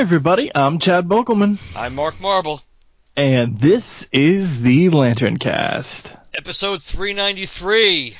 Hi, 0.00 0.02
everybody. 0.02 0.50
I'm 0.54 0.78
Chad 0.78 1.08
Bokelman, 1.08 1.58
I'm 1.76 1.94
Mark 1.94 2.18
Marble. 2.22 2.62
and 3.18 3.60
this 3.60 4.08
is 4.12 4.62
the 4.62 4.88
LanternCast. 4.88 6.18
Episode 6.32 6.80
393. 6.82 8.16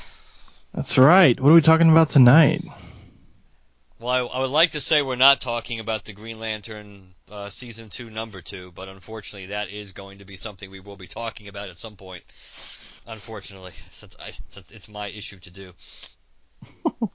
That's 0.74 0.98
right. 0.98 1.40
What 1.40 1.48
are 1.48 1.54
we 1.54 1.62
talking 1.62 1.90
about 1.90 2.10
tonight? 2.10 2.62
Well, 3.98 4.10
I, 4.10 4.18
I 4.18 4.40
would 4.42 4.50
like 4.50 4.72
to 4.72 4.80
say 4.80 5.00
we're 5.00 5.16
not 5.16 5.40
talking 5.40 5.80
about 5.80 6.04
the 6.04 6.12
Green 6.12 6.38
Lantern 6.38 7.14
uh, 7.32 7.48
season 7.48 7.88
two, 7.88 8.10
number 8.10 8.42
two, 8.42 8.72
but 8.72 8.90
unfortunately, 8.90 9.46
that 9.46 9.70
is 9.70 9.94
going 9.94 10.18
to 10.18 10.26
be 10.26 10.36
something 10.36 10.70
we 10.70 10.80
will 10.80 10.96
be 10.96 11.06
talking 11.06 11.48
about 11.48 11.70
at 11.70 11.78
some 11.78 11.96
point. 11.96 12.24
Unfortunately, 13.06 13.72
since 13.90 14.18
I 14.20 14.32
since 14.48 14.70
it's 14.70 14.90
my 14.90 15.08
issue 15.08 15.38
to 15.38 15.50
do. 15.50 15.72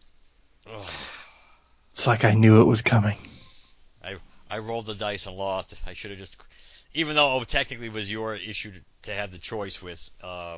It's 1.91 2.07
like 2.07 2.25
I 2.25 2.31
knew 2.31 2.59
it 2.59 2.65
was 2.65 2.81
coming. 2.81 3.17
I 4.49 4.59
rolled 4.59 4.85
the 4.85 4.95
dice 4.95 5.25
and 5.25 5.35
lost. 5.35 5.75
I 5.87 5.93
should 5.93 6.11
have 6.11 6.19
just, 6.19 6.37
even 6.93 7.15
though 7.15 7.41
it 7.41 7.47
technically 7.47 7.87
it 7.87 7.93
was 7.93 8.11
your 8.11 8.35
issue 8.35 8.71
to, 8.71 8.81
to 9.03 9.13
have 9.13 9.31
the 9.31 9.37
choice 9.37 9.81
with. 9.81 10.09
Uh, 10.23 10.57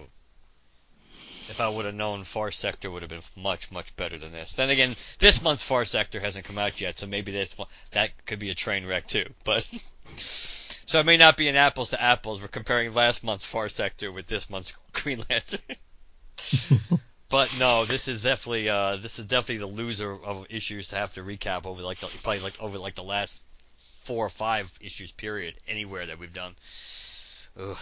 if 1.49 1.61
I 1.61 1.69
would 1.69 1.85
have 1.85 1.95
known 1.95 2.25
Far 2.25 2.51
Sector 2.51 2.91
would 2.91 3.03
have 3.03 3.09
been 3.09 3.21
much, 3.35 3.71
much 3.71 3.95
better 3.95 4.17
than 4.17 4.31
this. 4.31 4.53
Then 4.53 4.69
again, 4.69 4.95
this 5.19 5.41
month's 5.41 5.63
Far 5.63 5.85
Sector 5.85 6.19
hasn't 6.19 6.45
come 6.45 6.57
out 6.57 6.81
yet, 6.81 6.99
so 6.99 7.07
maybe 7.07 7.31
this 7.31 7.55
that 7.91 8.25
could 8.25 8.39
be 8.39 8.49
a 8.49 8.55
train 8.55 8.85
wreck 8.85 9.07
too. 9.07 9.33
But 9.45 9.63
so 10.15 10.99
it 10.99 11.05
may 11.05 11.17
not 11.17 11.37
be 11.37 11.47
an 11.47 11.55
apples 11.55 11.91
to 11.91 12.01
apples. 12.01 12.41
We're 12.41 12.49
comparing 12.49 12.93
last 12.93 13.23
month's 13.23 13.45
Far 13.45 13.69
Sector 13.69 14.11
with 14.11 14.27
this 14.27 14.49
month's 14.49 14.73
Green 14.91 15.23
Lantern. 15.29 15.59
but 17.29 17.57
no, 17.57 17.85
this 17.85 18.07
is 18.07 18.23
definitely 18.23 18.69
uh, 18.69 18.97
this 18.97 19.19
is 19.19 19.25
definitely 19.25 19.57
the 19.57 19.67
loser 19.67 20.13
of 20.13 20.47
issues 20.49 20.89
to 20.89 20.95
have 20.95 21.13
to 21.13 21.21
recap 21.21 21.65
over 21.65 21.81
like 21.81 21.99
the, 21.99 22.07
probably 22.23 22.39
like 22.39 22.61
over 22.61 22.77
like 22.77 22.95
the 22.95 23.03
last 23.03 23.41
four 24.07 24.25
or 24.25 24.29
five 24.29 24.71
issues 24.81 25.11
period 25.11 25.55
anywhere 25.67 26.05
that 26.07 26.17
we've 26.19 26.33
done. 26.33 26.55
Ugh. 27.59 27.77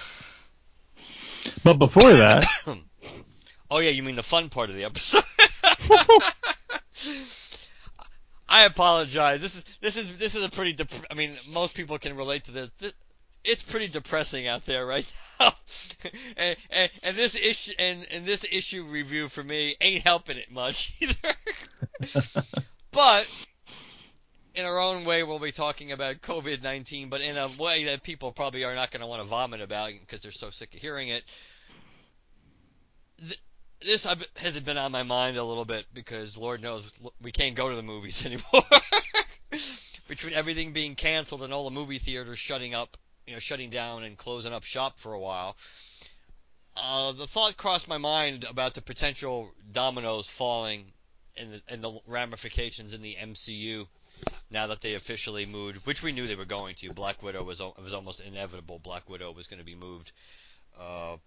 But 1.64 1.76
before 1.76 2.12
that, 2.14 2.44
Oh 3.72 3.80
yeah, 3.80 3.90
you 3.92 4.04
mean 4.04 4.16
the 4.16 4.24
fun 4.24 4.50
part 4.50 4.70
of 4.70 4.76
the 4.76 4.86
episode? 4.86 5.24
I 8.48 8.64
apologize. 8.66 9.42
This 9.42 9.56
is 9.58 9.64
this 9.82 9.98
is 9.98 10.18
this 10.18 10.36
is 10.36 10.46
a 10.46 10.50
pretty. 10.50 10.74
Dep- 10.74 10.90
I 11.12 11.14
mean, 11.16 11.32
most 11.52 11.74
people 11.74 11.98
can 11.98 12.16
relate 12.16 12.46
to 12.46 12.52
this. 12.52 12.70
This- 12.80 12.94
It's 13.44 13.64
pretty 13.64 13.88
depressing 13.88 14.48
out 14.48 14.66
there 14.66 14.86
right 14.86 15.06
now, 15.40 15.52
and, 16.38 16.56
and, 16.72 16.92
and 17.04 17.16
this 17.16 17.36
issue 17.36 17.74
and, 17.78 18.08
and 18.14 18.26
this 18.26 18.44
issue 18.50 18.84
review 18.86 19.30
for 19.30 19.44
me 19.44 19.76
ain't 19.82 20.04
helping 20.04 20.38
it 20.38 20.52
much 20.52 20.94
either. 21.02 21.34
but 22.92 23.28
in 24.56 24.66
our 24.66 24.80
own 24.80 25.06
way, 25.06 25.24
we'll 25.24 25.40
be 25.40 25.52
talking 25.52 25.92
about 25.92 26.22
COVID 26.22 26.64
nineteen, 26.64 27.10
but 27.10 27.22
in 27.22 27.38
a 27.38 27.48
way 27.60 27.86
that 27.86 28.04
people 28.04 28.32
probably 28.32 28.64
are 28.64 28.76
not 28.76 28.92
going 28.92 29.02
to 29.02 29.08
want 29.08 29.22
to 29.22 29.28
vomit 29.28 29.62
about 29.62 29.92
because 30.00 30.22
they're 30.22 30.32
so 30.32 30.50
sick 30.50 30.74
of 30.74 30.82
hearing 30.82 31.10
it 31.10 31.24
this 33.86 34.06
has 34.38 34.60
been 34.60 34.78
on 34.78 34.92
my 34.92 35.04
mind 35.04 35.38
a 35.38 35.44
little 35.44 35.66
bit 35.66 35.86
because 35.94 36.38
Lord 36.38 36.62
knows 36.62 36.92
we 37.22 37.32
can't 37.32 37.56
go 37.56 37.70
to 37.70 37.76
the 37.76 37.84
movies 37.84 38.26
anymore. 38.26 38.64
Between 40.08 40.34
everything 40.34 40.74
being 40.74 40.96
canceled 40.96 41.44
and 41.44 41.54
all 41.54 41.66
the 41.66 41.76
movie 41.76 41.98
theaters 41.98 42.40
shutting 42.40 42.74
up, 42.74 42.98
you 43.26 43.34
know, 43.34 43.40
shutting 43.40 43.70
down 43.70 44.04
and 44.04 44.18
closing 44.18 44.54
up 44.54 44.64
shop 44.64 45.00
for 45.00 45.14
a 45.14 45.20
while, 45.20 45.56
uh, 46.78 47.12
the 47.14 47.28
thought 47.28 47.58
crossed 47.58 47.88
my 47.88 47.98
mind 47.98 48.44
about 48.44 48.74
the 48.74 48.82
potential 48.82 49.52
dominoes 49.72 50.28
falling 50.28 50.86
and 51.38 51.54
the, 51.54 51.62
and 51.70 51.82
the 51.82 52.00
ramifications 52.08 52.94
in 52.94 53.02
the 53.02 53.16
MCU 53.16 53.88
now 54.52 54.68
that 54.68 54.82
they 54.82 54.94
officially 54.94 55.46
moved, 55.46 55.86
which 55.86 56.04
we 56.04 56.12
knew 56.12 56.28
they 56.28 56.36
were 56.36 56.46
going 56.46 56.76
to. 56.76 56.92
Black 56.92 57.22
Widow 57.24 57.44
was 57.44 57.62
was 57.82 57.94
almost 57.94 58.20
inevitable. 58.20 58.80
Black 58.80 59.10
Widow 59.10 59.32
was 59.32 59.48
going 59.48 59.60
to 59.60 59.66
be 59.66 59.76
moved. 59.76 60.12
Uh, 60.80 61.18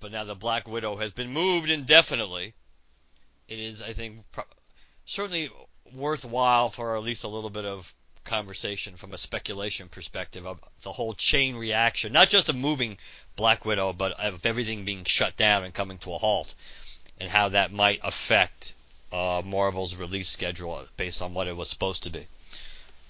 but 0.00 0.12
now 0.12 0.24
the 0.24 0.34
Black 0.34 0.68
Widow 0.68 0.96
has 0.96 1.12
been 1.12 1.32
moved 1.32 1.70
indefinitely. 1.70 2.54
It 3.48 3.58
is, 3.58 3.82
I 3.82 3.92
think, 3.92 4.24
pro- 4.30 4.44
certainly 5.04 5.50
worthwhile 5.92 6.68
for 6.68 6.96
at 6.96 7.02
least 7.02 7.24
a 7.24 7.28
little 7.28 7.50
bit 7.50 7.64
of 7.64 7.94
conversation 8.24 8.96
from 8.96 9.14
a 9.14 9.18
speculation 9.18 9.88
perspective 9.88 10.46
of 10.46 10.60
the 10.82 10.92
whole 10.92 11.14
chain 11.14 11.56
reaction, 11.56 12.12
not 12.12 12.28
just 12.28 12.48
of 12.48 12.56
moving 12.56 12.98
Black 13.36 13.64
Widow, 13.64 13.92
but 13.92 14.12
of 14.20 14.44
everything 14.44 14.84
being 14.84 15.04
shut 15.04 15.36
down 15.36 15.64
and 15.64 15.72
coming 15.72 15.98
to 15.98 16.12
a 16.12 16.18
halt, 16.18 16.54
and 17.18 17.30
how 17.30 17.48
that 17.48 17.72
might 17.72 18.00
affect 18.02 18.74
uh, 19.12 19.42
Marvel's 19.44 19.96
release 19.96 20.28
schedule 20.28 20.82
based 20.96 21.22
on 21.22 21.34
what 21.34 21.48
it 21.48 21.56
was 21.56 21.68
supposed 21.68 22.04
to 22.04 22.10
be. 22.10 22.26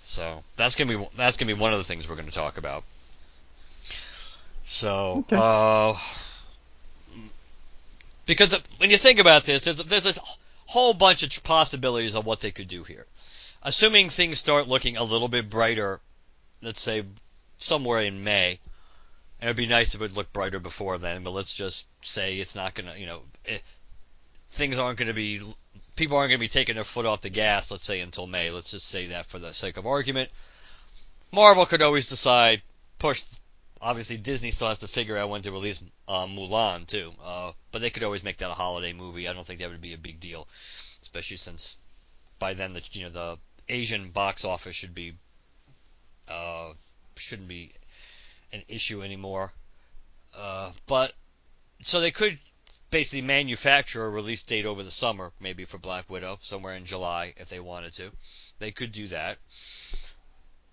So 0.05 0.43
that's 0.57 0.75
gonna 0.75 0.97
be 0.99 1.09
that's 1.17 1.37
gonna 1.37 1.55
be 1.55 1.61
one 1.61 1.73
of 1.73 1.79
the 1.79 1.85
things 1.85 2.09
we're 2.09 2.17
gonna 2.17 2.31
talk 2.31 2.57
about. 2.57 2.85
So, 4.67 5.25
Okay. 5.31 5.37
uh, 5.37 5.95
because 8.27 8.55
when 8.77 8.91
you 8.91 8.99
think 8.99 9.19
about 9.19 9.45
this, 9.45 9.63
there's 9.63 9.79
there's 9.85 10.07
a 10.07 10.21
whole 10.67 10.95
bunch 10.95 11.23
of 11.23 11.43
possibilities 11.43 12.15
of 12.15 12.27
what 12.27 12.41
they 12.41 12.51
could 12.51 12.69
do 12.69 12.85
here. 12.85 13.07
Assuming 13.63 14.09
things 14.09 14.39
start 14.39 14.69
looking 14.69 14.97
a 14.97 15.05
little 15.05 15.29
bit 15.29 15.51
brighter, 15.51 16.01
let's 16.63 16.81
say 16.81 17.05
somewhere 17.57 18.03
in 18.03 18.23
May, 18.23 18.59
and 19.41 19.49
it'd 19.49 19.57
be 19.57 19.67
nice 19.67 19.95
if 19.95 20.01
it 20.01 20.05
would 20.05 20.17
look 20.17 20.33
brighter 20.33 20.61
before 20.61 20.99
then. 20.99 21.23
But 21.23 21.33
let's 21.33 21.55
just 21.55 21.87
say 22.03 22.37
it's 22.37 22.55
not 22.55 22.75
gonna, 22.75 22.95
you 22.97 23.07
know, 23.07 23.23
it, 23.45 23.63
things 24.51 24.79
aren't 24.79 24.99
gonna 24.99 25.15
be, 25.15 25.41
people 25.99 26.17
aren't 26.17 26.31
gonna 26.31 26.39
be 26.39 26.49
taking 26.49 26.77
their 26.77 26.85
foot 26.85 27.05
off 27.05 27.21
the 27.21 27.29
gas. 27.29 27.71
Let's 27.71 27.85
say 27.85 28.01
until 28.01 28.27
May. 28.27 28.51
Let's 28.51 28.71
just 28.71 28.87
say 28.87 29.09
that 29.09 29.27
for 29.27 29.39
the 29.39 29.53
sake 29.53 29.77
of 29.77 29.87
argument. 29.87 30.31
Marvel 31.33 31.67
could 31.67 31.83
always 31.83 32.09
decide 32.09 32.63
push 32.99 33.25
obviously 33.81 34.17
Disney 34.17 34.51
still 34.51 34.69
has 34.69 34.79
to 34.79 34.89
figure 34.89 35.17
out 35.17 35.29
when 35.29 35.43
to 35.43 35.53
release 35.53 35.85
uh, 36.07 36.27
Mulan 36.27 36.87
too. 36.87 37.13
Uh, 37.23 37.53
but 37.73 37.81
they 37.83 37.91
could 37.91 38.05
always 38.05 38.23
make 38.23 38.39
that 38.39 38.51
a 38.51 38.55
holiday 38.55 38.93
movie. 38.93 39.29
I 39.29 39.33
don't 39.33 39.47
think 39.47 39.61
that 39.61 39.71
would 39.71 39.81
be 39.81 39.95
a 39.95 39.99
big 39.99 40.21
deal, 40.21 40.49
especially 41.03 41.37
since 41.37 41.79
by 42.39 42.55
then 42.55 42.73
the 42.73 42.83
you 42.93 43.05
know 43.05 43.11
the 43.11 43.39
Asian 43.69 44.11
box 44.11 44.45
office 44.45 44.77
should 44.77 44.95
be 44.95 45.15
uh, 46.31 46.73
shouldn't 47.17 47.49
be 47.49 47.73
an 48.53 48.63
issue 48.69 49.03
anymore. 49.03 49.53
Uh, 50.39 50.71
but 50.87 51.13
so 51.81 52.01
they 52.01 52.13
could 52.13 52.39
basically 52.91 53.23
manufacture 53.23 54.05
a 54.05 54.11
release 54.11 54.43
date 54.43 54.67
over 54.67 54.83
the 54.83 54.91
summer, 54.91 55.33
maybe 55.41 55.65
for 55.65 55.79
Black 55.79 56.09
Widow, 56.09 56.39
somewhere 56.43 56.75
in 56.75 56.85
July 56.85 57.35
if 57.37 57.49
they 57.49 57.61
wanted 57.61 57.93
to. 57.95 58.11
They 58.59 58.73
could 58.73 58.93
do 58.93 59.09
that. 59.09 59.39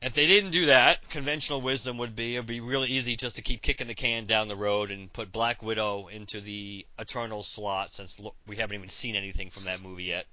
If 0.01 0.13
they 0.13 0.27
didn't 0.27 0.51
do 0.51 0.67
that, 0.67 1.09
conventional 1.09 1.61
wisdom 1.61 1.97
would 1.97 2.15
be 2.15 2.35
it'd 2.35 2.45
be 2.45 2.59
really 2.59 2.89
easy 2.89 3.15
just 3.15 3.37
to 3.37 3.41
keep 3.41 3.61
kicking 3.61 3.87
the 3.87 3.95
can 3.95 4.25
down 4.25 4.47
the 4.47 4.55
road 4.55 4.91
and 4.91 5.11
put 5.11 5.31
Black 5.31 5.63
Widow 5.63 6.07
into 6.07 6.41
the 6.41 6.85
Eternal 6.99 7.43
slot 7.43 7.93
since 7.93 8.21
we 8.45 8.57
haven't 8.57 8.75
even 8.75 8.89
seen 8.89 9.15
anything 9.15 9.49
from 9.49 9.63
that 9.63 9.81
movie 9.81 10.03
yet. 10.03 10.27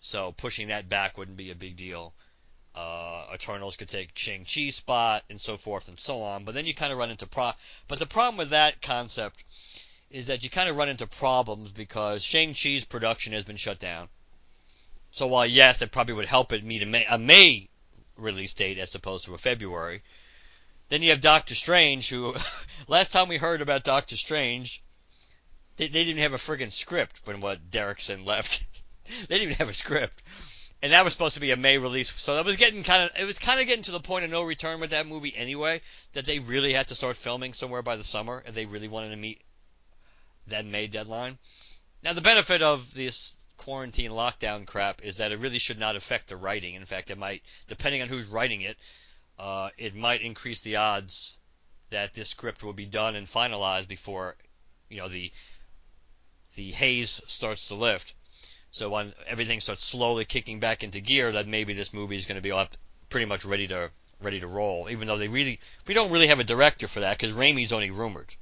So 0.00 0.32
pushing 0.32 0.68
that 0.68 0.88
back 0.88 1.18
wouldn't 1.18 1.36
be 1.36 1.50
a 1.50 1.54
big 1.54 1.76
deal. 1.76 2.14
Uh, 2.74 3.26
Eternals 3.34 3.76
could 3.76 3.88
take 3.88 4.16
Shang 4.16 4.44
Chi 4.44 4.70
spot 4.70 5.22
and 5.30 5.40
so 5.40 5.56
forth 5.56 5.88
and 5.88 6.00
so 6.00 6.22
on. 6.22 6.44
But 6.44 6.54
then 6.54 6.66
you 6.66 6.74
kind 6.74 6.92
of 6.92 6.98
run 6.98 7.10
into 7.10 7.26
pro. 7.26 7.52
But 7.88 7.98
the 7.98 8.06
problem 8.06 8.36
with 8.36 8.50
that 8.50 8.82
concept 8.82 9.44
is 10.14 10.28
that 10.28 10.44
you 10.44 10.48
kind 10.48 10.68
of 10.68 10.76
run 10.76 10.88
into 10.88 11.08
problems 11.08 11.72
because 11.72 12.22
Shang 12.22 12.54
Chi's 12.54 12.84
production 12.84 13.32
has 13.32 13.42
been 13.42 13.56
shut 13.56 13.80
down. 13.80 14.08
So 15.10 15.26
while 15.26 15.44
yes, 15.44 15.82
it 15.82 15.90
probably 15.90 16.14
would 16.14 16.28
help 16.28 16.52
it 16.52 16.62
meet 16.62 16.84
a 16.84 16.86
May, 16.86 17.04
a 17.04 17.18
May 17.18 17.68
release 18.16 18.54
date 18.54 18.78
as 18.78 18.94
opposed 18.94 19.24
to 19.24 19.34
a 19.34 19.38
February, 19.38 20.02
Then 20.88 21.02
you 21.02 21.10
have 21.10 21.20
Doctor 21.20 21.56
Strange, 21.56 22.08
who 22.08 22.32
last 22.88 23.10
time 23.12 23.26
we 23.26 23.38
heard 23.38 23.60
about 23.60 23.82
Doctor 23.82 24.16
Strange, 24.16 24.84
they, 25.78 25.88
they 25.88 26.04
didn't 26.04 26.22
have 26.22 26.32
a 26.32 26.36
friggin' 26.36 26.70
script 26.70 27.20
when 27.24 27.40
what 27.40 27.72
Derrickson 27.72 28.24
left. 28.32 28.64
they 29.28 29.38
didn't 29.38 29.42
even 29.42 29.56
have 29.56 29.68
a 29.68 29.74
script, 29.74 30.22
and 30.80 30.92
that 30.92 31.02
was 31.02 31.12
supposed 31.12 31.34
to 31.34 31.40
be 31.40 31.50
a 31.50 31.56
May 31.56 31.78
release. 31.78 32.12
So 32.12 32.36
that 32.36 32.44
was 32.44 32.56
getting 32.56 32.84
kind 32.84 33.02
of 33.02 33.20
it 33.20 33.24
was 33.24 33.40
kind 33.40 33.60
of 33.60 33.66
getting 33.66 33.82
to 33.84 33.90
the 33.90 33.98
point 33.98 34.24
of 34.24 34.30
no 34.30 34.44
return 34.44 34.78
with 34.78 34.90
that 34.90 35.08
movie 35.08 35.34
anyway. 35.36 35.80
That 36.12 36.24
they 36.24 36.38
really 36.38 36.72
had 36.72 36.86
to 36.88 36.94
start 36.94 37.16
filming 37.16 37.52
somewhere 37.52 37.82
by 37.82 37.96
the 37.96 38.04
summer, 38.04 38.44
and 38.46 38.54
they 38.54 38.66
really 38.66 38.86
wanted 38.86 39.10
to 39.10 39.16
meet 39.16 39.42
that 40.48 40.64
May 40.64 40.86
deadline. 40.86 41.38
Now 42.02 42.12
the 42.12 42.20
benefit 42.20 42.62
of 42.62 42.92
this 42.94 43.36
quarantine 43.56 44.10
lockdown 44.10 44.66
crap 44.66 45.02
is 45.02 45.18
that 45.18 45.32
it 45.32 45.38
really 45.38 45.58
should 45.58 45.78
not 45.78 45.96
affect 45.96 46.28
the 46.28 46.36
writing. 46.36 46.74
In 46.74 46.84
fact, 46.84 47.10
it 47.10 47.18
might, 47.18 47.42
depending 47.68 48.02
on 48.02 48.08
who's 48.08 48.26
writing 48.26 48.62
it, 48.62 48.76
uh, 49.38 49.70
it 49.78 49.94
might 49.94 50.22
increase 50.22 50.60
the 50.60 50.76
odds 50.76 51.38
that 51.90 52.14
this 52.14 52.28
script 52.28 52.62
will 52.62 52.72
be 52.72 52.86
done 52.86 53.16
and 53.16 53.26
finalized 53.26 53.88
before, 53.88 54.36
you 54.88 54.98
know, 54.98 55.08
the 55.08 55.32
the 56.56 56.70
haze 56.70 57.20
starts 57.26 57.68
to 57.68 57.74
lift. 57.74 58.14
So 58.70 58.88
when 58.88 59.12
everything 59.26 59.60
starts 59.60 59.84
slowly 59.84 60.24
kicking 60.24 60.60
back 60.60 60.82
into 60.82 61.00
gear, 61.00 61.32
that 61.32 61.48
maybe 61.48 61.74
this 61.74 61.92
movie 61.92 62.16
is 62.16 62.26
going 62.26 62.36
to 62.36 62.42
be 62.42 62.52
up 62.52 62.76
pretty 63.08 63.26
much 63.26 63.44
ready 63.44 63.66
to 63.68 63.90
ready 64.20 64.40
to 64.40 64.46
roll. 64.46 64.88
Even 64.90 65.08
though 65.08 65.18
they 65.18 65.28
really, 65.28 65.60
we 65.86 65.94
don't 65.94 66.10
really 66.10 66.28
have 66.28 66.40
a 66.40 66.44
director 66.44 66.88
for 66.88 67.00
that 67.00 67.18
because 67.18 67.34
Raimi's 67.34 67.72
only 67.72 67.90
rumored. 67.90 68.34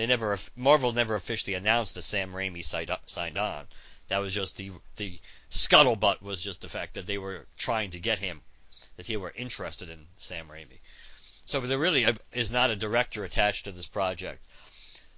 They 0.00 0.06
never, 0.06 0.38
Marvel 0.56 0.92
never 0.92 1.14
officially 1.14 1.52
announced 1.52 1.94
that 1.94 2.04
Sam 2.04 2.32
Raimi 2.32 2.64
signed 2.64 3.36
on. 3.36 3.68
That 4.08 4.20
was 4.20 4.32
just 4.32 4.56
the 4.56 4.72
the 4.96 5.20
scuttlebutt 5.50 6.22
was 6.22 6.42
just 6.42 6.62
the 6.62 6.70
fact 6.70 6.94
that 6.94 7.06
they 7.06 7.18
were 7.18 7.46
trying 7.58 7.90
to 7.90 7.98
get 7.98 8.18
him, 8.18 8.40
that 8.96 9.06
they 9.06 9.18
were 9.18 9.30
interested 9.36 9.90
in 9.90 10.06
Sam 10.16 10.48
Raimi. 10.48 10.78
So 11.44 11.60
there 11.60 11.76
really 11.76 12.06
uh, 12.06 12.14
is 12.32 12.50
not 12.50 12.70
a 12.70 12.76
director 12.76 13.24
attached 13.24 13.66
to 13.66 13.72
this 13.72 13.88
project. 13.88 14.46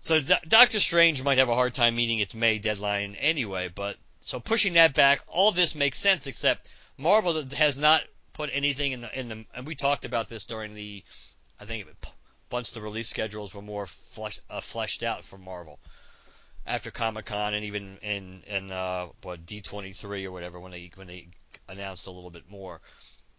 So 0.01 0.21
D- 0.21 0.35
Doctor 0.49 0.81
Strange 0.81 1.23
might 1.23 1.39
have 1.39 1.49
a 1.49 1.55
hard 1.55 1.77
time 1.77 1.95
meeting 1.95 2.19
its 2.19 2.35
May 2.35 2.59
deadline 2.59 3.15
anyway, 3.15 3.69
but 3.69 3.97
so 4.23 4.41
pushing 4.41 4.73
that 4.73 4.95
back, 4.95 5.23
all 5.29 5.53
this 5.53 5.77
makes 5.77 5.99
sense 5.99 6.27
except 6.27 6.69
Marvel 6.99 7.41
has 7.55 7.79
not 7.79 8.03
put 8.33 8.51
anything 8.53 8.91
in 8.91 9.03
the 9.03 9.17
in 9.17 9.29
the 9.29 9.47
and 9.55 9.65
we 9.65 9.77
talked 9.77 10.05
about 10.05 10.29
this 10.29 10.43
during 10.43 10.75
the 10.75 11.05
I 11.61 11.67
think 11.67 11.87
once 12.53 12.71
the 12.71 12.81
release 12.81 13.09
schedules 13.09 13.55
were 13.55 13.63
more 13.63 13.87
flesh, 13.87 14.39
uh, 14.51 14.61
fleshed 14.61 15.03
out 15.03 15.25
for 15.25 15.39
Marvel 15.39 15.81
after 16.67 16.91
Comic 16.91 17.27
Con 17.27 17.55
and 17.55 17.65
even 17.65 17.99
in 18.03 18.43
in 18.47 18.71
uh, 18.71 19.07
what 19.23 19.47
D23 19.47 20.27
or 20.27 20.33
whatever 20.33 20.61
when 20.61 20.73
they 20.73 20.91
when 20.95 21.07
they 21.07 21.29
announced 21.69 22.07
a 22.07 22.11
little 22.11 22.31
bit 22.31 22.51
more. 22.51 22.81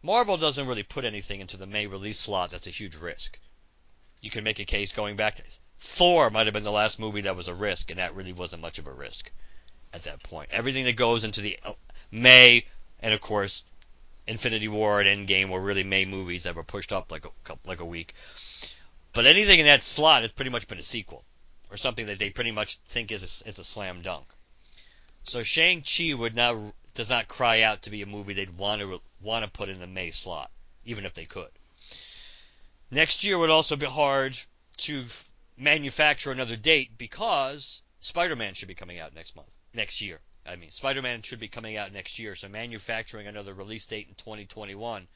Marvel 0.01 0.36
doesn't 0.36 0.68
really 0.68 0.83
put 0.83 1.06
anything 1.06 1.39
into 1.39 1.56
the 1.56 1.65
May 1.65 1.88
release 1.88 2.19
slot 2.19 2.51
that's 2.51 2.68
a 2.68 2.71
huge 2.71 2.98
risk. 2.98 3.39
You 4.21 4.30
can 4.30 4.44
make 4.44 4.60
a 4.60 4.65
case 4.65 4.92
going 4.92 5.16
back 5.16 5.36
to 5.36 5.44
Thor 5.80 6.30
might 6.30 6.48
have 6.48 6.54
been 6.54 6.63
the 6.63 6.71
last 6.71 7.00
movie 7.00 7.21
that 7.21 7.36
was 7.36 7.48
a 7.48 7.54
risk, 7.54 7.89
and 7.89 8.00
that 8.00 8.16
really 8.16 8.33
wasn't 8.33 8.62
much 8.62 8.80
of 8.80 8.88
a 8.88 8.94
risk 8.94 9.31
at 9.94 10.04
that 10.04 10.24
point. 10.24 10.50
Everything 10.51 10.86
that 10.86 10.95
goes 10.95 11.24
into 11.24 11.42
the 11.42 11.59
uh, 11.63 11.74
May, 12.12 12.66
and 13.01 13.13
of 13.13 13.21
course, 13.21 13.63
Infinity 14.25 14.69
War 14.69 15.01
and 15.01 15.27
Endgame 15.27 15.50
were 15.50 15.59
really 15.59 15.83
May 15.83 16.06
movies 16.06 16.44
that 16.44 16.56
were 16.56 16.63
pushed 16.63 16.94
up 16.94 17.12
like 17.12 17.25
a 17.25 17.57
like 17.66 17.81
a 17.81 17.86
week. 17.86 18.13
But 19.13 19.27
anything 19.27 19.60
in 19.60 19.68
that 19.68 19.83
slot 19.83 20.24
has 20.24 20.31
pretty 20.31 20.50
much 20.50 20.68
been 20.68 20.80
a 20.80 20.83
sequel, 20.83 21.24
or 21.69 21.77
something 21.77 22.07
that 22.07 22.18
they 22.18 22.31
pretty 22.31 22.50
much 22.50 22.77
think 22.77 23.12
is 23.12 23.21
a, 23.21 23.48
is 23.48 23.60
a 23.60 23.63
slam 23.63 24.01
dunk. 24.01 24.33
So 25.21 25.44
Shang 25.44 25.83
Chi 25.83 26.15
would 26.15 26.33
not 26.33 26.74
does 26.95 27.10
not 27.10 27.27
cry 27.27 27.62
out 27.62 27.83
to 27.83 27.92
be 27.92 28.01
a 28.01 28.07
movie 28.07 28.33
they'd 28.33 28.57
want 28.57 28.81
to 28.81 29.01
want 29.21 29.45
to 29.45 29.51
put 29.51 29.69
in 29.69 29.77
the 29.77 29.86
May 29.86 30.10
slot, 30.10 30.50
even 30.83 31.06
if 31.06 31.13
they 31.13 31.25
could. 31.25 31.51
Next 32.89 33.24
year 33.24 33.38
would 33.38 33.51
also 33.51 33.75
be 33.75 33.86
hard 33.86 34.36
to 34.77 35.06
manufacture 35.57 36.31
another 36.31 36.56
date 36.56 36.98
because 36.98 37.83
Spider-Man 38.00 38.56
should 38.56 38.68
be 38.68 38.74
coming 38.74 38.98
out 38.98 39.13
next 39.13 39.36
month, 39.36 39.51
next 39.75 40.01
year. 40.01 40.21
I 40.44 40.56
mean, 40.56 40.71
Spider-Man 40.71 41.21
should 41.21 41.39
be 41.39 41.48
coming 41.48 41.77
out 41.77 41.94
next 41.94 42.18
year, 42.18 42.36
so 42.36 42.50
manufacturing 42.50 43.27
another 43.27 43.54
release 43.54 43.86
date 43.86 44.07
in 44.07 44.16
2021 44.16 45.07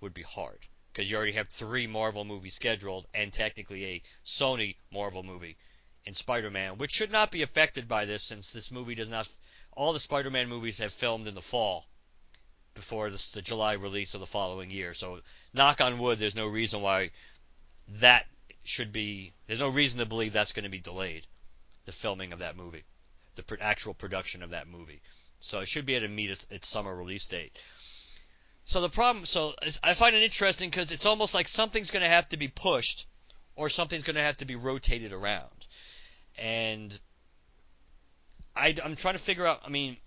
would 0.00 0.12
be 0.12 0.22
hard 0.22 0.66
because 0.94 1.10
you 1.10 1.16
already 1.16 1.32
have 1.32 1.48
three 1.48 1.88
Marvel 1.88 2.24
movies 2.24 2.54
scheduled 2.54 3.04
and 3.14 3.32
technically 3.32 3.84
a 3.84 4.02
Sony 4.24 4.76
Marvel 4.92 5.24
movie 5.24 5.56
in 6.04 6.14
Spider-Man, 6.14 6.78
which 6.78 6.92
should 6.92 7.10
not 7.10 7.32
be 7.32 7.42
affected 7.42 7.88
by 7.88 8.04
this 8.04 8.22
since 8.22 8.52
this 8.52 8.70
movie 8.70 8.94
does 8.94 9.08
not. 9.08 9.28
All 9.72 9.92
the 9.92 9.98
Spider-Man 9.98 10.48
movies 10.48 10.78
have 10.78 10.92
filmed 10.92 11.26
in 11.26 11.34
the 11.34 11.42
fall 11.42 11.84
before 12.74 13.10
the, 13.10 13.42
July 13.42 13.72
release 13.72 14.14
of 14.14 14.20
the 14.20 14.26
following 14.26 14.70
year. 14.70 14.94
So, 14.94 15.20
knock 15.52 15.80
on 15.80 15.98
wood, 15.98 16.20
there's 16.20 16.36
no 16.36 16.46
reason 16.46 16.80
why 16.80 17.10
that 18.00 18.26
should 18.62 18.92
be 18.92 19.32
there's 19.48 19.60
no 19.60 19.68
reason 19.68 19.98
to 19.98 20.06
believe 20.06 20.32
that's 20.32 20.52
going 20.52 20.62
to 20.62 20.70
be 20.70 20.78
delayed, 20.78 21.26
the 21.86 21.92
filming 21.92 22.32
of 22.32 22.38
that 22.38 22.56
movie, 22.56 22.84
the 23.34 23.56
actual 23.60 23.94
production 23.94 24.44
of 24.44 24.50
that 24.50 24.68
movie. 24.68 25.00
So 25.40 25.58
it 25.58 25.66
should 25.66 25.86
be 25.86 25.96
able 25.96 26.06
to 26.06 26.12
meet 26.12 26.30
its, 26.30 26.46
its 26.50 26.68
summer 26.68 26.94
release 26.94 27.26
date. 27.26 27.58
So 28.64 28.80
the 28.80 28.88
problem, 28.88 29.26
so 29.26 29.54
I 29.82 29.92
find 29.92 30.16
it 30.16 30.22
interesting 30.22 30.70
because 30.70 30.90
it's 30.90 31.06
almost 31.06 31.34
like 31.34 31.48
something's 31.48 31.90
going 31.90 32.02
to 32.02 32.08
have 32.08 32.28
to 32.30 32.38
be 32.38 32.48
pushed, 32.48 33.06
or 33.56 33.68
something's 33.68 34.04
going 34.04 34.16
to 34.16 34.22
have 34.22 34.38
to 34.38 34.46
be 34.46 34.56
rotated 34.56 35.12
around, 35.12 35.66
and 36.38 36.98
I, 38.56 38.74
I'm 38.82 38.96
trying 38.96 39.14
to 39.14 39.20
figure 39.20 39.46
out. 39.46 39.60
I 39.64 39.68
mean, 39.68 39.98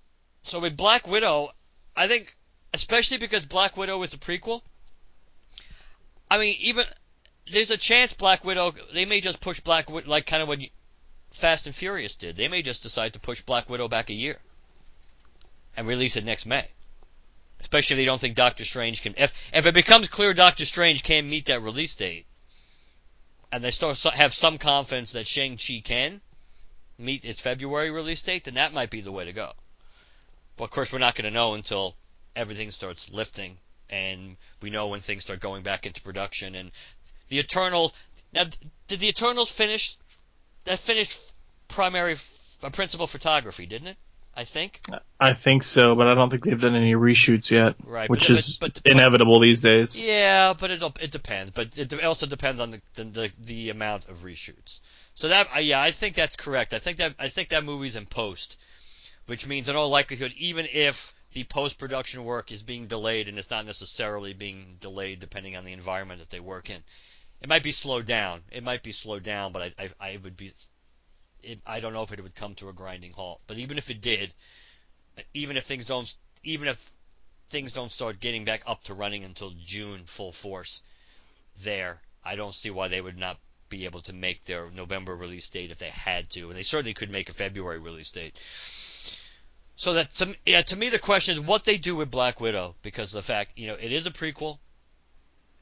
so 0.42 0.60
with 0.60 0.76
Black 0.76 1.08
Widow, 1.08 1.50
I 1.96 2.08
think, 2.08 2.36
especially 2.74 3.18
because 3.18 3.46
Black 3.46 3.78
Widow 3.78 4.02
is 4.04 4.14
a 4.14 4.18
prequel. 4.18 4.62
I 6.30 6.40
mean, 6.40 6.56
even 6.60 6.84
there's 7.52 7.72
a 7.72 7.78
chance 7.78 8.14
Black 8.14 8.44
Widow 8.44 8.74
they 8.94 9.06
may 9.06 9.22
just 9.22 9.40
push 9.40 9.60
Black 9.60 9.90
Widow 9.90 10.10
like 10.10 10.26
kind 10.26 10.42
of 10.42 10.48
what 10.48 10.60
Fast 11.32 11.68
and 11.68 11.76
Furious 11.76 12.16
did. 12.16 12.38
They 12.38 12.48
may 12.48 12.64
just 12.64 12.84
decide 12.84 13.14
to 13.14 13.20
push 13.20 13.42
Black 13.42 13.70
Widow 13.70 13.88
back 13.88 14.10
a 14.10 14.14
year 14.14 14.40
and 15.76 15.88
release 15.88 16.16
it 16.16 16.26
next 16.26 16.46
May. 16.46 16.66
Especially 17.60 17.96
if 17.96 17.98
they 17.98 18.06
don't 18.06 18.22
think 18.22 18.36
Doctor 18.36 18.66
Strange 18.66 19.02
can. 19.02 19.16
If 19.18 19.34
if 19.54 19.66
it 19.66 19.74
becomes 19.74 20.08
clear 20.08 20.34
Doctor 20.34 20.66
Strange 20.66 21.04
can't 21.04 21.28
meet 21.28 21.46
that 21.46 21.62
release 21.62 21.96
date, 21.96 22.26
and 23.52 23.64
they 23.64 23.72
start 23.72 23.98
have 24.14 24.34
some 24.34 24.58
confidence 24.58 25.14
that 25.14 25.28
Shang 25.28 25.58
Chi 25.58 25.82
can 25.84 26.22
meet 26.98 27.26
its 27.26 27.42
February 27.42 27.92
release 27.92 28.22
date, 28.22 28.46
then 28.46 28.56
that 28.56 28.74
might 28.74 28.90
be 28.90 29.02
the 29.02 29.12
way 29.12 29.26
to 29.26 29.34
go. 29.34 29.54
But 30.56 30.66
of 30.66 30.70
course, 30.72 30.92
we're 30.92 31.00
not 31.00 31.16
going 31.16 31.26
to 31.26 31.32
know 31.32 31.54
until 31.54 31.96
everything 32.36 32.72
starts 32.72 33.10
lifting 33.12 33.58
and 33.90 34.38
we 34.62 34.70
know 34.70 34.88
when 34.88 35.00
things 35.00 35.24
start 35.24 35.40
going 35.40 35.64
back 35.64 35.86
into 35.86 36.02
production 36.02 36.56
and 36.56 36.72
the 37.30 37.40
Eternals. 37.40 37.94
Now, 38.34 38.46
did 38.88 39.00
the 39.00 39.08
Eternals 39.08 39.52
finish? 39.52 39.98
That 40.66 40.80
finished 40.80 41.20
primary, 41.68 42.18
uh, 42.64 42.70
principal 42.70 43.08
photography, 43.08 43.66
didn't 43.66 43.90
it? 43.90 43.98
I 44.38 44.44
think. 44.44 44.82
I 45.20 45.34
think 45.34 45.64
so, 45.64 45.96
but 45.96 46.08
I 46.08 46.14
don't 46.14 46.30
think 46.30 46.44
they've 46.44 46.62
done 46.62 46.76
any 46.76 46.94
reshoots 46.94 47.50
yet. 47.50 47.74
Right, 47.84 48.08
which 48.08 48.28
but, 48.28 48.30
is 48.30 48.58
but, 48.58 48.82
but, 48.84 48.92
inevitable 48.92 49.40
these 49.40 49.62
days. 49.62 50.00
Yeah, 50.00 50.54
but 50.54 50.70
it 50.70 50.84
it 51.02 51.10
depends. 51.10 51.50
But 51.50 51.76
it 51.76 52.04
also 52.04 52.28
depends 52.28 52.62
on 52.62 52.70
the, 52.70 52.82
the 52.94 53.32
the 53.40 53.70
amount 53.72 54.10
of 54.10 54.20
reshoots. 54.20 54.80
So 55.16 55.30
that 55.30 55.48
yeah, 55.64 55.82
I 55.82 55.90
think 55.90 56.16
that's 56.16 56.36
correct. 56.36 56.76
I 56.76 56.80
think 56.80 56.98
that 56.98 57.16
I 57.18 57.30
think 57.30 57.50
that 57.50 57.66
movie's 57.66 57.96
in 57.96 58.06
post, 58.06 58.58
which 59.26 59.48
means 59.48 59.70
in 59.70 59.76
all 59.76 59.90
likelihood, 59.90 60.34
even 60.38 60.68
if 60.72 61.12
the 61.34 61.44
post 61.44 61.80
production 61.80 62.24
work 62.24 62.52
is 62.52 62.62
being 62.62 62.86
delayed, 62.86 63.28
and 63.28 63.40
it's 63.40 63.50
not 63.50 63.66
necessarily 63.66 64.34
being 64.34 64.78
delayed 64.80 65.20
depending 65.20 65.58
on 65.58 65.66
the 65.66 65.74
environment 65.74 66.20
that 66.20 66.30
they 66.30 66.40
work 66.40 66.70
in, 66.70 66.84
it 67.42 67.50
might 67.50 67.64
be 67.64 67.72
slowed 67.72 68.06
down. 68.06 68.44
It 68.52 68.64
might 68.64 68.84
be 68.84 68.92
slowed 68.92 69.24
down, 69.24 69.52
but 69.52 69.74
I, 69.80 69.84
I, 69.84 69.90
I 70.00 70.18
would 70.24 70.38
be. 70.38 70.52
It, 71.44 71.62
I 71.66 71.80
don't 71.80 71.94
know 71.94 72.04
if 72.04 72.12
it 72.12 72.22
would 72.22 72.36
come 72.36 72.56
to 72.56 72.70
a 72.70 72.74
grinding 72.74 73.14
halt. 73.14 73.42
But 73.48 73.58
even 73.58 73.78
if 73.78 73.90
it 73.90 74.02
did, 74.02 74.34
even 75.34 75.58
if 75.58 75.66
things 75.66 75.86
don't, 75.86 76.14
even 76.44 76.68
if 76.68 76.92
things 77.50 77.74
don't 77.74 77.92
start 77.92 78.20
getting 78.20 78.46
back 78.46 78.64
up 78.66 78.84
to 78.86 78.94
running 78.94 79.24
until 79.24 79.52
June 79.64 80.04
full 80.06 80.32
force, 80.32 80.84
there, 81.64 82.02
I 82.24 82.36
don't 82.36 82.54
see 82.54 82.70
why 82.70 82.88
they 82.88 83.02
would 83.02 83.18
not 83.18 83.40
be 83.70 83.86
able 83.86 84.02
to 84.02 84.14
make 84.14 84.44
their 84.46 84.70
November 84.72 85.16
release 85.16 85.48
date 85.50 85.72
if 85.72 85.78
they 85.78 85.90
had 85.90 86.30
to, 86.32 86.50
and 86.50 86.58
they 86.58 86.64
certainly 86.64 86.94
could 86.94 87.10
make 87.10 87.30
a 87.30 87.34
February 87.34 87.80
release 87.80 88.12
date. 88.12 88.38
So 89.76 89.94
that 89.94 90.12
to, 90.12 90.36
yeah, 90.46 90.62
to 90.64 90.76
me 90.76 90.90
the 90.90 91.00
question 91.00 91.36
is 91.36 91.42
what 91.42 91.64
they 91.64 91.78
do 91.78 91.96
with 91.96 92.10
Black 92.10 92.42
Widow 92.42 92.76
because 92.82 93.12
the 93.12 93.22
fact 93.22 93.54
you 93.56 93.68
know 93.68 93.76
it 93.76 93.92
is 93.92 94.08
a 94.08 94.12
prequel. 94.12 94.60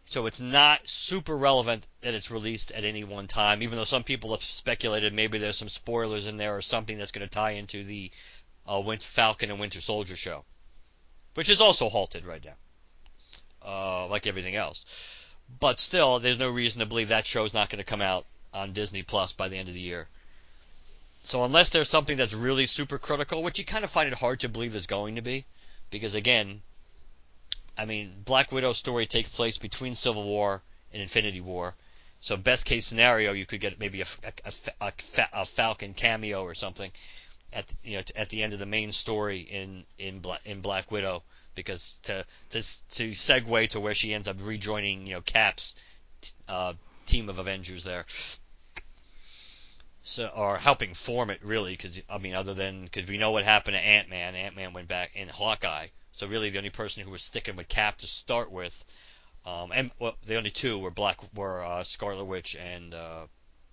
So 0.05 0.27
it's 0.27 0.39
not 0.39 0.87
super 0.87 1.35
relevant 1.35 1.87
that 2.01 2.13
it's 2.13 2.29
released 2.29 2.71
at 2.71 2.83
any 2.83 3.03
one 3.03 3.27
time, 3.27 3.63
even 3.63 3.77
though 3.77 3.83
some 3.83 4.03
people 4.03 4.31
have 4.31 4.43
speculated 4.43 5.13
maybe 5.13 5.39
there's 5.39 5.57
some 5.57 5.67
spoilers 5.67 6.27
in 6.27 6.37
there 6.37 6.55
or 6.55 6.61
something 6.61 6.97
that's 6.97 7.11
going 7.11 7.27
to 7.27 7.33
tie 7.33 7.51
into 7.51 7.83
the 7.83 8.11
uh, 8.67 8.81
Winter 8.85 9.05
Falcon 9.05 9.49
and 9.49 9.59
Winter 9.59 9.81
Soldier 9.81 10.15
show, 10.15 10.45
which 11.33 11.49
is 11.49 11.59
also 11.59 11.89
halted 11.89 12.25
right 12.25 12.43
now, 12.45 12.55
uh, 13.65 14.07
like 14.07 14.27
everything 14.27 14.55
else. 14.55 15.25
But 15.59 15.79
still, 15.79 16.19
there's 16.19 16.39
no 16.39 16.51
reason 16.51 16.79
to 16.79 16.85
believe 16.85 17.09
that 17.09 17.25
show's 17.25 17.53
not 17.53 17.69
going 17.69 17.79
to 17.79 17.83
come 17.83 18.01
out 18.01 18.25
on 18.53 18.73
Disney 18.73 19.03
Plus 19.03 19.33
by 19.33 19.49
the 19.49 19.57
end 19.57 19.67
of 19.67 19.73
the 19.73 19.81
year. 19.81 20.07
So 21.23 21.43
unless 21.43 21.69
there's 21.71 21.89
something 21.89 22.17
that's 22.17 22.33
really 22.33 22.67
super 22.67 22.99
critical, 22.99 23.41
which 23.41 23.57
you 23.57 23.65
kind 23.65 23.83
of 23.83 23.89
find 23.89 24.07
it 24.07 24.19
hard 24.19 24.39
to 24.41 24.49
believe 24.49 24.73
there's 24.73 24.85
going 24.85 25.15
to 25.15 25.21
be, 25.23 25.45
because 25.89 26.13
again, 26.13 26.61
I 27.77 27.85
mean, 27.85 28.13
Black 28.23 28.51
Widow's 28.51 28.77
story 28.77 29.05
takes 29.05 29.29
place 29.29 29.57
between 29.57 29.95
Civil 29.95 30.23
War 30.23 30.61
and 30.93 31.01
Infinity 31.01 31.41
War. 31.41 31.75
So 32.21 32.37
best 32.37 32.65
case 32.65 32.85
scenario, 32.85 33.33
you 33.33 33.45
could 33.45 33.59
get 33.59 33.79
maybe 33.79 34.01
a, 34.01 34.07
a, 34.45 34.53
a, 34.81 34.93
a 35.33 35.45
Falcon 35.45 35.93
cameo 35.93 36.43
or 36.43 36.55
something 36.55 36.91
at 37.53 37.73
you 37.83 37.97
know 37.97 38.03
at 38.15 38.29
the 38.29 38.43
end 38.43 38.53
of 38.53 38.59
the 38.59 38.65
main 38.65 38.91
story 38.91 39.39
in 39.39 39.85
in 39.97 40.19
Black, 40.19 40.41
in 40.45 40.61
Black 40.61 40.91
Widow 40.91 41.23
because 41.55 41.99
to 42.03 42.25
to 42.49 42.61
to 42.61 43.11
segue 43.11 43.69
to 43.69 43.79
where 43.79 43.95
she 43.95 44.13
ends 44.13 44.27
up 44.27 44.37
rejoining 44.41 45.07
you 45.07 45.15
know 45.15 45.21
Cap's 45.21 45.75
uh, 46.47 46.73
team 47.05 47.29
of 47.29 47.39
Avengers 47.39 47.83
there. 47.83 48.05
So, 50.03 50.27
or 50.27 50.57
helping 50.57 50.93
form 50.93 51.31
it 51.31 51.39
really, 51.43 51.71
because 51.71 51.99
I 52.09 52.19
mean, 52.19 52.35
other 52.35 52.53
than 52.53 52.83
because 52.83 53.09
we 53.09 53.17
know 53.17 53.31
what 53.31 53.43
happened 53.43 53.75
to 53.75 53.83
Ant 53.83 54.09
Man, 54.09 54.35
Ant 54.35 54.55
Man 54.55 54.73
went 54.73 54.87
back 54.87 55.15
in 55.15 55.29
Hawkeye, 55.29 55.87
so 56.15 56.27
really 56.27 56.49
the 56.49 56.57
only 56.57 56.69
person 56.69 57.03
who 57.03 57.11
was 57.11 57.21
sticking 57.21 57.55
with 57.55 57.67
Cap 57.67 57.97
to 57.97 58.07
start 58.07 58.51
with, 58.51 58.85
um, 59.45 59.71
and 59.73 59.91
well, 59.99 60.15
the 60.25 60.37
only 60.37 60.49
two 60.49 60.79
were 60.79 60.91
Black 60.91 61.19
were 61.35 61.63
uh, 61.63 61.83
Scarlet 61.83 62.25
Witch 62.25 62.55
and 62.55 62.93
uh, 62.93 63.27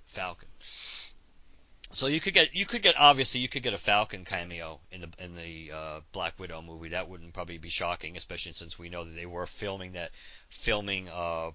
Falcon. 0.07 0.49
So 1.95 2.07
you 2.07 2.21
could 2.21 2.35
get 2.35 2.55
you 2.55 2.67
could 2.67 2.83
get 2.83 2.99
obviously 2.99 3.41
you 3.41 3.49
could 3.49 3.63
get 3.63 3.75
a 3.75 3.79
Falcon 3.79 4.25
cameo 4.25 4.81
in 4.91 5.03
the 5.03 5.09
in 5.19 5.37
the 5.37 5.73
uh, 5.73 6.01
Black 6.13 6.39
Widow 6.39 6.63
movie. 6.63 6.89
That 6.89 7.09
wouldn't 7.09 7.35
probably 7.35 7.59
be 7.59 7.69
shocking, 7.69 8.17
especially 8.17 8.53
since 8.53 8.79
we 8.79 8.89
know 8.89 9.05
that 9.05 9.15
they 9.15 9.27
were 9.27 9.47
filming 9.47 9.93
that 9.93 10.11
filming 10.49 11.09
uh, 11.11 11.51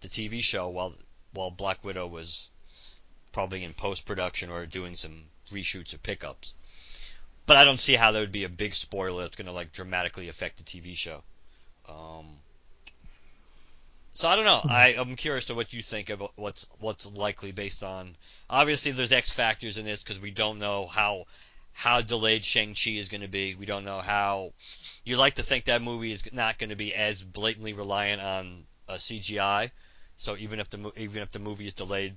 the 0.00 0.08
TV 0.08 0.42
show 0.42 0.68
while 0.68 0.94
while 1.32 1.50
Black 1.50 1.84
Widow 1.84 2.06
was 2.06 2.50
probably 3.32 3.64
in 3.64 3.74
post 3.74 4.06
production 4.06 4.50
or 4.50 4.66
doing 4.66 4.96
some 4.96 5.24
reshoots 5.50 5.94
or 5.94 5.98
pickups. 5.98 6.54
But 7.46 7.56
I 7.56 7.64
don't 7.64 7.80
see 7.80 7.94
how 7.94 8.12
that 8.12 8.20
would 8.20 8.32
be 8.32 8.44
a 8.44 8.48
big 8.48 8.74
spoiler 8.74 9.22
that's 9.22 9.36
going 9.36 9.46
to 9.46 9.52
like 9.52 9.72
dramatically 9.72 10.28
affect 10.28 10.58
the 10.58 10.64
TV 10.64 10.96
show. 10.96 11.22
Um, 11.88 12.26
so 14.14 14.28
I 14.28 14.36
don't 14.36 14.44
know. 14.44 14.60
I, 14.64 14.94
I'm 14.98 15.16
curious 15.16 15.46
to 15.46 15.54
what 15.54 15.72
you 15.72 15.82
think 15.82 16.10
of 16.10 16.22
what's 16.36 16.66
what's 16.78 17.10
likely 17.10 17.52
based 17.52 17.82
on. 17.82 18.14
Obviously, 18.48 18.92
there's 18.92 19.12
X 19.12 19.32
factors 19.32 19.78
in 19.78 19.84
this 19.84 20.02
because 20.02 20.20
we 20.20 20.30
don't 20.30 20.58
know 20.58 20.86
how 20.86 21.24
how 21.72 22.00
delayed 22.02 22.44
Shang 22.44 22.74
Chi 22.74 22.90
is 22.90 23.08
going 23.08 23.22
to 23.22 23.28
be. 23.28 23.54
We 23.54 23.66
don't 23.66 23.84
know 23.84 24.00
how. 24.00 24.52
You 25.04 25.16
like 25.16 25.36
to 25.36 25.42
think 25.42 25.64
that 25.64 25.82
movie 25.82 26.12
is 26.12 26.32
not 26.32 26.58
going 26.58 26.70
to 26.70 26.76
be 26.76 26.94
as 26.94 27.22
blatantly 27.22 27.72
reliant 27.72 28.20
on 28.20 28.64
a 28.88 28.94
CGI. 28.94 29.70
So 30.16 30.36
even 30.36 30.60
if 30.60 30.68
the 30.68 30.92
even 30.96 31.22
if 31.22 31.32
the 31.32 31.38
movie 31.38 31.66
is 31.66 31.74
delayed 31.74 32.14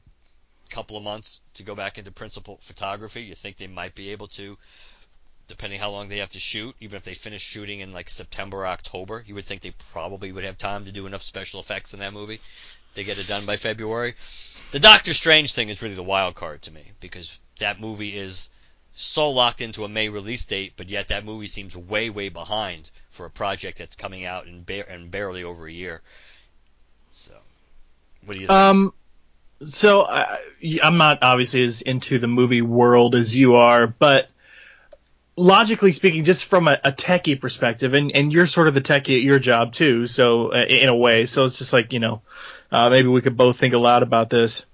a 0.68 0.70
couple 0.70 0.98
of 0.98 1.04
months 1.04 1.42
to 1.56 1.64
go 1.64 1.76
back 1.76 1.98
into 1.98 2.12
principal 2.12 2.60
photography, 2.62 3.22
you 3.22 3.36
think 3.36 3.58
they 3.58 3.68
might 3.68 3.96
be 3.96 4.12
able 4.12 4.28
to 4.28 4.58
depending 5.48 5.80
how 5.80 5.92
long 5.92 6.10
they 6.10 6.18
have 6.18 6.32
to 6.32 6.40
shoot, 6.40 6.76
even 6.80 6.98
if 6.98 7.04
they 7.04 7.14
finish 7.14 7.42
shooting 7.42 7.80
in 7.80 7.94
like 7.94 8.10
September 8.10 8.58
or 8.60 8.68
October, 8.68 9.24
you 9.26 9.36
would 9.36 9.46
think 9.46 9.62
they 9.62 9.74
probably 9.92 10.32
would 10.32 10.44
have 10.44 10.58
time 10.58 10.86
to 10.86 10.92
do 10.92 11.06
enough 11.06 11.22
special 11.22 11.60
effects 11.60 11.94
in 11.94 12.00
that 12.00 12.14
movie. 12.14 12.40
They 12.96 13.04
get 13.04 13.20
it 13.20 13.28
done 13.28 13.46
by 13.46 13.58
February. 13.58 14.16
The 14.72 14.80
Doctor 14.80 15.14
Strange 15.14 15.54
thing 15.54 15.70
is 15.70 15.82
really 15.82 15.96
the 15.96 16.04
wild 16.04 16.36
card 16.36 16.62
to 16.64 16.72
me 16.72 16.84
because 17.00 17.40
that 17.60 17.80
movie 17.80 18.18
is 18.18 18.50
so 18.94 19.30
locked 19.30 19.62
into 19.62 19.84
a 19.84 19.90
May 19.90 20.10
release 20.10 20.46
date, 20.46 20.74
but 20.78 20.90
yet 20.90 21.10
that 21.10 21.26
movie 21.26 21.48
seems 21.48 21.76
way 21.76 22.10
way 22.10 22.30
behind 22.30 22.90
for 23.10 23.26
a 23.26 23.30
project 23.30 23.78
that's 23.78 23.96
coming 23.96 24.26
out 24.26 24.48
in, 24.48 24.64
ba- 24.64 24.92
in 24.94 25.10
barely 25.10 25.44
over 25.44 25.68
a 25.68 25.72
year. 25.72 26.02
So, 27.12 27.34
what 28.26 28.36
do 28.36 28.40
you 28.40 28.48
think? 28.48 28.58
Um, 28.58 28.94
so 29.66 30.04
I, 30.04 30.40
I'm 30.82 30.98
not 30.98 31.20
obviously 31.22 31.64
as 31.64 31.82
into 31.82 32.20
the 32.20 32.28
movie 32.28 32.62
world 32.62 33.16
as 33.16 33.36
you 33.36 33.56
are, 33.56 33.88
but 33.88 34.30
logically 35.36 35.92
speaking, 35.92 36.24
just 36.24 36.46
from 36.46 36.68
a, 36.68 36.80
a 36.84 36.92
techie 36.92 37.40
perspective, 37.40 37.94
and, 37.94 38.12
and 38.16 38.32
you're 38.32 38.46
sort 38.46 38.68
of 38.68 38.74
the 38.74 38.82
techie 38.82 39.18
at 39.18 39.24
your 39.24 39.40
job 39.40 39.74
too, 39.74 40.06
so 40.08 40.54
uh, 40.54 40.66
in 40.68 40.90
a 40.90 40.96
way, 40.96 41.26
so 41.26 41.46
it's 41.46 41.58
just 41.58 41.74
like 41.74 41.94
you 41.94 42.00
know, 42.00 42.22
uh, 42.72 42.90
maybe 42.90 43.08
we 43.08 43.22
could 43.22 43.38
both 43.38 43.58
think 43.58 43.74
aloud 43.74 44.04
about 44.04 44.30
this. 44.30 44.66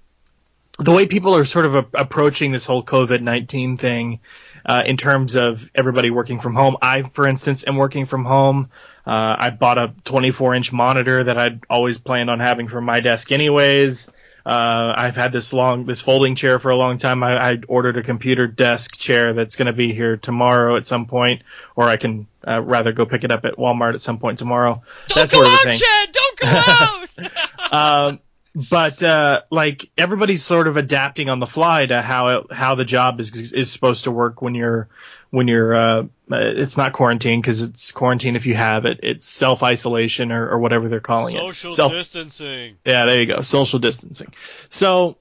The 0.78 0.92
way 0.92 1.06
people 1.06 1.36
are 1.36 1.44
sort 1.44 1.66
of 1.66 1.74
a, 1.74 1.86
approaching 1.94 2.50
this 2.50 2.64
whole 2.64 2.82
COVID 2.84 3.20
nineteen 3.20 3.76
thing, 3.76 4.20
uh, 4.64 4.82
in 4.84 4.96
terms 4.96 5.34
of 5.34 5.68
everybody 5.74 6.10
working 6.10 6.40
from 6.40 6.54
home. 6.54 6.76
I, 6.80 7.02
for 7.02 7.26
instance, 7.26 7.64
am 7.66 7.76
working 7.76 8.06
from 8.06 8.24
home. 8.24 8.70
Uh, 9.04 9.36
I 9.38 9.50
bought 9.50 9.78
a 9.78 9.92
24 10.04 10.54
inch 10.54 10.72
monitor 10.72 11.24
that 11.24 11.38
I'd 11.38 11.64
always 11.68 11.98
planned 11.98 12.30
on 12.30 12.40
having 12.40 12.68
for 12.68 12.80
my 12.80 13.00
desk, 13.00 13.32
anyways. 13.32 14.10
Uh, 14.44 14.92
I've 14.96 15.16
had 15.16 15.32
this 15.32 15.52
long, 15.52 15.86
this 15.86 16.00
folding 16.00 16.34
chair 16.34 16.58
for 16.58 16.70
a 16.70 16.76
long 16.76 16.98
time. 16.98 17.22
I, 17.22 17.52
I 17.52 17.58
ordered 17.68 17.96
a 17.96 18.02
computer 18.02 18.46
desk 18.46 18.98
chair 18.98 19.32
that's 19.32 19.56
going 19.56 19.66
to 19.66 19.72
be 19.72 19.92
here 19.92 20.16
tomorrow 20.16 20.76
at 20.76 20.86
some 20.86 21.06
point, 21.06 21.42
or 21.76 21.88
I 21.88 21.96
can 21.96 22.26
uh, 22.46 22.60
rather 22.60 22.92
go 22.92 23.06
pick 23.06 23.24
it 23.24 23.30
up 23.30 23.44
at 23.44 23.54
Walmart 23.54 23.94
at 23.94 24.00
some 24.00 24.18
point 24.18 24.38
tomorrow. 24.38 24.82
Don't 25.08 25.28
that 25.28 25.30
go 25.30 25.38
sort 25.38 25.46
of 25.46 25.52
out, 25.52 25.64
thing. 25.64 25.78
Chad! 25.78 26.12
Don't 26.12 26.38
go 26.40 27.28
out! 27.72 28.08
um, 28.08 28.20
but 28.54 29.02
uh, 29.02 29.42
like 29.50 29.90
everybody's 29.96 30.42
sort 30.42 30.68
of 30.68 30.76
adapting 30.76 31.30
on 31.30 31.38
the 31.38 31.46
fly 31.46 31.86
to 31.86 32.02
how 32.02 32.28
it, 32.28 32.52
how 32.52 32.74
the 32.74 32.84
job 32.84 33.18
is 33.18 33.52
is 33.52 33.72
supposed 33.72 34.04
to 34.04 34.10
work 34.10 34.42
when 34.42 34.54
you're 34.54 34.88
when 35.30 35.48
you're 35.48 35.74
uh, 35.74 36.04
it's 36.30 36.76
not 36.76 36.92
quarantine 36.92 37.40
because 37.40 37.62
it's 37.62 37.92
quarantine 37.92 38.36
if 38.36 38.44
you 38.44 38.54
have 38.54 38.84
it. 38.84 39.00
It's 39.02 39.26
self 39.26 39.62
isolation 39.62 40.32
or, 40.32 40.50
or 40.50 40.58
whatever 40.58 40.88
they're 40.88 41.00
calling 41.00 41.34
Social 41.34 41.72
it. 41.72 41.76
Self 41.76 41.92
distancing. 41.92 42.76
yeah, 42.84 43.06
there 43.06 43.20
you 43.20 43.26
go. 43.26 43.40
Social 43.40 43.78
distancing. 43.78 44.34
So, 44.68 45.16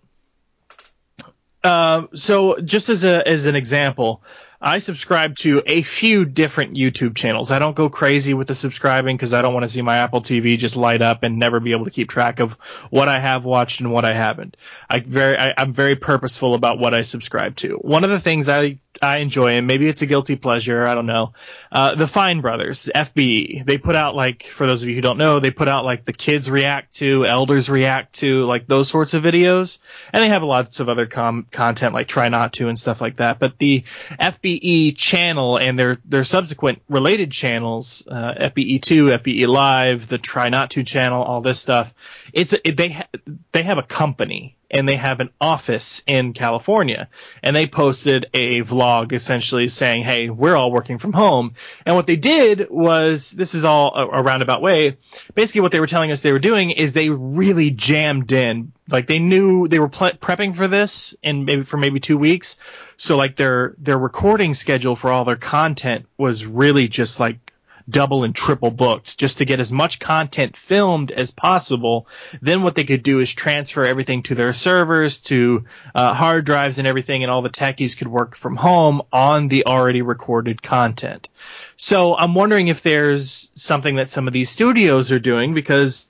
uh, 1.64 2.08
so 2.14 2.60
just 2.60 2.90
as 2.90 3.06
a 3.06 3.26
as 3.26 3.46
an 3.46 3.56
example, 3.56 4.24
I 4.62 4.78
subscribe 4.78 5.38
to 5.38 5.64
a 5.66 5.82
few 5.82 6.24
different 6.24 6.76
YouTube 6.76 7.16
channels. 7.16 7.52
I 7.52 7.58
don't 7.58 7.76
go 7.76 7.90
crazy 7.90 8.36
with 8.36 8.48
the 8.48 8.54
subscribing 8.54 9.18
because 9.18 9.34
I 9.34 9.42
don't 9.42 9.54
want 9.54 9.64
to 9.64 9.70
see 9.70 9.82
my 9.82 9.98
Apple 9.98 10.22
TV 10.22 10.58
just 10.58 10.76
light 10.76 11.02
up 11.02 11.24
and 11.24 11.40
never 11.40 11.60
be 11.60 11.72
able 11.72 11.86
to 11.86 11.92
keep 11.92 12.10
track 12.10 12.40
of 12.40 12.52
what 12.92 13.10
I 13.10 13.20
have 13.20 13.44
watched 13.44 13.80
and 13.80 13.92
what 13.92 14.06
I 14.06 14.14
haven't. 14.14 14.58
I 14.88 15.00
very 15.00 15.38
I, 15.38 15.54
I'm 15.58 15.74
very 15.74 15.96
purposeful 15.96 16.54
about 16.54 16.78
what 16.78 16.94
I 16.94 17.02
subscribe 17.02 17.56
to. 17.58 17.76
One 17.78 18.04
of 18.04 18.12
the 18.12 18.20
things 18.20 18.50
I 18.50 18.78
I 19.02 19.18
enjoy, 19.18 19.54
and 19.54 19.66
maybe 19.66 19.88
it's 19.88 20.04
a 20.04 20.06
guilty 20.06 20.36
pleasure, 20.36 20.86
I 20.86 20.94
don't 20.94 21.08
know. 21.08 21.34
Uh, 21.72 21.96
the 21.96 22.08
Fine 22.08 22.42
Brothers, 22.42 22.88
FBE, 22.94 23.66
they 23.66 23.80
put 23.80 23.96
out 23.96 24.16
like, 24.16 24.44
for 24.56 24.68
those 24.68 24.84
of 24.84 24.90
you 24.90 24.96
who 24.96 25.02
don't 25.02 25.18
know, 25.18 25.40
they 25.40 25.50
put 25.50 25.68
out 25.68 25.86
like 25.86 26.06
the 26.06 26.14
kids 26.14 26.52
react 26.52 26.94
to, 26.96 27.26
elders 27.26 27.70
react 27.70 28.14
to, 28.20 28.46
like 28.46 28.68
those 28.68 28.90
sorts 28.90 29.16
of 29.16 29.24
videos, 29.24 29.80
and 30.14 30.24
they 30.24 30.30
have 30.30 30.44
lots 30.44 30.80
of 30.80 30.88
other 30.88 31.08
com- 31.08 31.48
content 31.52 31.96
like 31.96 32.08
Try 32.08 32.30
Not 32.30 32.54
to 32.54 32.68
and 32.68 32.78
stuff 32.78 33.02
like 33.02 33.18
that. 33.18 33.40
But 33.40 33.58
the 33.58 33.84
FBE 34.22 34.96
channel 34.96 35.58
and 35.58 35.80
their 35.80 35.98
their 36.06 36.24
subsequent 36.24 36.82
related 36.88 37.32
channels, 37.32 38.04
uh, 38.08 38.34
FBE 38.40 38.82
two, 38.84 39.06
FBE 39.06 39.48
Live, 39.48 40.10
the 40.10 40.20
Try 40.20 40.50
Not 40.50 40.72
to 40.72 40.84
channel, 40.84 41.24
all 41.24 41.42
this 41.42 41.60
stuff, 41.60 41.92
it's 42.34 42.54
it, 42.54 42.78
they 42.78 42.90
ha- 42.90 43.08
they 43.52 43.64
have 43.64 43.80
a 43.80 43.84
company 43.84 44.58
and 44.72 44.88
they 44.88 44.96
have 44.96 45.20
an 45.20 45.30
office 45.40 46.02
in 46.08 46.34
California. 46.34 47.10
And 47.44 47.56
they 47.56 47.68
posted 47.68 48.28
a 48.34 48.62
vlog 48.62 49.12
essentially 49.12 49.68
saying, 49.68 50.04
Hey, 50.04 50.30
we're 50.30 50.56
all 50.56 50.72
working 50.72 50.98
from 50.98 51.14
home. 51.14 51.54
And 51.86 51.96
what 51.96 52.08
they 52.08 52.16
did 52.16 52.70
was, 52.70 53.32
this 53.32 53.54
is 53.54 53.66
all 53.66 53.94
a, 53.94 54.08
a 54.08 54.24
roundabout 54.24 54.62
way. 54.62 54.98
Basically 55.36 55.62
what 55.62 55.74
they 55.74 55.82
were 55.82 55.88
telling 55.88 56.12
us 56.12 56.22
they 56.22 56.32
were 56.32 56.40
doing 56.40 56.72
is 56.72 56.94
they 56.94 57.10
really 57.10 57.70
jammed 57.70 58.32
in. 58.32 58.72
Like 58.90 59.08
they 59.08 59.20
knew 59.20 59.68
they 59.68 59.80
were 59.80 59.90
ple- 59.90 60.12
prepping 60.12 60.56
for 60.56 60.68
this 60.68 61.14
and 61.22 61.46
maybe 61.46 61.64
for 61.64 61.78
maybe 61.78 62.00
two 62.00 62.18
weeks. 62.18 62.56
So 62.98 63.18
like 63.18 63.36
their, 63.36 63.76
their 63.78 64.00
recording 64.00 64.54
schedule 64.54 64.96
for 64.96 65.12
all 65.12 65.26
their 65.26 65.36
content 65.36 66.06
was 66.18 66.46
really 66.46 66.88
just 66.88 67.20
like 67.20 67.51
double 67.90 68.24
and 68.24 68.36
triple 68.36 68.72
booked 68.72 69.18
just 69.18 69.38
to 69.40 69.46
get 69.46 69.60
as 69.60 69.72
much 69.72 70.00
content 70.00 70.58
filmed 70.58 71.12
as 71.12 71.32
possible. 71.32 72.08
Then 72.42 72.64
what 72.64 72.76
they 72.76 72.84
could 72.84 73.04
do 73.04 73.20
is 73.20 73.32
transfer 73.32 73.84
everything 73.84 74.24
to 74.24 74.36
their 74.36 74.54
servers, 74.54 75.20
to 75.22 75.66
uh, 75.94 76.14
hard 76.14 76.46
drives 76.46 76.80
and 76.80 76.88
everything, 76.88 77.24
and 77.24 77.32
all 77.32 77.42
the 77.42 77.50
techies 77.50 77.98
could 77.98 78.08
work 78.08 78.36
from 78.36 78.56
home 78.56 79.02
on 79.12 79.48
the 79.48 79.66
already 79.66 80.02
recorded 80.02 80.62
content. 80.62 81.28
So 81.76 82.16
I'm 82.16 82.36
wondering 82.36 82.68
if 82.68 82.82
there's 82.82 83.52
something 83.56 83.96
that 83.96 84.10
some 84.10 84.28
of 84.28 84.34
these 84.34 84.50
studios 84.50 85.12
are 85.12 85.20
doing 85.20 85.54
because 85.54 86.08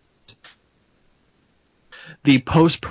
the 2.24 2.40
post 2.40 2.86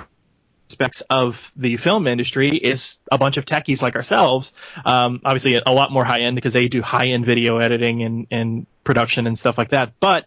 aspects 0.71 1.01
of 1.09 1.51
the 1.57 1.75
film 1.75 2.07
industry 2.07 2.51
is 2.51 2.99
a 3.11 3.17
bunch 3.17 3.35
of 3.35 3.45
techies 3.45 3.81
like 3.81 3.95
ourselves. 3.95 4.53
Um, 4.85 5.19
obviously, 5.25 5.61
a 5.65 5.71
lot 5.71 5.91
more 5.91 6.05
high 6.05 6.21
end 6.21 6.35
because 6.35 6.53
they 6.53 6.69
do 6.69 6.81
high 6.81 7.07
end 7.07 7.25
video 7.25 7.57
editing 7.57 8.03
and, 8.03 8.27
and 8.31 8.65
production 8.85 9.27
and 9.27 9.37
stuff 9.37 9.57
like 9.57 9.69
that. 9.69 9.93
But 9.99 10.25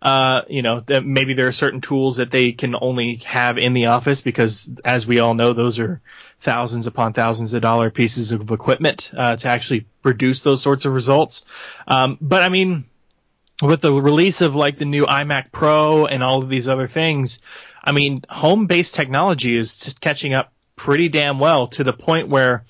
uh, 0.00 0.42
you 0.48 0.62
know, 0.62 0.80
maybe 1.02 1.34
there 1.34 1.48
are 1.48 1.52
certain 1.52 1.80
tools 1.80 2.18
that 2.18 2.30
they 2.30 2.52
can 2.52 2.76
only 2.80 3.16
have 3.16 3.58
in 3.58 3.72
the 3.72 3.86
office 3.86 4.20
because, 4.20 4.70
as 4.84 5.08
we 5.08 5.18
all 5.18 5.34
know, 5.34 5.52
those 5.52 5.80
are 5.80 6.00
thousands 6.40 6.86
upon 6.86 7.14
thousands 7.14 7.52
of 7.52 7.62
dollar 7.62 7.90
pieces 7.90 8.30
of 8.30 8.52
equipment 8.52 9.10
uh, 9.16 9.34
to 9.34 9.48
actually 9.48 9.86
produce 10.02 10.42
those 10.42 10.62
sorts 10.62 10.84
of 10.84 10.92
results. 10.92 11.44
Um, 11.88 12.16
but 12.20 12.44
I 12.44 12.48
mean, 12.48 12.84
with 13.60 13.80
the 13.80 13.92
release 13.92 14.40
of 14.40 14.54
like 14.54 14.78
the 14.78 14.84
new 14.84 15.04
iMac 15.04 15.50
Pro 15.50 16.06
and 16.06 16.22
all 16.22 16.44
of 16.44 16.48
these 16.48 16.68
other 16.68 16.86
things, 16.86 17.40
I 17.82 17.92
mean, 17.92 18.22
home 18.28 18.66
based 18.66 18.94
technology 18.94 19.56
is 19.56 19.94
catching 20.00 20.34
up 20.34 20.52
pretty 20.76 21.08
damn 21.08 21.38
well 21.38 21.66
to 21.68 21.84
the 21.84 21.92
point 21.92 22.28
where 22.28 22.64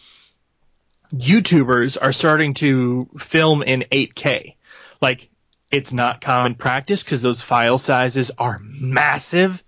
YouTubers 1.15 1.97
are 2.01 2.13
starting 2.13 2.55
to 2.55 3.09
film 3.19 3.63
in 3.63 3.85
8K. 3.91 4.55
Like, 5.01 5.29
it's 5.71 5.93
not 5.93 6.21
common 6.21 6.55
practice 6.55 7.03
because 7.03 7.23
those 7.23 7.43
file 7.43 7.79
sizes 7.79 8.31
are 8.39 8.59
massive. 8.63 9.63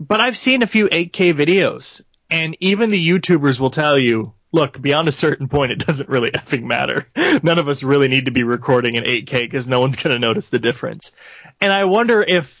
but 0.00 0.20
I've 0.20 0.36
seen 0.38 0.62
a 0.62 0.66
few 0.66 0.88
8K 0.88 1.34
videos, 1.34 2.00
and 2.30 2.56
even 2.60 2.90
the 2.90 3.08
YouTubers 3.08 3.60
will 3.60 3.70
tell 3.70 3.98
you, 3.98 4.32
look, 4.50 4.80
beyond 4.80 5.08
a 5.08 5.12
certain 5.12 5.48
point, 5.48 5.72
it 5.72 5.86
doesn't 5.86 6.08
really 6.08 6.30
effing 6.30 6.62
matter. 6.62 7.06
None 7.42 7.58
of 7.58 7.68
us 7.68 7.82
really 7.82 8.08
need 8.08 8.24
to 8.24 8.30
be 8.30 8.42
recording 8.42 8.96
in 8.96 9.04
8K 9.04 9.42
because 9.42 9.68
no 9.68 9.78
one's 9.78 9.96
going 9.96 10.14
to 10.14 10.18
notice 10.18 10.46
the 10.46 10.58
difference. 10.58 11.12
And 11.60 11.70
I 11.70 11.84
wonder 11.84 12.22
if, 12.26 12.59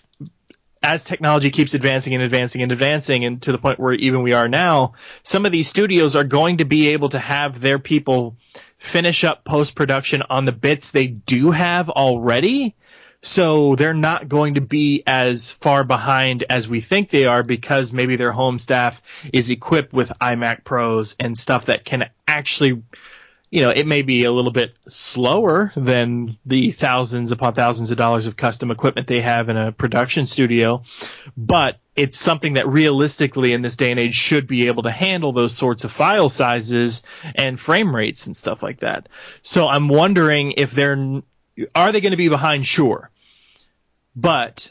as 0.82 1.04
technology 1.04 1.50
keeps 1.50 1.74
advancing 1.74 2.14
and 2.14 2.22
advancing 2.22 2.62
and 2.62 2.72
advancing, 2.72 3.24
and 3.24 3.42
to 3.42 3.52
the 3.52 3.58
point 3.58 3.78
where 3.78 3.92
even 3.92 4.22
we 4.22 4.32
are 4.32 4.48
now, 4.48 4.94
some 5.22 5.44
of 5.44 5.52
these 5.52 5.68
studios 5.68 6.16
are 6.16 6.24
going 6.24 6.58
to 6.58 6.64
be 6.64 6.88
able 6.88 7.10
to 7.10 7.18
have 7.18 7.60
their 7.60 7.78
people 7.78 8.36
finish 8.78 9.24
up 9.24 9.44
post 9.44 9.74
production 9.74 10.22
on 10.30 10.46
the 10.46 10.52
bits 10.52 10.90
they 10.90 11.06
do 11.06 11.50
have 11.50 11.90
already. 11.90 12.74
So 13.22 13.76
they're 13.76 13.92
not 13.92 14.30
going 14.30 14.54
to 14.54 14.62
be 14.62 15.02
as 15.06 15.50
far 15.50 15.84
behind 15.84 16.44
as 16.48 16.66
we 16.66 16.80
think 16.80 17.10
they 17.10 17.26
are 17.26 17.42
because 17.42 17.92
maybe 17.92 18.16
their 18.16 18.32
home 18.32 18.58
staff 18.58 19.02
is 19.30 19.50
equipped 19.50 19.92
with 19.92 20.08
iMac 20.20 20.64
Pros 20.64 21.16
and 21.20 21.36
stuff 21.36 21.66
that 21.66 21.84
can 21.84 22.08
actually, 22.26 22.82
you 23.50 23.62
know, 23.62 23.70
it 23.70 23.86
may 23.86 24.02
be 24.02 24.24
a 24.24 24.32
little 24.32 24.52
bit 24.52 24.74
slower 24.88 25.72
than 25.76 26.38
the 26.46 26.70
thousands 26.70 27.32
upon 27.32 27.52
thousands 27.52 27.90
of 27.90 27.96
dollars 27.96 28.26
of 28.26 28.36
custom 28.36 28.70
equipment 28.70 29.08
they 29.08 29.20
have 29.20 29.48
in 29.48 29.56
a 29.56 29.72
production 29.72 30.26
studio, 30.26 30.82
but 31.36 31.78
it's 31.96 32.16
something 32.16 32.54
that 32.54 32.68
realistically 32.68 33.52
in 33.52 33.60
this 33.60 33.76
day 33.76 33.90
and 33.90 33.98
age 33.98 34.14
should 34.14 34.46
be 34.46 34.68
able 34.68 34.84
to 34.84 34.90
handle 34.90 35.32
those 35.32 35.54
sorts 35.54 35.82
of 35.82 35.90
file 35.90 36.28
sizes 36.28 37.02
and 37.34 37.58
frame 37.58 37.94
rates 37.94 38.26
and 38.26 38.36
stuff 38.36 38.62
like 38.62 38.80
that. 38.80 39.08
So 39.42 39.66
I'm 39.66 39.88
wondering 39.88 40.54
if 40.56 40.70
they're 40.70 41.22
are 41.74 41.92
they 41.92 42.00
going 42.00 42.12
to 42.12 42.16
be 42.16 42.28
behind? 42.28 42.64
Sure. 42.64 43.10
But 44.14 44.70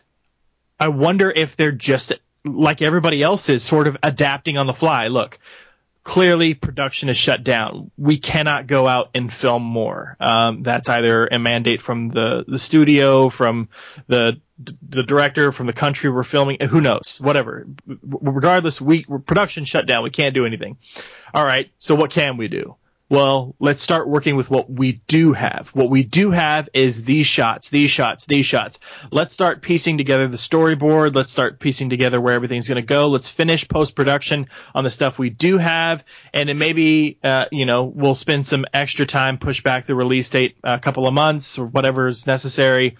I 0.79 0.87
wonder 0.87 1.29
if 1.29 1.55
they're 1.55 1.71
just 1.71 2.13
like 2.45 2.81
everybody 2.81 3.21
else 3.21 3.49
is 3.49 3.61
sort 3.63 3.87
of 3.87 3.97
adapting 4.01 4.57
on 4.57 4.67
the 4.67 4.73
fly. 4.73 5.07
Look, 5.07 5.37
clearly 6.09 6.55
production 6.55 7.07
is 7.07 7.17
shut 7.17 7.43
down. 7.43 7.91
We 7.95 8.17
cannot 8.17 8.65
go 8.65 8.87
out 8.87 9.11
and 9.13 9.31
film 9.31 9.61
more. 9.61 10.17
Um, 10.19 10.63
that's 10.63 10.89
either 10.89 11.27
a 11.27 11.37
mandate 11.37 11.83
from 11.83 12.09
the, 12.09 12.43
the 12.47 12.57
studio, 12.57 13.29
from 13.29 13.69
the 14.07 14.41
the 14.89 15.03
director, 15.03 15.51
from 15.51 15.67
the 15.67 15.73
country 15.73 16.09
we're 16.09 16.23
filming. 16.23 16.57
Who 16.67 16.81
knows? 16.81 17.19
Whatever. 17.21 17.67
Regardless, 17.85 18.81
we 18.81 19.05
production 19.05 19.65
shut 19.65 19.85
down. 19.85 20.03
We 20.03 20.09
can't 20.09 20.33
do 20.33 20.47
anything. 20.47 20.77
All 21.31 21.45
right. 21.45 21.69
So 21.77 21.93
what 21.93 22.09
can 22.09 22.37
we 22.37 22.47
do? 22.47 22.75
Well, 23.09 23.55
let's 23.59 23.81
start 23.81 24.07
working 24.07 24.35
with 24.35 24.51
what 24.51 24.69
we 24.69 25.01
do 25.07 25.33
have. 25.33 25.69
What 25.69 25.89
we 25.89 26.03
do 26.03 26.29
have 26.29 26.69
is 26.73 27.03
these 27.03 27.25
shots, 27.25 27.69
these 27.69 27.89
shots, 27.89 28.25
these 28.25 28.45
shots. 28.45 28.77
Let's 29.11 29.33
start 29.33 29.63
piecing 29.63 29.97
together 29.97 30.27
the 30.27 30.37
storyboard. 30.37 31.15
Let's 31.15 31.31
start 31.31 31.59
piecing 31.59 31.89
together 31.89 32.21
where 32.21 32.35
everything's 32.35 32.67
going 32.67 32.75
to 32.75 32.81
go. 32.83 33.07
Let's 33.07 33.29
finish 33.29 33.67
post 33.67 33.95
production 33.95 34.47
on 34.75 34.83
the 34.83 34.91
stuff 34.91 35.17
we 35.17 35.31
do 35.31 35.57
have. 35.57 36.03
And 36.35 36.49
then 36.49 36.59
maybe, 36.59 37.17
uh, 37.23 37.45
you 37.51 37.65
know, 37.65 37.83
we'll 37.83 38.13
spend 38.13 38.45
some 38.45 38.65
extra 38.75 39.07
time, 39.07 39.39
push 39.39 39.63
back 39.63 39.87
the 39.87 39.95
release 39.95 40.29
date 40.29 40.57
a 40.63 40.79
couple 40.79 41.07
of 41.07 41.13
months 41.13 41.57
or 41.57 41.65
whatever 41.65 42.09
is 42.09 42.27
necessary 42.27 42.95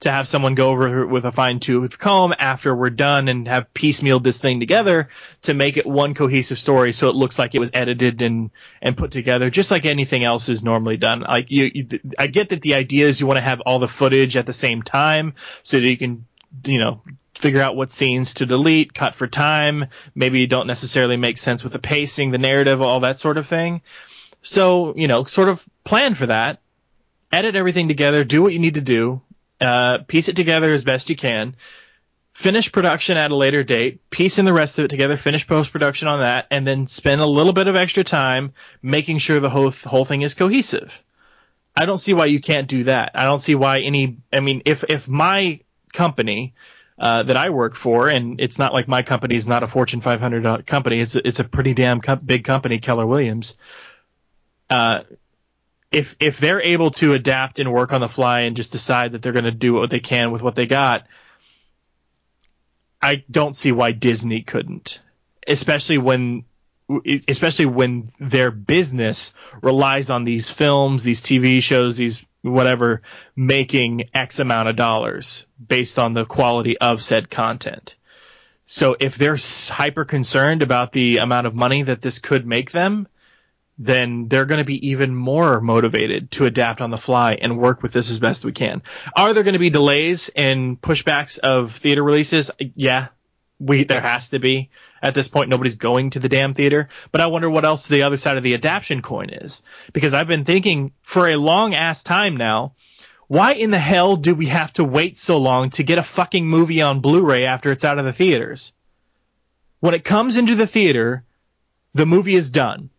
to 0.00 0.12
have 0.12 0.28
someone 0.28 0.54
go 0.54 0.68
over 0.70 1.06
with 1.06 1.24
a 1.24 1.32
fine 1.32 1.58
tooth 1.58 1.98
comb 1.98 2.32
after 2.38 2.74
we're 2.74 2.90
done 2.90 3.28
and 3.28 3.48
have 3.48 3.72
piecemealed 3.74 4.22
this 4.22 4.38
thing 4.38 4.60
together 4.60 5.08
to 5.42 5.54
make 5.54 5.76
it 5.76 5.86
one 5.86 6.14
cohesive 6.14 6.58
story 6.58 6.92
so 6.92 7.08
it 7.08 7.16
looks 7.16 7.38
like 7.38 7.54
it 7.54 7.60
was 7.60 7.70
edited 7.74 8.22
and 8.22 8.50
and 8.80 8.96
put 8.96 9.10
together 9.10 9.50
just 9.50 9.70
like 9.70 9.84
anything 9.84 10.22
else 10.22 10.48
is 10.48 10.62
normally 10.62 10.96
done. 10.96 11.20
Like 11.20 11.50
you, 11.50 11.70
you 11.74 12.00
I 12.18 12.28
get 12.28 12.50
that 12.50 12.62
the 12.62 12.74
idea 12.74 13.08
is 13.08 13.20
you 13.20 13.26
want 13.26 13.38
to 13.38 13.42
have 13.42 13.60
all 13.60 13.78
the 13.78 13.88
footage 13.88 14.36
at 14.36 14.46
the 14.46 14.52
same 14.52 14.82
time 14.82 15.34
so 15.62 15.78
that 15.78 15.88
you 15.88 15.96
can 15.96 16.26
you 16.64 16.78
know 16.78 17.02
figure 17.34 17.60
out 17.60 17.76
what 17.76 17.92
scenes 17.92 18.34
to 18.34 18.46
delete 18.46 18.94
cut 18.94 19.14
for 19.14 19.28
time 19.28 19.86
maybe 20.14 20.40
you 20.40 20.48
don't 20.48 20.66
necessarily 20.66 21.16
make 21.16 21.38
sense 21.38 21.62
with 21.62 21.72
the 21.72 21.78
pacing 21.78 22.32
the 22.32 22.38
narrative 22.38 22.80
all 22.80 23.00
that 23.00 23.18
sort 23.18 23.36
of 23.36 23.48
thing. 23.48 23.82
So 24.42 24.94
you 24.96 25.08
know 25.08 25.24
sort 25.24 25.48
of 25.48 25.64
plan 25.82 26.14
for 26.14 26.26
that 26.26 26.60
edit 27.32 27.56
everything 27.56 27.88
together 27.88 28.22
do 28.22 28.42
what 28.42 28.52
you 28.52 28.58
need 28.60 28.74
to 28.74 28.80
do 28.80 29.20
uh, 29.60 29.98
piece 30.06 30.28
it 30.28 30.36
together 30.36 30.72
as 30.72 30.84
best 30.84 31.10
you 31.10 31.16
can, 31.16 31.56
finish 32.32 32.70
production 32.70 33.16
at 33.16 33.30
a 33.30 33.36
later 33.36 33.64
date, 33.64 34.08
piece 34.10 34.38
in 34.38 34.44
the 34.44 34.52
rest 34.52 34.78
of 34.78 34.84
it 34.84 34.88
together, 34.88 35.16
finish 35.16 35.46
post 35.46 35.72
production 35.72 36.08
on 36.08 36.20
that, 36.20 36.46
and 36.50 36.66
then 36.66 36.86
spend 36.86 37.20
a 37.20 37.26
little 37.26 37.52
bit 37.52 37.66
of 37.66 37.76
extra 37.76 38.04
time 38.04 38.52
making 38.82 39.18
sure 39.18 39.40
the 39.40 39.50
whole 39.50 39.70
whole 39.70 40.04
thing 40.04 40.22
is 40.22 40.34
cohesive. 40.34 40.92
I 41.76 41.86
don't 41.86 41.98
see 41.98 42.14
why 42.14 42.26
you 42.26 42.40
can't 42.40 42.68
do 42.68 42.84
that. 42.84 43.12
I 43.14 43.24
don't 43.24 43.40
see 43.40 43.54
why 43.54 43.80
any. 43.80 44.18
I 44.32 44.40
mean, 44.40 44.62
if 44.64 44.84
if 44.88 45.08
my 45.08 45.60
company 45.92 46.54
uh, 46.98 47.22
that 47.22 47.36
I 47.36 47.50
work 47.50 47.76
for, 47.76 48.08
and 48.08 48.40
it's 48.40 48.58
not 48.58 48.74
like 48.74 48.88
my 48.88 49.02
company 49.02 49.36
is 49.36 49.46
not 49.46 49.62
a 49.62 49.68
Fortune 49.68 50.00
500 50.00 50.66
company. 50.66 51.00
It's 51.00 51.14
a, 51.14 51.26
it's 51.26 51.38
a 51.38 51.44
pretty 51.44 51.74
damn 51.74 52.00
co- 52.00 52.16
big 52.16 52.44
company, 52.44 52.78
Keller 52.80 53.06
Williams. 53.06 53.56
Uh, 54.68 55.02
if 55.90 56.16
if 56.20 56.38
they're 56.38 56.60
able 56.60 56.90
to 56.92 57.14
adapt 57.14 57.58
and 57.58 57.72
work 57.72 57.92
on 57.92 58.00
the 58.00 58.08
fly 58.08 58.40
and 58.40 58.56
just 58.56 58.72
decide 58.72 59.12
that 59.12 59.22
they're 59.22 59.32
going 59.32 59.44
to 59.44 59.50
do 59.50 59.74
what 59.74 59.90
they 59.90 60.00
can 60.00 60.30
with 60.30 60.42
what 60.42 60.54
they 60.54 60.66
got, 60.66 61.06
I 63.00 63.24
don't 63.30 63.56
see 63.56 63.72
why 63.72 63.92
Disney 63.92 64.42
couldn't, 64.42 65.00
especially 65.46 65.98
when 65.98 66.44
especially 67.28 67.66
when 67.66 68.12
their 68.18 68.50
business 68.50 69.32
relies 69.62 70.08
on 70.10 70.24
these 70.24 70.48
films, 70.48 71.02
these 71.02 71.20
TV 71.20 71.62
shows, 71.62 71.96
these 71.96 72.24
whatever 72.42 73.02
making 73.36 74.08
X 74.14 74.38
amount 74.38 74.68
of 74.68 74.76
dollars 74.76 75.46
based 75.66 75.98
on 75.98 76.14
the 76.14 76.24
quality 76.24 76.78
of 76.78 77.02
said 77.02 77.30
content. 77.30 77.94
So 78.66 78.96
if 78.98 79.16
they're 79.16 79.38
hyper 79.68 80.04
concerned 80.04 80.62
about 80.62 80.92
the 80.92 81.18
amount 81.18 81.46
of 81.46 81.54
money 81.54 81.82
that 81.84 82.02
this 82.02 82.18
could 82.18 82.46
make 82.46 82.70
them, 82.70 83.08
then 83.78 84.26
they're 84.28 84.44
going 84.44 84.58
to 84.58 84.64
be 84.64 84.88
even 84.88 85.14
more 85.14 85.60
motivated 85.60 86.32
to 86.32 86.46
adapt 86.46 86.80
on 86.80 86.90
the 86.90 86.98
fly 86.98 87.32
and 87.40 87.58
work 87.58 87.82
with 87.82 87.92
this 87.92 88.10
as 88.10 88.18
best 88.18 88.44
we 88.44 88.52
can. 88.52 88.82
Are 89.16 89.32
there 89.32 89.44
going 89.44 89.52
to 89.52 89.60
be 89.60 89.70
delays 89.70 90.30
and 90.34 90.80
pushbacks 90.80 91.38
of 91.38 91.76
theater 91.76 92.02
releases? 92.02 92.50
Yeah, 92.58 93.08
we 93.60 93.84
there 93.84 94.00
has 94.00 94.30
to 94.30 94.40
be. 94.40 94.70
At 95.00 95.14
this 95.14 95.28
point, 95.28 95.48
nobody's 95.48 95.76
going 95.76 96.10
to 96.10 96.18
the 96.18 96.28
damn 96.28 96.54
theater. 96.54 96.88
But 97.12 97.20
I 97.20 97.28
wonder 97.28 97.48
what 97.48 97.64
else 97.64 97.86
the 97.86 98.02
other 98.02 98.16
side 98.16 98.36
of 98.36 98.42
the 98.42 98.54
adaptation 98.54 99.00
coin 99.00 99.30
is, 99.30 99.62
because 99.92 100.12
I've 100.12 100.26
been 100.26 100.44
thinking 100.44 100.92
for 101.02 101.28
a 101.28 101.36
long 101.36 101.74
ass 101.74 102.02
time 102.02 102.36
now. 102.36 102.74
Why 103.28 103.52
in 103.52 103.70
the 103.70 103.78
hell 103.78 104.16
do 104.16 104.34
we 104.34 104.46
have 104.46 104.72
to 104.74 104.84
wait 104.84 105.18
so 105.18 105.36
long 105.38 105.70
to 105.70 105.82
get 105.82 105.98
a 105.98 106.02
fucking 106.02 106.46
movie 106.46 106.80
on 106.80 107.00
Blu-ray 107.00 107.44
after 107.44 107.70
it's 107.70 107.84
out 107.84 107.98
of 107.98 108.06
the 108.06 108.12
theaters? 108.12 108.72
When 109.80 109.94
it 109.94 110.02
comes 110.02 110.36
into 110.36 110.56
the 110.56 110.66
theater, 110.66 111.24
the 111.94 112.06
movie 112.06 112.34
is 112.34 112.50
done 112.50 112.90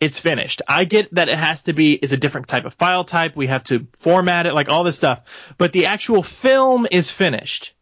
it's 0.00 0.18
finished. 0.18 0.62
I 0.68 0.84
get 0.84 1.14
that 1.14 1.28
it 1.28 1.38
has 1.38 1.62
to 1.64 1.72
be 1.72 1.94
is 1.94 2.12
a 2.12 2.16
different 2.16 2.48
type 2.48 2.64
of 2.64 2.74
file 2.74 3.04
type. 3.04 3.34
We 3.34 3.46
have 3.46 3.64
to 3.64 3.86
format 3.98 4.46
it, 4.46 4.52
like 4.52 4.68
all 4.68 4.84
this 4.84 4.96
stuff. 4.96 5.22
But 5.58 5.72
the 5.72 5.86
actual 5.86 6.22
film 6.22 6.86
is 6.90 7.10
finished. 7.10 7.72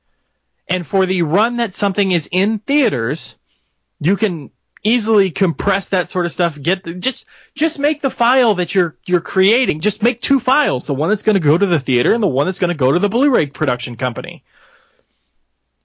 And 0.68 0.86
for 0.86 1.06
the 1.06 1.22
run 1.22 1.58
that 1.58 1.74
something 1.74 2.12
is 2.12 2.28
in 2.30 2.58
theaters, 2.60 3.36
you 4.00 4.16
can 4.16 4.50
easily 4.82 5.30
compress 5.30 5.88
that 5.88 6.08
sort 6.08 6.26
of 6.26 6.32
stuff. 6.32 6.60
Get 6.60 6.84
the, 6.84 6.94
just 6.94 7.26
just 7.54 7.78
make 7.78 8.00
the 8.00 8.10
file 8.10 8.54
that 8.56 8.74
you're 8.74 8.96
you're 9.06 9.20
creating. 9.20 9.80
Just 9.80 10.02
make 10.02 10.20
two 10.20 10.38
files: 10.38 10.86
the 10.86 10.94
one 10.94 11.08
that's 11.10 11.22
going 11.22 11.34
to 11.34 11.40
go 11.40 11.58
to 11.58 11.66
the 11.66 11.80
theater 11.80 12.14
and 12.14 12.22
the 12.22 12.28
one 12.28 12.46
that's 12.46 12.60
going 12.60 12.68
to 12.68 12.74
go 12.74 12.92
to 12.92 12.98
the 12.98 13.08
Blu-ray 13.08 13.46
production 13.46 13.96
company. 13.96 14.44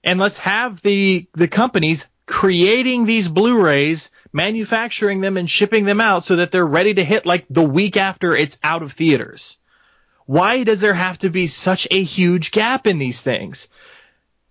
And 0.04 0.20
let's 0.20 0.38
have 0.38 0.80
the 0.80 1.26
the 1.34 1.48
companies 1.48 2.08
creating 2.26 3.04
these 3.04 3.28
Blu-rays 3.28 4.10
manufacturing 4.32 5.20
them 5.20 5.36
and 5.36 5.50
shipping 5.50 5.84
them 5.84 6.00
out 6.00 6.24
so 6.24 6.36
that 6.36 6.52
they're 6.52 6.66
ready 6.66 6.94
to 6.94 7.04
hit 7.04 7.26
like 7.26 7.46
the 7.50 7.62
week 7.62 7.96
after 7.96 8.36
it's 8.36 8.58
out 8.62 8.82
of 8.82 8.92
theaters. 8.92 9.58
Why 10.26 10.62
does 10.62 10.80
there 10.80 10.94
have 10.94 11.18
to 11.18 11.30
be 11.30 11.48
such 11.48 11.88
a 11.90 12.02
huge 12.02 12.52
gap 12.52 12.86
in 12.86 12.98
these 12.98 13.20
things? 13.20 13.68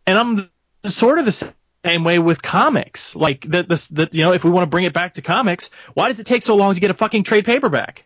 And 0.06 0.18
I'm 0.18 0.50
sort 0.86 1.20
of 1.20 1.26
the 1.26 1.54
same 1.86 2.04
way 2.04 2.20
with 2.20 2.42
comics. 2.42 3.16
Like 3.16 3.42
the, 3.42 3.64
the, 3.64 3.88
the 3.92 4.10
you 4.12 4.24
know, 4.24 4.34
if 4.34 4.44
we 4.44 4.50
want 4.50 4.64
to 4.64 4.70
bring 4.70 4.84
it 4.84 4.94
back 4.94 5.14
to 5.14 5.22
comics, 5.22 5.70
why 5.94 6.10
does 6.10 6.20
it 6.20 6.26
take 6.26 6.44
so 6.44 6.56
long 6.56 6.74
to 6.74 6.82
get 6.82 6.92
a 6.92 6.96
fucking 6.96 7.24
trade 7.24 7.46
paperback? 7.46 8.06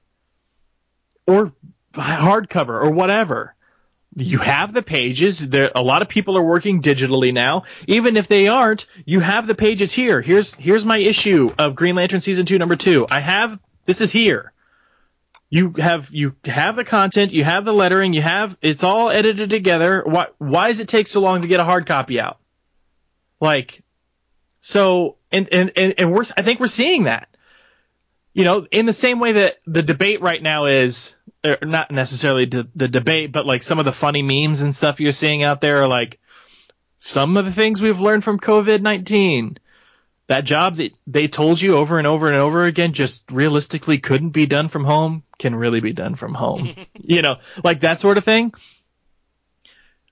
Or 1.26 1.54
hardcover 1.94 2.84
or 2.84 2.92
whatever 2.92 3.56
you 4.16 4.38
have 4.40 4.74
the 4.74 4.84
pages. 4.84 5.50
There, 5.50 5.72
a 5.76 5.82
lot 5.82 6.02
of 6.02 6.10
people 6.10 6.38
are 6.38 6.44
working 6.44 6.82
digitally 6.82 7.34
now. 7.34 7.64
Even 7.88 8.18
if 8.18 8.28
they 8.28 8.48
aren't, 8.48 8.86
you 9.06 9.20
have 9.20 9.48
the 9.48 9.56
pages 9.56 9.92
here. 9.92 10.22
Here's 10.22 10.54
here's 10.56 10.86
my 10.86 10.98
issue 10.98 11.54
of 11.58 11.76
Green 11.76 11.96
Lantern 11.96 12.22
season 12.22 12.46
two, 12.46 12.58
number 12.58 12.76
two. 12.76 13.08
I 13.10 13.20
have 13.20 13.60
this 13.86 14.02
is 14.02 14.12
here. 14.12 14.52
You 15.50 15.74
have 15.78 16.10
you 16.12 16.36
have 16.46 16.76
the 16.76 16.84
content, 16.84 17.32
you 17.32 17.44
have 17.44 17.66
the 17.66 17.74
lettering, 17.74 18.14
you 18.14 18.22
have 18.22 18.58
it's 18.62 18.84
all 18.84 19.10
edited 19.10 19.50
together. 19.50 20.04
Why 20.06 20.28
why 20.38 20.68
does 20.68 20.80
it 20.80 20.88
take 20.88 21.08
so 21.08 21.22
long 21.22 21.42
to 21.42 21.48
get 21.48 21.60
a 21.60 21.64
hard 21.64 21.86
copy 21.86 22.20
out? 22.20 22.40
Like, 23.40 23.84
so 24.62 25.18
and 25.32 25.48
and 25.52 25.72
and, 25.76 25.94
and 25.98 26.14
we're 26.14 26.26
I 26.38 26.42
think 26.42 26.60
we're 26.60 26.68
seeing 26.68 27.04
that. 27.04 27.30
You 28.34 28.46
know, 28.46 28.66
in 28.72 28.88
the 28.88 28.94
same 28.94 29.20
way 29.20 29.34
that 29.34 29.58
the 29.68 29.84
debate 29.84 30.22
right 30.22 30.42
now 30.42 30.66
is 30.66 31.16
or 31.46 31.58
not 31.62 31.92
necessarily 31.92 32.46
the, 32.46 32.68
the 32.76 32.88
debate, 32.88 33.32
but 33.32 33.46
like 33.46 33.64
some 33.64 33.80
of 33.80 33.86
the 33.86 33.92
funny 33.92 34.22
memes 34.22 34.62
and 34.62 34.76
stuff 34.76 35.00
you're 35.00 35.12
seeing 35.12 35.44
out 35.44 35.62
there 35.62 35.82
are 35.84 35.88
like 35.88 36.20
some 36.98 37.38
of 37.38 37.46
the 37.46 37.52
things 37.52 37.82
we've 37.82 38.00
learned 38.00 38.24
from 38.24 38.40
COVID 38.40 38.82
19. 38.82 39.58
That 40.28 40.46
job 40.46 40.78
that 40.78 40.94
they 41.06 41.28
told 41.28 41.62
you 41.62 41.76
over 41.76 41.98
and 41.98 42.08
over 42.08 42.28
and 42.28 42.38
over 42.38 42.64
again 42.64 42.94
just 42.94 43.30
realistically 43.30 43.98
couldn't 43.98 44.30
be 44.30 44.46
done 44.46 44.70
from 44.70 44.86
home 44.86 45.24
can 45.38 45.54
really 45.54 45.82
be 45.82 45.92
done 45.92 46.16
from 46.16 46.34
home. 46.34 46.70
you 47.02 47.22
know, 47.22 47.38
like 47.64 47.82
that 47.82 48.00
sort 48.00 48.18
of 48.18 48.24
thing. 48.24 48.54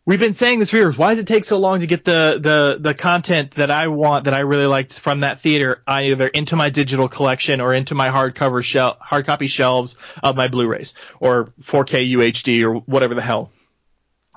We've 0.04 0.20
been 0.20 0.34
saying 0.34 0.58
this 0.58 0.72
for 0.72 0.78
years. 0.78 0.98
Why 0.98 1.10
does 1.10 1.20
it 1.20 1.28
take 1.28 1.46
so 1.46 1.60
long 1.60 1.82
to 1.82 1.88
get 1.88 2.04
the, 2.04 2.40
the, 2.42 2.78
the 2.80 2.94
content 2.96 3.52
that 3.52 3.70
I 3.70 3.88
want, 3.88 4.26
that 4.26 4.34
I 4.34 4.40
really 4.40 4.66
liked 4.66 5.00
from 5.00 5.20
that 5.20 5.42
theater, 5.42 5.84
either 5.86 6.28
into 6.28 6.56
my 6.56 6.72
digital 6.72 7.08
collection 7.08 7.62
or 7.62 7.74
into 7.74 7.94
my 7.94 8.10
hardcover 8.10 8.64
shell, 8.64 8.98
hard 9.00 9.28
copy 9.28 9.46
shelves 9.46 9.98
of 10.24 10.36
my 10.36 10.48
Blu-rays 10.48 10.96
or 11.20 11.54
4K 11.62 12.12
UHD 12.14 12.64
or 12.64 12.80
whatever 12.80 13.14
the 13.14 13.22
hell 13.22 13.52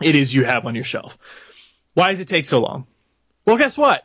it 0.03 0.14
is 0.14 0.35
you 0.35 0.44
have 0.44 0.66
on 0.66 0.74
your 0.74 0.85
shelf? 0.85 1.16
Why 1.94 2.11
does 2.11 2.20
it 2.20 2.29
take 2.29 2.44
so 2.44 2.61
long? 2.61 2.87
Well, 3.46 3.57
guess 3.57 3.79
what? 3.79 4.05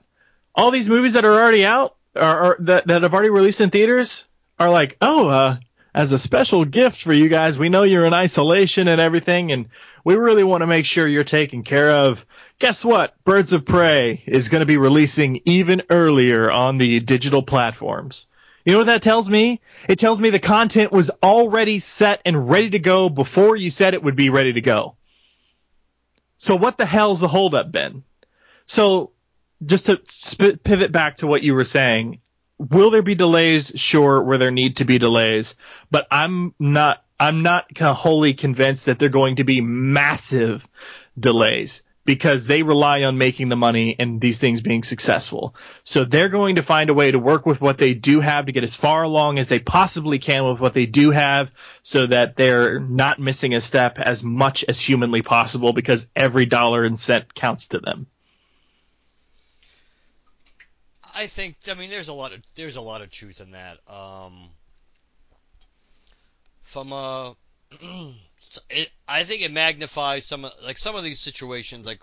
All 0.56 0.72
these 0.72 0.88
movies 0.88 1.14
that 1.14 1.26
are 1.26 1.34
already 1.42 1.66
out 1.66 1.98
or, 2.16 2.56
that, 2.62 2.88
that 2.88 3.04
have 3.04 3.14
already 3.14 3.30
released 3.30 3.60
in 3.60 3.70
theaters 3.70 4.24
are 4.60 4.70
like, 4.70 4.96
oh, 5.02 5.28
uh, 5.28 5.58
as 5.94 6.12
a 6.12 6.18
special 6.18 6.66
gift 6.66 7.02
for 7.02 7.14
you 7.14 7.30
guys, 7.30 7.58
we 7.58 7.70
know 7.70 7.84
you're 7.84 8.06
in 8.06 8.14
isolation 8.14 8.88
and 8.88 9.02
everything, 9.02 9.52
and 9.52 9.68
we 10.04 10.16
really 10.16 10.44
want 10.44 10.62
to 10.62 10.68
make 10.68 10.86
sure 10.86 11.08
you're 11.08 11.24
taken 11.24 11.64
care 11.64 11.92
of. 11.92 12.26
Guess 12.60 12.86
what? 12.86 13.16
Birds 13.24 13.54
of 13.54 13.66
Prey 13.66 14.24
is 14.26 14.50
going 14.50 14.62
to 14.62 14.66
be 14.66 14.78
releasing 14.78 15.42
even 15.46 15.82
earlier 15.90 16.52
on 16.52 16.78
the 16.78 17.00
digital 17.00 17.42
platforms. 17.42 18.28
You 18.66 18.74
know 18.74 18.80
what 18.80 18.88
that 18.88 19.02
tells 19.02 19.30
me? 19.30 19.62
It 19.88 20.00
tells 20.00 20.20
me 20.20 20.30
the 20.30 20.40
content 20.40 20.92
was 20.92 21.10
already 21.24 21.80
set 21.80 22.22
and 22.26 22.50
ready 22.50 22.72
to 22.72 22.80
go 22.80 23.10
before 23.10 23.56
you 23.56 23.70
said 23.70 23.94
it 23.94 24.04
would 24.04 24.16
be 24.16 24.30
ready 24.30 24.54
to 24.54 24.62
go. 24.62 24.96
So 26.38 26.56
what 26.56 26.78
the 26.78 26.86
hell's 26.86 27.20
the 27.20 27.28
holdup 27.28 27.72
been? 27.72 28.04
So 28.66 29.12
just 29.66 29.88
to 29.88 30.00
sp- 30.06 30.62
pivot 30.64 30.92
back 30.92 31.18
to 31.18 31.28
what 31.28 31.42
you 31.42 31.54
were 31.54 31.64
saying, 31.64 32.20
will 32.60 32.92
there 32.92 33.02
be 33.02 33.16
delays? 33.16 33.72
Sure, 33.76 34.22
where 34.22 34.38
there 34.38 34.52
need 34.52 34.78
to 34.78 34.86
be 34.86 35.00
delays, 35.00 35.56
but 35.90 36.08
I'm 36.12 36.54
not. 36.60 37.04
I'm 37.22 37.42
not 37.42 37.78
wholly 37.78 38.34
convinced 38.34 38.86
that 38.86 38.98
they're 38.98 39.10
going 39.10 39.38
to 39.38 39.44
be 39.44 39.60
massive 39.60 40.66
delays 41.20 41.82
because 42.06 42.48
they 42.48 42.64
rely 42.64 43.04
on 43.04 43.18
making 43.18 43.50
the 43.50 43.58
money 43.58 43.96
and 44.00 44.22
these 44.22 44.40
things 44.40 44.62
being 44.62 44.84
successful. 44.84 45.54
So 45.84 46.06
they're 46.06 46.30
going 46.30 46.56
to 46.56 46.64
find 46.64 46.90
a 46.90 46.94
way 46.94 47.12
to 47.12 47.20
work 47.20 47.46
with 47.46 47.60
what 47.60 47.78
they 47.78 47.94
do 47.94 48.22
have 48.22 48.46
to 48.46 48.54
get 48.54 48.64
as 48.64 48.74
far 48.74 49.04
along 49.04 49.38
as 49.38 49.50
they 49.50 49.60
possibly 49.60 50.18
can 50.18 50.50
with 50.50 50.62
what 50.62 50.74
they 50.74 50.86
do 50.86 51.12
have 51.12 51.52
so 51.84 52.08
that 52.08 52.38
they're 52.38 52.80
not 52.80 53.20
missing 53.20 53.54
a 53.54 53.62
step 53.62 54.00
as 54.00 54.24
much 54.24 54.64
as 54.68 54.80
humanly 54.80 55.22
possible 55.22 55.74
because 55.74 56.08
every 56.16 56.46
dollar 56.46 56.86
and 56.86 57.00
cent 57.00 57.36
counts 57.36 57.68
to 57.68 57.80
them. 57.80 58.08
I 61.20 61.28
think 61.28 61.58
I 61.70 61.74
mean 61.74 61.90
there's 61.90 62.08
a 62.08 62.14
lot 62.14 62.32
of 62.32 62.40
there's 62.56 62.78
a 62.78 62.82
lot 62.82 63.02
of 63.02 63.12
truth 63.12 63.42
in 63.42 63.52
that. 63.52 63.80
Um, 63.94 64.52
from 66.62 66.94
a 66.94 67.36
it, 68.70 68.90
I 69.06 69.26
think 69.26 69.42
it 69.42 69.52
magnifies 69.52 70.24
some 70.26 70.50
like 70.64 70.78
some 70.78 70.96
of 70.96 71.04
these 71.04 71.20
situations. 71.20 71.86
Like 71.86 72.00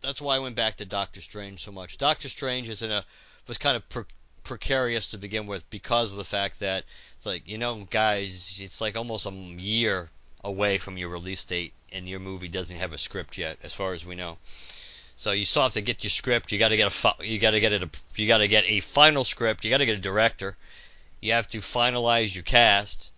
that's 0.00 0.22
why 0.22 0.36
I 0.36 0.38
went 0.38 0.54
back 0.54 0.76
to 0.76 0.84
Doctor 0.84 1.20
Strange 1.20 1.64
so 1.64 1.72
much. 1.72 1.98
Doctor 1.98 2.28
Strange 2.28 2.68
is 2.68 2.82
in 2.82 2.92
a 2.92 3.04
was 3.48 3.58
kind 3.58 3.76
of 3.76 3.88
pre- 3.88 4.04
precarious 4.44 5.08
to 5.08 5.18
begin 5.18 5.46
with 5.46 5.68
because 5.68 6.12
of 6.12 6.18
the 6.18 6.24
fact 6.24 6.60
that 6.60 6.84
it's 7.16 7.26
like 7.26 7.48
you 7.48 7.58
know 7.58 7.84
guys, 7.90 8.60
it's 8.62 8.80
like 8.80 8.96
almost 8.96 9.26
a 9.26 9.32
year 9.32 10.08
away 10.44 10.78
from 10.78 10.96
your 10.96 11.08
release 11.08 11.42
date, 11.42 11.72
and 11.90 12.08
your 12.08 12.20
movie 12.20 12.46
doesn't 12.46 12.76
have 12.76 12.92
a 12.92 12.98
script 12.98 13.38
yet, 13.38 13.58
as 13.64 13.74
far 13.74 13.92
as 13.92 14.06
we 14.06 14.14
know. 14.14 14.38
So 15.16 15.32
you 15.32 15.44
still 15.44 15.62
have 15.62 15.72
to 15.72 15.82
get 15.82 16.04
your 16.04 16.10
script. 16.10 16.52
You 16.52 16.58
got 16.58 16.68
to 16.68 16.76
get 16.76 16.92
a 16.92 17.24
you 17.24 17.38
got 17.38 17.52
to 17.52 17.60
get. 17.60 17.72
A, 17.72 17.88
you 18.16 18.28
got 18.28 18.38
to 18.38 18.48
get 18.48 18.64
a 18.66 18.80
final 18.80 19.24
script. 19.24 19.64
You 19.64 19.70
got 19.70 19.78
to 19.78 19.86
get 19.86 19.98
a 19.98 20.00
director. 20.00 20.56
You 21.20 21.32
have 21.32 21.48
to 21.48 21.58
finalize 21.58 22.34
your 22.34 22.44
cast 22.44 23.12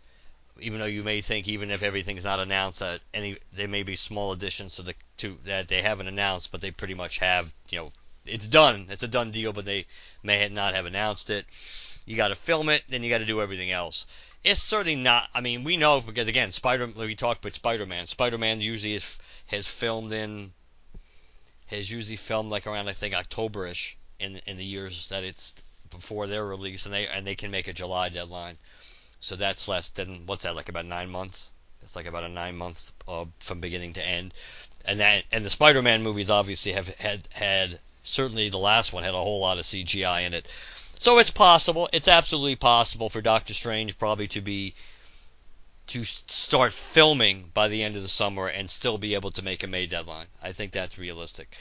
even 0.60 0.80
though 0.80 0.86
you 0.86 1.02
may 1.02 1.20
think 1.20 1.48
even 1.48 1.70
if 1.70 1.82
everything's 1.82 2.24
not 2.24 2.40
announced 2.40 2.80
that 2.80 3.00
any 3.14 3.36
there 3.52 3.68
may 3.68 3.82
be 3.82 3.96
small 3.96 4.32
additions 4.32 4.76
to 4.76 4.82
the 4.82 4.94
to 5.18 5.36
that 5.44 5.68
they 5.68 5.82
haven't 5.82 6.08
announced, 6.08 6.50
but 6.50 6.60
they 6.60 6.70
pretty 6.70 6.94
much 6.94 7.18
have 7.18 7.52
you 7.70 7.78
know 7.78 7.92
it's 8.26 8.48
done. 8.48 8.86
It's 8.90 9.02
a 9.02 9.08
done 9.08 9.30
deal, 9.30 9.52
but 9.52 9.64
they 9.64 9.86
may 10.22 10.48
not 10.48 10.74
have 10.74 10.86
announced 10.86 11.30
it. 11.30 11.46
You 12.06 12.16
got 12.16 12.28
to 12.28 12.34
film 12.34 12.68
it, 12.68 12.82
then 12.88 13.02
you 13.02 13.10
got 13.10 13.18
to 13.18 13.26
do 13.26 13.40
everything 13.40 13.70
else. 13.70 14.06
It's 14.44 14.62
certainly 14.62 14.96
not. 14.96 15.28
I 15.34 15.40
mean, 15.40 15.64
we 15.64 15.76
know 15.76 16.00
because 16.00 16.28
again, 16.28 16.52
Spider. 16.52 16.86
We 16.86 17.14
talked 17.14 17.44
about 17.44 17.54
Spider-Man. 17.54 18.06
Spider-Man 18.06 18.60
usually 18.60 18.94
is, 18.94 19.18
has 19.46 19.66
filmed 19.66 20.12
in 20.12 20.52
has 21.68 21.90
usually 21.90 22.16
filmed 22.16 22.50
like 22.50 22.66
around 22.66 22.88
I 22.88 22.92
think 22.92 23.14
Octoberish 23.14 23.94
in 24.18 24.40
in 24.46 24.56
the 24.56 24.64
years 24.64 25.08
that 25.10 25.24
it's 25.24 25.54
before 25.90 26.26
their 26.26 26.44
release, 26.46 26.84
and 26.84 26.94
they 26.94 27.06
and 27.06 27.26
they 27.26 27.34
can 27.34 27.50
make 27.50 27.68
a 27.68 27.72
July 27.72 28.08
deadline. 28.08 28.58
So 29.20 29.36
that's 29.36 29.68
less 29.68 29.90
than 29.90 30.26
what's 30.26 30.42
that 30.42 30.56
like 30.56 30.68
about 30.68 30.86
nine 30.86 31.10
months? 31.10 31.52
That's 31.80 31.96
like 31.96 32.06
about 32.06 32.24
a 32.24 32.28
nine 32.28 32.56
months 32.56 32.92
uh, 33.06 33.24
from 33.40 33.60
beginning 33.60 33.94
to 33.94 34.06
end. 34.06 34.34
And 34.84 35.00
that 35.00 35.24
and 35.32 35.44
the 35.44 35.50
Spider-Man 35.50 36.02
movies 36.02 36.30
obviously 36.30 36.72
have 36.72 36.88
had 36.96 37.28
had 37.32 37.78
certainly 38.04 38.48
the 38.48 38.58
last 38.58 38.92
one 38.92 39.04
had 39.04 39.14
a 39.14 39.18
whole 39.18 39.40
lot 39.40 39.58
of 39.58 39.64
CGI 39.64 40.26
in 40.26 40.34
it. 40.34 40.46
So 41.00 41.18
it's 41.18 41.30
possible. 41.30 41.88
It's 41.92 42.08
absolutely 42.08 42.56
possible 42.56 43.08
for 43.08 43.20
Doctor 43.20 43.54
Strange 43.54 43.98
probably 43.98 44.28
to 44.28 44.40
be 44.40 44.74
to 45.88 46.04
start 46.04 46.72
filming 46.72 47.50
by 47.52 47.68
the 47.68 47.82
end 47.82 47.96
of 47.96 48.02
the 48.02 48.08
summer 48.08 48.46
and 48.46 48.70
still 48.70 48.98
be 48.98 49.14
able 49.14 49.30
to 49.32 49.42
make 49.42 49.62
a 49.62 49.66
May 49.66 49.86
deadline. 49.86 50.26
I 50.42 50.52
think 50.52 50.72
that's 50.72 50.98
realistic. 50.98 51.56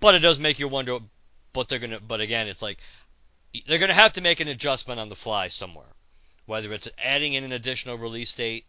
But 0.00 0.14
it 0.14 0.20
does 0.20 0.38
make 0.38 0.58
you 0.58 0.68
wonder 0.68 0.98
what 1.52 1.68
they're 1.68 1.78
gonna. 1.78 2.00
But 2.00 2.20
again, 2.20 2.48
it's 2.48 2.62
like 2.62 2.78
they're 3.66 3.78
gonna 3.78 3.94
have 3.94 4.14
to 4.14 4.20
make 4.20 4.40
an 4.40 4.48
adjustment 4.48 5.00
on 5.00 5.08
the 5.08 5.16
fly 5.16 5.48
somewhere 5.48 5.86
whether 6.48 6.72
it's 6.72 6.88
adding 7.04 7.34
in 7.34 7.44
an 7.44 7.52
additional 7.52 7.98
release 7.98 8.34
date 8.34 8.64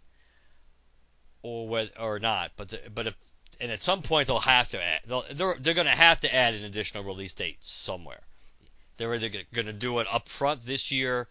or 1.41 1.67
whether, 1.67 1.91
or 1.97 2.19
not. 2.19 2.51
But 2.57 2.69
the, 2.69 2.81
but 2.93 3.07
if, 3.07 3.15
and 3.61 3.71
at 3.71 3.81
some 3.81 4.01
point 4.01 4.27
they'll 4.27 4.39
have 4.39 4.69
to 4.71 4.83
add 4.83 5.01
they're 5.07 5.55
they're 5.57 5.73
going 5.73 5.87
to 5.87 5.95
have 5.95 6.19
to 6.19 6.35
add 6.35 6.53
an 6.53 6.65
additional 6.65 7.05
release 7.05 7.33
date 7.33 7.57
somewhere. 7.61 8.19
They're 8.97 9.15
either 9.15 9.29
going 9.53 9.67
to 9.67 9.73
do 9.73 9.99
it 9.99 10.07
up 10.11 10.27
front 10.27 10.61
this 10.61 10.91
year 10.91 11.29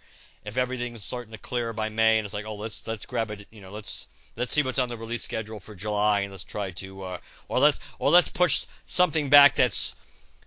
if 0.48 0.56
everything's 0.56 1.04
starting 1.04 1.32
to 1.32 1.38
clear 1.38 1.72
by 1.72 1.88
May 1.88 2.18
and 2.18 2.24
it's 2.24 2.34
like 2.34 2.46
oh 2.46 2.56
let's 2.56 2.86
let's 2.86 3.06
grab 3.06 3.30
it 3.30 3.46
you 3.50 3.60
know 3.60 3.70
let's 3.70 4.08
let's 4.36 4.52
see 4.52 4.62
what's 4.62 4.78
on 4.78 4.88
the 4.88 4.96
release 4.96 5.22
schedule 5.22 5.60
for 5.60 5.74
July 5.74 6.20
and 6.20 6.30
let's 6.30 6.44
try 6.44 6.70
to 6.72 7.02
uh, 7.02 7.18
or 7.48 7.58
let's 7.58 7.78
or 7.98 8.10
let's 8.10 8.28
push 8.28 8.66
something 8.84 9.28
back 9.28 9.54
that's 9.54 9.94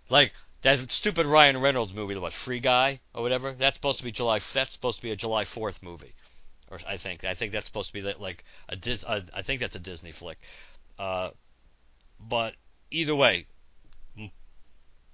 like 0.09 0.33
that 0.61 0.91
stupid 0.91 1.25
Ryan 1.25 1.59
Reynolds 1.59 1.93
movie, 1.93 2.15
what 2.17 2.33
Free 2.33 2.59
Guy 2.59 2.99
or 3.13 3.23
whatever. 3.23 3.51
That's 3.51 3.75
supposed 3.75 3.99
to 3.99 4.03
be 4.03 4.11
July. 4.11 4.39
That's 4.53 4.71
supposed 4.71 4.97
to 4.97 5.03
be 5.03 5.11
a 5.11 5.15
July 5.15 5.43
4th 5.43 5.81
movie, 5.81 6.13
or 6.69 6.79
I 6.87 6.97
think. 6.97 7.23
I 7.23 7.33
think 7.33 7.51
that's 7.51 7.65
supposed 7.65 7.87
to 7.89 7.93
be 7.93 8.01
like 8.01 8.43
a 8.69 8.75
Dis. 8.75 9.03
I 9.03 9.21
think 9.41 9.61
that's 9.61 9.75
a 9.75 9.79
Disney 9.79 10.11
flick. 10.11 10.37
Uh, 10.99 11.31
but 12.19 12.53
either 12.91 13.15
way, 13.15 13.47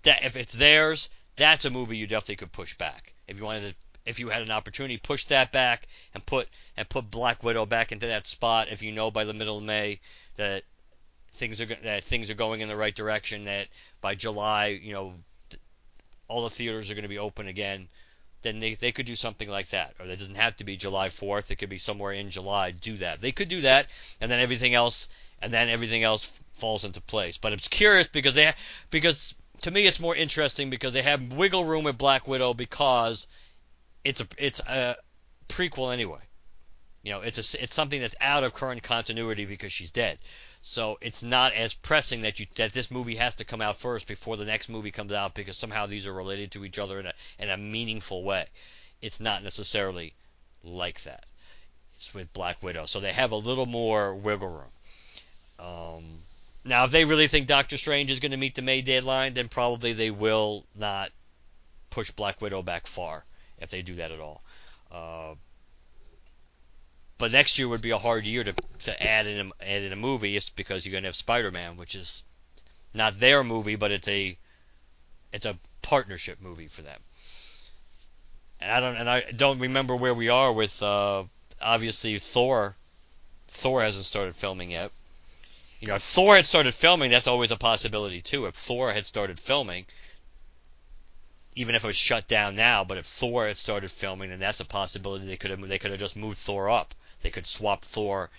that 0.04 0.26
if 0.26 0.36
it's 0.36 0.54
theirs, 0.54 1.10
that's 1.38 1.63
a 1.63 1.69
movie 1.69 1.95
you 1.95 2.08
definitely 2.08 2.36
could 2.36 2.52
push 2.52 2.73
back. 2.78 3.13
If 3.28 3.38
you 3.38 3.45
wanted 3.45 3.69
to, 3.69 3.76
if 4.07 4.19
you 4.19 4.29
had 4.29 4.41
an 4.41 4.51
opportunity, 4.51 4.97
push 4.97 5.25
that 5.25 5.51
back 5.51 5.87
and 6.13 6.25
put 6.25 6.47
and 6.75 6.87
put 6.87 7.11
Black 7.11 7.43
Widow 7.43 7.65
back 7.65 7.91
into 7.91 8.07
that 8.07 8.25
spot. 8.25 8.69
If 8.71 8.81
you 8.81 8.91
know 8.91 9.11
by 9.11 9.25
the 9.25 9.33
middle 9.33 9.57
of 9.57 9.63
May 9.63 9.99
that 10.37 10.63
things 11.33 11.61
are 11.61 11.65
that 11.65 12.03
things 12.03 12.29
are 12.29 12.35
going 12.35 12.61
in 12.61 12.69
the 12.69 12.75
right 12.75 12.95
direction, 12.95 13.45
that 13.45 13.67
by 14.01 14.15
July, 14.15 14.67
you 14.67 14.93
know, 14.93 15.13
all 16.27 16.43
the 16.43 16.49
theaters 16.49 16.89
are 16.89 16.95
going 16.95 17.03
to 17.03 17.09
be 17.09 17.19
open 17.19 17.47
again, 17.47 17.87
then 18.41 18.59
they, 18.59 18.75
they 18.75 18.91
could 18.91 19.05
do 19.05 19.15
something 19.15 19.49
like 19.49 19.69
that. 19.69 19.93
Or 19.99 20.05
it 20.05 20.19
doesn't 20.19 20.35
have 20.35 20.55
to 20.57 20.63
be 20.63 20.77
July 20.77 21.09
4th. 21.09 21.51
It 21.51 21.57
could 21.57 21.69
be 21.69 21.79
somewhere 21.79 22.13
in 22.13 22.29
July. 22.29 22.71
Do 22.71 22.97
that. 22.97 23.21
They 23.21 23.31
could 23.31 23.49
do 23.49 23.61
that, 23.61 23.87
and 24.21 24.31
then 24.31 24.39
everything 24.39 24.73
else, 24.73 25.09
and 25.41 25.53
then 25.53 25.69
everything 25.69 26.03
else 26.03 26.39
falls 26.53 26.85
into 26.85 27.01
place. 27.01 27.37
But 27.37 27.53
it's 27.53 27.67
curious 27.67 28.07
because 28.07 28.35
they, 28.35 28.53
because 28.89 29.35
to 29.61 29.71
me 29.71 29.85
it's 29.85 29.99
more 29.99 30.15
interesting 30.15 30.69
because 30.69 30.93
they 30.93 31.01
have 31.01 31.33
wiggle 31.33 31.65
room 31.65 31.83
with 31.83 31.97
Black 31.97 32.27
Widow 32.27 32.53
because 32.53 33.27
it's 34.07 34.21
a 34.21 34.27
it's 34.37 34.61
a 34.61 34.95
prequel 35.49 35.93
anyway. 35.93 36.19
You 37.03 37.13
know, 37.13 37.21
it's 37.21 37.53
a 37.53 37.63
it's 37.63 37.75
something 37.75 37.99
that's 37.99 38.15
out 38.21 38.43
of 38.43 38.53
current 38.53 38.81
continuity 38.81 39.45
because 39.45 39.73
she's 39.73 39.91
dead. 39.91 40.17
So 40.61 40.97
it's 41.01 41.23
not 41.23 41.53
as 41.53 41.73
pressing 41.73 42.21
that 42.21 42.39
you 42.39 42.47
that 42.55 42.71
this 42.71 42.89
movie 42.89 43.15
has 43.15 43.35
to 43.35 43.45
come 43.45 43.61
out 43.61 43.75
first 43.75 44.07
before 44.07 44.37
the 44.37 44.45
next 44.45 44.69
movie 44.69 44.91
comes 44.91 45.11
out 45.11 45.35
because 45.35 45.57
somehow 45.57 45.85
these 45.85 46.07
are 46.07 46.13
related 46.13 46.51
to 46.51 46.63
each 46.63 46.79
other 46.79 46.99
in 46.99 47.07
a 47.07 47.13
in 47.37 47.49
a 47.49 47.57
meaningful 47.57 48.23
way. 48.23 48.45
It's 49.01 49.19
not 49.19 49.43
necessarily 49.43 50.13
like 50.63 51.03
that. 51.03 51.25
It's 51.95 52.13
with 52.13 52.31
Black 52.31 52.63
Widow, 52.63 52.85
so 52.85 52.99
they 52.99 53.13
have 53.13 53.31
a 53.31 53.35
little 53.35 53.65
more 53.65 54.15
wiggle 54.15 54.49
room. 54.49 54.71
Um, 55.59 56.03
now, 56.63 56.85
if 56.85 56.91
they 56.91 57.05
really 57.05 57.27
think 57.27 57.47
Doctor 57.47 57.77
Strange 57.77 58.11
is 58.11 58.19
going 58.19 58.31
to 58.31 58.37
meet 58.37 58.55
the 58.55 58.61
May 58.61 58.81
deadline, 58.81 59.33
then 59.33 59.49
probably 59.49 59.93
they 59.93 60.11
will 60.11 60.65
not 60.75 61.11
push 61.89 62.11
Black 62.11 62.41
Widow 62.41 62.61
back 62.61 62.85
far 62.85 63.25
if 63.59 63.69
they 63.69 63.81
do 63.81 63.95
that 63.95 64.11
at 64.11 64.19
all. 64.19 64.41
Uh, 64.91 65.35
but 67.17 67.31
next 67.31 67.57
year 67.57 67.67
would 67.67 67.81
be 67.81 67.91
a 67.91 67.97
hard 67.97 68.25
year 68.25 68.43
to, 68.43 68.53
to 68.83 69.03
add 69.03 69.27
in 69.27 69.47
a, 69.47 69.63
add 69.63 69.81
in 69.81 69.93
a 69.93 69.95
movie, 69.95 70.33
just 70.33 70.55
because 70.55 70.85
you're 70.85 70.99
to 70.99 71.07
have 71.07 71.15
Spider-Man, 71.15 71.77
which 71.77 71.95
is 71.95 72.23
not 72.93 73.19
their 73.19 73.43
movie, 73.43 73.75
but 73.75 73.91
it's 73.91 74.07
a 74.07 74.37
it's 75.33 75.45
a 75.45 75.57
partnership 75.81 76.41
movie 76.41 76.67
for 76.67 76.81
them. 76.81 76.99
And 78.61 78.71
I 78.71 78.79
don't 78.79 78.95
and 78.95 79.09
I 79.09 79.21
don't 79.35 79.59
remember 79.59 79.95
where 79.95 80.13
we 80.13 80.29
are 80.29 80.51
with 80.51 80.81
uh, 80.81 81.23
obviously 81.61 82.17
Thor. 82.19 82.75
Thor 83.47 83.81
hasn't 83.81 84.05
started 84.05 84.35
filming 84.35 84.71
yet. 84.71 84.91
You 85.79 85.87
know, 85.87 85.95
if 85.95 86.01
Thor 86.01 86.35
had 86.35 86.45
started 86.45 86.73
filming, 86.73 87.11
that's 87.11 87.27
always 87.27 87.51
a 87.51 87.57
possibility 87.57 88.19
too. 88.19 88.45
If 88.45 88.55
Thor 88.55 88.91
had 88.91 89.05
started 89.05 89.39
filming, 89.39 89.85
even 91.57 91.73
if 91.73 91.83
it 91.83 91.87
was 91.87 91.97
shut 91.97 92.27
down 92.27 92.55
now, 92.55 92.83
but 92.83 92.99
if 92.99 93.05
Thor 93.07 93.47
had 93.47 93.57
started 93.57 93.91
filming, 93.91 94.29
then 94.29 94.39
that's 94.39 94.59
a 94.59 94.65
possibility. 94.65 95.25
They 95.25 95.37
could 95.37 95.49
have 95.49 95.67
they 95.67 95.79
could 95.79 95.89
have 95.89 95.99
just 95.99 96.15
moved 96.15 96.37
Thor 96.37 96.69
up. 96.69 96.93
They 97.23 97.31
could 97.31 97.47
swap 97.47 97.83
Thor. 97.83 98.29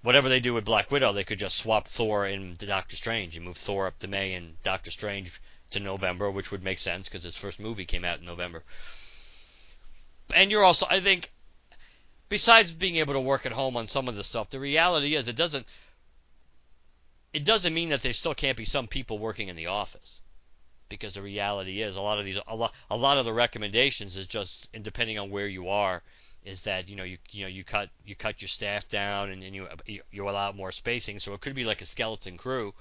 Whatever 0.00 0.30
they 0.30 0.40
do 0.40 0.54
with 0.54 0.64
Black 0.64 0.90
Widow, 0.90 1.12
they 1.12 1.24
could 1.24 1.38
just 1.38 1.58
swap 1.58 1.86
Thor 1.86 2.26
in 2.26 2.56
Doctor 2.56 2.96
Strange. 2.96 3.36
and 3.36 3.44
move 3.44 3.58
Thor 3.58 3.86
up 3.86 3.98
to 3.98 4.08
May 4.08 4.32
and 4.32 4.60
Doctor 4.62 4.90
Strange 4.90 5.30
to 5.72 5.80
November, 5.80 6.30
which 6.30 6.50
would 6.50 6.64
make 6.64 6.78
sense 6.78 7.06
because 7.06 7.22
his 7.22 7.36
first 7.36 7.60
movie 7.60 7.84
came 7.84 8.06
out 8.06 8.18
in 8.18 8.24
November. 8.24 8.64
And 10.34 10.50
you're 10.50 10.64
also, 10.64 10.86
I 10.88 11.00
think, 11.00 11.30
besides 12.30 12.72
being 12.72 12.96
able 12.96 13.12
to 13.12 13.20
work 13.20 13.44
at 13.44 13.52
home 13.52 13.76
on 13.76 13.88
some 13.88 14.08
of 14.08 14.16
the 14.16 14.24
stuff, 14.24 14.48
the 14.48 14.58
reality 14.58 15.16
is 15.16 15.28
it 15.28 15.36
doesn't. 15.36 15.66
It 17.34 17.44
doesn't 17.44 17.74
mean 17.74 17.90
that 17.90 18.00
there 18.00 18.14
still 18.14 18.34
can't 18.34 18.56
be 18.56 18.64
some 18.64 18.86
people 18.86 19.18
working 19.18 19.48
in 19.48 19.56
the 19.56 19.66
office 19.66 20.22
because 20.90 21.14
the 21.14 21.22
reality 21.22 21.80
is 21.80 21.96
a 21.96 22.00
lot 22.02 22.18
of 22.18 22.26
these 22.26 22.38
a 22.46 22.54
lot 22.54 22.74
a 22.90 22.96
lot 22.96 23.16
of 23.16 23.24
the 23.24 23.32
recommendations 23.32 24.16
is 24.16 24.26
just 24.26 24.68
and 24.74 24.84
depending 24.84 25.18
on 25.18 25.30
where 25.30 25.46
you 25.46 25.70
are 25.70 26.02
is 26.44 26.64
that 26.64 26.88
you 26.88 26.96
know 26.96 27.04
you 27.04 27.16
you 27.30 27.42
know 27.42 27.48
you 27.48 27.64
cut 27.64 27.88
you 28.04 28.14
cut 28.14 28.42
your 28.42 28.48
staff 28.48 28.86
down 28.88 29.30
and, 29.30 29.42
and 29.42 29.54
you 29.54 29.66
you 30.10 30.28
allow 30.28 30.52
more 30.52 30.72
spacing. 30.72 31.18
So 31.18 31.32
it 31.32 31.40
could 31.40 31.54
be 31.54 31.64
like 31.64 31.80
a 31.80 31.86
skeleton 31.86 32.36
crew 32.36 32.74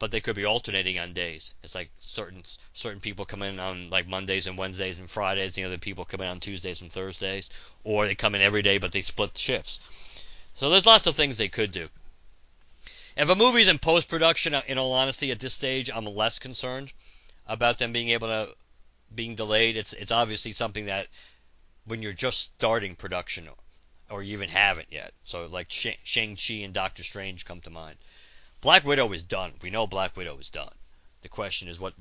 but 0.00 0.10
they 0.10 0.20
could 0.20 0.34
be 0.34 0.46
alternating 0.46 0.98
on 0.98 1.12
days. 1.12 1.54
It's 1.62 1.74
like 1.74 1.90
certain 1.98 2.42
certain 2.72 3.00
people 3.00 3.26
come 3.26 3.42
in 3.42 3.60
on 3.60 3.90
like 3.90 4.08
Mondays 4.08 4.46
and 4.46 4.56
Wednesdays 4.56 4.98
and 4.98 5.08
Fridays 5.08 5.52
the 5.52 5.64
other 5.64 5.78
people 5.78 6.04
come 6.04 6.22
in 6.22 6.28
on 6.28 6.40
Tuesdays 6.40 6.80
and 6.80 6.90
Thursdays 6.90 7.50
or 7.84 8.06
they 8.06 8.14
come 8.14 8.34
in 8.34 8.42
every 8.42 8.62
day 8.62 8.78
but 8.78 8.92
they 8.92 9.02
split 9.02 9.36
shifts. 9.36 9.78
So 10.54 10.70
there's 10.70 10.86
lots 10.86 11.06
of 11.06 11.14
things 11.14 11.36
they 11.36 11.48
could 11.48 11.70
do. 11.70 11.88
If 13.16 13.28
a 13.28 13.34
movie's 13.34 13.68
in 13.68 13.78
post 13.78 14.08
production 14.08 14.54
in 14.54 14.78
all 14.78 14.94
honesty 14.94 15.30
at 15.30 15.38
this 15.38 15.54
stage 15.54 15.90
I'm 15.94 16.06
less 16.06 16.38
concerned 16.38 16.92
about 17.50 17.78
them 17.78 17.92
being 17.92 18.10
able 18.10 18.28
to 18.28 18.54
being 19.14 19.34
delayed. 19.34 19.76
It's 19.76 19.92
it's 19.92 20.12
obviously 20.12 20.52
something 20.52 20.86
that 20.86 21.08
when 21.84 22.00
you're 22.00 22.12
just 22.12 22.54
starting 22.54 22.94
production 22.94 23.48
or 24.08 24.22
you 24.22 24.32
even 24.34 24.48
haven't 24.48 24.92
yet. 24.92 25.12
So 25.24 25.46
like 25.46 25.70
Shang 25.70 26.36
Chi 26.36 26.54
and 26.64 26.72
Doctor 26.72 27.02
Strange 27.02 27.44
come 27.44 27.60
to 27.62 27.70
mind. 27.70 27.96
Black 28.60 28.84
Widow 28.84 29.12
is 29.12 29.22
done. 29.22 29.52
We 29.62 29.70
know 29.70 29.86
Black 29.86 30.16
Widow 30.16 30.38
is 30.38 30.50
done. 30.50 30.72
The 31.22 31.28
question 31.28 31.68
is 31.68 31.80
what 31.80 31.94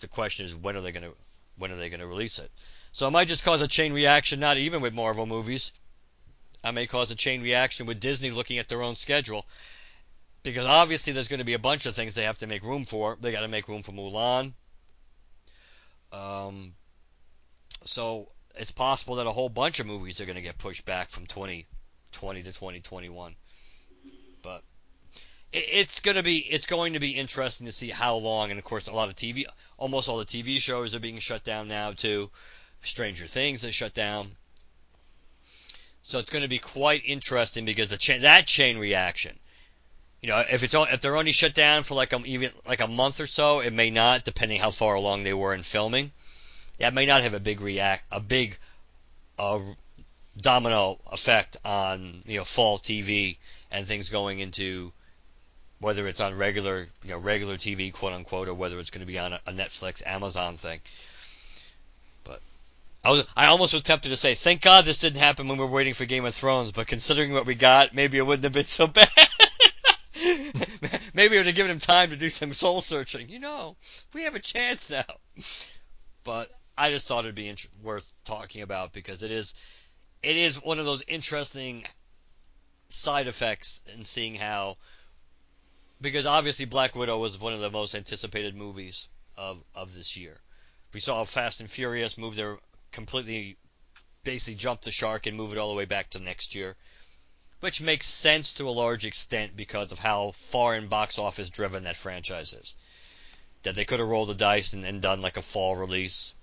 the 0.00 0.08
question 0.08 0.44
is 0.44 0.56
when 0.56 0.76
are 0.76 0.80
they 0.80 0.92
gonna 0.92 1.12
when 1.56 1.70
are 1.70 1.76
they 1.76 1.88
gonna 1.88 2.06
release 2.06 2.38
it? 2.38 2.50
So 2.92 3.06
it 3.06 3.12
might 3.12 3.28
just 3.28 3.44
cause 3.44 3.60
a 3.60 3.68
chain 3.68 3.92
reaction, 3.92 4.40
not 4.40 4.56
even 4.56 4.80
with 4.80 4.92
Marvel 4.92 5.26
movies. 5.26 5.72
I 6.64 6.72
may 6.72 6.86
cause 6.86 7.10
a 7.12 7.14
chain 7.14 7.42
reaction 7.42 7.86
with 7.86 8.00
Disney 8.00 8.30
looking 8.30 8.58
at 8.58 8.68
their 8.68 8.82
own 8.82 8.96
schedule. 8.96 9.46
Because 10.42 10.66
obviously 10.66 11.12
there's 11.12 11.28
going 11.28 11.38
to 11.38 11.44
be 11.44 11.54
a 11.54 11.58
bunch 11.58 11.86
of 11.86 11.94
things 11.94 12.14
they 12.14 12.24
have 12.24 12.38
to 12.38 12.46
make 12.46 12.62
room 12.62 12.84
for. 12.84 13.18
They 13.20 13.32
got 13.32 13.40
to 13.40 13.48
make 13.48 13.68
room 13.68 13.82
for 13.82 13.92
Mulan. 13.92 14.52
Um, 16.12 16.74
so 17.84 18.28
it's 18.58 18.70
possible 18.70 19.16
that 19.16 19.26
a 19.26 19.32
whole 19.32 19.48
bunch 19.48 19.80
of 19.80 19.86
movies 19.86 20.20
are 20.20 20.24
going 20.26 20.36
to 20.36 20.42
get 20.42 20.58
pushed 20.58 20.84
back 20.84 21.10
from 21.10 21.26
2020 21.26 22.42
to 22.42 22.52
2021. 22.52 23.34
But 24.42 24.62
it, 25.52 25.64
it's 25.72 26.00
going 26.00 26.16
to 26.16 26.22
be 26.22 26.38
it's 26.38 26.66
going 26.66 26.94
to 26.94 27.00
be 27.00 27.10
interesting 27.10 27.66
to 27.66 27.72
see 27.72 27.90
how 27.90 28.16
long. 28.16 28.50
And 28.50 28.58
of 28.58 28.64
course, 28.64 28.88
a 28.88 28.92
lot 28.92 29.08
of 29.08 29.14
TV, 29.14 29.44
almost 29.76 30.08
all 30.08 30.18
the 30.18 30.24
TV 30.24 30.60
shows 30.60 30.94
are 30.94 31.00
being 31.00 31.18
shut 31.18 31.44
down 31.44 31.68
now 31.68 31.92
too. 31.92 32.30
Stranger 32.82 33.26
Things 33.26 33.64
is 33.64 33.74
shut 33.74 33.94
down. 33.94 34.36
So 36.02 36.20
it's 36.20 36.30
going 36.30 36.44
to 36.44 36.48
be 36.48 36.60
quite 36.60 37.02
interesting 37.04 37.64
because 37.64 37.90
the 37.90 37.96
cha- 37.96 38.18
that 38.18 38.46
chain 38.46 38.78
reaction. 38.78 39.36
You 40.26 40.32
know, 40.32 40.42
if 40.50 40.64
it's 40.64 40.74
if 40.74 41.00
they're 41.00 41.16
only 41.16 41.30
shut 41.30 41.54
down 41.54 41.84
for 41.84 41.94
like 41.94 42.12
a, 42.12 42.20
even 42.24 42.50
like 42.66 42.80
a 42.80 42.88
month 42.88 43.20
or 43.20 43.28
so, 43.28 43.60
it 43.60 43.72
may 43.72 43.90
not, 43.90 44.24
depending 44.24 44.58
how 44.58 44.72
far 44.72 44.96
along 44.96 45.22
they 45.22 45.32
were 45.32 45.54
in 45.54 45.62
filming. 45.62 46.10
That 46.78 46.94
may 46.94 47.06
not 47.06 47.22
have 47.22 47.34
a 47.34 47.38
big 47.38 47.60
react 47.60 48.04
a 48.10 48.18
big 48.18 48.58
uh, 49.38 49.60
domino 50.36 50.98
effect 51.12 51.58
on 51.64 52.24
you 52.26 52.38
know 52.38 52.44
fall 52.44 52.76
TV 52.76 53.36
and 53.70 53.86
things 53.86 54.08
going 54.08 54.40
into 54.40 54.92
whether 55.78 56.08
it's 56.08 56.20
on 56.20 56.36
regular 56.36 56.88
you 57.04 57.10
know 57.10 57.18
regular 57.18 57.54
TV 57.54 57.92
quote 57.92 58.12
unquote 58.12 58.48
or 58.48 58.54
whether 58.54 58.80
it's 58.80 58.90
going 58.90 59.06
to 59.06 59.12
be 59.12 59.20
on 59.20 59.32
a, 59.32 59.40
a 59.46 59.52
Netflix 59.52 60.04
Amazon 60.04 60.56
thing. 60.56 60.80
But 62.24 62.40
I 63.04 63.12
was 63.12 63.24
I 63.36 63.46
almost 63.46 63.74
was 63.74 63.82
tempted 63.82 64.08
to 64.08 64.16
say 64.16 64.34
thank 64.34 64.60
God 64.60 64.86
this 64.86 64.98
didn't 64.98 65.20
happen 65.20 65.46
when 65.46 65.56
we 65.56 65.64
were 65.64 65.70
waiting 65.70 65.94
for 65.94 66.04
Game 66.04 66.24
of 66.24 66.34
Thrones, 66.34 66.72
but 66.72 66.88
considering 66.88 67.32
what 67.32 67.46
we 67.46 67.54
got, 67.54 67.94
maybe 67.94 68.18
it 68.18 68.26
wouldn't 68.26 68.42
have 68.42 68.52
been 68.52 68.64
so 68.64 68.86
bad. 68.88 69.08
Maybe 71.14 71.36
it 71.36 71.38
would 71.38 71.46
have 71.46 71.54
given 71.54 71.70
him 71.70 71.78
time 71.78 72.10
to 72.10 72.16
do 72.16 72.30
some 72.30 72.52
soul 72.52 72.80
searching. 72.80 73.28
You 73.28 73.38
know, 73.38 73.76
we 74.14 74.22
have 74.22 74.34
a 74.34 74.40
chance 74.40 74.90
now. 74.90 75.04
But 76.24 76.50
I 76.76 76.90
just 76.90 77.06
thought 77.06 77.24
it'd 77.24 77.34
be 77.34 77.48
int- 77.48 77.68
worth 77.82 78.12
talking 78.24 78.62
about 78.62 78.92
because 78.92 79.22
it 79.22 79.30
is 79.30 79.54
it 80.22 80.36
is 80.36 80.62
one 80.62 80.78
of 80.78 80.84
those 80.84 81.04
interesting 81.06 81.84
side 82.88 83.26
effects 83.26 83.82
in 83.94 84.04
seeing 84.04 84.34
how 84.34 84.76
because 86.00 86.26
obviously 86.26 86.64
Black 86.64 86.94
Widow 86.94 87.18
was 87.18 87.38
one 87.38 87.52
of 87.52 87.60
the 87.60 87.70
most 87.70 87.94
anticipated 87.94 88.54
movies 88.54 89.08
of 89.36 89.62
of 89.74 89.94
this 89.94 90.16
year. 90.16 90.38
We 90.92 91.00
saw 91.00 91.24
Fast 91.24 91.60
and 91.60 91.70
Furious 91.70 92.18
move 92.18 92.36
their 92.36 92.58
completely 92.92 93.56
basically 94.24 94.56
jump 94.56 94.80
the 94.82 94.90
shark 94.90 95.26
and 95.26 95.36
move 95.36 95.52
it 95.52 95.58
all 95.58 95.70
the 95.70 95.76
way 95.76 95.84
back 95.84 96.10
to 96.10 96.18
next 96.18 96.54
year, 96.54 96.76
which 97.60 97.80
makes 97.80 98.06
sense 98.06 98.52
to 98.54 98.68
a 98.68 98.70
large 98.70 99.04
extent 99.04 99.56
because 99.56 99.92
of 99.92 99.98
how 99.98 100.32
far 100.32 100.76
in 100.76 100.88
box 100.88 101.18
office 101.18 101.48
driven 101.48 101.84
that 101.84 101.96
franchise 101.96 102.52
is. 102.52 102.74
That 103.62 103.74
they 103.74 103.84
could 103.84 103.98
have 103.98 104.08
rolled 104.08 104.28
the 104.28 104.34
dice 104.34 104.72
and, 104.72 104.84
and 104.84 105.00
done 105.00 105.22
like 105.22 105.36
a 105.36 105.42
fall 105.42 105.74
release 105.74 106.34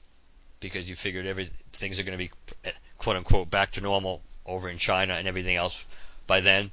because 0.60 0.90
you 0.90 0.96
figured 0.96 1.26
every 1.26 1.46
things 1.74 2.00
are 2.00 2.04
going 2.04 2.18
to 2.18 2.26
be 2.26 2.32
quote 2.98 3.16
unquote 3.16 3.50
back 3.50 3.72
to 3.72 3.82
normal 3.82 4.22
over 4.46 4.70
in 4.70 4.78
China 4.78 5.14
and 5.14 5.28
everything 5.28 5.56
else 5.56 5.86
by 6.26 6.40
then. 6.40 6.72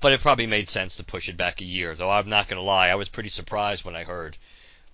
But 0.00 0.12
it 0.12 0.20
probably 0.20 0.46
made 0.46 0.68
sense 0.68 0.96
to 0.96 1.04
push 1.04 1.28
it 1.28 1.36
back 1.36 1.60
a 1.60 1.64
year. 1.64 1.94
Though 1.94 2.10
I'm 2.10 2.28
not 2.28 2.48
going 2.48 2.60
to 2.60 2.64
lie, 2.66 2.88
I 2.88 2.94
was 2.94 3.08
pretty 3.08 3.28
surprised 3.28 3.84
when 3.84 3.96
I 3.96 4.04
heard, 4.04 4.38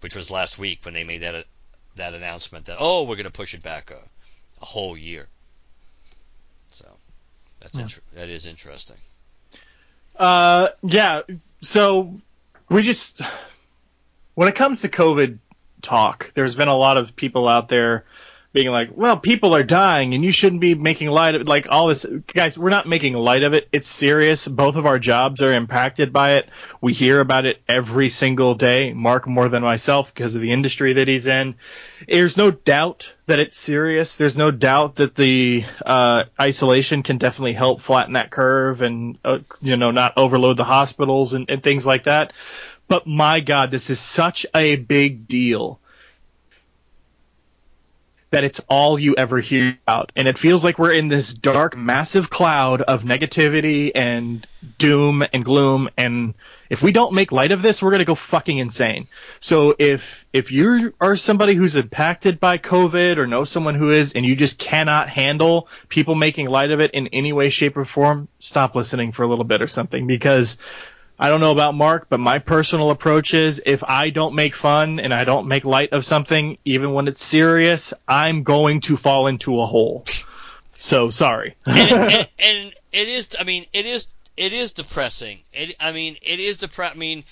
which 0.01 0.17
was 0.17 0.31
last 0.31 0.59
week 0.59 0.85
when 0.85 0.95
they 0.95 1.05
made 1.05 1.23
that 1.23 1.47
that 1.95 2.15
announcement 2.15 2.67
that 2.67 2.77
oh 2.81 3.05
we're 3.05 3.17
going 3.17 3.25
to 3.25 3.31
push 3.31 3.55
it 3.55 3.63
back 3.63 3.91
a, 3.91 4.01
a 4.63 4.65
whole 4.65 4.97
year. 4.97 5.29
So 6.69 6.97
that's 7.61 7.77
yeah. 7.77 7.83
inter- 7.83 8.03
that 8.15 8.29
is 8.29 8.47
interesting. 8.47 8.97
Uh, 10.17 10.69
yeah. 10.83 11.23
So 11.63 12.15
we 12.69 12.83
just 12.83 13.21
when 14.35 14.49
it 14.49 14.55
comes 14.55 14.83
to 14.83 14.89
COVID 14.89 15.39
talk, 15.83 16.33
there's 16.35 16.55
been 16.55 16.69
a 16.69 16.77
lot 16.77 16.97
of 16.97 17.17
people 17.17 17.49
out 17.49 17.69
there 17.69 18.05
being 18.57 18.71
like, 18.71 18.89
well, 18.97 19.19
people 19.19 19.55
are 19.55 19.63
dying 19.63 20.15
and 20.15 20.25
you 20.25 20.33
shouldn't 20.33 20.63
be 20.63 20.75
making 20.75 21.09
light 21.09 21.35
of. 21.35 21.47
Like 21.47 21.67
all 21.69 21.89
this, 21.89 22.07
guys, 22.27 22.57
we're 22.57 22.71
not 22.71 22.89
making 22.89 23.13
light 23.13 23.45
of 23.45 23.53
it. 23.53 23.69
It's 23.71 23.87
serious. 23.87 24.49
Both 24.49 24.77
of 24.77 24.87
our 24.87 24.99
jobs 24.99 25.43
are 25.43 25.53
impacted 25.53 26.11
by 26.11 26.37
it. 26.37 26.49
We 26.81 26.95
hear 26.95 27.21
about 27.21 27.45
it 27.45 27.61
every 27.69 28.09
single 28.09 28.55
day. 28.55 28.95
Mark 28.95 29.27
more 29.27 29.51
than 29.51 29.63
myself 29.63 30.11
because 30.13 30.35
of 30.35 30.41
the 30.41 30.53
industry 30.53 30.95
that 30.95 31.07
he's 31.07 31.27
in. 31.27 31.57
There's 32.09 32.39
no 32.39 32.51
doubt 32.51 33.13
that 33.27 33.41
it's 33.41 33.59
serious. 33.59 34.17
There's 34.17 34.39
no 34.39 34.51
doubt 34.51 34.95
that 34.95 35.15
the 35.15 35.67
uh, 35.85 36.25
isolation 36.41 37.03
can 37.03 37.19
definitely 37.19 37.53
help 37.53 37.83
flatten 37.83 38.15
that 38.15 38.31
curve 38.31 38.81
and 38.81 39.19
uh, 39.23 39.41
you 39.61 39.77
know 39.77 39.91
not 39.91 40.15
overload 40.17 40.57
the 40.57 40.65
hospitals 40.65 41.35
and, 41.35 41.51
and 41.51 41.63
things 41.63 41.85
like 41.85 42.05
that. 42.05 42.33
But 42.89 43.07
my 43.07 43.41
God, 43.41 43.71
this 43.71 43.91
is 43.91 44.01
such 44.01 44.47
a 44.55 44.77
big 44.77 45.29
deal 45.29 45.79
that 48.37 48.45
it's 48.45 48.61
all 48.69 48.99
you 48.99 49.15
ever 49.17 49.41
hear 49.41 49.79
about. 49.85 50.13
And 50.15 50.29
it 50.29 50.37
feels 50.37 50.63
like 50.63 50.79
we're 50.79 50.93
in 50.93 51.09
this 51.09 51.33
dark, 51.33 51.75
massive 51.75 52.29
cloud 52.29 52.83
of 52.83 53.03
negativity 53.03 53.93
and 53.95 54.47
doom 54.77 55.25
and 55.33 55.43
gloom. 55.43 55.89
And 55.97 56.35
if 56.69 56.83
we 56.83 56.93
don't 56.93 57.15
make 57.15 57.33
light 57.33 57.51
of 57.51 57.63
this, 57.63 57.83
we're 57.83 57.93
going 57.93 58.01
to 58.01 58.05
go 58.05 58.15
fucking 58.15 58.59
insane. 58.59 59.09
So 59.41 59.75
if, 59.79 60.27
if 60.35 60.53
you 60.53 60.93
are 61.01 61.17
somebody 61.17 61.55
who's 61.55 61.77
impacted 61.77 62.39
by 62.39 62.59
COVID 62.59 63.17
or 63.17 63.27
know 63.27 63.45
someone 63.45 63.75
who 63.75 63.91
is, 63.91 64.13
and 64.13 64.27
you 64.27 64.37
just 64.37 64.59
cannot 64.59 65.09
handle 65.09 65.69
people 65.89 66.15
making 66.15 66.51
light 66.51 66.73
of 66.73 66.81
it 66.81 66.91
in 66.91 67.07
any 67.15 67.33
way, 67.33 67.49
shape, 67.49 67.79
or 67.79 67.87
form, 67.87 68.29
stop 68.39 68.75
listening 68.75 69.13
for 69.13 69.23
a 69.23 69.29
little 69.29 69.47
bit 69.47 69.63
or 69.63 69.67
something 69.67 70.07
because 70.07 70.59
I 71.19 71.29
don't 71.29 71.41
know 71.41 71.53
about 71.53 71.75
Mark, 71.75 72.09
but 72.09 72.21
my 72.21 72.39
personal 72.39 72.91
approach 72.91 73.33
is 73.33 73.63
if 73.65 73.83
I 73.85 74.11
don't 74.11 74.35
make 74.35 74.55
fun 74.55 75.01
and 75.01 75.15
I 75.15 75.25
don't 75.25 75.49
make 75.49 75.65
light 75.65 75.93
of 75.93 76.05
something, 76.05 76.59
even 76.65 76.93
when 76.93 77.09
it's 77.09 77.25
serious, 77.25 77.95
I'm 78.07 78.43
going 78.43 78.81
to 78.83 78.97
fall 78.97 79.27
into 79.27 79.61
a 79.61 79.67
hole. 79.67 80.05
So 80.73 81.11
sorry. 81.11 81.57
and, 81.67 81.91
and, 81.91 82.29
and, 82.39 82.75
it 82.93 83.09
is, 83.09 83.37
I 83.39 83.45
mean, 83.45 83.65
it 83.73 83.87
is, 83.87 84.09
it 84.37 84.53
is 84.53 84.73
depressing. 84.73 85.39
It, 85.53 85.75
I 85.81 85.93
mean, 85.93 86.17
it 86.23 86.39
is 86.39 86.59
depressing. 86.59 86.97
I 86.97 87.01
mean, 87.01 87.25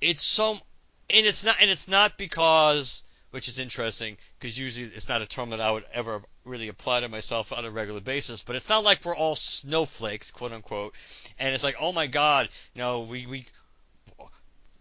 it's 0.00 0.22
so, 0.22 0.52
and 0.52 1.26
it's 1.26 1.44
not 1.44 1.56
and 1.60 1.70
it's 1.70 1.88
not 1.88 2.18
because 2.18 3.04
which 3.32 3.48
is 3.48 3.58
interesting 3.58 4.16
because 4.38 4.58
usually 4.58 4.86
it's 4.86 5.08
not 5.08 5.22
a 5.22 5.26
term 5.26 5.50
that 5.50 5.60
I 5.60 5.70
would 5.70 5.84
ever 5.92 6.22
really 6.44 6.68
apply 6.68 7.00
to 7.00 7.08
myself 7.08 7.52
on 7.52 7.64
a 7.64 7.70
regular 7.70 8.00
basis. 8.00 8.42
But 8.42 8.56
it's 8.56 8.68
not 8.68 8.84
like 8.84 9.04
we're 9.04 9.16
all 9.16 9.36
snowflakes, 9.36 10.30
quote 10.30 10.52
unquote, 10.52 10.94
and 11.38 11.54
it's 11.54 11.64
like, 11.64 11.76
oh 11.80 11.92
my 11.92 12.06
God, 12.06 12.50
you 12.74 12.80
know, 12.80 13.00
we 13.00 13.26
we 13.26 13.46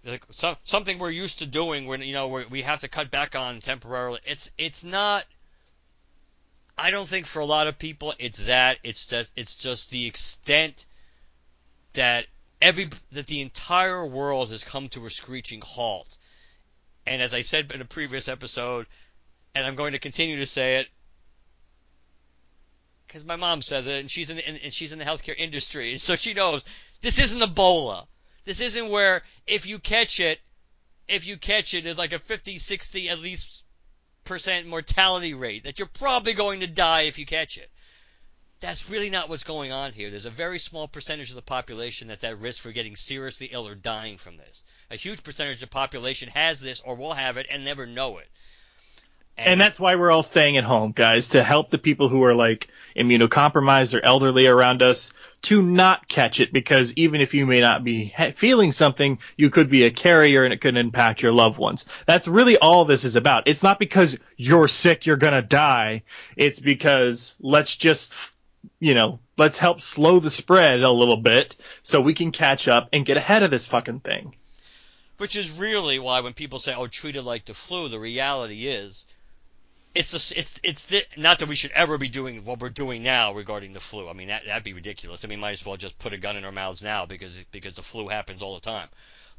like 0.03 0.25
some, 0.31 0.57
something 0.63 0.99
we're 0.99 1.11
used 1.11 1.39
to 1.39 1.45
doing 1.45 1.85
when 1.85 2.01
you 2.01 2.13
know 2.13 2.27
we 2.27 2.45
we 2.45 2.61
have 2.63 2.81
to 2.81 2.89
cut 2.89 3.09
back 3.09 3.35
on 3.35 3.59
temporarily. 3.59 4.19
It's 4.25 4.51
it's 4.57 4.83
not. 4.83 5.25
I 6.77 6.91
don't 6.91 7.07
think 7.07 7.27
for 7.27 7.39
a 7.39 7.45
lot 7.45 7.67
of 7.67 7.79
people 7.79 8.13
it's 8.19 8.45
that. 8.47 8.79
It's 8.83 9.05
just 9.05 9.31
it's 9.37 9.55
just 9.55 9.91
the 9.91 10.07
extent 10.07 10.87
that 11.93 12.25
every 12.61 12.89
that 13.13 13.27
the 13.27 13.39
entire 13.39 14.05
world 14.05 14.49
has 14.51 14.65
come 14.65 14.89
to 14.89 15.05
a 15.05 15.09
screeching 15.09 15.61
halt. 15.63 16.17
And 17.05 17.21
as 17.21 17.33
I 17.33 17.41
said 17.41 17.71
in 17.71 17.81
a 17.81 17.85
previous 17.85 18.27
episode, 18.27 18.85
and 19.55 19.65
I'm 19.65 19.75
going 19.75 19.93
to 19.93 19.99
continue 19.99 20.37
to 20.37 20.45
say 20.45 20.77
it 20.77 20.87
because 23.07 23.25
my 23.25 23.35
mom 23.35 23.61
says 23.61 23.87
it, 23.87 23.99
and 23.99 24.09
she's 24.09 24.29
in, 24.29 24.37
the, 24.37 24.47
and 24.47 24.73
she's 24.73 24.93
in 24.93 24.99
the 24.99 25.03
healthcare 25.03 25.35
industry, 25.37 25.97
so 25.97 26.15
she 26.15 26.33
knows 26.33 26.63
this 27.01 27.19
isn't 27.19 27.41
Ebola. 27.41 28.05
This 28.45 28.61
isn't 28.61 28.87
where 28.87 29.21
if 29.45 29.65
you 29.65 29.79
catch 29.79 30.21
it, 30.21 30.39
if 31.09 31.27
you 31.27 31.35
catch 31.35 31.73
it, 31.73 31.83
there's 31.83 31.97
like 31.97 32.13
a 32.13 32.19
50, 32.19 32.57
60 32.57 33.09
at 33.09 33.19
least 33.19 33.65
percent 34.23 34.67
mortality 34.67 35.33
rate 35.33 35.65
that 35.65 35.77
you're 35.77 35.89
probably 35.89 36.33
going 36.33 36.61
to 36.61 36.67
die 36.67 37.01
if 37.01 37.19
you 37.19 37.25
catch 37.25 37.57
it. 37.57 37.69
That's 38.62 38.91
really 38.91 39.10
not 39.10 39.28
what's 39.28 39.43
going 39.43 39.71
on 39.71 39.91
here. 39.91 40.12
There's 40.12 40.28
a 40.28 40.30
very 40.30 40.60
small 40.60 40.88
percentage 40.88 41.30
of 41.30 41.36
the 41.36 41.41
population 41.41 42.08
that's 42.08 42.24
at 42.24 42.39
risk 42.39 42.62
for 42.62 42.71
getting 42.71 42.95
seriously 42.95 43.50
ill 43.52 43.67
or 43.67 43.74
dying 43.74 44.17
from 44.17 44.38
this. 44.38 44.63
A 44.91 44.95
huge 44.95 45.24
percentage 45.24 45.56
of 45.56 45.62
the 45.62 45.67
population 45.67 46.30
has 46.30 46.62
this 46.62 46.80
or 46.82 46.95
will 46.95 47.13
have 47.13 47.38
it 47.38 47.47
and 47.50 47.65
never 47.65 47.88
know 47.88 48.19
it. 48.19 48.28
And, 49.38 49.47
and 49.47 49.62
that's 49.62 49.80
why 49.80 49.95
we're 49.95 50.12
all 50.12 50.24
staying 50.24 50.58
at 50.58 50.63
home, 50.63 50.91
guys, 50.91 51.30
to 51.30 51.43
help 51.43 51.69
the 51.69 51.78
people 51.80 52.08
who 52.10 52.24
are 52.24 52.36
like 52.36 52.67
immunocompromised 52.95 53.97
or 53.97 54.06
elderly 54.06 54.45
around 54.45 54.84
us 54.84 55.12
to 55.43 55.62
not 55.62 56.08
catch 56.08 56.39
it 56.39 56.54
because 56.54 56.93
even 56.95 57.21
if 57.21 57.34
you 57.34 57.47
may 57.47 57.60
not 57.60 57.84
be 57.84 58.13
feeling 58.36 58.71
something, 58.71 59.17
you 59.38 59.50
could 59.50 59.69
be 59.69 59.86
a 59.86 59.91
carrier 59.91 60.43
and 60.43 60.54
it 60.54 60.62
could 60.62 60.78
impact 60.78 61.24
your 61.24 61.32
loved 61.32 61.58
ones. 61.58 61.86
That's 62.06 62.28
really 62.28 62.58
all 62.58 62.86
this 62.86 63.04
is 63.04 63.15
about. 63.15 63.47
It's 63.47 63.63
not 63.63 63.80
because 63.80 64.19
you're 64.38 64.67
sick, 64.67 65.06
you're 65.06 65.17
gonna 65.17 65.41
die. 65.41 66.04
It's 66.36 66.60
because 66.60 67.38
let's 67.39 67.76
just, 67.76 68.15
you 68.80 68.93
know, 68.93 69.19
let's 69.38 69.58
help 69.58 69.82
slow 69.82 70.19
the 70.19 70.30
spread 70.30 70.82
a 70.82 70.91
little 70.91 71.17
bit 71.17 71.56
so 71.84 72.02
we 72.02 72.13
can 72.13 72.32
catch 72.32 72.67
up 72.67 72.89
and 72.93 73.06
get 73.06 73.17
ahead 73.17 73.43
of 73.43 73.52
this 73.52 73.67
fucking 73.67 74.02
thing. 74.02 74.36
Which 75.17 75.36
is 75.36 75.60
really 75.60 76.00
why 76.00 76.21
when 76.21 76.34
people 76.34 76.60
say, 76.60 76.74
oh, 76.76 76.88
treat 76.88 77.15
it 77.15 77.21
like 77.21 77.45
the 77.45 77.54
flu, 77.54 77.89
the 77.89 78.00
reality 78.00 78.67
is 78.67 79.06
it's 79.93 80.12
the, 80.12 80.39
it's 80.39 80.60
it's 80.63 80.86
the, 80.88 81.04
not 81.17 81.39
that 81.39 81.50
we 81.50 81.56
should 81.56 81.71
ever 81.71 81.97
be 81.97 82.08
doing 82.08 82.45
what 82.45 82.60
we're 82.60 82.69
doing 82.69 83.04
now 83.04 83.34
regarding 83.34 83.74
the 83.74 83.80
flu. 83.80 84.10
I 84.10 84.13
mean 84.13 84.30
that 84.30 84.45
that'd 84.45 84.63
be 84.63 84.74
ridiculous. 84.74 85.26
I 85.26 85.28
mean, 85.28 85.39
might 85.39 85.52
as 85.52 85.65
well 85.65 85.78
just 85.78 86.00
put 86.00 86.13
a 86.13 86.17
gun 86.17 86.38
in 86.38 86.45
our 86.45 86.52
mouths 86.52 86.82
now 86.82 87.06
because 87.06 87.43
because 87.52 87.74
the 87.74 87.82
flu 87.82 88.08
happens 88.08 88.41
all 88.41 88.56
the 88.56 88.62
time. 88.62 88.88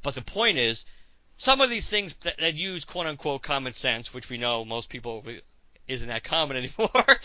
But 0.02 0.14
the 0.14 0.22
point 0.22 0.58
is, 0.58 0.84
some 1.36 1.60
of 1.60 1.70
these 1.70 1.88
things 1.88 2.14
that, 2.22 2.38
that 2.38 2.54
use 2.54 2.84
quote 2.84 3.06
unquote 3.06 3.42
common 3.42 3.72
sense, 3.72 4.12
which 4.12 4.28
we 4.28 4.36
know 4.36 4.64
most 4.64 4.90
people 4.90 5.24
isn't 5.88 6.08
that 6.08 6.24
common 6.24 6.56
anymore, 6.58 7.18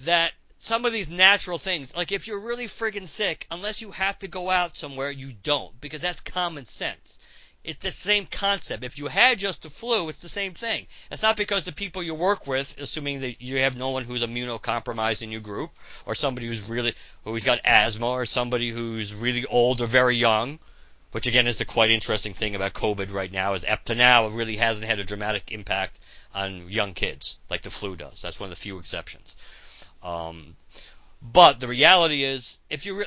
that 0.00 0.32
some 0.62 0.84
of 0.84 0.92
these 0.92 1.08
natural 1.08 1.56
things, 1.56 1.96
like 1.96 2.12
if 2.12 2.26
you're 2.26 2.38
really 2.38 2.66
friggin' 2.66 3.08
sick, 3.08 3.46
unless 3.50 3.80
you 3.80 3.92
have 3.92 4.18
to 4.18 4.28
go 4.28 4.50
out 4.50 4.76
somewhere, 4.76 5.10
you 5.10 5.32
don't 5.32 5.80
because 5.80 6.00
that's 6.00 6.20
common 6.20 6.66
sense. 6.66 7.18
It's 7.64 7.78
the 7.78 7.90
same 7.90 8.26
concept. 8.26 8.84
If 8.84 8.98
you 8.98 9.06
had 9.06 9.38
just 9.38 9.62
the 9.62 9.70
flu, 9.70 10.10
it's 10.10 10.18
the 10.18 10.28
same 10.28 10.52
thing. 10.52 10.86
It's 11.10 11.22
not 11.22 11.38
because 11.38 11.64
the 11.64 11.72
people 11.72 12.02
you 12.02 12.14
work 12.14 12.46
with, 12.46 12.78
assuming 12.78 13.20
that 13.20 13.40
you 13.40 13.60
have 13.60 13.78
no 13.78 13.88
one 13.88 14.04
who's 14.04 14.22
immunocompromised 14.22 15.22
in 15.22 15.32
your 15.32 15.40
group, 15.40 15.70
or 16.04 16.14
somebody 16.14 16.46
who's 16.46 16.68
really 16.68 16.94
who's 17.24 17.44
got 17.44 17.60
asthma, 17.64 18.08
or 18.08 18.26
somebody 18.26 18.68
who's 18.68 19.14
really 19.14 19.46
old 19.46 19.80
or 19.80 19.86
very 19.86 20.16
young, 20.16 20.58
which 21.12 21.26
again 21.26 21.46
is 21.46 21.56
the 21.56 21.64
quite 21.64 21.90
interesting 21.90 22.34
thing 22.34 22.54
about 22.54 22.74
COVID 22.74 23.14
right 23.14 23.32
now, 23.32 23.54
is 23.54 23.64
up 23.64 23.84
to 23.84 23.94
now 23.94 24.26
it 24.26 24.34
really 24.34 24.56
hasn't 24.56 24.86
had 24.86 24.98
a 24.98 25.04
dramatic 25.04 25.52
impact 25.52 25.98
on 26.34 26.68
young 26.68 26.92
kids 26.92 27.38
like 27.48 27.62
the 27.62 27.70
flu 27.70 27.96
does. 27.96 28.20
That's 28.20 28.38
one 28.38 28.48
of 28.48 28.58
the 28.58 28.62
few 28.62 28.78
exceptions. 28.78 29.36
Um, 30.02 30.56
but 31.22 31.60
the 31.60 31.68
reality 31.68 32.22
is, 32.22 32.58
if 32.70 32.86
you 32.86 33.00
re- 33.00 33.06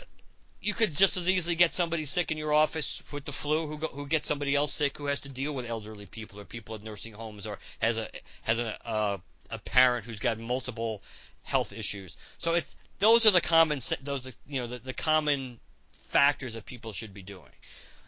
you 0.61 0.73
could 0.73 0.91
just 0.91 1.17
as 1.17 1.29
easily 1.29 1.55
get 1.55 1.73
somebody 1.73 2.05
sick 2.05 2.31
in 2.31 2.37
your 2.37 2.53
office 2.53 3.03
with 3.11 3.25
the 3.25 3.31
flu 3.31 3.67
who 3.67 3.77
go, 3.77 3.87
who 3.87 4.07
gets 4.07 4.27
somebody 4.27 4.55
else 4.55 4.71
sick 4.71 4.97
who 4.97 5.07
has 5.07 5.21
to 5.21 5.29
deal 5.29 5.53
with 5.53 5.69
elderly 5.69 6.05
people 6.05 6.39
or 6.39 6.45
people 6.45 6.75
at 6.75 6.83
nursing 6.83 7.13
homes 7.13 7.45
or 7.45 7.59
has 7.79 7.97
a 7.97 8.07
has 8.43 8.59
a 8.59 8.87
uh, 8.87 9.17
a 9.49 9.59
parent 9.59 10.05
who's 10.05 10.19
got 10.19 10.39
multiple 10.39 11.01
health 11.41 11.73
issues. 11.73 12.15
So 12.37 12.53
it's 12.53 12.75
those 12.99 13.25
are 13.25 13.31
the 13.31 13.41
common 13.41 13.79
those 14.03 14.37
you 14.47 14.61
know 14.61 14.67
the, 14.67 14.79
the 14.79 14.93
common 14.93 15.59
factors 15.91 16.53
that 16.53 16.65
people 16.65 16.93
should 16.93 17.13
be 17.13 17.23
doing. 17.23 17.51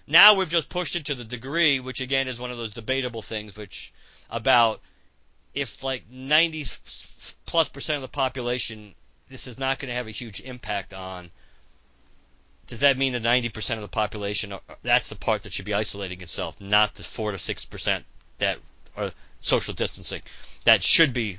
Now 0.08 0.36
we've 0.36 0.50
just 0.50 0.70
pushed 0.70 0.96
it 0.96 1.06
to 1.06 1.16
the 1.16 1.26
degree, 1.26 1.80
which 1.80 2.00
again 2.00 2.28
is 2.28 2.40
one 2.40 2.52
of 2.52 2.58
those 2.58 2.72
debatable 2.72 3.22
things, 3.22 3.58
which 3.58 3.92
about 4.30 4.82
if 5.54 5.84
like 5.84 6.04
90 6.10 6.64
plus 7.46 7.70
percent 7.70 7.98
of 7.98 8.02
the 8.02 8.08
population, 8.08 8.94
this 9.30 9.48
is 9.48 9.58
not 9.58 9.80
going 9.80 9.90
to 9.90 9.96
have 9.96 10.08
a 10.08 10.12
huge 10.12 10.42
impact 10.42 10.94
on 10.94 11.32
does 12.68 12.80
that 12.80 12.98
mean 12.98 13.14
that 13.14 13.22
90% 13.22 13.76
of 13.76 13.82
the 13.82 13.88
population, 13.88 14.54
that's 14.82 15.10
the 15.10 15.16
part 15.16 15.44
that 15.44 15.54
should 15.54 15.66
be 15.66 15.74
isolating 15.74 16.22
itself, 16.22 16.60
not 16.60 16.96
the 16.96 17.04
4 17.04 17.32
to 17.32 17.38
6% 17.38 18.04
that 18.40 18.58
are 18.98 19.12
social 19.40 19.74
distancing? 19.74 20.22
That 20.64 20.84
should 20.84 21.14
be, 21.14 21.38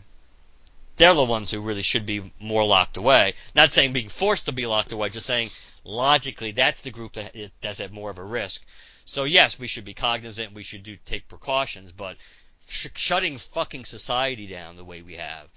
they're 0.97 1.15
the 1.15 1.25
ones 1.25 1.51
who 1.51 1.61
really 1.61 1.83
should 1.83 2.07
be 2.07 2.33
more 2.39 2.65
locked 2.65 2.97
away. 2.97 3.35
Not 3.55 3.73
saying 3.73 3.93
being 3.93 4.09
forced 4.09 4.47
to 4.47 4.53
be 4.53 4.67
locked 4.67 4.93
away, 4.93 5.09
just 5.09 5.27
saying 5.27 5.51
logically 5.83 6.53
that's 6.53 6.83
the 6.83 6.91
group 6.91 7.15
that 7.15 7.35
that's 7.61 7.81
at 7.81 7.93
more 7.93 8.11
of 8.11 8.19
a 8.19 8.25
risk. 8.25 8.65
So 9.05 9.25
yes, 9.25 9.59
we 9.59 9.67
should 9.67 9.85
be 9.85 9.95
cognizant, 9.95 10.53
we 10.53 10.63
should 10.63 10.85
do 10.85 10.97
take 11.05 11.29
precautions, 11.29 11.91
but 11.91 12.17
sh- 12.69 12.87
shutting 12.95 13.37
fucking 13.37 13.85
society 13.85 14.47
down 14.47 14.77
the 14.77 14.85
way 14.85 15.03
we 15.03 15.17
have 15.17 15.49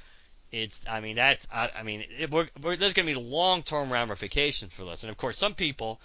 it's 0.52 0.86
I 0.90 1.00
mean 1.00 1.16
that's 1.16 1.48
I, 1.54 1.70
I 1.78 1.84
mean 1.84 2.04
it, 2.18 2.32
we're, 2.32 2.48
we're, 2.62 2.76
there's 2.76 2.94
going 2.94 3.08
to 3.08 3.14
be 3.14 3.20
long-term 3.20 3.92
ramifications 3.92 4.74
for 4.74 4.84
this, 4.86 5.04
and 5.04 5.12
of 5.12 5.18
course 5.18 5.38
some 5.38 5.54
people 5.54 6.00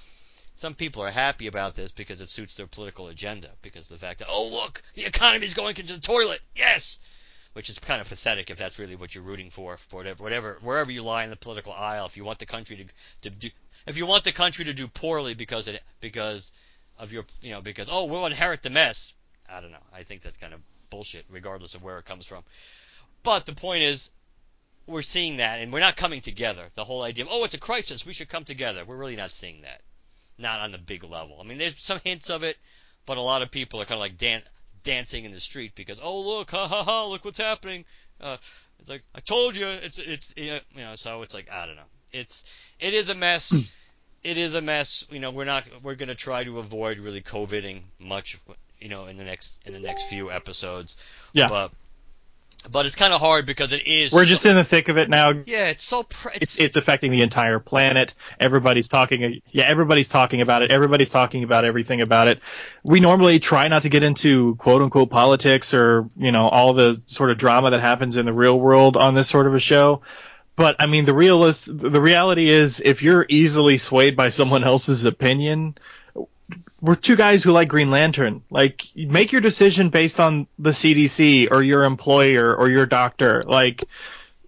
some 0.55 0.75
people 0.75 1.03
are 1.03 1.11
happy 1.11 1.47
about 1.47 1.75
this 1.75 1.93
because 1.93 2.21
it 2.21 2.29
suits 2.29 2.57
their 2.57 2.67
political 2.67 3.09
agenda. 3.09 3.51
Because 3.63 3.89
the 3.89 3.99
fact 3.99 4.19
that 4.19 4.29
oh 4.31 4.49
look 4.53 4.83
the 4.95 5.07
economy's 5.07 5.55
going 5.55 5.77
into 5.77 5.95
the 5.95 6.01
toilet. 6.01 6.41
Yes! 6.55 6.99
Which 7.55 7.71
is 7.71 7.79
kind 7.79 8.01
of 8.01 8.09
pathetic 8.09 8.51
if 8.51 8.59
that's 8.59 8.79
really 8.79 8.97
what 8.97 9.15
you're 9.15 9.25
rooting 9.25 9.51
for 9.51 9.77
for 9.77 9.97
whatever 9.97 10.23
whatever 10.23 10.59
wherever 10.61 10.91
you 10.91 11.03
lie 11.03 11.25
in 11.25 11.31
the 11.31 11.37
political 11.37 11.73
aisle. 11.73 12.07
If 12.07 12.17
you 12.17 12.25
want 12.25 12.39
the 12.39 12.47
country 12.47 12.77
to 12.77 13.31
to 13.31 13.37
do 13.37 13.49
if 13.87 13.97
you 13.97 14.07
want 14.07 14.25
the 14.25 14.33
country 14.33 14.67
to 14.67 14.75
do 14.75 14.89
poorly 14.89 15.35
because 15.35 15.69
it 15.69 15.83
because 16.01 16.53
of 16.99 17.13
your 17.13 17.25
you 17.41 17.53
know 17.53 17.63
because 17.63 17.89
oh 17.91 18.05
we'll 18.05 18.27
inherit 18.27 18.63
the 18.63 18.71
mess. 18.71 19.15
I 19.49 19.61
don't 19.61 19.73
know. 19.73 19.87
I 19.93 20.03
think 20.03 20.23
that's 20.23 20.37
kind 20.37 20.53
of 20.53 20.61
bullshit 20.91 21.25
regardless 21.31 21.75
of 21.75 21.83
where 21.83 21.99
it 21.99 22.05
comes 22.05 22.27
from. 22.27 22.45
But 23.23 23.47
the 23.47 23.55
point 23.55 23.83
is 23.83 24.11
we're 24.87 25.03
seeing 25.03 25.39
that, 25.39 25.61
and 25.61 25.73
we're 25.73 25.81
not 25.81 25.97
coming 25.97 26.21
together. 26.21 26.65
The 26.75 26.85
whole 26.85 27.03
idea 27.03 27.25
of 27.25 27.31
oh, 27.33 27.45
it's 27.45 27.55
a 27.55 27.59
crisis, 27.59 28.05
we 28.05 28.13
should 28.13 28.29
come 28.29 28.45
together. 28.45 28.85
We're 28.85 28.97
really 28.97 29.17
not 29.17 29.31
seeing 29.31 29.63
that, 29.63 29.81
not 30.39 30.61
on 30.61 30.73
the 30.73 30.79
big 30.79 31.05
level. 31.05 31.39
I 31.41 31.45
mean, 31.45 31.59
there's 31.59 31.79
some 31.79 32.01
hints 32.05 32.31
of 32.31 32.43
it, 32.43 32.59
but 33.07 33.17
a 33.17 33.23
lot 33.23 33.43
of 33.43 33.51
people 33.51 33.81
are 33.81 33.85
kind 33.85 33.95
of 33.95 34.01
like 34.01 34.19
dan- 34.19 34.43
dancing 34.83 35.25
in 35.25 35.33
the 35.33 35.41
street 35.41 35.73
because 35.75 35.99
oh 36.03 36.21
look, 36.21 36.51
ha 36.51 36.69
ha 36.69 36.83
ha, 36.83 37.07
look 37.07 37.25
what's 37.25 37.39
happening. 37.39 37.85
Uh, 38.21 38.37
it's 38.79 38.89
like 38.89 39.03
I 39.15 39.21
told 39.21 39.57
you, 39.57 39.67
it's 39.69 39.99
it's 39.99 40.35
you 40.37 40.61
know, 40.77 40.95
so 40.95 41.23
it's 41.23 41.35
like 41.35 41.51
I 41.51 41.67
don't 41.67 41.77
know. 41.77 41.83
It's 42.13 42.45
it 42.79 42.95
is 42.95 43.09
a 43.09 43.15
mess. 43.15 43.51
Hmm. 43.51 43.61
it 44.23 44.39
is 44.39 44.55
a 44.55 44.61
mess. 44.61 45.07
You 45.11 45.21
know, 45.21 45.31
we're 45.31 45.45
not 45.45 45.65
we're 45.83 45.95
gonna 45.95 46.15
try 46.15 46.45
to 46.45 46.59
avoid 46.59 46.99
really 47.01 47.23
COVIDing 47.23 47.83
much. 47.99 48.39
You 48.79 48.91
know, 48.91 49.07
in 49.07 49.17
the 49.17 49.25
next 49.25 49.63
in 49.65 49.73
the 49.73 49.81
next 49.81 50.09
few 50.09 50.31
episodes. 50.31 50.97
Yeah. 51.33 51.49
But 51.49 51.73
but 52.71 52.87
it's 52.87 52.95
kind 52.95 53.13
of 53.13 53.21
hard 53.21 53.47
because 53.47 53.73
it 53.73 53.87
is. 53.87 54.13
We're 54.13 54.25
just 54.25 54.47
in 54.47 54.55
the 54.55 54.65
thick 54.65 54.89
of 54.89 54.99
it 54.99 55.09
now. 55.09 55.31
Yeah, 55.31 55.69
it's 55.69 55.85
so. 55.85 56.03
Pre- 56.03 56.33
it's, 56.35 56.55
it's, 56.57 56.61
it's 56.61 56.77
affecting 56.77 57.11
the 57.11 57.23
entire 57.23 57.59
planet. 57.59 58.15
Everybody's 58.41 58.89
talking. 58.89 59.41
Yeah, 59.51 59.65
everybody's 59.65 60.09
talking 60.09 60.41
about 60.41 60.63
it. 60.63 60.71
Everybody's 60.71 61.11
talking 61.11 61.45
about 61.45 61.65
everything 61.65 62.01
about 62.01 62.29
it. 62.29 62.41
We 62.83 63.01
normally 63.01 63.39
try 63.39 63.69
not 63.69 63.83
to 63.83 63.89
get 63.89 64.03
into 64.03 64.57
quote 64.57 64.83
unquote 64.83 65.11
politics 65.11 65.75
or 65.75 66.09
you 66.17 66.33
know 66.33 66.49
all 66.49 66.75
the 66.75 67.03
sort 67.07 67.31
of 67.31 67.39
drama 67.39 67.71
that 67.71 67.81
happens 67.81 68.17
in 68.17 68.27
the 68.27 68.33
real 68.33 68.59
world 68.59 68.97
on 68.97 69.15
this 69.15 69.29
sort 69.29 69.47
of 69.47 69.55
a 69.55 69.61
show. 69.61 70.03
But 70.57 70.77
I 70.79 70.87
mean, 70.87 71.05
the 71.05 71.15
realist, 71.15 71.67
the 71.77 72.01
reality 72.01 72.49
is, 72.49 72.81
if 72.85 73.03
you're 73.03 73.27
easily 73.29 73.79
swayed 73.79 74.17
by 74.17 74.29
someone 74.29 74.63
else's 74.63 75.05
opinion, 75.05 75.77
we're 76.81 76.97
two 76.97 77.17
guys 77.17 77.43
who 77.43 77.53
like 77.53 77.69
Green 77.69 77.91
Lantern. 77.91 78.43
Like, 78.51 78.83
make 78.95 79.33
your 79.33 79.41
decision 79.41 79.89
based 79.89 80.21
on 80.21 80.47
the 80.59 80.71
CDC 80.71 81.51
or 81.51 81.63
your 81.63 81.85
employer 81.85 82.55
or 82.55 82.69
your 82.69 82.87
doctor. 82.87 83.43
Like, 83.43 83.85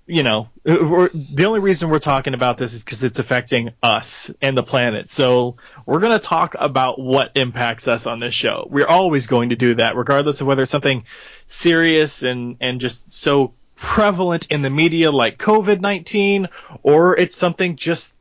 you 0.07 0.22
know, 0.22 0.51
the 0.64 1.44
only 1.47 1.61
reason 1.61 1.90
we're 1.90 1.99
talking 1.99 2.34
about 2.34 2.59
this 2.59 2.74
is 2.74 2.84
because 2.84 3.03
it's 3.03 3.18
affecting 3.18 3.70
us 3.82 4.30
and 4.40 4.57
the 4.57 4.62
planet. 4.62 5.11
So 5.11 5.57
we're 5.84 6.01
going 6.01 6.18
to 6.18 6.24
talk 6.24 6.55
about 6.59 7.01
what 7.01 7.32
impacts 7.34 7.88
us 7.88 8.07
on 8.07 8.20
this 8.20 8.34
show. 8.34 8.68
We're 8.70 8.86
always 8.86 9.26
going 9.26 9.49
to 9.49 9.57
do 9.57 9.74
that, 9.76 9.97
regardless 9.97 10.40
of 10.40 10.47
whether 10.47 10.62
it's 10.62 10.70
something 10.70 11.05
serious 11.49 12.22
and, 12.22 12.57
and 12.61 12.80
just 12.80 13.11
so 13.11 13.55
prevalent 13.76 14.47
in 14.51 14.62
the 14.62 14.70
media 14.70 15.11
like 15.11 15.38
COVID-19 15.38 16.49
or 16.82 17.16
it's 17.16 17.36
something 17.36 17.76
just 17.76 18.16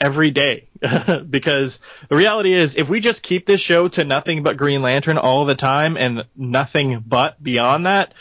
every 0.00 0.30
day. 0.30 0.68
because 1.30 1.80
the 2.08 2.16
reality 2.16 2.52
is 2.54 2.76
if 2.76 2.88
we 2.88 3.00
just 3.00 3.22
keep 3.22 3.46
this 3.46 3.60
show 3.60 3.88
to 3.88 4.04
nothing 4.04 4.42
but 4.42 4.56
Green 4.56 4.82
Lantern 4.82 5.18
all 5.18 5.44
the 5.44 5.54
time 5.54 5.96
and 5.96 6.24
nothing 6.34 7.04
but 7.06 7.42
beyond 7.42 7.86
that, 7.86 8.14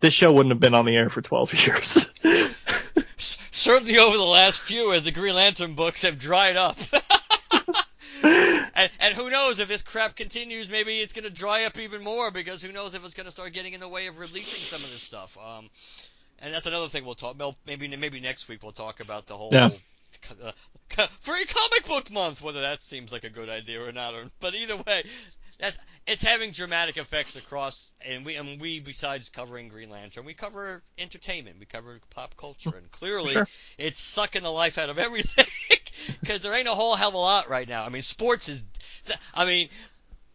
this 0.00 0.14
show 0.14 0.32
wouldn't 0.32 0.52
have 0.52 0.60
been 0.60 0.74
on 0.74 0.84
the 0.84 0.96
air 0.96 1.10
for 1.10 1.20
12 1.20 1.54
years. 1.66 2.10
Certainly 3.16 3.98
over 3.98 4.16
the 4.16 4.22
last 4.22 4.60
few, 4.60 4.92
as 4.92 5.04
the 5.04 5.10
Green 5.10 5.34
Lantern 5.34 5.74
books 5.74 6.02
have 6.02 6.18
dried 6.18 6.56
up. 6.56 6.76
and, 8.22 8.90
and 9.00 9.14
who 9.14 9.28
knows 9.28 9.58
if 9.58 9.66
this 9.66 9.82
crap 9.82 10.14
continues, 10.14 10.68
maybe 10.68 10.98
it's 10.98 11.12
going 11.12 11.24
to 11.24 11.30
dry 11.30 11.64
up 11.64 11.78
even 11.78 12.04
more 12.04 12.30
because 12.30 12.62
who 12.62 12.72
knows 12.72 12.94
if 12.94 13.04
it's 13.04 13.14
going 13.14 13.26
to 13.26 13.32
start 13.32 13.52
getting 13.52 13.72
in 13.72 13.80
the 13.80 13.88
way 13.88 14.06
of 14.06 14.20
releasing 14.20 14.60
some 14.60 14.84
of 14.84 14.90
this 14.90 15.02
stuff. 15.02 15.36
Um, 15.36 15.68
and 16.40 16.54
that's 16.54 16.66
another 16.66 16.86
thing 16.86 17.04
we'll 17.04 17.14
talk. 17.14 17.36
Maybe 17.66 17.88
maybe 17.96 18.20
next 18.20 18.48
week 18.48 18.62
we'll 18.62 18.70
talk 18.70 19.00
about 19.00 19.26
the 19.26 19.34
whole 19.34 19.50
yeah. 19.52 19.70
free 21.20 21.44
comic 21.44 21.86
book 21.86 22.10
month. 22.10 22.42
Whether 22.42 22.60
that 22.62 22.82
seems 22.82 23.12
like 23.12 23.24
a 23.24 23.30
good 23.30 23.48
idea 23.48 23.82
or 23.82 23.92
not, 23.92 24.14
but 24.40 24.54
either 24.54 24.76
way, 24.76 25.04
that's 25.58 25.78
it's 26.06 26.22
having 26.22 26.52
dramatic 26.52 26.96
effects 26.96 27.36
across 27.36 27.92
and 28.00 28.24
we 28.24 28.36
and 28.36 28.60
we 28.60 28.80
besides 28.80 29.28
covering 29.28 29.68
Green 29.68 29.90
Lantern, 29.90 30.24
we 30.24 30.34
cover 30.34 30.82
entertainment, 30.98 31.58
we 31.58 31.66
cover 31.66 32.00
pop 32.10 32.36
culture, 32.36 32.74
and 32.76 32.90
clearly 32.90 33.32
sure. 33.32 33.48
it's 33.76 33.98
sucking 33.98 34.42
the 34.42 34.50
life 34.50 34.78
out 34.78 34.90
of 34.90 34.98
everything 34.98 35.46
because 36.20 36.40
there 36.40 36.54
ain't 36.54 36.68
a 36.68 36.72
whole 36.72 36.94
hell 36.94 37.08
of 37.08 37.14
a 37.14 37.18
lot 37.18 37.48
right 37.48 37.68
now. 37.68 37.84
I 37.84 37.88
mean, 37.88 38.02
sports 38.02 38.48
is, 38.48 38.62
I 39.34 39.44
mean. 39.44 39.68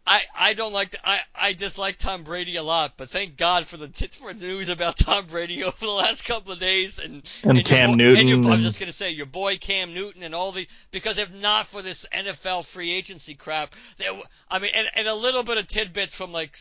I, 0.06 0.22
I 0.38 0.52
don't 0.52 0.74
like 0.74 0.90
to, 0.90 0.98
I, 1.02 1.20
I 1.34 1.52
dislike 1.54 1.96
Tom 1.96 2.24
Brady 2.24 2.56
a 2.56 2.62
lot, 2.62 2.94
but 2.98 3.08
thank 3.08 3.38
God 3.38 3.66
for 3.66 3.78
the 3.78 3.88
t- 3.88 4.08
for 4.08 4.34
news 4.34 4.68
about 4.68 4.96
Tom 4.98 5.24
Brady 5.26 5.64
over 5.64 5.76
the 5.78 5.90
last 5.90 6.26
couple 6.26 6.52
of 6.52 6.58
days 6.58 6.98
and 6.98 7.22
and, 7.42 7.58
and 7.58 7.66
Cam 7.66 7.96
Newton. 7.96 8.20
And 8.20 8.28
your, 8.28 8.52
I 8.52 8.56
was 8.56 8.62
just 8.62 8.78
gonna 8.78 8.92
say 8.92 9.10
your 9.10 9.26
boy 9.26 9.56
Cam 9.56 9.94
Newton 9.94 10.22
and 10.22 10.34
all 10.34 10.52
the 10.52 10.66
because 10.90 11.18
if 11.18 11.34
not 11.40 11.66
for 11.66 11.80
this 11.80 12.06
NFL 12.12 12.66
free 12.66 12.92
agency 12.92 13.34
crap, 13.34 13.74
there 13.96 14.12
I 14.50 14.58
mean 14.58 14.72
and, 14.74 14.88
and 14.94 15.08
a 15.08 15.14
little 15.14 15.42
bit 15.42 15.56
of 15.56 15.66
tidbits 15.66 16.14
from 16.14 16.32
like 16.32 16.56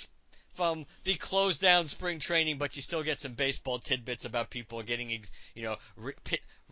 from 0.53 0.85
the 1.03 1.15
closed 1.15 1.59
down 1.59 1.87
spring 1.87 2.19
training, 2.19 2.59
but 2.59 2.75
you 2.77 2.81
still 2.81 3.03
get 3.03 3.19
some 3.19 3.33
baseball 3.33 3.79
tidbits 3.79 4.23
about 4.23 4.51
people 4.51 4.81
getting 4.83 5.09
you 5.09 5.63
know 5.63 5.75
re, 5.97 6.13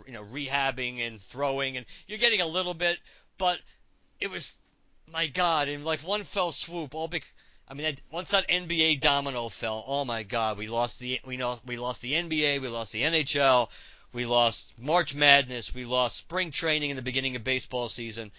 you 0.08 0.14
know 0.14 0.24
rehabbing 0.24 1.06
and 1.06 1.20
throwing 1.20 1.76
and 1.76 1.86
you're 2.08 2.20
getting 2.20 2.40
a 2.40 2.48
little 2.48 2.74
bit, 2.74 2.98
but 3.38 3.60
it 4.22 4.32
was 4.32 4.58
my 5.12 5.28
God, 5.28 5.68
in 5.68 5.84
like 5.84 6.02
one 6.02 6.24
fell 6.24 6.52
swoop, 6.52 6.96
all 6.96 7.08
big. 7.08 7.24
I 7.68 7.74
mean, 7.74 7.96
once 8.12 8.32
that 8.32 8.50
NBA 8.50 9.00
domino 9.00 9.48
fell, 9.50 9.84
oh 9.88 10.04
my 10.04 10.24
God, 10.24 10.58
we 10.58 10.68
lost 10.68 11.00
the 11.00 11.20
we 11.26 11.38
know 11.38 11.60
we 11.66 11.78
lost 11.78 12.02
the 12.02 12.14
NBA, 12.14 12.62
we 12.62 12.68
lost 12.68 12.92
the 12.92 13.04
NHL, 13.04 13.70
we 14.14 14.26
lost 14.26 14.78
March 14.80 15.16
Madness, 15.16 15.74
we 15.74 15.86
lost 15.86 16.18
spring 16.18 16.52
training 16.52 16.90
in 16.90 16.96
the 16.96 17.02
beginning 17.02 17.36
of 17.36 17.44
baseball 17.44 17.90
season, 17.90 18.32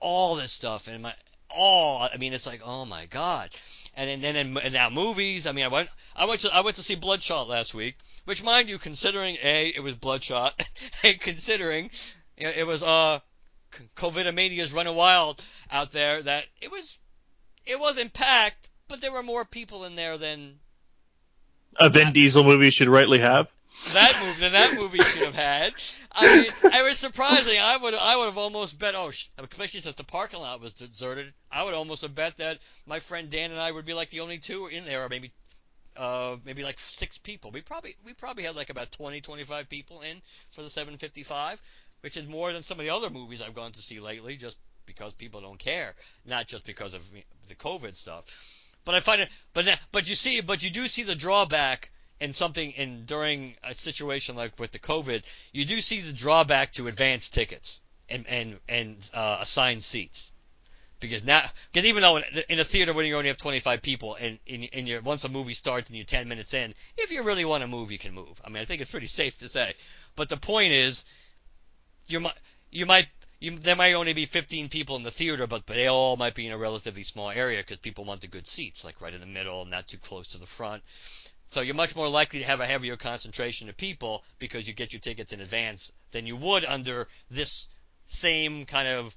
all 0.00 0.36
this 0.36 0.52
stuff, 0.52 0.88
and 0.88 1.02
my 1.02 1.14
all. 1.50 2.08
I 2.12 2.16
mean, 2.16 2.32
it's 2.32 2.46
like, 2.46 2.62
oh 2.64 2.84
my 2.84 3.06
God, 3.06 3.50
and 3.94 4.22
then 4.22 4.36
and, 4.36 4.56
and 4.58 4.72
now 4.72 4.90
movies. 4.90 5.46
I 5.46 5.52
mean, 5.52 5.64
I 5.64 5.68
went 5.68 5.90
I 6.16 6.26
went 6.26 6.40
to 6.42 6.54
I 6.54 6.60
went 6.60 6.76
to 6.76 6.82
see 6.82 6.94
Bloodshot 6.94 7.48
last 7.48 7.74
week, 7.74 7.96
which 8.24 8.42
mind 8.42 8.68
you, 8.68 8.78
considering 8.78 9.36
a 9.42 9.68
it 9.68 9.82
was 9.82 9.96
Bloodshot, 9.96 10.60
and 11.02 11.20
considering 11.20 11.90
it 12.36 12.66
was 12.66 12.82
uh 12.82 13.20
COVID 13.96 14.32
mania's 14.34 14.72
running 14.72 14.94
wild 14.94 15.44
out 15.70 15.92
there 15.92 16.22
that 16.22 16.46
it 16.60 16.70
was 16.70 16.98
it 17.66 17.78
wasn't 17.78 18.12
packed, 18.12 18.68
but 18.88 19.00
there 19.00 19.12
were 19.12 19.22
more 19.22 19.44
people 19.44 19.84
in 19.84 19.96
there 19.96 20.18
than 20.18 20.58
a 21.78 21.88
Vin 21.88 22.12
Diesel 22.12 22.44
movie 22.44 22.70
should 22.70 22.88
rightly 22.88 23.18
have. 23.18 23.50
That 23.92 24.18
movie 24.20 24.40
than 24.40 24.52
that 24.52 24.74
movie 24.74 24.98
should 24.98 25.24
have 25.24 25.34
had. 25.34 25.72
I 26.12 26.36
mean, 26.36 26.72
it 26.72 26.84
was 26.84 26.98
surprising. 26.98 27.58
I 27.60 27.76
would 27.76 27.94
I 27.94 28.16
would 28.16 28.26
have 28.26 28.38
almost 28.38 28.78
bet. 28.78 28.94
Oh, 28.96 29.08
especially 29.08 29.80
since 29.80 29.94
the 29.94 30.04
parking 30.04 30.40
lot 30.40 30.60
was 30.60 30.74
deserted, 30.74 31.32
I 31.52 31.62
would 31.62 31.74
almost 31.74 32.02
have 32.02 32.14
bet 32.14 32.36
that 32.38 32.58
my 32.86 32.98
friend 32.98 33.30
Dan 33.30 33.52
and 33.52 33.60
I 33.60 33.70
would 33.70 33.84
be 33.84 33.94
like 33.94 34.10
the 34.10 34.20
only 34.20 34.38
two 34.38 34.66
in 34.66 34.84
there, 34.84 35.04
or 35.04 35.08
maybe 35.08 35.30
uh, 35.96 36.36
maybe 36.44 36.64
like 36.64 36.78
six 36.80 37.18
people. 37.18 37.50
We 37.50 37.60
probably 37.60 37.96
we 38.04 38.14
probably 38.14 38.44
had 38.44 38.56
like 38.56 38.70
about 38.70 38.90
20, 38.92 39.20
25 39.20 39.68
people 39.68 40.00
in 40.00 40.22
for 40.52 40.62
the 40.62 40.70
755 40.70 41.60
which 42.00 42.16
is 42.16 42.26
more 42.26 42.52
than 42.52 42.62
some 42.62 42.78
of 42.78 42.84
the 42.84 42.90
other 42.90 43.10
movies 43.10 43.42
I've 43.42 43.54
gone 43.54 43.72
to 43.72 43.82
see 43.82 44.00
lately, 44.00 44.36
just 44.36 44.58
because 44.86 45.12
people 45.14 45.40
don't 45.40 45.58
care, 45.58 45.94
not 46.24 46.46
just 46.46 46.64
because 46.64 46.94
of 46.94 47.02
the 47.48 47.54
COVID 47.54 47.94
stuff. 47.96 48.24
But 48.84 48.94
I 48.94 49.00
find 49.00 49.20
it, 49.20 49.28
but 49.52 49.78
but 49.92 50.08
you 50.08 50.14
see, 50.14 50.40
but 50.40 50.62
you 50.62 50.70
do 50.70 50.88
see 50.88 51.02
the 51.02 51.14
drawback 51.14 51.90
in 52.20 52.32
something 52.32 52.70
in 52.72 53.04
during 53.04 53.54
a 53.62 53.74
situation 53.74 54.34
like 54.34 54.58
with 54.58 54.72
the 54.72 54.78
COVID, 54.78 55.22
you 55.52 55.64
do 55.64 55.80
see 55.80 56.00
the 56.00 56.12
drawback 56.12 56.72
to 56.72 56.88
advance 56.88 57.28
tickets 57.28 57.82
and 58.08 58.26
and 58.26 58.58
and 58.68 59.10
uh, 59.14 59.38
assigned 59.40 59.82
seats. 59.82 60.32
Because 61.00 61.22
now, 61.22 61.42
because 61.72 61.86
even 61.86 62.02
though 62.02 62.16
in, 62.16 62.24
in, 62.48 62.58
a 62.58 62.64
theater 62.64 62.92
when 62.92 63.06
you 63.06 63.16
only 63.16 63.28
have 63.28 63.38
25 63.38 63.82
people 63.82 64.16
and 64.16 64.36
in, 64.46 64.64
in 64.64 64.88
your 64.88 65.00
once 65.00 65.22
a 65.22 65.28
movie 65.28 65.54
starts 65.54 65.90
and 65.90 65.96
you're 65.96 66.04
10 66.04 66.26
minutes 66.26 66.54
in, 66.54 66.74
if 66.96 67.12
you 67.12 67.22
really 67.22 67.44
want 67.44 67.62
to 67.62 67.68
move, 67.68 67.92
you 67.92 67.98
can 67.98 68.12
move. 68.12 68.40
I 68.44 68.48
mean, 68.48 68.60
I 68.60 68.64
think 68.64 68.82
it's 68.82 68.90
pretty 68.90 69.06
safe 69.06 69.38
to 69.38 69.48
say. 69.48 69.74
But 70.16 70.28
the 70.28 70.36
point 70.36 70.72
is, 70.72 71.04
you 72.10 72.20
might 72.20 72.34
you 72.70 72.86
might 72.86 73.08
you, 73.40 73.56
there 73.58 73.76
might 73.76 73.94
only 73.94 74.14
be 74.14 74.24
15 74.24 74.68
people 74.68 74.96
in 74.96 75.04
the 75.04 75.12
theater, 75.12 75.46
but, 75.46 75.66
they 75.66 75.86
all 75.86 76.16
might 76.16 76.34
be 76.34 76.46
in 76.46 76.52
a 76.52 76.58
relatively 76.58 77.04
small 77.04 77.30
area 77.30 77.58
because 77.58 77.78
people 77.78 78.04
want 78.04 78.20
the 78.20 78.26
good 78.26 78.48
seats, 78.48 78.84
like 78.84 79.00
right 79.00 79.14
in 79.14 79.20
the 79.20 79.26
middle, 79.26 79.64
not 79.64 79.86
too 79.86 79.98
close 79.98 80.30
to 80.30 80.38
the 80.38 80.46
front. 80.46 80.82
So 81.46 81.60
you're 81.60 81.76
much 81.76 81.94
more 81.94 82.08
likely 82.08 82.40
to 82.40 82.46
have 82.46 82.60
a 82.60 82.66
heavier 82.66 82.96
concentration 82.96 83.68
of 83.68 83.76
people 83.76 84.24
because 84.38 84.66
you 84.66 84.74
get 84.74 84.92
your 84.92 85.00
tickets 85.00 85.32
in 85.32 85.40
advance 85.40 85.92
than 86.10 86.26
you 86.26 86.36
would 86.36 86.64
under 86.64 87.06
this 87.30 87.68
same 88.06 88.64
kind 88.64 88.88
of 88.88 89.16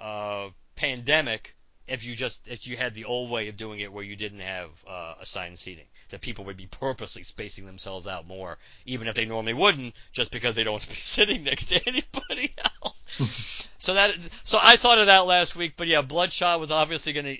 uh, 0.00 0.48
pandemic 0.74 1.54
if 1.92 2.06
you 2.06 2.14
just 2.16 2.48
if 2.48 2.66
you 2.66 2.76
had 2.76 2.94
the 2.94 3.04
old 3.04 3.30
way 3.30 3.48
of 3.48 3.56
doing 3.56 3.80
it 3.80 3.92
where 3.92 4.02
you 4.02 4.16
didn't 4.16 4.40
have 4.40 4.70
uh, 4.88 5.14
assigned 5.20 5.58
seating 5.58 5.84
that 6.08 6.22
people 6.22 6.46
would 6.46 6.56
be 6.56 6.66
purposely 6.66 7.22
spacing 7.22 7.66
themselves 7.66 8.06
out 8.06 8.26
more 8.26 8.56
even 8.86 9.06
if 9.08 9.14
they 9.14 9.26
normally 9.26 9.52
wouldn't 9.52 9.94
just 10.12 10.30
because 10.30 10.54
they 10.54 10.64
don't 10.64 10.72
want 10.72 10.82
to 10.82 10.88
be 10.88 10.94
sitting 11.16 11.44
next 11.44 11.66
to 11.66 11.80
anybody 11.86 12.52
else. 12.82 13.68
So 13.78 13.94
that 13.94 14.16
so 14.44 14.58
I 14.62 14.76
thought 14.76 14.98
of 14.98 15.06
that 15.06 15.26
last 15.26 15.54
week 15.54 15.74
but 15.76 15.86
yeah 15.86 16.00
Bloodshot 16.00 16.58
was 16.60 16.70
obviously 16.70 17.12
going 17.12 17.26
to 17.26 17.38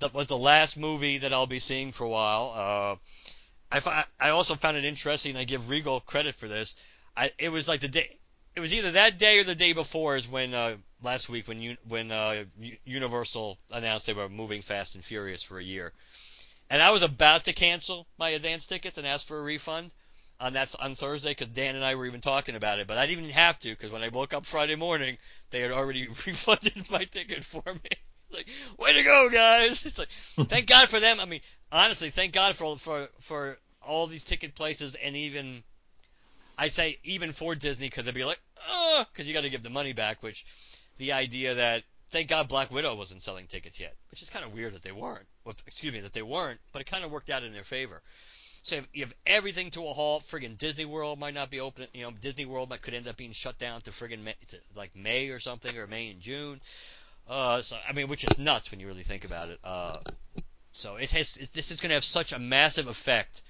that 0.00 0.14
was 0.14 0.26
the 0.26 0.38
last 0.38 0.76
movie 0.76 1.18
that 1.18 1.32
I'll 1.32 1.46
be 1.46 1.58
seeing 1.58 1.92
for 1.92 2.04
a 2.04 2.08
while. 2.08 2.52
Uh, 2.56 2.96
I 3.70 4.04
I 4.18 4.30
also 4.30 4.56
found 4.56 4.78
it 4.78 4.84
interesting 4.84 5.36
I 5.36 5.44
give 5.44 5.68
Regal 5.70 6.00
credit 6.00 6.34
for 6.34 6.48
this 6.48 6.74
I 7.16 7.30
it 7.38 7.52
was 7.52 7.68
like 7.68 7.80
the 7.80 7.88
day 7.88 8.16
it 8.60 8.62
was 8.62 8.74
either 8.74 8.90
that 8.90 9.18
day 9.18 9.38
or 9.38 9.44
the 9.44 9.54
day 9.54 9.72
before 9.72 10.16
is 10.16 10.28
when 10.28 10.52
uh, 10.52 10.76
last 11.02 11.30
week 11.30 11.48
when 11.48 11.62
you 11.62 11.78
when 11.88 12.10
uh, 12.10 12.44
Universal 12.84 13.56
announced 13.72 14.04
they 14.04 14.12
were 14.12 14.28
moving 14.28 14.60
Fast 14.60 14.96
and 14.96 15.02
Furious 15.02 15.42
for 15.42 15.58
a 15.58 15.64
year, 15.64 15.94
and 16.68 16.82
I 16.82 16.90
was 16.90 17.02
about 17.02 17.44
to 17.44 17.54
cancel 17.54 18.06
my 18.18 18.28
advance 18.28 18.66
tickets 18.66 18.98
and 18.98 19.06
ask 19.06 19.26
for 19.26 19.38
a 19.38 19.42
refund 19.42 19.94
on 20.38 20.52
that 20.52 20.74
on 20.78 20.94
Thursday 20.94 21.30
because 21.30 21.48
Dan 21.48 21.74
and 21.74 21.82
I 21.82 21.94
were 21.94 22.04
even 22.04 22.20
talking 22.20 22.54
about 22.54 22.80
it, 22.80 22.86
but 22.86 22.98
I 22.98 23.06
didn't 23.06 23.24
even 23.24 23.34
have 23.34 23.58
to 23.60 23.70
because 23.70 23.90
when 23.90 24.02
I 24.02 24.08
woke 24.08 24.34
up 24.34 24.44
Friday 24.44 24.76
morning, 24.76 25.16
they 25.48 25.60
had 25.60 25.72
already 25.72 26.08
refunded 26.26 26.90
my 26.90 27.04
ticket 27.04 27.42
for 27.42 27.62
me. 27.66 27.90
It's 28.28 28.36
like, 28.36 28.48
way 28.78 28.92
to 28.92 29.02
go, 29.02 29.30
guys! 29.32 29.86
It's 29.86 29.98
like, 29.98 30.10
thank 30.50 30.66
God 30.66 30.86
for 30.90 31.00
them. 31.00 31.18
I 31.18 31.24
mean, 31.24 31.40
honestly, 31.72 32.10
thank 32.10 32.34
God 32.34 32.56
for 32.56 32.76
for 32.76 33.08
for 33.20 33.58
all 33.80 34.06
these 34.06 34.24
ticket 34.24 34.54
places 34.54 34.96
and 34.96 35.16
even 35.16 35.62
I 36.60 36.68
say 36.68 36.98
even 37.04 37.32
for 37.32 37.54
Disney 37.54 37.86
because 37.86 38.04
they'd 38.04 38.12
be 38.12 38.26
like, 38.26 38.38
oh, 38.68 39.04
because 39.10 39.26
you 39.26 39.32
got 39.32 39.44
to 39.44 39.50
give 39.50 39.62
the 39.62 39.70
money 39.70 39.94
back. 39.94 40.22
Which 40.22 40.44
the 40.98 41.12
idea 41.12 41.54
that 41.54 41.84
thank 42.08 42.28
God 42.28 42.48
Black 42.48 42.70
Widow 42.70 42.94
wasn't 42.96 43.22
selling 43.22 43.46
tickets 43.46 43.80
yet, 43.80 43.94
which 44.10 44.20
is 44.20 44.28
kind 44.28 44.44
of 44.44 44.52
weird 44.52 44.74
that 44.74 44.82
they 44.82 44.92
weren't. 44.92 45.24
Well, 45.42 45.54
excuse 45.66 45.90
me, 45.90 46.00
that 46.00 46.12
they 46.12 46.20
weren't, 46.20 46.60
but 46.72 46.82
it 46.82 46.84
kind 46.84 47.02
of 47.02 47.10
worked 47.10 47.30
out 47.30 47.44
in 47.44 47.54
their 47.54 47.64
favor. 47.64 48.02
So 48.62 48.76
if 48.76 48.88
you 48.92 49.04
have 49.04 49.14
everything 49.26 49.70
to 49.70 49.86
a 49.86 49.92
halt, 49.94 50.22
friggin' 50.24 50.58
Disney 50.58 50.84
World 50.84 51.18
might 51.18 51.32
not 51.32 51.48
be 51.48 51.60
open. 51.60 51.86
You 51.94 52.02
know, 52.02 52.10
Disney 52.10 52.44
World 52.44 52.68
might 52.68 52.82
could 52.82 52.92
end 52.92 53.08
up 53.08 53.16
being 53.16 53.32
shut 53.32 53.58
down 53.58 53.80
to 53.82 53.90
friggin' 53.90 54.22
May, 54.22 54.34
to 54.48 54.58
like 54.76 54.94
May 54.94 55.30
or 55.30 55.40
something, 55.40 55.78
or 55.78 55.86
May 55.86 56.10
and 56.10 56.20
June. 56.20 56.60
Uh, 57.26 57.62
so 57.62 57.78
I 57.88 57.94
mean, 57.94 58.08
which 58.08 58.24
is 58.24 58.38
nuts 58.38 58.70
when 58.70 58.80
you 58.80 58.86
really 58.86 59.02
think 59.02 59.24
about 59.24 59.48
it. 59.48 59.58
Uh, 59.64 59.96
so 60.72 60.96
it 60.96 61.10
has. 61.12 61.38
It, 61.38 61.54
this 61.54 61.70
is 61.70 61.80
going 61.80 61.88
to 61.88 61.94
have 61.94 62.04
such 62.04 62.34
a 62.34 62.38
massive 62.38 62.86
effect 62.86 63.40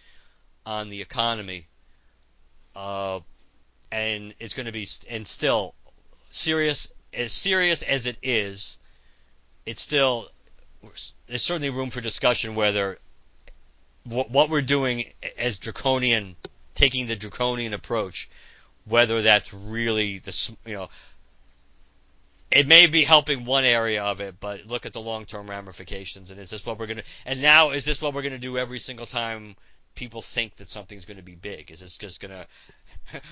on 0.64 0.90
the 0.90 1.02
economy 1.02 1.66
uh, 2.76 3.20
and 3.92 4.34
it's 4.38 4.54
going 4.54 4.66
to 4.66 4.72
be 4.72 4.86
and 5.08 5.26
still 5.26 5.74
serious 6.30 6.92
as 7.12 7.32
serious 7.32 7.82
as 7.82 8.06
it 8.06 8.16
is. 8.22 8.78
It's 9.66 9.82
still 9.82 10.28
there's 11.26 11.42
certainly 11.42 11.70
room 11.70 11.90
for 11.90 12.00
discussion 12.00 12.54
whether 12.54 12.98
what, 14.04 14.30
what 14.30 14.48
we're 14.48 14.62
doing 14.62 15.04
as 15.36 15.58
draconian, 15.58 16.36
taking 16.74 17.06
the 17.06 17.16
draconian 17.16 17.74
approach, 17.74 18.30
whether 18.86 19.22
that's 19.22 19.52
really 19.52 20.18
the 20.18 20.56
you 20.64 20.74
know 20.74 20.88
it 22.50 22.66
may 22.66 22.86
be 22.86 23.04
helping 23.04 23.44
one 23.44 23.64
area 23.64 24.02
of 24.02 24.20
it, 24.20 24.40
but 24.40 24.66
look 24.66 24.84
at 24.84 24.92
the 24.92 25.00
long-term 25.00 25.48
ramifications. 25.48 26.32
And 26.32 26.40
is 26.40 26.50
this 26.50 26.66
what 26.66 26.78
we're 26.78 26.88
gonna? 26.88 27.04
And 27.24 27.40
now 27.40 27.70
is 27.70 27.84
this 27.84 28.02
what 28.02 28.12
we're 28.12 28.22
gonna 28.22 28.38
do 28.38 28.58
every 28.58 28.80
single 28.80 29.06
time 29.06 29.54
people 30.00 30.22
think 30.22 30.56
that 30.56 30.68
something's 30.70 31.04
gonna 31.04 31.20
be 31.20 31.34
big? 31.34 31.70
Is 31.70 31.80
this 31.80 31.98
just 31.98 32.20
gonna? 32.20 32.46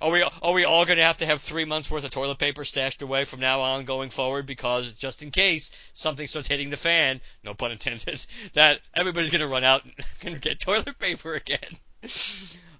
Are 0.00 0.10
we 0.10 0.24
are 0.40 0.52
we 0.54 0.64
all 0.64 0.86
gonna 0.86 1.02
have 1.02 1.18
to 1.18 1.26
have 1.26 1.42
three 1.42 1.66
months 1.66 1.90
worth 1.90 2.04
of 2.04 2.10
toilet 2.10 2.38
paper 2.38 2.64
stashed 2.64 3.02
away 3.02 3.24
from 3.24 3.40
now 3.40 3.60
on 3.60 3.84
going 3.84 4.08
forward 4.08 4.46
because 4.46 4.92
just 4.92 5.22
in 5.22 5.30
case 5.30 5.70
something 5.92 6.26
starts 6.26 6.48
hitting 6.48 6.70
the 6.70 6.78
fan, 6.78 7.20
no 7.44 7.52
pun 7.52 7.72
intended, 7.72 8.24
that 8.54 8.80
everybody's 8.94 9.30
gonna 9.30 9.46
run 9.46 9.64
out 9.64 9.82
and 10.24 10.40
get 10.40 10.58
toilet 10.58 10.98
paper 10.98 11.34
again. 11.34 11.58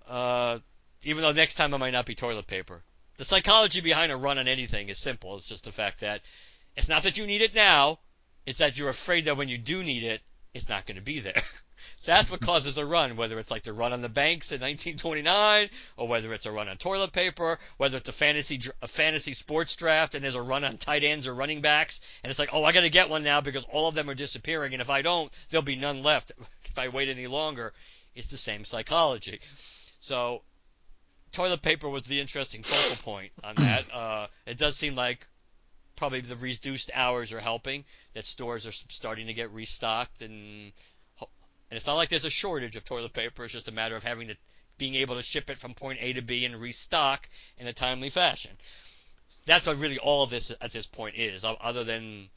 Uh, 0.09 0.59
even 1.05 1.23
though 1.23 1.33
next 1.33 1.57
time 1.57 1.75
it 1.75 1.79
might 1.79 1.93
not 1.93 2.07
be 2.07 2.15
toilet 2.15 2.47
paper. 2.47 2.83
The 3.19 3.27
psychology 3.27 3.83
behind 3.83 4.11
a 4.11 4.17
run 4.17 4.39
on 4.39 4.49
anything 4.49 4.89
is 4.89 4.99
simple. 4.99 5.37
It's 5.37 5.49
just 5.49 5.65
the 5.65 5.73
fact 5.73 6.01
that 6.01 6.23
it's 6.77 6.89
not 6.89 7.03
that 7.03 7.19
you 7.19 7.27
need 7.27 7.43
it 7.43 7.55
now, 7.55 7.99
it's 8.47 8.59
that 8.59 8.79
you're 8.79 8.89
afraid 8.89 9.27
that 9.27 9.37
when 9.37 9.49
you 9.49 9.59
do 9.59 9.85
need 9.85 10.05
it, 10.05 10.23
it's 10.55 10.71
not 10.71 10.87
going 10.87 10.97
to 10.97 11.03
be 11.03 11.21
there. 11.21 11.43
That's 12.05 12.31
what 12.31 12.41
causes 12.41 12.79
a 12.79 12.87
run, 12.87 13.17
whether 13.17 13.39
it's 13.39 13.51
like 13.51 13.65
the 13.65 13.73
run 13.73 13.93
on 13.93 14.03
the 14.03 14.09
banks 14.09 14.53
in 14.53 14.61
1929, 14.61 15.69
or 15.97 16.09
whether 16.09 16.33
it's 16.33 16.47
a 16.47 16.53
run 16.53 16.69
on 16.69 16.77
toilet 16.77 17.13
paper, 17.13 17.59
whether 17.77 17.97
it's 17.97 18.09
a 18.09 18.13
fantasy 18.13 18.61
a 18.81 18.87
fantasy 18.87 19.35
sports 19.35 19.75
draft 19.77 20.15
and 20.15 20.25
there's 20.25 20.35
a 20.35 20.43
run 20.43 20.65
on 20.65 20.79
tight 20.79 21.05
ends 21.05 21.27
or 21.27 21.35
running 21.35 21.61
backs, 21.61 22.01
and 22.23 22.31
it's 22.31 22.39
like, 22.39 22.51
oh, 22.53 22.65
I 22.65 22.73
got 22.73 22.83
to 22.83 22.91
get 22.91 23.11
one 23.11 23.25
now 23.25 23.41
because 23.41 23.65
all 23.65 23.89
of 23.89 23.95
them 23.95 24.09
are 24.09 24.15
disappearing, 24.15 24.73
and 24.73 24.81
if 24.81 24.91
I 24.91 25.03
don't, 25.03 25.33
there'll 25.51 25.63
be 25.63 25.77
none 25.77 26.03
left 26.03 26.33
if 26.65 26.79
I 26.79 26.89
wait 26.89 27.09
any 27.09 27.27
longer. 27.27 27.73
It's 28.15 28.31
the 28.31 28.37
same 28.37 28.65
psychology. 28.65 29.41
So 30.01 30.43
toilet 31.33 31.63
paper 31.63 31.89
was 31.89 32.05
the 32.05 32.21
interesting 32.21 32.63
focal 32.63 32.97
point 32.97 33.33
on 33.45 33.55
that. 33.59 33.85
Uh, 33.93 34.27
it 34.47 34.59
does 34.59 34.77
seem 34.77 34.95
like 34.95 35.27
probably 35.97 36.21
the 36.21 36.37
reduced 36.37 36.91
hours 36.95 37.33
are 37.33 37.41
helping. 37.41 37.85
That 38.15 38.25
stores 38.25 38.67
are 38.67 38.73
starting 38.73 39.27
to 39.27 39.35
get 39.35 39.51
restocked, 39.51 40.23
and 40.23 40.73
and 41.71 41.77
it's 41.77 41.87
not 41.87 41.95
like 41.95 42.09
there's 42.09 42.25
a 42.25 42.31
shortage 42.31 42.77
of 42.77 42.85
toilet 42.85 43.13
paper. 43.13 43.45
It's 43.45 43.53
just 43.53 43.69
a 43.69 43.73
matter 43.73 43.97
of 43.97 44.03
having 44.03 44.29
to 44.29 44.37
being 44.79 44.95
able 44.95 45.17
to 45.17 45.23
ship 45.23 45.51
it 45.51 45.59
from 45.59 45.75
point 45.75 45.99
A 46.01 46.13
to 46.15 46.23
B 46.23 46.45
and 46.45 46.57
restock 46.57 47.29
in 47.59 47.67
a 47.67 47.73
timely 47.73 48.11
fashion. 48.11 48.53
That's 49.45 49.67
what 49.67 49.79
really 49.79 49.99
all 49.99 50.23
of 50.23 50.31
this 50.31 50.53
at 50.61 50.73
this 50.73 50.87
point 50.87 51.17
is, 51.17 51.45
other 51.45 51.85
than 51.85 52.31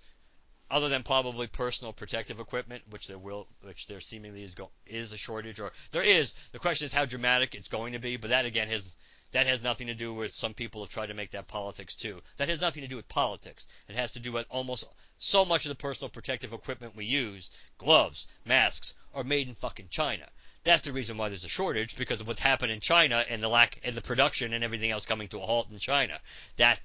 other 0.70 0.90
than 0.90 1.04
probably 1.04 1.48
personal 1.48 1.92
protective 1.94 2.40
equipment, 2.40 2.84
which 2.90 3.08
there 3.08 3.18
will, 3.18 3.48
which 3.62 3.88
there 3.88 4.00
seemingly 4.00 4.44
is 4.44 4.56
go, 4.56 4.72
is 4.88 5.12
a 5.12 5.18
shortage, 5.18 5.60
or 5.60 5.72
there 5.92 6.04
is. 6.04 6.34
The 6.54 6.60
question 6.60 6.86
is 6.86 6.94
how 6.94 7.06
dramatic 7.06 7.56
it's 7.56 7.68
going 7.68 7.94
to 7.94 8.00
be, 8.00 8.18
but 8.18 8.30
that 8.30 8.46
again 8.46 8.70
has 8.70 8.96
that 9.32 9.48
has 9.48 9.62
nothing 9.62 9.88
to 9.88 9.94
do 9.94 10.14
with 10.14 10.34
some 10.34 10.54
people 10.54 10.82
have 10.84 10.92
tried 10.92 11.08
to 11.08 11.14
make 11.14 11.32
that 11.32 11.48
politics 11.48 11.96
too. 11.96 12.22
That 12.38 12.50
has 12.50 12.62
nothing 12.62 12.84
to 12.84 12.90
do 12.90 12.98
with 12.98 13.08
politics. 13.08 13.68
It 13.88 13.96
has 13.96 14.12
to 14.14 14.20
do 14.20 14.32
with 14.32 14.46
almost 14.50 14.86
so 15.18 15.46
much 15.46 15.66
of 15.66 15.70
the 15.70 15.76
personal 15.76 16.10
protective 16.10 16.54
equipment 16.54 16.96
we 16.96 17.06
use, 17.06 17.52
gloves, 17.78 18.28
masks, 18.46 18.94
are 19.14 19.24
made 19.24 19.48
in 19.48 19.54
fucking 19.54 19.90
China. 19.90 20.28
That's 20.64 20.82
the 20.82 20.92
reason 20.92 21.18
why 21.18 21.30
there's 21.30 21.46
a 21.46 21.50
shortage 21.50 21.96
because 21.96 22.22
of 22.22 22.28
what's 22.28 22.40
happened 22.40 22.72
in 22.72 22.82
China 22.82 23.26
and 23.30 23.42
the 23.42 23.48
lack 23.48 23.80
and 23.84 23.96
the 23.96 24.02
production 24.02 24.54
and 24.54 24.64
everything 24.64 24.92
else 24.92 25.06
coming 25.06 25.28
to 25.30 25.40
a 25.42 25.46
halt 25.46 25.68
in 25.72 25.80
China. 25.80 26.20
That 26.58 26.80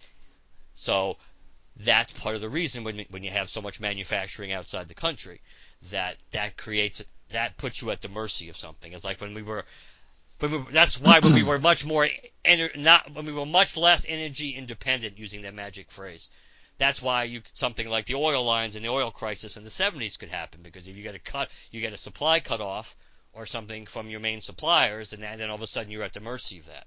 so 0.72 1.18
that's 1.76 2.12
part 2.14 2.36
of 2.36 2.40
the 2.40 2.48
reason 2.48 2.84
when 2.84 3.00
when 3.10 3.22
you 3.22 3.30
have 3.30 3.50
so 3.50 3.60
much 3.60 3.80
manufacturing 3.80 4.52
outside 4.52 4.88
the 4.88 4.94
country 4.94 5.40
that 5.90 6.16
that 6.30 6.56
creates 6.56 7.04
that 7.30 7.58
puts 7.58 7.82
you 7.82 7.90
at 7.90 8.00
the 8.00 8.08
mercy 8.08 8.48
of 8.48 8.56
something. 8.56 8.92
It's 8.92 9.04
like 9.04 9.20
when 9.20 9.34
we 9.34 9.42
were 9.42 9.64
but 10.38 10.50
we, 10.50 10.58
that's 10.70 11.00
why 11.00 11.20
when 11.20 11.34
we 11.34 11.42
were 11.50 11.58
much 11.58 11.84
more 11.84 12.08
ener- 12.44 12.76
not 12.76 13.12
when 13.12 13.26
we 13.26 13.32
were 13.32 13.46
much 13.46 13.76
less 13.76 14.04
energy 14.08 14.50
independent 14.50 15.18
using 15.18 15.42
that 15.42 15.54
magic 15.54 15.90
phrase. 15.90 16.30
That's 16.78 17.00
why 17.00 17.24
you 17.24 17.42
something 17.54 17.88
like 17.88 18.04
the 18.04 18.16
oil 18.16 18.44
lines 18.44 18.76
and 18.76 18.84
the 18.84 18.90
oil 18.90 19.10
crisis 19.10 19.56
in 19.56 19.64
the 19.64 19.70
70s 19.70 20.18
could 20.18 20.28
happen 20.28 20.60
because 20.62 20.86
if 20.86 20.96
you 20.96 21.02
get 21.02 21.14
a 21.14 21.18
cut, 21.18 21.50
you 21.70 21.80
get 21.80 21.94
a 21.94 21.98
supply 21.98 22.40
cut 22.40 22.60
off 22.60 22.94
or 23.32 23.46
something 23.46 23.86
from 23.86 24.08
your 24.08 24.20
main 24.20 24.40
suppliers, 24.40 25.12
and 25.12 25.22
then 25.22 25.48
all 25.50 25.56
of 25.56 25.62
a 25.62 25.66
sudden 25.66 25.90
you're 25.90 26.02
at 26.02 26.14
the 26.14 26.20
mercy 26.20 26.58
of 26.58 26.66
that 26.66 26.86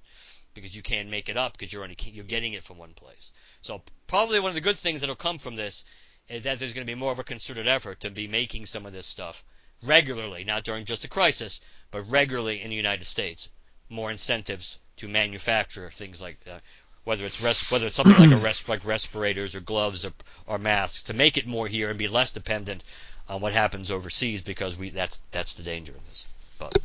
because 0.54 0.76
you 0.76 0.82
can't 0.82 1.10
make 1.10 1.30
it 1.30 1.38
up 1.38 1.54
because 1.54 1.72
you're 1.72 1.84
only 1.84 1.98
you're 2.06 2.26
getting 2.26 2.54
it 2.54 2.64
from 2.64 2.78
one 2.78 2.94
place. 2.94 3.34
So 3.62 3.82
probably 4.08 4.40
one 4.40 4.50
of 4.50 4.56
the 4.56 4.62
good 4.62 4.78
things 4.78 5.02
that'll 5.02 5.16
come 5.16 5.38
from 5.38 5.56
this 5.56 5.86
is 6.28 6.44
that 6.44 6.60
there's 6.60 6.74
going 6.74 6.86
to 6.86 6.92
be 6.92 7.00
more 7.00 7.12
of 7.12 7.20
a 7.20 7.24
concerted 7.24 7.68
effort 7.68 8.02
to 8.02 8.10
be 8.10 8.28
making 8.28 8.66
some 8.66 8.86
of 8.86 8.94
this 8.94 9.08
stuff 9.08 9.44
regularly, 9.84 10.44
not 10.44 10.64
during 10.64 10.86
just 10.86 11.06
a 11.06 11.10
crisis, 11.10 11.62
but 11.92 12.10
regularly 12.10 12.62
in 12.62 12.70
the 12.70 12.76
United 12.76 13.06
States. 13.06 13.50
More 13.90 14.12
incentives 14.12 14.80
to 14.98 15.08
manufacture 15.08 15.90
things 15.90 16.22
like 16.22 16.40
that, 16.44 16.62
whether 17.04 17.26
it's 17.26 17.42
res- 17.42 17.70
whether 17.72 17.88
it's 17.88 17.96
something 17.96 18.18
like 18.18 18.32
a 18.32 18.38
res- 18.44 18.68
like 18.68 18.86
respirators 18.86 19.56
or 19.56 19.62
gloves 19.62 20.06
or, 20.06 20.12
or 20.46 20.58
masks 20.58 21.04
to 21.04 21.14
make 21.14 21.38
it 21.38 21.48
more 21.48 21.68
here 21.68 21.90
and 21.90 21.98
be 21.98 22.08
less 22.08 22.32
dependent 22.32 22.84
on 23.28 23.42
what 23.42 23.54
happens 23.54 23.90
overseas 23.90 24.42
because 24.42 24.78
we 24.78 24.90
that's 24.90 25.18
that's 25.32 25.56
the 25.56 25.64
danger 25.64 25.94
of 25.94 26.08
this. 26.10 26.26
But 26.60 26.78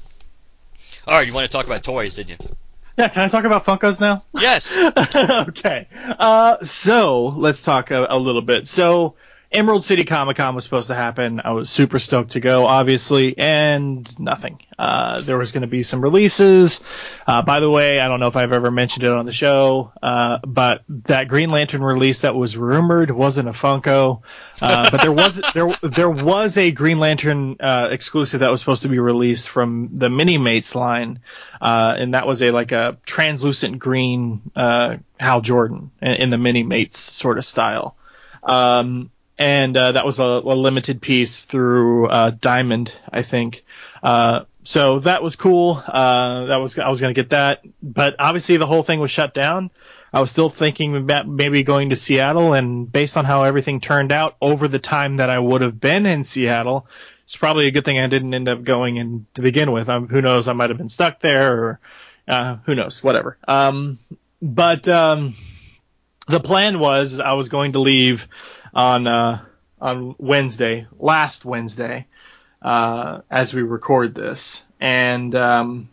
all 1.07 1.19
right, 1.19 1.27
you 1.27 1.35
want 1.35 1.51
to 1.51 1.55
talk 1.55 1.67
about 1.67 1.83
toys, 1.83 2.15
didn't 2.15 2.41
you? 2.43 2.57
Yeah, 2.97 3.09
can 3.09 3.23
I 3.23 3.29
talk 3.29 3.45
about 3.45 3.65
Funkos 3.65 4.01
now? 4.01 4.23
Yes. 4.35 4.73
okay. 5.49 5.89
Uh, 5.93 6.65
so 6.65 7.27
let's 7.27 7.63
talk 7.63 7.91
a, 7.91 8.07
a, 8.09 8.19
little 8.19 8.41
bit. 8.41 8.69
So 8.69 9.17
Emerald 9.53 9.85
City 9.85 10.05
Comic 10.05 10.37
Con 10.37 10.55
was 10.55 10.65
supposed 10.65 10.89
to 10.89 10.95
happen. 10.95 11.41
I 11.45 11.53
was 11.53 11.71
super 11.71 11.99
stoked 11.99 12.33
to 12.33 12.41
go, 12.41 12.67
obviously, 12.67 13.39
and 13.39 14.19
nothing. 14.19 14.59
Uh, 14.77 15.21
there 15.21 15.39
was 15.39 15.53
going 15.53 15.63
to 15.63 15.69
be 15.69 15.83
some 15.85 16.01
releases. 16.01 16.83
Uh, 17.27 17.43
by 17.43 17.61
the 17.61 17.71
way, 17.71 18.01
I 18.01 18.09
don't 18.09 18.19
know 18.19 18.27
if 18.27 18.37
I've 18.37 18.53
ever 18.53 18.71
mentioned 18.71 19.05
it 19.05 19.13
on 19.13 19.27
the 19.27 19.33
show, 19.33 19.93
uh, 20.03 20.39
but 20.45 20.83
that 20.89 21.29
Green 21.29 21.51
Lantern 21.51 21.83
release 21.83 22.23
that 22.23 22.35
was 22.35 22.57
rumored 22.57 23.11
wasn't 23.11 23.49
a 23.49 23.53
Funko. 23.53 24.23
Uh, 24.61 24.91
but 24.93 25.03
there 25.03 25.13
was 25.13 25.41
there 25.55 25.69
there 25.83 26.11
was 26.11 26.57
a 26.59 26.73
Green 26.73 26.99
Lantern 26.99 27.57
uh, 27.61 27.89
exclusive 27.91 28.41
that 28.41 28.51
was 28.51 28.61
supposed 28.61 28.83
to 28.83 28.89
be 28.89 28.99
released 28.99 29.49
from 29.49 29.91
the 29.99 30.11
Mini 30.11 30.39
Mates 30.39 30.75
line, 30.75 31.21
uh, 31.61 31.95
and 31.97 32.15
that 32.15 32.27
was 32.27 32.43
a 32.43 32.51
like 32.51 32.73
a 32.73 32.99
translucent 33.07 33.79
green 33.79 34.51
Hal 34.57 35.41
Jordan 35.43 35.93
in, 36.03 36.13
in, 36.15 36.31
the 36.31 36.39
Mini 36.39 36.65
Mates 36.65 36.99
sort 36.99 37.39
of 37.39 37.45
style. 37.45 37.97
Um, 38.43 39.11
and 39.39 39.77
uh, 39.77 39.93
that 39.93 40.05
was 40.05 40.19
a, 40.19 40.25
a, 40.25 40.57
limited 40.57 41.01
piece 41.01 41.45
through 41.45 42.09
uh, 42.09 42.31
Diamond, 42.31 42.93
I 43.13 43.23
think. 43.23 43.65
Uh, 44.03 44.45
so 44.63 45.01
that 45.01 45.23
was 45.23 45.37
cool. 45.37 45.83
Uh, 45.87 46.47
that 46.47 46.57
was 46.57 46.79
I 46.79 46.89
was 46.89 47.01
gonna 47.01 47.15
get 47.15 47.31
that, 47.31 47.63
but 47.83 48.17
obviously 48.19 48.57
the 48.57 48.67
whole 48.67 48.83
thing 48.83 49.01
was 49.01 49.11
shut 49.11 49.35
down. 49.35 49.71
I 50.13 50.21
was 50.21 50.31
still 50.31 50.49
thinking 50.49 50.97
about 50.97 51.27
maybe 51.27 51.65
going 51.65 51.91
to 51.91 51.97
Seattle, 51.97 52.55
and 52.55 52.91
based 52.91 53.17
on 53.17 53.25
how 53.25 53.43
everything 53.43 53.81
turned 53.81 54.13
out 54.13 54.37
over 54.41 54.69
the 54.69 54.79
time 54.79 55.17
that 55.17 55.29
I 55.29 55.39
would 55.39 55.61
have 55.61 55.81
been 55.81 56.07
in 56.07 56.23
Seattle, 56.23 56.87
it's 57.25 57.37
probably 57.37 57.67
a 57.67 57.73
good 57.73 57.85
thing 57.85 57.99
I 57.99 58.07
didn't 58.07 58.33
end 58.33 58.49
up 58.49 58.63
going 58.63 58.97
in 58.97 59.27
to 59.35 59.43
begin 59.43 59.73
with. 59.73 59.89
Um, 59.89 60.09
who 60.09 60.23
knows? 60.23 60.47
I 60.47 60.53
might 60.53 60.71
have 60.71 60.79
been 60.79 60.89
stuck 60.89 61.21
there, 61.21 61.53
or 61.53 61.81
uh, 62.29 62.57
who 62.65 62.77
knows? 62.77 63.03
Whatever. 63.03 63.39
Um, 63.49 63.99
but 64.41 64.87
um, 64.87 65.35
the 66.29 66.41
plan 66.41 66.79
was 66.79 67.19
I 67.19 67.33
was 67.33 67.49
going 67.49 67.73
to 67.73 67.81
leave 67.81 68.29
on 68.75 69.07
uh, 69.07 69.45
on 69.81 70.15
Wednesday, 70.19 70.87
last 70.99 71.45
Wednesday, 71.45 72.07
uh, 72.63 73.21
as 73.31 73.55
we 73.55 73.63
record 73.63 74.15
this, 74.15 74.63
and 74.81 75.35
um, 75.35 75.89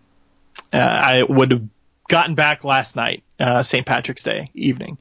uh, 0.74 0.78
I 0.78 1.24
would 1.24 1.52
have 1.52 1.64
gotten 2.08 2.36
back 2.36 2.64
last 2.64 2.96
night, 2.96 3.24
uh, 3.40 3.64
St. 3.64 3.86
Patrick's 3.86 4.24
Day 4.24 4.52
evening. 4.54 4.98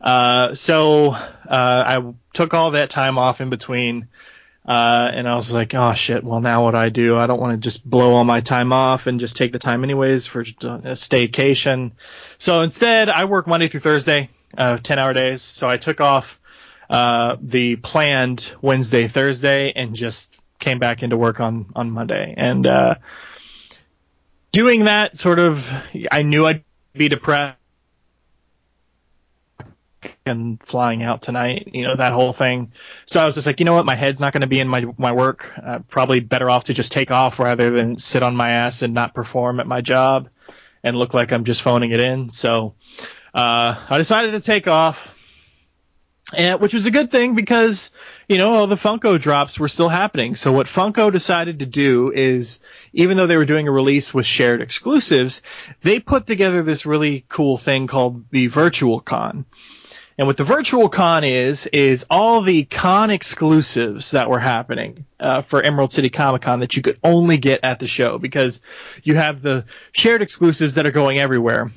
Uh, 0.00 0.54
so 0.54 1.10
I 1.12 2.14
took 2.32 2.54
all 2.54 2.72
that 2.72 2.90
time 2.90 3.18
off 3.18 3.40
in 3.40 3.50
between. 3.50 4.08
Uh, 4.66 5.10
and 5.12 5.26
I 5.26 5.34
was 5.34 5.52
like, 5.52 5.74
oh 5.74 5.94
shit, 5.94 6.22
well 6.22 6.40
now 6.40 6.64
what 6.64 6.72
do 6.72 6.76
I 6.76 6.90
do? 6.90 7.16
I 7.16 7.26
don't 7.26 7.40
want 7.40 7.52
to 7.54 7.56
just 7.56 7.88
blow 7.88 8.12
all 8.12 8.24
my 8.24 8.40
time 8.40 8.72
off 8.72 9.06
and 9.06 9.18
just 9.18 9.34
take 9.34 9.52
the 9.52 9.58
time 9.58 9.82
anyways 9.82 10.26
for 10.26 10.42
a 10.42 10.44
staycation. 10.44 11.92
So 12.38 12.60
instead, 12.60 13.08
I 13.08 13.24
work 13.24 13.46
Monday 13.46 13.68
through 13.68 13.80
Thursday, 13.80 14.28
uh, 14.56 14.76
10 14.76 14.98
hour 14.98 15.14
days. 15.14 15.40
So 15.40 15.66
I 15.66 15.78
took 15.78 16.00
off 16.00 16.39
uh, 16.90 17.36
the 17.40 17.76
planned 17.76 18.52
Wednesday, 18.60 19.06
Thursday, 19.06 19.72
and 19.74 19.94
just 19.94 20.36
came 20.58 20.80
back 20.80 21.02
into 21.04 21.16
work 21.16 21.38
on 21.38 21.66
on 21.76 21.92
Monday. 21.92 22.34
And 22.36 22.66
uh, 22.66 22.96
doing 24.50 24.84
that, 24.84 25.16
sort 25.16 25.38
of, 25.38 25.70
I 26.10 26.22
knew 26.22 26.44
I'd 26.44 26.64
be 26.92 27.08
depressed 27.08 27.56
and 30.26 30.60
flying 30.64 31.02
out 31.04 31.22
tonight, 31.22 31.70
you 31.72 31.84
know, 31.84 31.94
that 31.94 32.12
whole 32.12 32.32
thing. 32.32 32.72
So 33.06 33.20
I 33.20 33.24
was 33.24 33.36
just 33.36 33.46
like, 33.46 33.60
you 33.60 33.66
know 33.66 33.74
what, 33.74 33.86
my 33.86 33.94
head's 33.94 34.18
not 34.18 34.32
going 34.32 34.40
to 34.40 34.48
be 34.48 34.58
in 34.58 34.66
my 34.66 34.84
my 34.98 35.12
work. 35.12 35.52
Uh, 35.62 35.78
probably 35.88 36.18
better 36.18 36.50
off 36.50 36.64
to 36.64 36.74
just 36.74 36.90
take 36.90 37.12
off 37.12 37.38
rather 37.38 37.70
than 37.70 38.00
sit 38.00 38.24
on 38.24 38.34
my 38.34 38.50
ass 38.50 38.82
and 38.82 38.94
not 38.94 39.14
perform 39.14 39.60
at 39.60 39.66
my 39.68 39.80
job 39.80 40.28
and 40.82 40.96
look 40.96 41.14
like 41.14 41.32
I'm 41.32 41.44
just 41.44 41.62
phoning 41.62 41.92
it 41.92 42.00
in. 42.00 42.30
So 42.30 42.74
uh, 43.32 43.76
I 43.88 43.98
decided 43.98 44.32
to 44.32 44.40
take 44.40 44.66
off 44.66 45.16
and, 46.36 46.60
which 46.60 46.74
was 46.74 46.86
a 46.86 46.90
good 46.90 47.10
thing 47.10 47.34
because 47.34 47.90
you 48.28 48.38
know 48.38 48.54
all 48.54 48.66
the 48.66 48.76
Funko 48.76 49.20
drops 49.20 49.58
were 49.58 49.68
still 49.68 49.88
happening. 49.88 50.36
So 50.36 50.52
what 50.52 50.66
Funko 50.66 51.12
decided 51.12 51.60
to 51.60 51.66
do 51.66 52.12
is, 52.12 52.60
even 52.92 53.16
though 53.16 53.26
they 53.26 53.36
were 53.36 53.44
doing 53.44 53.68
a 53.68 53.72
release 53.72 54.14
with 54.14 54.26
shared 54.26 54.62
exclusives, 54.62 55.42
they 55.82 56.00
put 56.00 56.26
together 56.26 56.62
this 56.62 56.86
really 56.86 57.24
cool 57.28 57.56
thing 57.56 57.86
called 57.86 58.24
the 58.30 58.46
Virtual 58.46 59.00
Con. 59.00 59.44
And 60.18 60.26
what 60.26 60.36
the 60.36 60.44
Virtual 60.44 60.90
Con 60.90 61.24
is 61.24 61.66
is 61.66 62.04
all 62.10 62.42
the 62.42 62.64
con 62.64 63.10
exclusives 63.10 64.10
that 64.10 64.28
were 64.28 64.38
happening 64.38 65.06
uh, 65.18 65.40
for 65.40 65.62
Emerald 65.62 65.92
City 65.92 66.10
Comic 66.10 66.42
Con 66.42 66.60
that 66.60 66.76
you 66.76 66.82
could 66.82 66.98
only 67.02 67.38
get 67.38 67.60
at 67.62 67.78
the 67.78 67.86
show 67.86 68.18
because 68.18 68.60
you 69.02 69.14
have 69.14 69.40
the 69.40 69.64
shared 69.92 70.20
exclusives 70.20 70.74
that 70.74 70.84
are 70.84 70.90
going 70.90 71.18
everywhere 71.18 71.72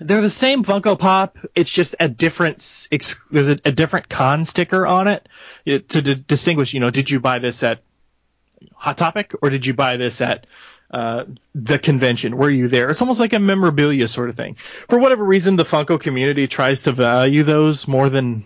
they're 0.00 0.20
the 0.20 0.30
same 0.30 0.64
Funko 0.64 0.98
Pop. 0.98 1.38
It's 1.54 1.70
just 1.70 1.96
a 1.98 2.08
different. 2.08 2.88
Ex- 2.92 3.18
there's 3.30 3.48
a, 3.48 3.58
a, 3.64 3.72
different 3.72 4.08
con 4.08 4.44
sticker 4.44 4.86
on 4.86 5.08
it, 5.08 5.28
it 5.64 5.88
to 5.90 6.02
d- 6.02 6.24
distinguish. 6.26 6.74
You 6.74 6.80
know, 6.80 6.90
did 6.90 7.10
you 7.10 7.20
buy 7.20 7.38
this 7.38 7.62
at 7.62 7.82
Hot 8.74 8.96
Topic 8.96 9.32
or 9.42 9.50
did 9.50 9.66
you 9.66 9.74
buy 9.74 9.96
this 9.96 10.20
at 10.20 10.46
uh, 10.90 11.24
the 11.54 11.78
convention? 11.78 12.36
Were 12.36 12.50
you 12.50 12.68
there? 12.68 12.90
It's 12.90 13.02
almost 13.02 13.20
like 13.20 13.32
a 13.32 13.38
memorabilia 13.38 14.08
sort 14.08 14.30
of 14.30 14.36
thing. 14.36 14.56
For 14.88 14.98
whatever 14.98 15.24
reason, 15.24 15.56
the 15.56 15.64
Funko 15.64 16.00
community 16.00 16.46
tries 16.46 16.82
to 16.82 16.92
value 16.92 17.42
those 17.42 17.88
more 17.88 18.08
than 18.08 18.44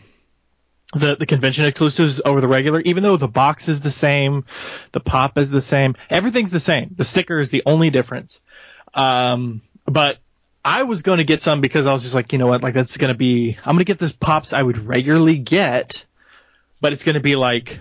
the 0.94 1.16
the 1.16 1.26
convention 1.26 1.64
exclusives 1.64 2.20
over 2.24 2.40
the 2.40 2.48
regular, 2.48 2.80
even 2.80 3.02
though 3.02 3.16
the 3.16 3.28
box 3.28 3.68
is 3.68 3.80
the 3.80 3.90
same, 3.90 4.44
the 4.92 5.00
pop 5.00 5.38
is 5.38 5.50
the 5.50 5.60
same, 5.60 5.94
everything's 6.10 6.50
the 6.50 6.60
same. 6.60 6.94
The 6.96 7.04
sticker 7.04 7.38
is 7.38 7.50
the 7.50 7.62
only 7.64 7.90
difference. 7.90 8.42
Um, 8.94 9.62
but 9.86 10.18
I 10.64 10.84
was 10.84 11.02
going 11.02 11.18
to 11.18 11.24
get 11.24 11.42
some 11.42 11.60
because 11.60 11.86
I 11.86 11.92
was 11.92 12.02
just 12.02 12.14
like, 12.14 12.32
you 12.32 12.38
know 12.38 12.46
what, 12.46 12.62
like 12.62 12.74
that's 12.74 12.96
going 12.96 13.12
to 13.12 13.18
be, 13.18 13.56
I'm 13.64 13.74
going 13.74 13.78
to 13.78 13.84
get 13.84 13.98
this 13.98 14.12
pops 14.12 14.52
I 14.52 14.62
would 14.62 14.78
regularly 14.78 15.36
get, 15.38 16.04
but 16.80 16.92
it's 16.92 17.04
going 17.04 17.14
to 17.14 17.20
be 17.20 17.36
like 17.36 17.80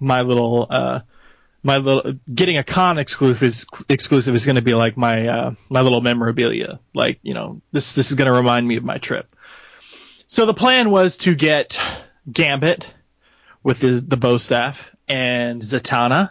my 0.00 0.22
little, 0.22 0.66
uh, 0.68 1.00
my 1.66 1.78
little 1.78 2.14
getting 2.32 2.58
a 2.58 2.64
con 2.64 2.98
exclusive 2.98 3.42
is 3.42 3.66
exclusive 3.88 4.34
is 4.36 4.46
going 4.46 4.56
to 4.56 4.62
be 4.62 4.74
like 4.74 4.96
my 4.96 5.26
uh, 5.26 5.54
my 5.68 5.80
little 5.80 6.00
memorabilia. 6.00 6.78
Like 6.94 7.18
you 7.22 7.34
know 7.34 7.60
this 7.72 7.96
this 7.96 8.10
is 8.10 8.16
going 8.16 8.30
to 8.30 8.36
remind 8.36 8.66
me 8.66 8.76
of 8.76 8.84
my 8.84 8.98
trip. 8.98 9.34
So 10.28 10.46
the 10.46 10.54
plan 10.54 10.90
was 10.90 11.18
to 11.18 11.34
get 11.34 11.78
Gambit 12.30 12.86
with 13.64 13.80
the, 13.80 14.00
the 14.00 14.16
bow 14.16 14.38
staff 14.38 14.94
and 15.08 15.60
Zatanna, 15.60 16.30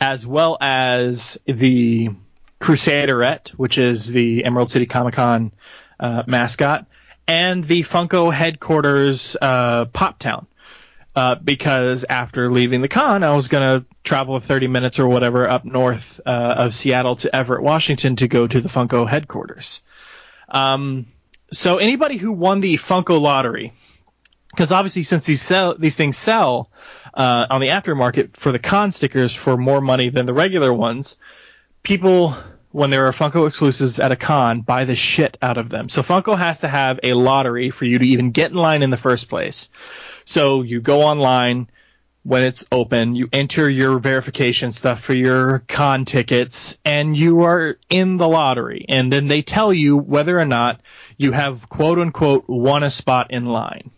as 0.00 0.24
well 0.24 0.58
as 0.60 1.38
the 1.44 2.10
Crusaderette, 2.62 3.48
which 3.50 3.76
is 3.76 4.06
the 4.06 4.44
Emerald 4.44 4.70
City 4.70 4.86
Comic 4.86 5.14
Con 5.14 5.50
uh, 5.98 6.22
mascot, 6.28 6.86
and 7.26 7.64
the 7.64 7.82
Funko 7.82 8.32
headquarters 8.32 9.36
uh, 9.42 9.86
Pop 9.86 10.20
Town. 10.20 10.46
Uh, 11.14 11.34
because 11.34 12.04
after 12.08 12.50
leaving 12.50 12.80
the 12.80 12.88
con, 12.88 13.22
I 13.22 13.34
was 13.34 13.48
going 13.48 13.68
to 13.68 13.84
travel 14.02 14.40
30 14.40 14.68
minutes 14.68 14.98
or 14.98 15.06
whatever 15.06 15.46
up 15.46 15.62
north 15.62 16.22
uh, 16.24 16.30
of 16.30 16.74
Seattle 16.74 17.16
to 17.16 17.36
Everett, 17.36 17.62
Washington 17.62 18.16
to 18.16 18.28
go 18.28 18.46
to 18.46 18.60
the 18.62 18.70
Funko 18.70 19.06
headquarters. 19.06 19.82
Um, 20.48 21.04
so 21.52 21.76
anybody 21.76 22.16
who 22.16 22.32
won 22.32 22.60
the 22.60 22.78
Funko 22.78 23.20
lottery, 23.20 23.74
because 24.52 24.72
obviously 24.72 25.02
since 25.02 25.26
these 25.26 25.42
sell 25.42 25.76
these 25.76 25.96
things 25.96 26.16
sell 26.16 26.70
uh, 27.12 27.46
on 27.50 27.60
the 27.60 27.68
aftermarket 27.68 28.38
for 28.38 28.50
the 28.50 28.58
con 28.58 28.90
stickers 28.90 29.34
for 29.34 29.58
more 29.58 29.82
money 29.82 30.08
than 30.08 30.24
the 30.24 30.32
regular 30.32 30.72
ones, 30.72 31.18
people 31.82 32.34
when 32.72 32.90
there 32.90 33.06
are 33.06 33.12
Funko 33.12 33.46
exclusives 33.46 34.00
at 34.00 34.12
a 34.12 34.16
con, 34.16 34.62
buy 34.62 34.84
the 34.84 34.94
shit 34.94 35.36
out 35.40 35.58
of 35.58 35.68
them. 35.68 35.88
So 35.88 36.02
Funko 36.02 36.36
has 36.36 36.60
to 36.60 36.68
have 36.68 37.00
a 37.02 37.12
lottery 37.12 37.70
for 37.70 37.84
you 37.84 37.98
to 37.98 38.06
even 38.06 38.30
get 38.30 38.50
in 38.50 38.56
line 38.56 38.82
in 38.82 38.90
the 38.90 38.96
first 38.96 39.28
place. 39.28 39.70
So 40.24 40.62
you 40.62 40.80
go 40.80 41.02
online 41.02 41.68
when 42.24 42.44
it's 42.44 42.64
open, 42.70 43.16
you 43.16 43.28
enter 43.32 43.68
your 43.68 43.98
verification 43.98 44.70
stuff 44.70 45.00
for 45.00 45.14
your 45.14 45.64
con 45.66 46.04
tickets, 46.04 46.78
and 46.84 47.16
you 47.16 47.42
are 47.42 47.78
in 47.90 48.16
the 48.16 48.28
lottery. 48.28 48.86
And 48.88 49.12
then 49.12 49.26
they 49.28 49.42
tell 49.42 49.72
you 49.72 49.96
whether 49.96 50.38
or 50.38 50.44
not 50.44 50.80
you 51.16 51.32
have 51.32 51.68
quote 51.68 51.98
unquote 51.98 52.44
won 52.48 52.84
a 52.84 52.90
spot 52.90 53.32
in 53.32 53.44
line. 53.44 53.90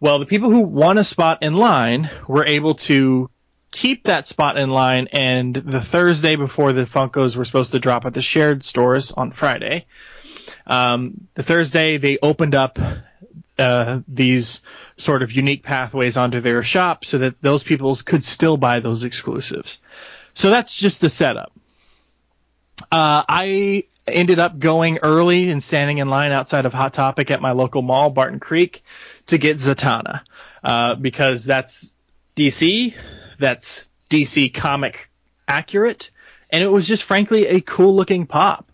Well, 0.00 0.18
the 0.18 0.26
people 0.26 0.50
who 0.50 0.60
won 0.60 0.98
a 0.98 1.04
spot 1.04 1.38
in 1.42 1.54
line 1.54 2.10
were 2.26 2.44
able 2.44 2.74
to 2.74 3.30
keep 3.74 4.04
that 4.04 4.26
spot 4.26 4.56
in 4.56 4.70
line. 4.70 5.08
And 5.12 5.54
the 5.54 5.80
Thursday 5.80 6.36
before 6.36 6.72
the 6.72 6.84
Funkos 6.84 7.36
were 7.36 7.44
supposed 7.44 7.72
to 7.72 7.80
drop 7.80 8.06
at 8.06 8.14
the 8.14 8.22
shared 8.22 8.62
stores 8.62 9.12
on 9.12 9.32
Friday, 9.32 9.86
um, 10.66 11.26
the 11.34 11.42
Thursday 11.42 11.98
they 11.98 12.18
opened 12.22 12.54
up 12.54 12.78
uh, 13.58 14.00
these 14.08 14.62
sort 14.96 15.22
of 15.22 15.32
unique 15.32 15.62
pathways 15.62 16.16
onto 16.16 16.40
their 16.40 16.62
shop 16.62 17.04
so 17.04 17.18
that 17.18 17.40
those 17.42 17.62
people 17.62 17.94
could 17.96 18.24
still 18.24 18.56
buy 18.56 18.80
those 18.80 19.04
exclusives. 19.04 19.80
So 20.34 20.50
that's 20.50 20.74
just 20.74 21.00
the 21.00 21.08
setup. 21.08 21.52
Uh, 22.90 23.22
I 23.28 23.84
ended 24.06 24.38
up 24.38 24.58
going 24.58 24.98
early 24.98 25.50
and 25.50 25.62
standing 25.62 25.98
in 25.98 26.08
line 26.08 26.32
outside 26.32 26.66
of 26.66 26.74
Hot 26.74 26.92
Topic 26.92 27.30
at 27.30 27.40
my 27.40 27.52
local 27.52 27.82
mall, 27.82 28.10
Barton 28.10 28.40
Creek, 28.40 28.84
to 29.28 29.38
get 29.38 29.56
Zatanna, 29.56 30.22
uh, 30.62 30.94
because 30.96 31.44
that's 31.44 31.94
DC 32.36 32.94
that's 33.44 33.84
DC 34.08 34.54
comic 34.54 35.10
accurate, 35.46 36.10
and 36.48 36.62
it 36.62 36.68
was 36.68 36.88
just 36.88 37.04
frankly 37.04 37.46
a 37.46 37.60
cool 37.60 37.94
looking 37.94 38.26
pop. 38.26 38.70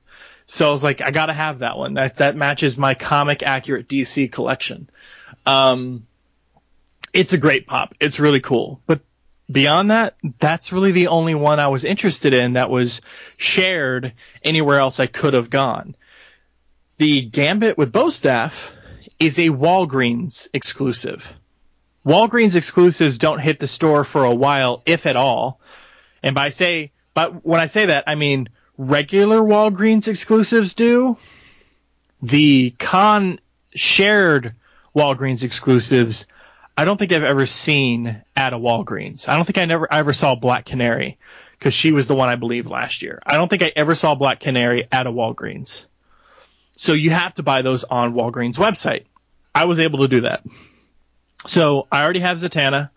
So 0.47 0.69
I 0.69 0.71
was 0.71 0.85
like, 0.85 1.01
I 1.01 1.11
gotta 1.11 1.33
have 1.33 1.59
that 1.59 1.77
one. 1.77 1.95
That 1.95 2.17
that 2.17 2.37
matches 2.37 2.79
my 2.79 2.95
comic 2.95 3.43
accurate 3.43 3.89
DC 3.89 4.31
collection. 4.31 4.89
Um, 5.45 6.07
it's 7.13 7.33
a 7.33 7.39
great 7.39 7.67
pop. 7.67 7.95
It's 8.01 8.21
really 8.21 8.41
cool. 8.41 8.81
But 8.87 9.01
beyond 9.51 9.91
that, 9.91 10.15
that's 10.39 10.73
really 10.73 10.93
the 10.93 11.09
only 11.09 11.35
one 11.35 11.59
I 11.59 11.69
was 11.69 11.85
interested 11.85 12.33
in 12.33 12.53
that 12.53 12.71
was 12.71 13.01
shared 13.37 14.13
anywhere 14.45 14.79
else 14.79 15.01
I 15.01 15.07
could 15.07 15.35
have 15.35 15.51
gone. 15.51 15.97
The 16.99 17.23
Gambit 17.23 17.77
with 17.77 17.93
Bowstaff 17.93 18.71
is 19.19 19.39
a 19.39 19.49
Walgreens 19.49 20.49
exclusive. 20.55 21.27
Walgreens 22.05 22.57
exclusives 22.57 23.19
don't 23.19 23.41
hit 23.41 23.59
the 23.59 23.67
store 23.67 24.05
for 24.05 24.25
a 24.25 24.35
while, 24.35 24.83
if 24.87 25.07
at 25.07 25.17
all. 25.17 25.61
And 26.23 26.35
by 26.35 26.49
say, 26.49 26.93
but 27.15 27.45
when 27.45 27.61
I 27.61 27.67
say 27.67 27.87
that, 27.87 28.05
I 28.07 28.15
mean 28.15 28.49
regular 28.79 29.41
Walgreens 29.41 30.09
exclusives 30.09 30.75
do. 30.75 31.19
The 32.23 32.75
con 32.79 33.41
shared 33.75 34.55
Walgreens 34.95 35.45
exclusives, 35.45 36.27
I 36.77 36.85
don't 36.85 36.97
think 36.97 37.13
I've 37.13 37.23
ever 37.25 37.47
seen 37.47 38.23
at 38.35 38.53
a 38.53 38.59
Walgreens. 38.59 39.29
I 39.29 39.37
don't 39.37 39.45
think 39.45 39.59
I 39.59 39.67
never 39.67 39.93
I 39.93 39.99
ever 39.99 40.13
saw 40.13 40.35
Black 40.35 40.65
Canary 40.65 41.19
because 41.59 41.75
she 41.75 41.93
was 41.93 42.09
the 42.09 42.15
one 42.15 42.31
I 42.31 42.37
believe 42.37 42.67
last 42.67 43.03
year. 43.03 43.21
I 43.25 43.37
don't 43.37 43.49
think 43.49 43.63
I 43.63 43.73
ever 43.77 43.95
saw 43.95 44.15
Black 44.15 44.41
Canary 44.41 44.89
at 44.91 45.07
a 45.07 45.13
Walgreens. 45.13 45.87
So 46.77 46.95
you 46.95 47.11
have 47.11 47.35
to 47.35 47.43
buy 47.43 47.61
those 47.61 47.85
on 47.85 48.15
Walgreens 48.15 48.57
website. 48.57 49.05
I 49.55 49.67
was 49.67 49.79
able 49.79 50.01
to 50.01 50.09
do 50.09 50.23
that. 50.23 50.43
So 51.47 51.87
I 51.91 52.03
already 52.03 52.21
have 52.21 52.39
Zatanna. 52.39 52.91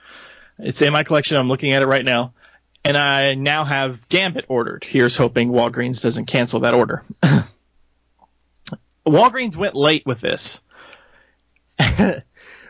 It's 0.59 0.81
in 0.81 0.93
my 0.93 1.03
collection. 1.03 1.37
I'm 1.37 1.47
looking 1.47 1.71
at 1.71 1.81
it 1.81 1.87
right 1.87 2.05
now. 2.05 2.33
And 2.85 2.97
I 2.97 3.33
now 3.35 3.63
have 3.63 4.07
Gambit 4.09 4.45
ordered. 4.49 4.83
Here's 4.83 5.15
hoping 5.15 5.51
Walgreens 5.51 6.01
doesn't 6.01 6.25
cancel 6.25 6.61
that 6.61 6.73
order. 6.73 7.03
Walgreens 9.05 9.55
went 9.55 9.75
late 9.75 10.05
with 10.05 10.19
this. 10.19 10.61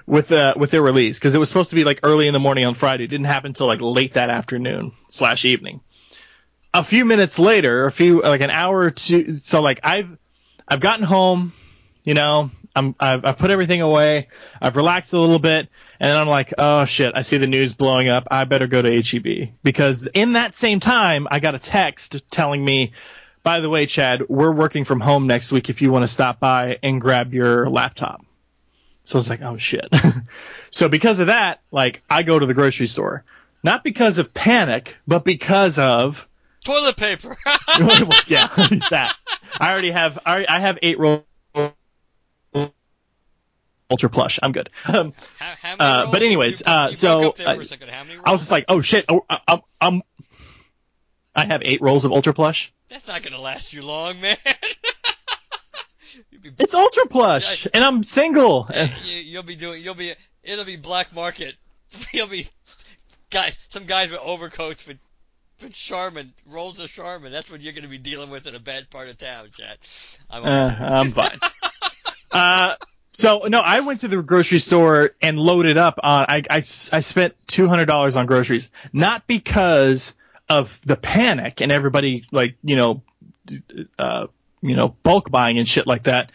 with 0.06 0.32
uh, 0.32 0.54
with 0.58 0.72
their 0.72 0.82
release 0.82 1.18
because 1.18 1.36
it 1.36 1.40
was 1.40 1.50
supposed 1.50 1.70
to 1.70 1.76
be 1.76 1.84
like 1.84 2.00
early 2.04 2.28
in 2.28 2.34
the 2.34 2.40
morning 2.40 2.66
on 2.66 2.74
Friday. 2.74 3.06
It 3.06 3.08
didn't 3.08 3.26
happen 3.26 3.50
until 3.50 3.68
like 3.68 3.82
late 3.82 4.14
that 4.16 4.30
afternoon 4.30 4.94
slash 5.10 5.46
evening. 5.46 5.82
A 6.74 6.84
few 6.84 7.06
minutes 7.06 7.40
later, 7.40 7.86
a 7.86 7.92
few 7.92 8.22
like 8.22 8.42
an 8.42 8.50
hour 8.50 8.80
or 8.80 8.92
two. 8.92 9.40
So 9.44 9.62
like 9.62 9.80
I've 9.84 10.10
I've 10.68 10.80
gotten 10.80 11.06
home, 11.06 11.54
you 12.04 12.14
know, 12.14 12.52
I'm 12.76 12.96
I've, 13.00 13.26
I've 13.26 13.38
put 13.38 13.52
everything 13.52 13.82
away. 13.82 14.30
I've 14.62 14.76
relaxed 14.76 15.14
a 15.14 15.20
little 15.20 15.40
bit, 15.40 15.70
and 16.00 16.18
I'm 16.18 16.28
like, 16.28 16.54
oh 16.58 16.86
shit! 16.86 17.14
I 17.16 17.22
see 17.22 17.38
the 17.38 17.48
news 17.48 17.74
blowing 17.74 18.10
up. 18.10 18.28
I 18.32 18.46
better 18.46 18.68
go 18.68 18.82
to 18.82 19.02
HEB 19.02 19.54
because 19.62 20.08
in 20.14 20.34
that 20.34 20.56
same 20.56 20.80
time, 20.80 21.28
I 21.30 21.40
got 21.40 21.56
a 21.56 21.60
text 21.60 22.16
telling 22.32 22.64
me, 22.64 22.94
by 23.44 23.60
the 23.60 23.70
way, 23.70 23.86
Chad, 23.86 24.28
we're 24.28 24.52
working 24.52 24.86
from 24.86 25.00
home 25.00 25.28
next 25.28 25.52
week. 25.52 25.70
If 25.70 25.82
you 25.82 25.92
want 25.92 26.04
to 26.04 26.08
stop 26.08 26.40
by 26.40 26.80
and 26.82 27.00
grab 27.00 27.34
your 27.34 27.70
laptop. 27.70 28.26
So 29.06 29.18
I 29.18 29.20
was 29.20 29.30
like, 29.30 29.42
oh 29.42 29.58
shit. 29.58 29.88
so 30.72 30.88
because 30.90 31.20
of 31.20 31.28
that, 31.28 31.62
like 31.72 32.02
I 32.10 32.24
go 32.24 32.40
to 32.40 32.46
the 32.46 32.54
grocery 32.54 32.88
store, 32.88 33.24
not 33.64 33.84
because 33.84 34.18
of 34.18 34.34
panic, 34.34 34.96
but 35.06 35.24
because 35.24 35.78
of 35.78 36.28
toilet 36.64 36.98
paper. 36.98 37.36
yeah, 38.28 38.48
that. 38.90 39.16
I 39.60 39.72
already 39.72 39.92
have. 39.92 40.20
I 40.26 40.46
I 40.48 40.60
have 40.60 40.80
eight 40.82 40.98
rolls 40.98 41.24
ultra 43.94 44.10
plush. 44.10 44.40
I'm 44.42 44.52
good. 44.52 44.70
Um, 44.86 45.14
how, 45.40 45.54
how 45.62 45.76
uh, 45.80 46.12
but 46.12 46.22
anyways, 46.22 46.62
you, 46.62 46.72
uh, 46.72 46.88
you 46.90 46.96
so 46.96 47.30
uh, 47.30 47.34
I 47.46 48.32
was 48.32 48.42
just 48.42 48.52
like, 48.52 48.66
oh 48.68 48.82
shit, 48.82 49.06
oh, 49.10 49.26
I, 49.30 49.40
I'm, 49.48 49.62
I'm, 49.80 50.02
I 51.36 51.46
have 51.46 51.62
eight 51.64 51.82
rolls 51.82 52.06
of 52.06 52.12
ultra 52.12 52.34
plush. 52.34 52.74
That's 52.90 53.08
not 53.08 53.24
gonna 53.24 53.40
last 53.40 53.74
you 53.74 53.84
long, 53.84 54.20
man. 54.22 54.38
be, 56.42 56.52
It's 56.60 56.74
ultra 56.74 57.08
plush, 57.08 57.68
and 57.74 57.84
I'm 57.84 58.04
single. 58.04 58.70
you, 59.06 59.16
you'll 59.16 59.44
be 59.44 59.56
doing. 59.56 59.84
You'll 59.84 59.96
be. 59.96 60.12
It'll 60.44 60.66
be 60.66 60.76
black 60.76 61.14
market. 61.16 61.56
You'll 62.14 62.28
be 62.28 62.46
guys. 63.30 63.58
Some 63.70 63.86
guys 63.86 64.12
with 64.12 64.20
overcoats 64.20 64.86
with 64.86 64.98
with 65.62 65.74
Charmin 65.74 66.34
rolls 66.46 66.80
of 66.80 66.90
Charmin. 66.92 67.32
That's 67.32 67.50
what 67.50 67.62
you're 67.62 67.74
going 67.74 67.84
to 67.84 67.90
be 67.90 67.98
dealing 67.98 68.30
with 68.30 68.48
in 68.48 68.56
a 68.56 68.60
bad 68.60 68.90
part 68.90 69.08
of 69.08 69.18
town, 69.18 69.50
Chad. 69.58 69.78
I'm, 70.30 70.44
Uh, 70.44 70.76
I'm 70.80 71.12
fine. 71.12 71.38
uh, 72.32 72.76
so 73.14 73.44
no, 73.48 73.60
I 73.60 73.82
went 73.82 74.02
to 74.02 74.08
the 74.08 74.22
grocery 74.22 74.60
store 74.60 75.12
and 75.22 75.40
loaded 75.40 75.78
up 75.78 76.00
on. 76.02 76.26
I 76.28 76.44
I, 76.50 76.58
I 76.58 76.62
spent 76.62 77.36
two 77.48 77.68
hundred 77.68 77.86
dollars 77.86 78.16
on 78.16 78.26
groceries, 78.26 78.70
not 78.92 79.28
because 79.28 80.14
of 80.50 80.78
the 80.84 80.96
panic 80.96 81.62
and 81.62 81.72
everybody 81.72 82.26
like 82.32 82.56
you 82.64 82.76
know, 82.76 83.04
uh, 83.98 84.28
you 84.62 84.76
know, 84.76 84.90
bulk 85.04 85.30
buying 85.30 85.60
and 85.60 85.70
shit 85.70 85.86
like 85.86 86.04
that. 86.04 86.32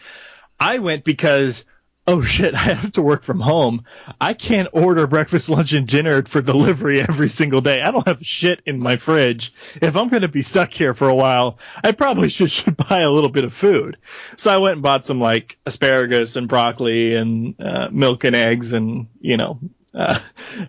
I 0.59 0.79
went 0.79 1.03
because 1.03 1.65
oh 2.09 2.23
shit, 2.23 2.55
I 2.55 2.57
have 2.57 2.91
to 2.93 3.03
work 3.03 3.23
from 3.23 3.39
home. 3.39 3.83
I 4.19 4.33
can't 4.33 4.67
order 4.73 5.05
breakfast, 5.05 5.47
lunch, 5.47 5.73
and 5.73 5.87
dinner 5.87 6.23
for 6.23 6.41
delivery 6.41 7.01
every 7.01 7.29
single 7.29 7.61
day. 7.61 7.81
I 7.81 7.91
don't 7.91 8.07
have 8.07 8.25
shit 8.25 8.61
in 8.65 8.79
my 8.79 8.97
fridge. 8.97 9.53
If 9.79 9.95
I'm 9.95 10.09
going 10.09 10.23
to 10.23 10.27
be 10.27 10.41
stuck 10.41 10.73
here 10.73 10.95
for 10.95 11.07
a 11.07 11.13
while, 11.13 11.59
I 11.83 11.91
probably 11.91 12.29
should, 12.29 12.51
should 12.59 12.75
buy 12.75 13.01
a 13.01 13.11
little 13.11 13.29
bit 13.29 13.43
of 13.43 13.53
food. 13.53 13.97
So 14.37 14.51
I 14.51 14.57
went 14.57 14.73
and 14.73 14.81
bought 14.81 15.05
some 15.05 15.19
like 15.19 15.59
asparagus 15.67 16.35
and 16.35 16.47
broccoli 16.47 17.13
and 17.15 17.53
uh, 17.61 17.89
milk 17.91 18.23
and 18.23 18.35
eggs 18.35 18.73
and, 18.73 19.07
you 19.21 19.37
know, 19.37 19.59
uh, 19.93 20.19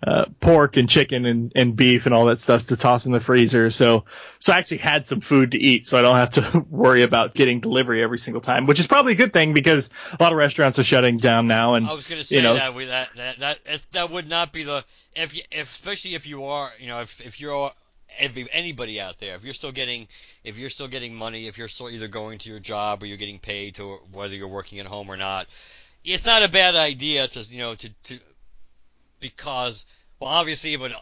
uh, 0.02 0.24
pork 0.40 0.76
and 0.76 0.88
chicken 0.88 1.26
and, 1.26 1.52
and 1.54 1.76
beef 1.76 2.06
and 2.06 2.14
all 2.14 2.26
that 2.26 2.40
stuff 2.40 2.66
to 2.66 2.76
toss 2.76 3.06
in 3.06 3.12
the 3.12 3.20
freezer. 3.20 3.70
So, 3.70 4.04
so 4.38 4.52
I 4.52 4.58
actually 4.58 4.78
had 4.78 5.06
some 5.06 5.20
food 5.20 5.52
to 5.52 5.58
eat, 5.58 5.86
so 5.86 5.98
I 5.98 6.02
don't 6.02 6.16
have 6.16 6.30
to 6.30 6.64
worry 6.70 7.02
about 7.02 7.34
getting 7.34 7.60
delivery 7.60 8.02
every 8.02 8.18
single 8.18 8.40
time, 8.40 8.66
which 8.66 8.80
is 8.80 8.86
probably 8.86 9.12
a 9.12 9.16
good 9.16 9.32
thing 9.32 9.52
because 9.52 9.90
a 10.18 10.22
lot 10.22 10.32
of 10.32 10.38
restaurants 10.38 10.78
are 10.78 10.84
shutting 10.84 11.18
down 11.18 11.46
now. 11.46 11.74
And 11.74 11.86
I 11.86 11.92
was 11.92 12.06
going 12.06 12.20
to 12.20 12.26
say 12.26 12.36
you 12.36 12.42
know, 12.42 12.54
that 12.54 12.74
we, 12.74 12.86
that 12.86 13.10
that 13.16 13.38
that 13.38 13.86
that 13.92 14.10
would 14.10 14.28
not 14.28 14.52
be 14.52 14.64
the 14.64 14.84
if, 15.14 15.36
you, 15.36 15.42
if 15.50 15.70
especially 15.70 16.14
if 16.14 16.26
you 16.26 16.44
are 16.44 16.70
you 16.78 16.88
know 16.88 17.00
if 17.00 17.20
if 17.20 17.40
you're 17.40 17.70
if 18.18 18.48
anybody 18.52 19.00
out 19.00 19.18
there 19.18 19.34
if 19.34 19.44
you're 19.44 19.54
still 19.54 19.72
getting 19.72 20.08
if 20.44 20.58
you're 20.58 20.70
still 20.70 20.88
getting 20.88 21.14
money 21.14 21.46
if 21.46 21.58
you're 21.58 21.68
still 21.68 21.88
either 21.88 22.08
going 22.08 22.38
to 22.38 22.50
your 22.50 22.58
job 22.58 23.02
or 23.02 23.06
you're 23.06 23.16
getting 23.16 23.38
paid 23.38 23.76
to 23.76 23.98
whether 24.12 24.34
you're 24.34 24.48
working 24.48 24.80
at 24.80 24.86
home 24.86 25.08
or 25.08 25.16
not 25.16 25.46
it's 26.04 26.26
not 26.26 26.42
a 26.42 26.50
bad 26.50 26.74
idea 26.74 27.28
to 27.28 27.40
you 27.54 27.58
know 27.58 27.74
to 27.74 27.88
to 28.02 28.18
because 29.20 29.86
well 30.18 30.30
obviously 30.30 30.76
but 30.76 30.92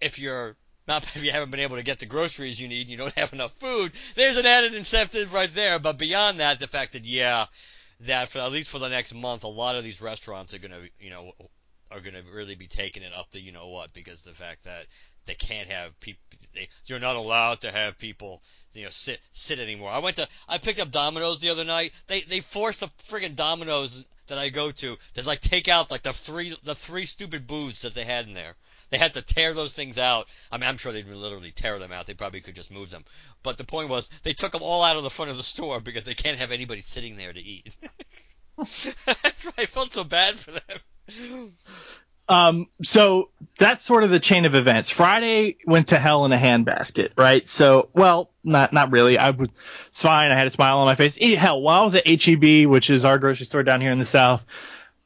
if 0.00 0.18
you're 0.18 0.56
not 0.86 1.04
if 1.16 1.22
you 1.22 1.30
haven't 1.30 1.50
been 1.50 1.60
able 1.60 1.76
to 1.76 1.82
get 1.82 1.98
the 2.00 2.06
groceries 2.06 2.60
you 2.60 2.68
need 2.68 2.88
you 2.88 2.96
don't 2.96 3.14
have 3.14 3.32
enough 3.32 3.52
food 3.52 3.92
there's 4.16 4.36
an 4.36 4.46
added 4.46 4.74
incentive 4.74 5.32
right 5.32 5.54
there. 5.54 5.78
But 5.78 5.98
beyond 5.98 6.40
that 6.40 6.58
the 6.58 6.66
fact 6.66 6.92
that 6.94 7.04
yeah 7.04 7.46
that 8.00 8.28
for 8.28 8.38
at 8.38 8.52
least 8.52 8.70
for 8.70 8.78
the 8.78 8.88
next 8.88 9.14
month 9.14 9.44
a 9.44 9.48
lot 9.48 9.76
of 9.76 9.84
these 9.84 10.00
restaurants 10.00 10.54
are 10.54 10.58
to 10.58 10.88
you 11.00 11.10
know 11.10 11.32
are 11.90 12.00
going 12.00 12.14
to 12.14 12.22
really 12.32 12.54
be 12.54 12.66
taking 12.66 13.02
it 13.02 13.12
up 13.14 13.30
to 13.30 13.40
you 13.40 13.52
know 13.52 13.68
what 13.68 13.92
because 13.92 14.22
the 14.22 14.32
fact 14.32 14.64
that 14.64 14.86
they 15.28 15.34
can't 15.34 15.68
have 15.68 15.98
people 16.00 16.20
you're 16.86 16.98
not 16.98 17.14
allowed 17.14 17.60
to 17.60 17.70
have 17.70 17.98
people 17.98 18.42
you 18.72 18.82
know 18.82 18.90
sit 18.90 19.20
sit 19.30 19.58
anymore 19.60 19.90
i 19.90 19.98
went 19.98 20.16
to 20.16 20.26
i 20.48 20.58
picked 20.58 20.80
up 20.80 20.90
domino's 20.90 21.40
the 21.40 21.50
other 21.50 21.64
night 21.64 21.92
they 22.08 22.22
they 22.22 22.40
forced 22.40 22.80
the 22.80 22.88
friggin' 23.04 23.36
domino's 23.36 24.04
that 24.26 24.38
i 24.38 24.48
go 24.48 24.70
to 24.70 24.96
to 25.14 25.26
like 25.26 25.40
take 25.40 25.68
out 25.68 25.90
like 25.90 26.02
the 26.02 26.12
three 26.12 26.56
the 26.64 26.74
three 26.74 27.04
stupid 27.04 27.46
booths 27.46 27.82
that 27.82 27.94
they 27.94 28.04
had 28.04 28.26
in 28.26 28.32
there 28.32 28.56
they 28.90 28.98
had 28.98 29.14
to 29.14 29.22
tear 29.22 29.52
those 29.52 29.74
things 29.74 29.98
out. 29.98 30.28
I 30.50 30.56
mean, 30.56 30.66
I'm 30.66 30.78
sure 30.78 30.92
they 30.92 31.02
didn't 31.02 31.20
literally 31.20 31.50
tear 31.50 31.78
them 31.78 31.92
out. 31.92 32.06
They 32.06 32.14
probably 32.14 32.40
could 32.40 32.54
just 32.54 32.70
move 32.70 32.88
them. 32.88 33.04
But 33.42 33.58
the 33.58 33.64
point 33.64 33.90
was, 33.90 34.08
they 34.22 34.32
took 34.32 34.52
them 34.52 34.62
all 34.62 34.82
out 34.82 34.96
of 34.96 35.02
the 35.02 35.10
front 35.10 35.30
of 35.30 35.36
the 35.36 35.42
store 35.42 35.78
because 35.78 36.04
they 36.04 36.14
can't 36.14 36.38
have 36.38 36.52
anybody 36.52 36.80
sitting 36.80 37.16
there 37.16 37.32
to 37.32 37.40
eat. 37.40 37.76
That's 38.56 39.44
right. 39.44 39.58
I 39.58 39.66
felt 39.66 39.92
so 39.92 40.04
bad 40.04 40.36
for 40.36 40.52
them. 40.52 41.52
Um, 42.28 42.68
so 42.82 43.30
that's 43.58 43.84
sort 43.84 44.04
of 44.04 44.10
the 44.10 44.20
chain 44.20 44.44
of 44.44 44.54
events. 44.54 44.90
Friday 44.90 45.56
went 45.66 45.88
to 45.88 45.98
hell 45.98 46.24
in 46.26 46.32
a 46.32 46.36
handbasket, 46.36 47.10
right? 47.16 47.48
So, 47.48 47.88
well, 47.94 48.30
not 48.44 48.72
not 48.72 48.92
really. 48.92 49.18
I 49.18 49.30
was 49.30 49.48
it's 49.88 50.02
fine. 50.02 50.30
I 50.30 50.36
had 50.36 50.46
a 50.46 50.50
smile 50.50 50.78
on 50.78 50.86
my 50.86 50.94
face. 50.94 51.16
Hell, 51.16 51.60
while 51.60 51.80
I 51.80 51.84
was 51.84 51.94
at 51.94 52.06
HEB, 52.06 52.66
which 52.68 52.90
is 52.90 53.04
our 53.04 53.18
grocery 53.18 53.46
store 53.46 53.62
down 53.62 53.80
here 53.80 53.90
in 53.90 53.98
the 53.98 54.06
south, 54.06 54.44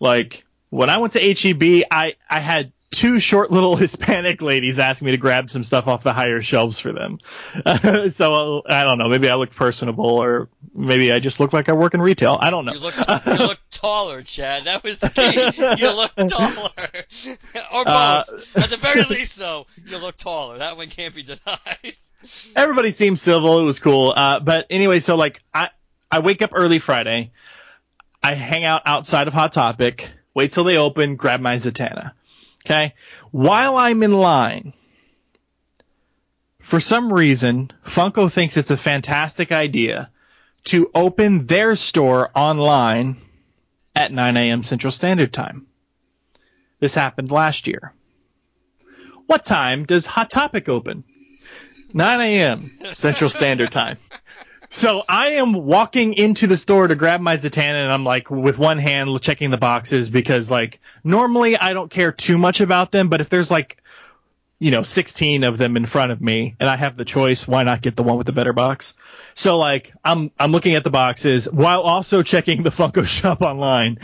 like 0.01 0.45
when 0.71 0.91
I 0.91 0.99
went 0.99 1.13
to 1.13 1.21
HEB, 1.21 1.85
I 1.91 2.15
I 2.29 2.41
had 2.41 2.73
two 2.93 3.19
short 3.19 3.51
little 3.51 3.75
Hispanic 3.83 4.41
ladies 4.41 4.79
ask 4.79 5.03
me 5.03 5.11
to 5.11 5.17
grab 5.17 5.51
some 5.51 5.65
stuff 5.65 5.89
off 5.89 6.05
the 6.05 6.13
higher 6.13 6.41
shelves 6.43 6.79
for 6.79 6.93
them. 6.93 7.19
so 8.11 8.63
I 8.69 8.85
don't 8.85 8.99
know. 8.99 9.09
Maybe 9.09 9.29
I 9.29 9.35
look 9.35 9.55
personable, 9.55 10.23
or 10.23 10.49
maybe 10.73 11.11
I 11.11 11.19
just 11.19 11.41
look 11.41 11.53
like 11.53 11.69
I 11.69 11.73
work 11.73 11.95
in 11.95 12.01
retail. 12.01 12.39
I 12.41 12.51
don't 12.51 12.65
know. 12.65 12.73
You 12.73 12.81
look 12.81 12.95
you 12.97 13.47
look 13.47 13.59
taller, 13.71 14.23
Chad. 14.23 14.65
That 14.65 14.85
was 14.85 15.01
the 15.01 15.09
key. 15.09 15.83
You 15.83 15.97
look 15.97 16.15
taller, 16.15 16.89
or 17.75 17.85
both. 17.85 17.87
Uh, 17.87 18.61
At 18.61 18.71
the 18.71 18.79
very 18.81 19.03
least, 19.03 19.37
though, 19.39 19.67
you 19.85 19.99
look 19.99 20.17
taller. 20.17 20.59
That 20.59 20.77
one 20.77 20.87
can't 20.89 21.15
be 21.15 21.23
denied. 21.23 21.97
everybody 22.55 22.91
seemed 22.93 23.19
civil. 23.19 23.59
It 23.59 23.65
was 23.65 23.81
cool. 23.81 24.13
Uh, 24.15 24.39
but 24.41 24.67
anyway, 24.71 25.01
so 25.01 25.17
like 25.17 25.43
I, 25.53 25.71
I 26.11 26.21
wake 26.21 26.43
up 26.43 26.51
early 26.55 26.79
Friday. 26.79 27.33
I 28.23 28.35
hang 28.35 28.65
out 28.65 28.83
outside 28.87 29.27
of 29.27 29.35
Hot 29.35 29.53
Topic, 29.53 30.09
wait 30.33 30.53
till 30.53 30.63
they 30.63 30.77
open, 30.79 31.17
grab 31.17 31.41
my 31.41 31.57
Zatanna. 31.57 32.13
Okay. 32.65 32.95
While 33.31 33.77
I'm 33.77 34.03
in 34.03 34.13
line, 34.13 34.73
for 36.61 36.81
some 36.81 37.13
reason, 37.13 37.71
Funko 37.85 38.31
thinks 38.31 38.57
it's 38.57 38.71
a 38.71 38.77
fantastic 38.77 39.53
idea 39.53 40.11
to 40.65 40.91
open 40.95 41.47
their 41.47 41.77
store 41.77 42.31
online 42.35 43.21
at 43.95 44.13
9 44.13 44.37
a.m. 44.37 44.63
Central 44.63 44.91
Standard 44.91 45.33
Time. 45.33 45.67
This 46.79 46.95
happened 46.95 47.31
last 47.31 47.67
year. 47.67 47.93
What 49.27 49.45
time 49.45 49.85
does 49.85 50.07
Hot 50.07 50.31
Topic 50.31 50.69
open? 50.69 51.05
9 51.95 52.21
a.m. 52.21 52.71
Central 52.95 53.31
Standard 53.31 53.71
Time. 53.71 53.99
So 54.73 55.05
I 55.07 55.33
am 55.33 55.53
walking 55.53 56.15
into 56.15 56.47
the 56.47 56.57
store 56.57 56.89
to 56.89 56.95
grab 56.95 57.21
my 57.21 57.37
Zatanna 57.37 57.85
and 57.85 57.93
I'm 57.93 58.05
like 58.05 58.31
with 58.31 58.59
one 58.59 58.79
hand 58.79 59.21
checking 59.21 59.51
the 59.51 59.59
boxes 59.59 60.09
because 60.09 60.51
like 60.51 60.81
normally 61.05 61.59
I 61.59 61.75
don't 61.75 61.91
care 61.91 62.11
too 62.11 62.39
much 62.39 62.63
about 62.63 62.91
them, 62.91 63.11
but 63.11 63.21
if 63.21 63.29
there's 63.29 63.51
like 63.51 63.83
you 64.59 64.71
know 64.71 64.83
16 64.83 65.45
of 65.45 65.59
them 65.59 65.77
in 65.77 65.85
front 65.85 66.11
of 66.11 66.23
me 66.23 66.57
and 66.59 66.71
I 66.71 66.77
have 66.77 66.97
the 66.97 67.05
choice, 67.05 67.47
why 67.47 67.65
not 67.65 67.83
get 67.83 67.97
the 67.97 68.03
one 68.03 68.17
with 68.17 68.27
the 68.27 68.33
better 68.33 68.55
box? 68.55 68.95
So 69.35 69.59
like 69.59 69.93
I'm 70.03 70.31
I'm 70.41 70.53
looking 70.53 70.75
at 70.75 70.85
the 70.85 70.91
boxes 70.91 71.45
while 71.45 71.83
also 71.83 72.23
checking 72.23 72.63
the 72.63 72.71
Funko 72.71 73.05
Shop 73.07 73.43
online, 73.43 73.99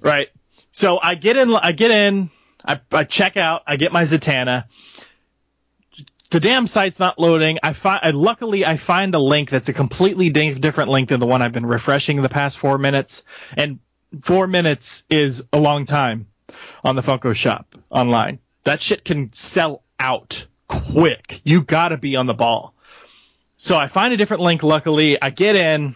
right? 0.00 0.28
So 0.70 1.00
I 1.02 1.16
get 1.16 1.36
in 1.36 1.52
I 1.56 1.72
get 1.72 1.90
in, 1.90 2.30
I, 2.64 2.80
I 2.92 3.02
check 3.02 3.36
out, 3.36 3.62
I 3.66 3.74
get 3.74 3.92
my 3.92 4.04
Zatanna 4.04 4.66
the 6.34 6.40
damn 6.40 6.66
site's 6.66 6.98
not 6.98 7.16
loading. 7.16 7.60
I 7.62 7.74
find, 7.74 8.00
I, 8.02 8.10
luckily, 8.10 8.66
I 8.66 8.76
find 8.76 9.14
a 9.14 9.20
link 9.20 9.50
that's 9.50 9.68
a 9.68 9.72
completely 9.72 10.30
di- 10.30 10.54
different 10.54 10.90
link 10.90 11.10
than 11.10 11.20
the 11.20 11.26
one 11.26 11.42
I've 11.42 11.52
been 11.52 11.64
refreshing 11.64 12.20
the 12.20 12.28
past 12.28 12.58
four 12.58 12.76
minutes. 12.76 13.22
And 13.56 13.78
four 14.20 14.48
minutes 14.48 15.04
is 15.08 15.44
a 15.52 15.60
long 15.60 15.84
time 15.84 16.26
on 16.82 16.96
the 16.96 17.02
Funko 17.02 17.36
Shop 17.36 17.76
online. 17.88 18.40
That 18.64 18.82
shit 18.82 19.04
can 19.04 19.32
sell 19.32 19.84
out 20.00 20.48
quick. 20.66 21.40
You 21.44 21.62
gotta 21.62 21.98
be 21.98 22.16
on 22.16 22.26
the 22.26 22.34
ball. 22.34 22.74
So 23.56 23.76
I 23.76 23.86
find 23.86 24.12
a 24.12 24.16
different 24.16 24.42
link. 24.42 24.64
Luckily, 24.64 25.22
I 25.22 25.30
get 25.30 25.54
in. 25.54 25.94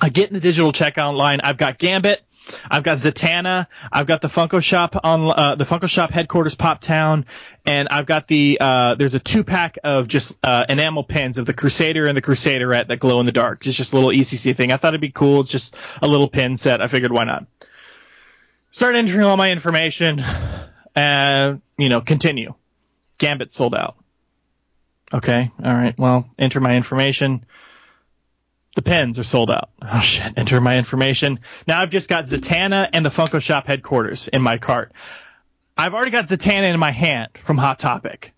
I 0.00 0.08
get 0.08 0.28
in 0.28 0.34
the 0.34 0.40
digital 0.40 0.72
checkout 0.72 1.16
line. 1.16 1.40
I've 1.42 1.56
got 1.56 1.80
Gambit. 1.80 2.22
I've 2.70 2.82
got 2.82 2.98
Zatanna. 2.98 3.66
I've 3.92 4.06
got 4.06 4.20
the 4.20 4.28
Funko 4.28 4.62
Shop 4.62 4.96
on 5.02 5.30
uh, 5.30 5.54
the 5.56 5.64
Funko 5.64 5.88
Shop 5.88 6.10
headquarters 6.10 6.54
Pop 6.54 6.80
Town, 6.80 7.26
and 7.64 7.88
I've 7.88 8.06
got 8.06 8.28
the 8.28 8.58
uh, 8.60 8.94
there's 8.94 9.14
a 9.14 9.20
two 9.20 9.44
pack 9.44 9.78
of 9.84 10.08
just 10.08 10.34
uh, 10.42 10.64
enamel 10.68 11.04
pins 11.04 11.38
of 11.38 11.46
the 11.46 11.54
Crusader 11.54 12.06
and 12.06 12.16
the 12.16 12.22
Crusaderette 12.22 12.88
that 12.88 12.98
glow 12.98 13.20
in 13.20 13.26
the 13.26 13.32
dark. 13.32 13.66
It's 13.66 13.76
just 13.76 13.92
a 13.92 13.96
little 13.96 14.10
ECC 14.10 14.56
thing. 14.56 14.72
I 14.72 14.76
thought 14.76 14.88
it'd 14.88 15.00
be 15.00 15.10
cool, 15.10 15.44
just 15.44 15.76
a 16.00 16.08
little 16.08 16.28
pin 16.28 16.56
set. 16.56 16.80
I 16.80 16.88
figured 16.88 17.12
why 17.12 17.24
not. 17.24 17.46
Start 18.70 18.96
entering 18.96 19.24
all 19.24 19.36
my 19.36 19.50
information, 19.50 20.24
and 20.94 21.60
you 21.78 21.88
know 21.88 22.00
continue. 22.00 22.54
Gambit 23.18 23.52
sold 23.52 23.74
out. 23.74 23.96
Okay, 25.14 25.50
all 25.62 25.74
right. 25.74 25.96
Well, 25.98 26.28
enter 26.38 26.60
my 26.60 26.74
information. 26.74 27.44
The 28.74 28.82
pens 28.82 29.18
are 29.18 29.24
sold 29.24 29.50
out. 29.50 29.70
Oh 29.82 30.00
shit, 30.00 30.32
enter 30.36 30.60
my 30.60 30.76
information. 30.76 31.40
Now 31.66 31.80
I've 31.80 31.90
just 31.90 32.08
got 32.08 32.24
Zatanna 32.24 32.88
and 32.92 33.04
the 33.04 33.10
Funko 33.10 33.40
Shop 33.40 33.66
headquarters 33.66 34.28
in 34.28 34.40
my 34.40 34.56
cart. 34.58 34.92
I've 35.76 35.94
already 35.94 36.10
got 36.10 36.26
Zatanna 36.26 36.72
in 36.72 36.80
my 36.80 36.90
hand 36.90 37.30
from 37.44 37.58
Hot 37.58 37.78
Topic. 37.78 38.32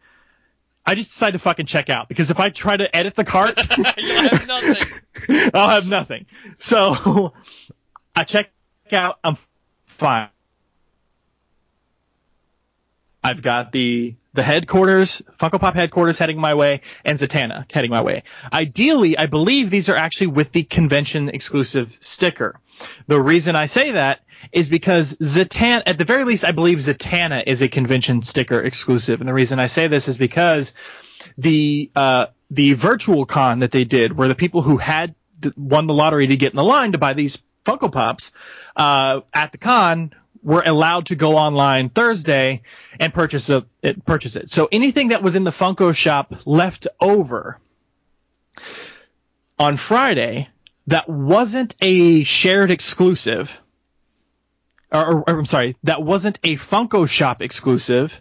I 0.86 0.94
just 0.94 1.12
decided 1.12 1.34
to 1.34 1.38
fucking 1.38 1.66
check 1.66 1.88
out 1.88 2.08
because 2.08 2.30
if 2.30 2.38
I 2.40 2.50
try 2.50 2.76
to 2.76 2.94
edit 2.94 3.14
the 3.14 3.24
cart, 3.24 3.58
have 3.58 4.46
nothing. 4.48 5.50
I'll 5.54 5.70
have 5.70 5.88
nothing. 5.88 6.26
So 6.58 7.32
I 8.16 8.24
check 8.24 8.50
out. 8.92 9.18
I'm 9.24 9.38
fine. 9.86 10.28
I've 13.24 13.42
got 13.42 13.72
the 13.72 14.14
the 14.34 14.42
headquarters, 14.42 15.22
Funko 15.38 15.60
Pop 15.60 15.74
headquarters 15.74 16.18
heading 16.18 16.38
my 16.38 16.54
way, 16.54 16.82
and 17.04 17.18
Zatanna 17.18 17.70
heading 17.72 17.90
my 17.90 18.02
way. 18.02 18.24
Ideally, 18.52 19.16
I 19.16 19.26
believe 19.26 19.70
these 19.70 19.88
are 19.88 19.94
actually 19.94 20.26
with 20.26 20.50
the 20.50 20.64
convention 20.64 21.28
exclusive 21.28 21.96
sticker. 22.00 22.58
The 23.06 23.20
reason 23.22 23.54
I 23.54 23.66
say 23.66 23.92
that 23.92 24.20
is 24.52 24.68
because 24.68 25.16
Zatanna, 25.18 25.84
at 25.86 25.98
the 25.98 26.04
very 26.04 26.24
least, 26.24 26.44
I 26.44 26.50
believe 26.50 26.78
Zatanna 26.78 27.44
is 27.46 27.62
a 27.62 27.68
convention 27.68 28.22
sticker 28.22 28.60
exclusive. 28.60 29.20
And 29.20 29.28
the 29.28 29.34
reason 29.34 29.60
I 29.60 29.68
say 29.68 29.86
this 29.86 30.08
is 30.08 30.18
because 30.18 30.74
the, 31.38 31.90
uh, 31.94 32.26
the 32.50 32.74
virtual 32.74 33.26
con 33.26 33.60
that 33.60 33.70
they 33.70 33.84
did 33.84 34.16
where 34.16 34.28
the 34.28 34.34
people 34.34 34.62
who 34.62 34.76
had 34.78 35.14
won 35.56 35.86
the 35.86 35.94
lottery 35.94 36.26
to 36.26 36.36
get 36.36 36.52
in 36.52 36.56
the 36.56 36.64
line 36.64 36.92
to 36.92 36.98
buy 36.98 37.14
these 37.14 37.38
Funko 37.64 37.90
Pops, 37.90 38.32
uh, 38.76 39.20
at 39.32 39.52
the 39.52 39.58
con 39.58 40.12
were 40.44 40.62
allowed 40.64 41.06
to 41.06 41.16
go 41.16 41.36
online 41.38 41.88
Thursday 41.88 42.62
and 43.00 43.12
purchase 43.12 43.50
it, 43.50 44.04
purchase 44.04 44.36
it. 44.36 44.50
So 44.50 44.68
anything 44.70 45.08
that 45.08 45.22
was 45.22 45.34
in 45.34 45.44
the 45.44 45.50
Funko 45.50 45.96
shop 45.96 46.34
left 46.44 46.86
over 47.00 47.58
on 49.58 49.76
Friday 49.78 50.48
that 50.86 51.08
wasn't 51.08 51.74
a 51.80 52.24
shared 52.24 52.70
exclusive, 52.70 53.58
or, 54.92 55.22
or, 55.22 55.30
I'm 55.30 55.46
sorry, 55.46 55.76
that 55.84 56.02
wasn't 56.02 56.38
a 56.44 56.56
Funko 56.56 57.08
shop 57.08 57.40
exclusive, 57.40 58.20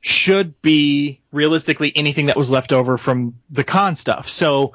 should 0.00 0.60
be 0.62 1.20
realistically 1.32 1.92
anything 1.96 2.26
that 2.26 2.36
was 2.36 2.50
left 2.50 2.72
over 2.72 2.96
from 2.96 3.34
the 3.50 3.64
con 3.64 3.96
stuff. 3.96 4.28
So 4.28 4.74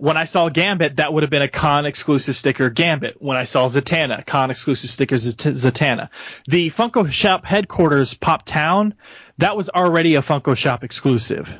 when 0.00 0.16
I 0.16 0.24
saw 0.24 0.48
Gambit, 0.48 0.96
that 0.96 1.12
would 1.12 1.24
have 1.24 1.30
been 1.30 1.42
a 1.42 1.48
con 1.48 1.84
exclusive 1.84 2.34
sticker 2.34 2.70
Gambit. 2.70 3.20
When 3.20 3.36
I 3.36 3.44
saw 3.44 3.68
Zatanna, 3.68 4.24
con 4.24 4.50
exclusive 4.50 4.88
sticker 4.88 5.16
Zatanna. 5.16 6.08
The 6.46 6.70
Funko 6.70 7.10
Shop 7.10 7.44
headquarters 7.44 8.14
Pop 8.14 8.46
Town, 8.46 8.94
that 9.38 9.58
was 9.58 9.68
already 9.68 10.14
a 10.14 10.22
Funko 10.22 10.56
Shop 10.56 10.84
exclusive. 10.84 11.54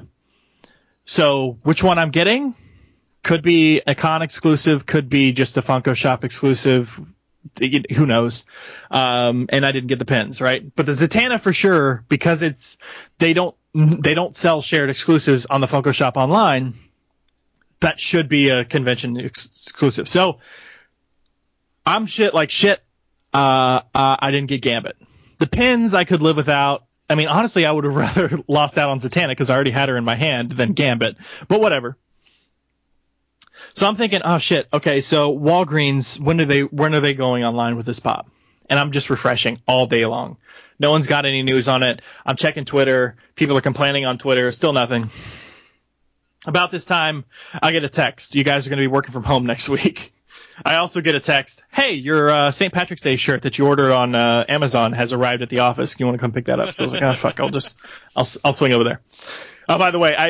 So 1.05 1.59
which 1.65 1.83
one 1.83 1.99
I'm 1.99 2.11
getting? 2.11 2.55
Could 3.23 3.43
be 3.43 3.83
a 3.87 3.95
con 3.95 4.23
exclusive, 4.23 4.87
could 4.87 5.11
be 5.11 5.33
just 5.33 5.59
a 5.59 5.63
Funko 5.63 5.95
Shop 5.95 6.25
exclusive. 6.25 6.99
Who 7.61 8.07
knows? 8.07 8.47
Um, 8.91 9.47
and 9.51 9.67
I 9.67 9.73
didn't 9.73 9.89
get 9.89 9.99
the 9.99 10.07
pins, 10.07 10.41
right? 10.41 10.75
But 10.75 10.87
the 10.87 10.93
Zatanna 10.93 11.41
for 11.41 11.53
sure, 11.53 12.05
because 12.09 12.41
it's, 12.41 12.79
they 13.19 13.35
don't, 13.35 13.55
they 13.75 14.15
don't 14.15 14.35
sell 14.35 14.63
shared 14.63 14.89
exclusives 14.89 15.45
on 15.45 15.61
the 15.61 15.67
Funko 15.67 15.93
Shop 15.93 16.17
online 16.17 16.75
that 17.81 17.99
should 17.99 18.29
be 18.29 18.51
a 18.51 18.65
convention 18.65 19.19
ex- 19.19 19.47
exclusive. 19.47 20.09
So 20.09 20.39
I'm 21.85 22.07
shit 22.07 22.35
like 22.35 22.51
shit. 22.51 22.83
Uh, 23.33 23.81
uh, 23.95 24.17
I 24.19 24.31
didn't 24.31 24.49
get 24.49 24.63
Gambit. 24.63 24.97
The 25.39 25.47
pins 25.47 25.95
I 25.95 26.05
could 26.05 26.23
live 26.23 26.37
without. 26.37 26.85
I 27.09 27.15
mean, 27.15 27.29
honestly, 27.29 27.67
I 27.67 27.73
would 27.73 27.85
have 27.85 27.95
rather 27.97 28.39
lost 28.47 28.79
out 28.79 28.91
on 28.91 29.01
Zatanna 29.01 29.29
because 29.29 29.51
I 29.51 29.55
already 29.55 29.71
had 29.71 29.89
her 29.89 29.97
in 29.97 30.05
my 30.05 30.15
hand 30.15 30.53
than 30.53 30.73
Gambit. 30.73 31.17
But 31.49 31.61
whatever. 31.61 31.97
So 33.75 33.87
I'm 33.87 33.97
thinking, 33.97 34.21
oh 34.25 34.39
shit. 34.39 34.69
Okay, 34.73 35.01
so 35.01 35.37
Walgreens, 35.37 36.19
when 36.19 36.41
are 36.41 36.45
they 36.45 36.63
when 36.63 36.95
are 36.95 37.01
they 37.01 37.15
going 37.15 37.45
online 37.45 37.77
with 37.77 37.87
this 37.87 38.01
pop? 38.01 38.29
And 38.69 38.79
I'm 38.79 38.93
just 38.93 39.11
refreshing 39.11 39.61
all 39.67 39.87
day 39.87 40.07
long. 40.07 40.37
No 40.79 40.91
one's 40.91 41.07
got 41.07 41.27
any 41.27 41.43
news 41.43 41.69
on 41.69 41.83
it. 41.83 42.01
I'm 42.25 42.37
checking 42.37 42.65
Twitter. 42.65 43.17
People 43.35 43.57
are 43.57 43.61
complaining 43.61 44.07
on 44.07 44.19
Twitter. 44.19 44.51
Still 44.53 44.73
nothing 44.73 45.11
about 46.47 46.71
this 46.71 46.85
time, 46.85 47.25
I 47.63 47.73
get 47.73 47.85
a 47.85 47.89
text. 47.89 48.35
You 48.35 48.45
guys 48.45 48.67
are 48.67 48.71
going 48.71 48.79
to 48.79 48.83
be 48.83 48.93
working 48.93 49.13
from 49.13 49.25
home 49.25 49.47
next 49.47 49.69
week. 49.69 50.13
I 50.65 50.77
also 50.77 51.01
get 51.01 51.15
a 51.15 51.21
text. 51.21 51.63
Hey, 51.71 51.93
your 51.95 52.31
uh, 52.31 52.51
St. 52.51 52.73
Patrick's 52.73 53.03
Day 53.03 53.17
shirt 53.17 53.43
that 53.43 53.59
you 53.59 53.67
ordered 53.67 53.93
on 53.93 54.15
uh, 54.15 54.45
Amazon 54.49 54.93
has 54.93 55.13
arrived 55.13 55.43
at 55.43 55.49
the 55.49 55.61
office. 55.61 55.99
You 55.99 56.07
want 56.07 56.19
to 56.19 56.21
come 56.21 56.33
pick 56.33 56.47
that 56.47 56.61
up? 56.61 56.75
So 56.75 56.85
I 56.85 56.87
was 56.87 56.93
like, 56.93 57.03
oh 57.03 57.15
fuck, 57.15 57.41
I'll 57.41 57.51
just, 57.51 57.79
I'll, 58.15 58.27
I'll 58.45 58.53
swing 58.53 58.73
over 58.73 58.85
there. 58.85 59.01
Oh, 59.69 59.79
by 59.79 59.91
the 59.91 59.99
way, 59.99 60.15
I, 60.17 60.29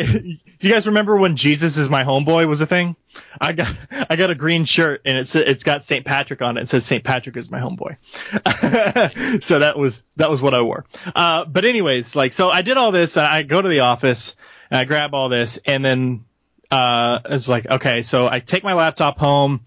you 0.60 0.70
guys 0.70 0.86
remember 0.86 1.16
when 1.16 1.34
Jesus 1.34 1.78
is 1.78 1.88
my 1.88 2.04
homeboy 2.04 2.46
was 2.46 2.60
a 2.60 2.66
thing? 2.66 2.94
I 3.40 3.54
got, 3.54 3.74
I 4.08 4.16
got 4.16 4.30
a 4.30 4.34
green 4.34 4.66
shirt 4.66 5.02
and 5.06 5.16
it's, 5.16 5.34
it's 5.34 5.64
got 5.64 5.82
St. 5.82 6.04
Patrick 6.04 6.42
on 6.42 6.58
it. 6.58 6.62
It 6.62 6.68
says 6.68 6.84
St. 6.84 7.02
Patrick 7.02 7.36
is 7.36 7.50
my 7.50 7.58
homeboy. 7.58 7.96
so 9.42 9.60
that 9.60 9.78
was, 9.78 10.04
that 10.16 10.30
was 10.30 10.42
what 10.42 10.54
I 10.54 10.60
wore. 10.60 10.84
Uh, 11.16 11.44
but 11.46 11.64
anyways, 11.64 12.14
like, 12.14 12.34
so 12.34 12.50
I 12.50 12.62
did 12.62 12.76
all 12.76 12.92
this. 12.92 13.16
I 13.16 13.42
go 13.42 13.60
to 13.60 13.68
the 13.68 13.80
office 13.80 14.36
and 14.70 14.78
I 14.78 14.84
grab 14.84 15.14
all 15.14 15.28
this, 15.28 15.58
and 15.64 15.84
then 15.84 16.24
uh, 16.70 17.20
it's 17.24 17.48
like, 17.48 17.68
okay, 17.68 18.02
so 18.02 18.28
I 18.28 18.40
take 18.40 18.62
my 18.62 18.74
laptop 18.74 19.18
home. 19.18 19.60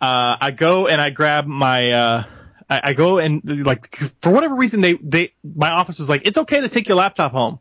Uh, 0.00 0.36
I 0.40 0.50
go 0.50 0.88
and 0.88 1.00
I 1.00 1.10
grab 1.10 1.46
my. 1.46 1.92
Uh, 1.92 2.24
I, 2.68 2.80
I 2.84 2.92
go 2.94 3.18
and 3.18 3.64
like 3.64 3.96
for 4.20 4.30
whatever 4.30 4.54
reason 4.54 4.80
they 4.80 4.94
they 4.94 5.34
my 5.44 5.70
office 5.70 5.98
was 5.98 6.08
like, 6.08 6.26
it's 6.26 6.38
okay 6.38 6.60
to 6.60 6.68
take 6.68 6.88
your 6.88 6.96
laptop 6.96 7.32
home, 7.32 7.60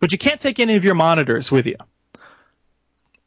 but 0.00 0.12
you 0.12 0.18
can't 0.18 0.40
take 0.40 0.60
any 0.60 0.76
of 0.76 0.84
your 0.84 0.94
monitors 0.94 1.50
with 1.52 1.66
you. 1.66 1.76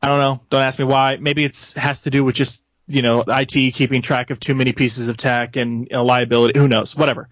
I 0.01 0.07
don't 0.07 0.19
know. 0.19 0.41
Don't 0.49 0.61
ask 0.61 0.79
me 0.79 0.85
why. 0.85 1.17
Maybe 1.17 1.43
it's 1.43 1.73
has 1.73 2.03
to 2.03 2.09
do 2.09 2.23
with 2.23 2.35
just 2.35 2.63
you 2.87 3.01
know 3.01 3.23
IT 3.27 3.73
keeping 3.73 4.01
track 4.01 4.29
of 4.29 4.39
too 4.39 4.55
many 4.55 4.73
pieces 4.73 5.07
of 5.07 5.17
tech 5.17 5.55
and 5.55 5.87
you 5.89 5.97
know, 5.97 6.05
liability. 6.05 6.57
Who 6.57 6.67
knows? 6.67 6.95
Whatever. 6.95 7.29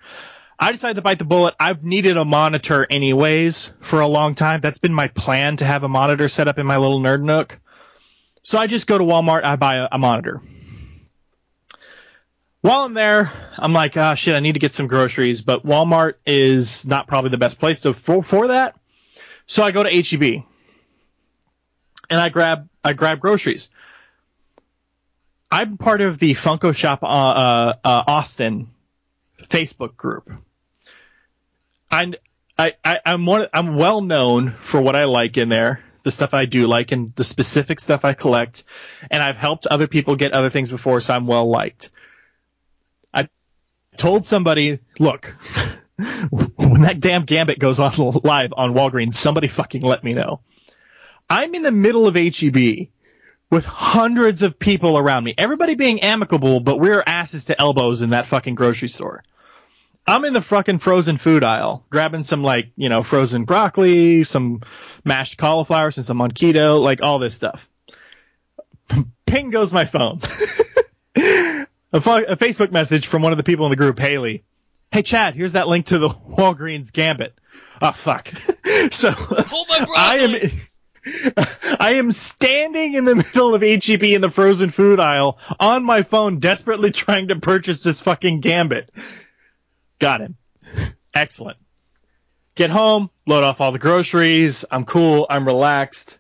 I 0.57 0.71
decided 0.71 0.95
to 0.95 1.01
bite 1.01 1.19
the 1.19 1.25
bullet. 1.25 1.53
I've 1.59 1.83
needed 1.83 2.17
a 2.17 2.25
monitor 2.25 2.87
anyways 2.89 3.71
for 3.81 3.99
a 3.99 4.07
long 4.07 4.35
time. 4.35 4.61
That's 4.61 4.77
been 4.77 4.93
my 4.93 5.09
plan 5.09 5.57
to 5.57 5.65
have 5.65 5.83
a 5.83 5.89
monitor 5.89 6.29
set 6.29 6.47
up 6.47 6.57
in 6.57 6.65
my 6.65 6.77
little 6.77 7.01
nerd 7.01 7.21
nook. 7.21 7.59
So 8.43 8.57
I 8.57 8.67
just 8.67 8.87
go 8.87 8.97
to 8.97 9.03
Walmart, 9.03 9.43
I 9.43 9.55
buy 9.57 9.77
a, 9.77 9.87
a 9.91 9.97
monitor. 9.97 10.41
While 12.61 12.81
I'm 12.81 12.93
there, 12.93 13.31
I'm 13.57 13.73
like, 13.73 13.95
ah, 13.97 14.11
oh, 14.11 14.15
shit, 14.15 14.35
I 14.35 14.39
need 14.39 14.53
to 14.53 14.59
get 14.59 14.73
some 14.73 14.87
groceries, 14.87 15.41
but 15.41 15.65
Walmart 15.65 16.15
is 16.25 16.85
not 16.85 17.07
probably 17.07 17.31
the 17.31 17.37
best 17.37 17.59
place 17.59 17.81
to 17.81 17.93
for, 17.93 18.23
for 18.23 18.47
that. 18.47 18.75
So 19.45 19.61
I 19.61 19.71
go 19.71 19.83
to 19.83 19.89
HEB 19.89 20.43
and 22.09 22.19
I 22.19 22.29
grab 22.29 22.69
I 22.83 22.93
grab 22.93 23.19
groceries. 23.19 23.71
I'm 25.51 25.77
part 25.77 26.01
of 26.01 26.17
the 26.17 26.33
Funko 26.33 26.75
Shop 26.75 27.03
uh, 27.03 27.05
uh, 27.05 27.73
uh, 27.83 28.03
Austin 28.07 28.69
Facebook 29.49 29.95
group. 29.95 30.31
And 31.91 32.17
I, 32.57 32.73
I, 32.83 32.99
I'm 33.05 33.25
one, 33.25 33.47
I'm 33.53 33.75
well 33.75 34.01
known 34.01 34.51
for 34.61 34.81
what 34.81 34.95
I 34.95 35.05
like 35.05 35.37
in 35.37 35.49
there, 35.49 35.83
the 36.03 36.11
stuff 36.11 36.33
I 36.33 36.45
do 36.45 36.67
like, 36.67 36.91
and 36.91 37.09
the 37.09 37.23
specific 37.23 37.79
stuff 37.79 38.05
I 38.05 38.13
collect. 38.13 38.63
And 39.11 39.21
I've 39.21 39.37
helped 39.37 39.67
other 39.67 39.87
people 39.87 40.15
get 40.15 40.33
other 40.33 40.49
things 40.49 40.69
before, 40.69 40.99
so 41.01 41.13
I'm 41.13 41.27
well 41.27 41.49
liked. 41.49 41.89
I 43.13 43.29
told 43.97 44.25
somebody, 44.25 44.79
look, 44.99 45.35
when 46.29 46.81
that 46.81 46.99
damn 46.99 47.25
Gambit 47.25 47.59
goes 47.59 47.79
on 47.79 47.93
live 48.23 48.53
on 48.55 48.73
Walgreens, 48.73 49.13
somebody 49.13 49.47
fucking 49.47 49.81
let 49.81 50.03
me 50.03 50.13
know. 50.13 50.41
I'm 51.29 51.55
in 51.55 51.63
the 51.63 51.71
middle 51.71 52.07
of 52.07 52.15
HEB 52.15 52.87
with 53.49 53.65
hundreds 53.65 54.43
of 54.43 54.59
people 54.59 54.97
around 54.97 55.23
me, 55.23 55.33
everybody 55.37 55.75
being 55.75 56.01
amicable, 56.01 56.59
but 56.59 56.79
we're 56.79 57.03
asses 57.05 57.45
to 57.45 57.59
elbows 57.59 58.01
in 58.01 58.11
that 58.11 58.27
fucking 58.27 58.55
grocery 58.55 58.89
store. 58.89 59.23
I'm 60.07 60.23
in 60.25 60.33
the 60.33 60.41
fucking 60.41 60.79
frozen 60.79 61.17
food 61.17 61.43
aisle, 61.43 61.83
grabbing 61.89 62.23
some 62.23 62.43
like, 62.43 62.69
you 62.75 62.89
know, 62.89 63.01
frozen 63.01 63.45
broccoli, 63.45 64.23
some 64.23 64.61
mashed 65.03 65.37
cauliflower 65.37 65.89
since 65.89 66.09
I'm 66.09 66.21
on 66.21 66.31
keto, 66.31 66.79
like 66.79 67.01
all 67.01 67.17
this 67.17 67.33
stuff. 67.33 67.67
Ping 69.25 69.49
goes 69.49 69.73
my 69.73 69.85
phone. 69.85 70.19
a, 71.15 71.65
a 71.91 72.37
Facebook 72.37 72.71
message 72.71 73.07
from 73.07 73.23
one 73.23 73.31
of 73.31 73.37
the 73.37 73.43
people 73.43 73.65
in 73.65 73.71
the 73.71 73.77
group, 73.77 73.97
Haley. 73.97 74.43
Hey 74.91 75.01
Chad, 75.01 75.33
here's 75.33 75.53
that 75.53 75.67
link 75.67 75.87
to 75.87 75.97
the 75.97 76.09
Walgreens 76.29 76.93
Gambit. 76.93 77.37
Oh 77.81 77.91
fuck. 77.91 78.31
so 78.91 79.13
I 79.97 80.17
am 80.17 80.51
I 81.79 81.93
am 81.93 82.11
standing 82.11 82.93
in 82.93 83.05
the 83.05 83.15
middle 83.15 83.53
of 83.53 83.61
HEB 83.61 84.03
in 84.03 84.21
the 84.21 84.29
frozen 84.29 84.69
food 84.69 84.99
aisle 84.99 85.37
on 85.59 85.83
my 85.83 86.03
phone, 86.03 86.39
desperately 86.39 86.91
trying 86.91 87.27
to 87.29 87.35
purchase 87.35 87.81
this 87.81 88.01
fucking 88.01 88.41
Gambit. 88.41 88.91
Got 90.05 90.21
him. 90.21 90.37
Excellent. 91.15 91.57
Get 92.53 92.69
home, 92.69 93.09
load 93.25 93.43
off 93.43 93.59
all 93.59 93.71
the 93.71 93.79
groceries. 93.79 94.63
I'm 94.69 94.85
cool. 94.85 95.25
I'm 95.27 95.47
relaxed. 95.47 96.19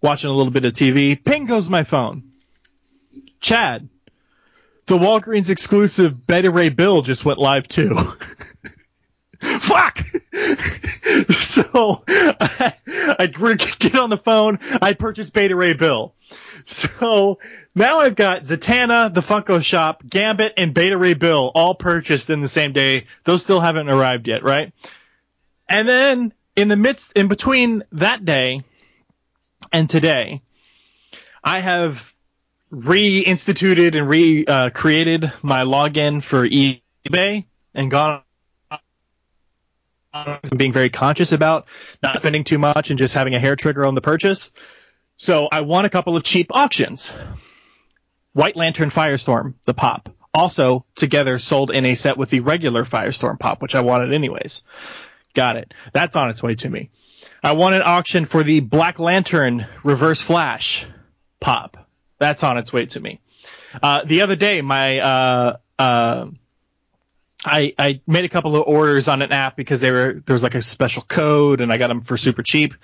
Watching 0.00 0.30
a 0.30 0.32
little 0.32 0.50
bit 0.50 0.64
of 0.64 0.72
TV. 0.72 1.24
Ping 1.24 1.46
goes 1.46 1.68
my 1.68 1.84
phone. 1.84 2.32
Chad, 3.40 3.88
the 4.86 4.98
Walgreens 4.98 5.48
exclusive 5.48 6.26
Beta 6.26 6.50
Ray 6.50 6.70
Bill 6.70 7.02
just 7.02 7.24
went 7.24 7.38
live 7.38 7.68
too. 7.68 7.94
Fuck! 9.40 9.98
so 11.30 12.02
I, 12.08 12.74
I 13.16 13.26
get 13.26 13.94
on 13.94 14.10
the 14.10 14.20
phone. 14.20 14.58
I 14.80 14.94
purchase 14.94 15.30
Beta 15.30 15.54
Ray 15.54 15.74
Bill. 15.74 16.16
So 17.02 17.38
now 17.74 18.00
I've 18.00 18.16
got 18.16 18.42
Zatanna, 18.42 19.12
the 19.12 19.20
Funko 19.20 19.62
Shop, 19.64 20.02
Gambit, 20.08 20.54
and 20.56 20.74
Beta 20.74 20.96
Ray 20.96 21.14
Bill 21.14 21.50
all 21.54 21.74
purchased 21.74 22.30
in 22.30 22.40
the 22.40 22.48
same 22.48 22.72
day. 22.72 23.06
Those 23.24 23.42
still 23.42 23.60
haven't 23.60 23.88
arrived 23.88 24.28
yet, 24.28 24.42
right? 24.42 24.72
And 25.68 25.88
then 25.88 26.32
in 26.56 26.68
the 26.68 26.76
midst, 26.76 27.12
in 27.14 27.28
between 27.28 27.84
that 27.92 28.24
day 28.24 28.62
and 29.72 29.88
today, 29.88 30.42
I 31.42 31.60
have 31.60 32.12
reinstituted 32.72 33.96
and 33.96 34.08
recreated 34.08 35.24
uh, 35.24 35.30
my 35.42 35.64
login 35.64 36.22
for 36.22 36.48
eBay 36.48 37.44
and 37.74 37.90
gone 37.90 38.22
I'm 40.14 40.38
being 40.56 40.72
very 40.72 40.90
conscious 40.90 41.32
about 41.32 41.66
not 42.02 42.20
spending 42.20 42.44
too 42.44 42.58
much 42.58 42.90
and 42.90 42.98
just 42.98 43.14
having 43.14 43.34
a 43.34 43.38
hair 43.38 43.56
trigger 43.56 43.86
on 43.86 43.94
the 43.94 44.02
purchase. 44.02 44.52
So 45.22 45.46
I 45.52 45.60
won 45.60 45.84
a 45.84 45.88
couple 45.88 46.16
of 46.16 46.24
cheap 46.24 46.48
auctions. 46.50 47.12
White 48.32 48.56
Lantern 48.56 48.90
Firestorm, 48.90 49.54
the 49.66 49.72
pop. 49.72 50.08
Also, 50.34 50.84
together 50.96 51.38
sold 51.38 51.70
in 51.70 51.86
a 51.86 51.94
set 51.94 52.18
with 52.18 52.28
the 52.28 52.40
regular 52.40 52.84
Firestorm 52.84 53.38
pop, 53.38 53.62
which 53.62 53.76
I 53.76 53.82
wanted 53.82 54.12
anyways. 54.12 54.64
Got 55.32 55.58
it. 55.58 55.74
That's 55.92 56.16
on 56.16 56.28
its 56.28 56.42
way 56.42 56.56
to 56.56 56.68
me. 56.68 56.90
I 57.40 57.52
won 57.52 57.72
an 57.72 57.82
auction 57.82 58.24
for 58.24 58.42
the 58.42 58.58
Black 58.58 58.98
Lantern 58.98 59.68
Reverse 59.84 60.20
Flash 60.20 60.86
pop. 61.38 61.76
That's 62.18 62.42
on 62.42 62.58
its 62.58 62.72
way 62.72 62.86
to 62.86 62.98
me. 62.98 63.20
Uh, 63.80 64.02
the 64.04 64.22
other 64.22 64.34
day, 64.34 64.60
my 64.60 64.98
uh, 64.98 65.56
uh, 65.78 66.26
I, 67.44 67.74
I 67.78 68.00
made 68.06 68.24
a 68.24 68.28
couple 68.28 68.54
of 68.54 68.66
orders 68.66 69.08
on 69.08 69.20
an 69.20 69.32
app 69.32 69.56
because 69.56 69.80
they 69.80 69.90
were 69.90 70.22
there 70.24 70.32
was 70.32 70.42
like 70.42 70.54
a 70.54 70.62
special 70.62 71.02
code 71.02 71.60
and 71.60 71.72
I 71.72 71.76
got 71.76 71.88
them 71.88 72.02
for 72.02 72.16
super 72.16 72.42
cheap. 72.42 72.74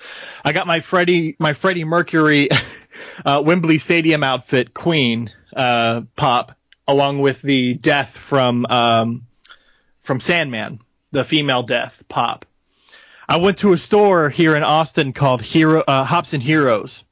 I 0.44 0.52
got 0.52 0.66
my 0.66 0.80
Freddie 0.80 1.36
my 1.38 1.52
Freddie 1.52 1.84
Mercury 1.84 2.48
uh, 3.24 3.42
Wembley 3.44 3.78
Stadium 3.78 4.24
outfit 4.24 4.74
Queen 4.74 5.30
uh, 5.54 6.02
pop 6.16 6.56
along 6.88 7.20
with 7.20 7.40
the 7.40 7.74
Death 7.74 8.16
from 8.16 8.66
um, 8.66 9.26
from 10.02 10.18
Sandman, 10.18 10.80
the 11.12 11.22
female 11.22 11.62
Death 11.62 12.02
pop. 12.08 12.44
I 13.28 13.36
went 13.36 13.58
to 13.58 13.74
a 13.74 13.76
store 13.76 14.30
here 14.30 14.56
in 14.56 14.64
Austin 14.64 15.12
called 15.12 15.42
Hero 15.42 15.84
uh, 15.86 16.02
Hobson 16.02 16.40
Heroes, 16.40 17.04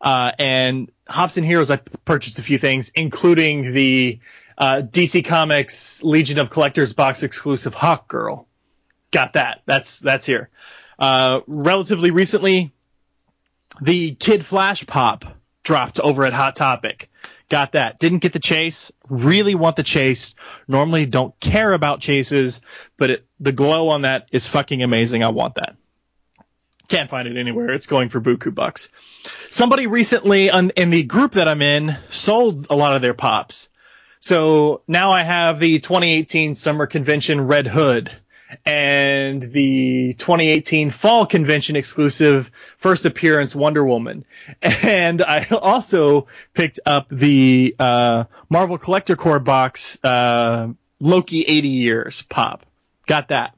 uh, 0.00 0.30
and 0.38 0.92
Hobson 1.08 1.42
Heroes 1.42 1.70
I 1.70 1.76
purchased 1.76 2.38
a 2.38 2.42
few 2.42 2.58
things, 2.58 2.90
including 2.94 3.72
the 3.72 4.20
uh, 4.60 4.82
DC 4.82 5.24
Comics 5.24 6.02
Legion 6.02 6.38
of 6.38 6.50
Collectors 6.50 6.92
box 6.92 7.22
exclusive 7.22 7.72
Hawk 7.72 8.06
Girl. 8.06 8.46
Got 9.10 9.32
that. 9.32 9.62
That's 9.64 9.98
that's 9.98 10.26
here. 10.26 10.50
Uh, 10.98 11.40
relatively 11.46 12.10
recently, 12.10 12.72
the 13.80 14.14
Kid 14.14 14.44
Flash 14.44 14.86
pop 14.86 15.24
dropped 15.64 15.98
over 15.98 16.26
at 16.26 16.34
Hot 16.34 16.54
Topic. 16.54 17.10
Got 17.48 17.72
that. 17.72 17.98
Didn't 17.98 18.18
get 18.18 18.32
the 18.34 18.38
chase. 18.38 18.92
Really 19.08 19.54
want 19.54 19.76
the 19.76 19.82
chase. 19.82 20.34
Normally 20.68 21.06
don't 21.06 21.38
care 21.40 21.72
about 21.72 22.00
chases, 22.00 22.60
but 22.96 23.10
it, 23.10 23.26
the 23.40 23.52
glow 23.52 23.88
on 23.88 24.02
that 24.02 24.28
is 24.30 24.46
fucking 24.46 24.82
amazing. 24.82 25.24
I 25.24 25.28
want 25.28 25.56
that. 25.56 25.74
Can't 26.86 27.10
find 27.10 27.26
it 27.26 27.36
anywhere. 27.36 27.70
It's 27.70 27.86
going 27.86 28.08
for 28.08 28.20
buku 28.20 28.54
bucks. 28.54 28.90
Somebody 29.48 29.86
recently 29.86 30.50
on, 30.50 30.70
in 30.70 30.90
the 30.90 31.02
group 31.02 31.32
that 31.32 31.48
I'm 31.48 31.62
in 31.62 31.96
sold 32.10 32.66
a 32.68 32.76
lot 32.76 32.94
of 32.94 33.02
their 33.02 33.14
pops. 33.14 33.68
So 34.20 34.82
now 34.86 35.12
I 35.12 35.22
have 35.22 35.58
the 35.58 35.78
2018 35.78 36.54
Summer 36.54 36.86
Convention 36.86 37.40
Red 37.46 37.66
Hood 37.66 38.10
and 38.66 39.40
the 39.40 40.14
2018 40.14 40.90
Fall 40.90 41.24
Convention 41.24 41.76
exclusive 41.76 42.50
first 42.76 43.06
appearance 43.06 43.54
Wonder 43.56 43.84
Woman. 43.84 44.24
And 44.62 45.22
I 45.22 45.46
also 45.50 46.26
picked 46.52 46.80
up 46.84 47.06
the 47.10 47.74
uh, 47.78 48.24
Marvel 48.48 48.76
Collector 48.76 49.16
Corps 49.16 49.38
box 49.38 49.98
uh, 50.04 50.68
Loki 51.00 51.42
80 51.42 51.68
Years 51.68 52.22
pop. 52.22 52.66
Got 53.06 53.28
that. 53.28 53.56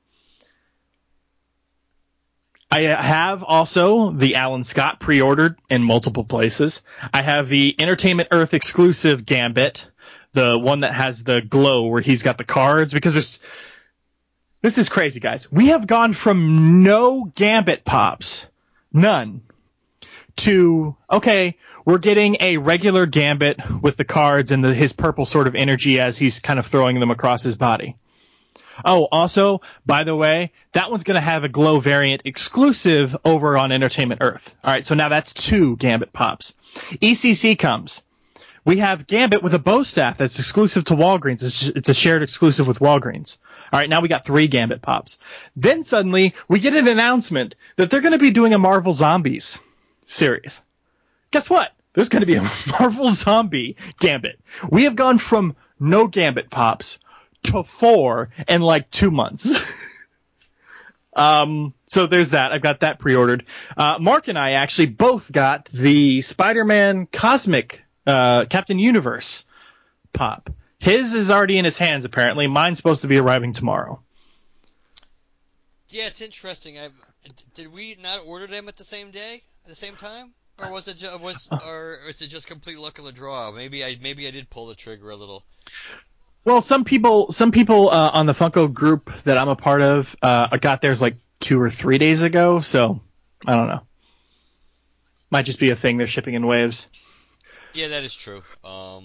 I 2.71 2.83
have 2.83 3.43
also 3.45 4.13
the 4.13 4.37
Alan 4.37 4.65
Scott 4.65 4.99
pre-ordered 4.99 5.59
in 5.69 5.83
multiple 5.83 6.25
places. 6.25 6.81
I 7.13 7.21
have 7.21 7.49
the 7.49 7.77
Entertainment 7.79 8.29
Earth 8.33 8.55
exclusive 8.55 9.27
Gambit 9.27 9.87
the 10.33 10.59
one 10.59 10.81
that 10.81 10.95
has 10.95 11.23
the 11.23 11.41
glow 11.41 11.87
where 11.87 12.01
he's 12.01 12.23
got 12.23 12.39
the 12.39 12.45
cards 12.45 12.93
because 12.93 13.15
there's 13.15 13.41
this 14.63 14.79
is 14.79 14.89
crazy 14.89 15.19
guys. 15.19 15.51
We 15.51 15.69
have 15.69 15.87
gone 15.87 16.13
from 16.13 16.83
no 16.83 17.25
gambit 17.35 17.85
pops 17.85 18.47
none 18.93 19.43
to 20.37 20.97
okay 21.11 21.57
we're 21.85 21.99
getting 21.99 22.37
a 22.41 22.59
regular 22.59 23.07
gambit 23.07 23.59
with 23.81 23.97
the 23.97 24.05
cards 24.05 24.53
and 24.53 24.65
the, 24.65 24.73
his 24.73 24.93
purple 24.93 25.27
sort 25.27 25.49
of 25.49 25.57
energy 25.57 25.99
as 25.99 26.17
he's 26.17 26.39
kind 26.39 26.61
of 26.61 26.67
throwing 26.67 27.01
them 27.01 27.11
across 27.11 27.43
his 27.43 27.57
body. 27.57 27.97
Oh 28.85 29.09
also 29.11 29.61
by 29.85 30.05
the 30.05 30.15
way 30.17 30.53
that 30.73 30.91
one's 30.91 31.05
going 31.05 31.17
to 31.17 31.21
have 31.21 31.45
a 31.45 31.49
glow 31.49 31.81
variant 31.81 32.23
exclusive 32.25 33.17
over 33.25 33.59
on 33.59 33.73
entertainment 33.73 34.23
earth. 34.23 34.55
All 34.65 34.73
right 34.73 34.87
so 34.87 34.95
now 34.95 35.09
that's 35.09 35.35
two 35.35 35.77
gambit 35.77 36.13
pops. 36.13 36.55
ECCC 36.93 37.59
comes 37.59 38.03
we 38.65 38.79
have 38.79 39.07
Gambit 39.07 39.43
with 39.43 39.55
a 39.55 39.59
bow 39.59 39.83
staff 39.83 40.19
that's 40.19 40.39
exclusive 40.39 40.85
to 40.85 40.95
Walgreens. 40.95 41.43
It's, 41.43 41.63
it's 41.69 41.89
a 41.89 41.95
shared 41.95 42.23
exclusive 42.23 42.67
with 42.67 42.79
Walgreens. 42.79 43.39
All 43.73 43.81
right, 43.81 43.89
now 43.89 44.01
we 44.01 44.09
got 44.09 44.25
three 44.25 44.47
Gambit 44.49 44.83
pops. 44.83 45.19
Then 45.57 45.83
suddenly 45.83 46.35
we 46.49 46.61
get 46.61 46.77
an 46.77 46.89
announcement 46.89 47.55
that 47.77 47.91
they're 47.91 48.01
going 48.01 48.13
to 48.13 48.19
be 48.19 48.31
doing 48.31 48.55
a 48.55 48.59
Marvel 48.59 48.93
Zombies 48.93 49.59
series. 50.07 50.61
Guess 51.31 51.51
what? 51.51 51.73
There's 51.95 52.09
going 52.09 52.21
to 52.21 52.27
be 52.27 52.37
a 52.37 52.43
Marvel 52.79 53.09
Zombie 53.11 53.77
Gambit. 53.99 54.39
We 54.71 54.85
have 54.85 54.97
gone 54.97 55.19
from 55.19 55.57
no 55.81 56.07
Gambit 56.07 56.51
pops 56.51 56.99
to 57.45 57.65
four 57.65 58.31
in 58.49 58.63
like 58.63 58.91
two 58.91 59.11
months. 59.11 59.51
um, 61.17 61.75
so 61.89 62.07
there's 62.07 62.31
that. 62.31 62.53
I've 62.53 62.63
got 62.63 62.81
that 62.81 62.99
pre-ordered. 62.99 63.45
Uh, 63.77 63.97
Mark 63.99 64.29
and 64.29 64.39
I 64.39 64.53
actually 64.53 64.87
both 64.87 65.33
got 65.33 65.67
the 65.73 66.21
Spider-Man 66.21 67.07
Cosmic 67.07 67.83
uh, 68.07 68.47
Captain 68.47 68.79
Universe 68.79 69.45
pop. 70.13 70.51
His 70.79 71.15
is 71.15 71.31
already 71.31 71.59
in 71.59 71.65
his 71.65 71.79
hands 71.79 72.05
apparently. 72.05 72.47
Mine's 72.47 72.77
supposed 72.77 73.03
to 73.03 73.09
be 73.09 73.19
arriving 73.19 73.53
tomorrow. 73.53 74.03
Yeah, 75.89 76.07
it's 76.07 76.23
interesting. 76.23 76.79
I 76.79 76.89
did 77.55 77.73
we 77.73 77.97
not 78.03 78.21
order 78.27 78.47
them 78.47 78.69
at 78.69 78.77
the 78.77 78.85
same 78.85 79.11
day, 79.11 79.43
at 79.65 79.69
the 79.69 79.75
same 79.75 79.95
time, 79.95 80.33
or 80.59 80.73
was 80.73 80.89
it 80.89 80.97
just, 80.97 81.21
was 81.21 81.49
or 81.67 81.99
is 82.09 82.21
it 82.23 82.29
just 82.29 82.47
complete 82.47 82.79
luck 82.79 82.99
of 82.99 83.05
the 83.05 83.13
draw? 83.13 83.53
Maybe 83.53 83.85
I 83.85 83.99
maybe 84.01 84.27
I 84.27 84.31
did 84.31 84.51
pull 84.51 84.67
the 84.67 84.75
trigger 84.75 85.11
a 85.11 85.17
little. 85.17 85.45
Well, 86.45 86.61
some 86.61 86.85
people 86.85 87.31
some 87.31 87.53
people 87.53 87.91
uh, 87.91 88.11
on 88.13 88.27
the 88.27 88.33
Funko 88.33 88.73
group 88.73 89.13
that 89.25 89.39
I'm 89.39 89.49
a 89.49 89.57
part 89.57 89.83
of 89.83 90.17
uh, 90.23 90.57
got 90.57 90.81
theirs 90.81 91.01
like 91.01 91.15
two 91.39 91.61
or 91.61 91.71
three 91.71 91.99
days 91.99 92.23
ago, 92.23 92.61
so 92.61 93.01
I 93.47 93.55
don't 93.55 93.69
know. 93.69 93.83
Might 95.31 95.47
just 95.47 95.61
be 95.61 95.71
a 95.71 95.77
thing 95.77 95.99
they're 95.99 96.07
shipping 96.07 96.35
in 96.35 96.47
waves. 96.47 96.89
Yeah, 97.75 97.89
that 97.89 98.05
is 98.05 98.15
true. 98.15 98.43
Um, 98.65 99.05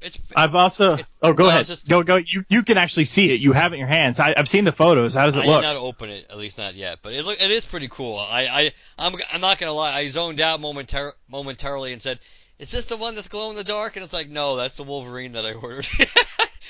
it's. 0.00 0.20
I've 0.34 0.54
also. 0.54 0.94
it- 0.94 1.06
oh, 1.22 1.32
go 1.32 1.44
no, 1.44 1.50
ahead. 1.50 1.66
just- 1.66 1.88
go 1.88 2.02
go. 2.02 2.16
You 2.16 2.44
you 2.48 2.62
can 2.62 2.76
actually 2.78 3.04
see 3.04 3.30
it. 3.32 3.40
You 3.40 3.52
have 3.52 3.72
it 3.72 3.76
in 3.76 3.80
your 3.80 3.88
hands. 3.88 4.18
I, 4.20 4.34
I've 4.36 4.48
seen 4.48 4.64
the 4.64 4.72
photos. 4.72 5.14
How 5.14 5.26
does 5.26 5.36
it 5.36 5.44
I 5.44 5.46
look? 5.46 5.64
I 5.64 5.68
did 5.68 5.74
not 5.74 5.82
open 5.84 6.10
it, 6.10 6.26
at 6.30 6.36
least 6.38 6.58
not 6.58 6.74
yet. 6.74 6.98
But 7.02 7.14
it 7.14 7.24
look 7.24 7.40
it 7.40 7.50
is 7.50 7.64
pretty 7.64 7.88
cool. 7.88 8.18
I 8.18 8.46
I 8.46 8.70
I'm 8.98 9.12
I'm 9.32 9.40
not 9.40 9.58
gonna 9.58 9.72
lie. 9.72 9.92
I 9.94 10.06
zoned 10.08 10.40
out 10.40 10.60
momentar- 10.60 11.12
momentarily 11.28 11.92
and 11.92 12.02
said, 12.02 12.18
"Is 12.58 12.70
this 12.72 12.86
the 12.86 12.96
one 12.96 13.14
that's 13.14 13.28
glow 13.28 13.50
in 13.50 13.56
the 13.56 13.64
dark?" 13.64 13.96
And 13.96 14.04
it's 14.04 14.12
like, 14.12 14.28
no, 14.28 14.56
that's 14.56 14.76
the 14.76 14.84
Wolverine 14.84 15.32
that 15.32 15.46
I 15.46 15.52
ordered. 15.54 15.86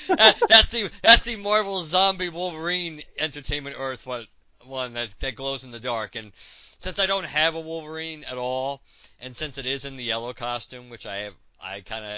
That- 0.09 0.35
that's 0.49 0.69
the 0.71 0.91
that's 1.01 1.23
the 1.23 1.37
Marvel 1.37 1.81
Zombie 1.83 2.27
Wolverine 2.27 2.99
Entertainment 3.19 3.77
Earth 3.79 4.05
one 4.05 4.27
one 4.65 4.93
that 4.95 5.17
that 5.21 5.35
glows 5.35 5.63
in 5.63 5.71
the 5.71 5.79
dark. 5.79 6.15
And 6.17 6.33
since 6.35 6.99
I 6.99 7.05
don't 7.05 7.25
have 7.25 7.55
a 7.55 7.61
Wolverine 7.61 8.25
at 8.29 8.37
all, 8.37 8.81
and 9.23 9.35
since 9.35 9.57
it 9.57 9.65
is 9.65 9.85
in 9.85 9.95
the 9.95 10.03
yellow 10.03 10.33
costume, 10.33 10.89
which 10.89 11.05
I 11.05 11.17
have, 11.17 11.33
I 11.63 11.81
kind 11.81 12.05
of, 12.05 12.17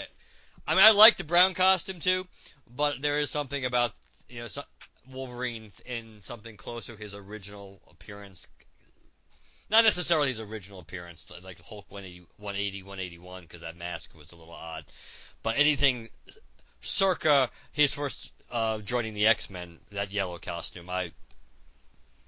I 0.68 0.76
mean, 0.76 0.84
I 0.84 0.92
like 0.92 1.18
the 1.18 1.24
brown 1.24 1.54
costume 1.54 2.00
too, 2.00 2.28
but 2.76 3.02
there 3.02 3.20
is 3.20 3.30
something 3.30 3.64
about 3.64 3.92
you 4.28 4.42
know 4.42 4.48
Wolverine 5.12 5.70
in 5.86 6.22
something 6.22 6.58
close 6.58 6.88
to 6.88 6.96
his 6.96 7.14
original 7.14 7.80
appearance. 7.90 8.48
Not 9.70 9.84
necessarily 9.84 10.30
his 10.30 10.40
original 10.40 10.80
appearance, 10.80 11.32
like 11.44 11.60
Hulk 11.62 11.86
180, 11.90 12.28
180 12.38 12.84
181, 12.84 13.44
because 13.44 13.62
that 13.62 13.78
mask 13.78 14.16
was 14.16 14.32
a 14.32 14.36
little 14.36 14.54
odd. 14.54 14.86
But 15.44 15.58
anything 15.58 16.10
circa 16.82 17.50
his 17.72 17.94
first 17.94 18.34
uh, 18.52 18.80
joining 18.80 19.14
the 19.14 19.28
X 19.28 19.50
Men, 19.50 19.80
that 19.92 20.12
yellow 20.12 20.40
costume, 20.40 20.90
I. 20.90 21.12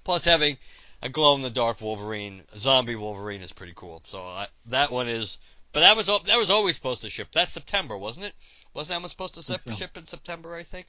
Plus 0.03 0.23
having 0.23 0.57
a 1.01 1.09
glow 1.09 1.35
in 1.35 1.41
the 1.41 1.49
dark 1.49 1.81
Wolverine, 1.81 2.41
zombie 2.55 2.95
Wolverine 2.95 3.41
is 3.41 3.53
pretty 3.53 3.73
cool. 3.75 4.01
So 4.05 4.19
I, 4.21 4.47
that 4.67 4.91
one 4.91 5.07
is, 5.07 5.37
but 5.73 5.81
that 5.81 5.95
was 5.95 6.07
that 6.07 6.37
was 6.37 6.49
always 6.49 6.75
supposed 6.75 7.01
to 7.01 7.09
ship. 7.09 7.29
That's 7.31 7.51
September, 7.51 7.97
wasn't 7.97 8.27
it? 8.27 8.33
Wasn't 8.73 8.95
that 8.95 9.01
one 9.01 9.09
supposed 9.09 9.35
to 9.35 9.41
ship, 9.41 9.61
so. 9.61 9.71
ship 9.71 9.97
in 9.97 10.05
September? 10.05 10.55
I 10.55 10.63
think. 10.63 10.87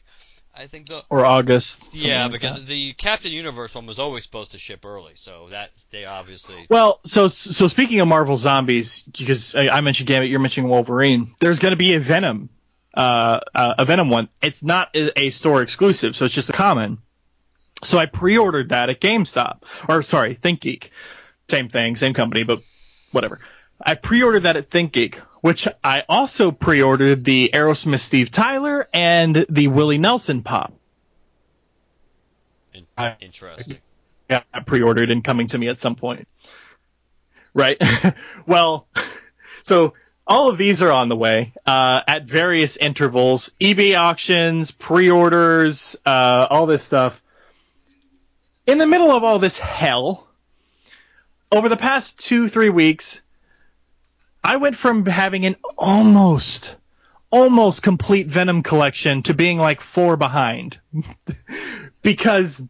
I 0.57 0.67
think 0.67 0.89
the 0.89 1.03
or 1.09 1.25
August. 1.25 1.95
yeah, 1.95 2.29
because 2.29 2.67
the 2.67 2.93
Captain 2.95 3.31
Universe 3.31 3.75
one 3.75 3.87
was 3.87 3.99
always 3.99 4.25
supposed 4.25 4.53
to 4.53 4.59
ship 4.59 4.85
early, 4.85 5.13
so 5.15 5.49
that 5.51 5.71
they 5.91 6.05
obviously. 6.05 6.67
Well, 6.69 7.01
so 7.05 7.29
so 7.29 7.69
speaking 7.69 8.01
of 8.01 8.09
Marvel 8.09 8.37
zombies, 8.37 9.03
because 9.03 9.55
I, 9.55 9.69
I 9.69 9.81
mentioned 9.83 10.09
Gambit, 10.09 10.31
you're 10.31 10.41
mentioning 10.41 10.69
Wolverine. 10.71 11.35
There's 11.39 11.59
going 11.59 11.73
to 11.73 11.77
be 11.77 11.95
a 11.95 12.01
Venom, 12.01 12.49
uh, 12.95 13.41
uh, 13.55 13.75
a 13.79 13.85
Venom 13.85 14.09
one. 14.09 14.29
It's 14.43 14.65
not 14.65 14.97
a, 14.97 15.27
a 15.27 15.31
store 15.31 15.63
exclusive, 15.63 16.17
so 16.17 16.25
it's 16.25 16.35
just 16.35 16.51
a 16.51 16.55
common. 16.55 16.99
So 17.85 17.99
I 17.99 18.07
pre-ordered 18.07 18.70
that 18.70 18.91
at 18.91 19.01
GameStop, 19.01 19.62
or 19.89 20.03
sorry, 20.03 20.35
ThinkGeek. 20.35 20.91
Same 21.49 21.68
thing, 21.68 21.97
same 21.97 22.12
company, 22.12 22.43
but 22.43 22.61
whatever. 23.12 23.41
I 23.81 23.95
pre-ordered 23.95 24.41
that 24.41 24.57
at 24.57 24.70
ThinkGeek, 24.70 25.14
which 25.41 25.68
I 25.85 26.03
also 26.09 26.51
pre-ordered 26.51 27.24
the 27.24 27.51
Aerosmith 27.55 28.01
Steve 28.01 28.31
Tyler 28.31 28.89
and 28.93 29.47
the 29.49 29.68
Willie 29.68 29.99
Nelson 29.99 30.43
pop. 30.43 30.72
Interesting. 33.20 33.79
got 34.29 34.66
pre-ordered 34.66 35.11
and 35.11 35.22
coming 35.22 35.47
to 35.49 35.59
me 35.59 35.68
at 35.68 35.79
some 35.79 35.95
point. 35.95 36.26
Right. 37.55 37.81
well, 38.47 38.89
so 39.62 39.95
all 40.26 40.49
of 40.49 40.59
these 40.59 40.83
are 40.83 40.93
on 40.93 41.09
the 41.09 41.16
way 41.16 41.53
uh, 41.66 42.03
at 42.07 42.24
various 42.24 42.76
intervals. 42.76 43.51
eBay 43.61 43.97
auctions, 43.97 44.70
pre-orders, 44.70 45.97
uh, 46.05 46.47
all 46.51 46.66
this 46.66 46.83
stuff. 46.83 47.22
In 48.69 48.77
the 48.77 48.87
middle 48.87 49.11
of 49.11 49.25
all 49.25 49.39
this 49.39 49.59
hell, 49.59 50.27
over 51.51 51.71
the 51.71 51.77
past 51.79 52.19
two 52.19 52.49
three 52.49 52.69
weeks, 52.69 53.23
I 54.45 54.59
went 54.59 54.77
from 54.77 55.07
having 55.07 55.47
an 55.47 55.57
almost 55.79 56.77
almost 57.31 57.83
complete 57.83 58.27
Venom 58.27 58.62
collection 58.62 59.23
to 59.23 59.33
being 59.33 59.57
like 59.57 59.81
four 59.81 60.19
behind 60.19 60.79
because 62.03 62.62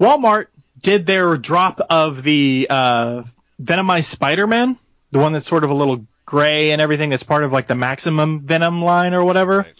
Walmart 0.00 0.46
did 0.82 1.06
their 1.06 1.36
drop 1.36 1.78
of 1.88 2.24
the 2.24 2.66
uh, 2.68 3.22
Venomized 3.62 4.06
Spider-Man, 4.06 4.76
the 5.12 5.20
one 5.20 5.32
that's 5.32 5.46
sort 5.46 5.62
of 5.62 5.70
a 5.70 5.74
little 5.74 6.04
gray 6.26 6.72
and 6.72 6.82
everything. 6.82 7.10
That's 7.10 7.22
part 7.22 7.44
of 7.44 7.52
like 7.52 7.68
the 7.68 7.76
Maximum 7.76 8.40
Venom 8.40 8.82
line 8.82 9.14
or 9.14 9.22
whatever. 9.22 9.58
Right. 9.58 9.74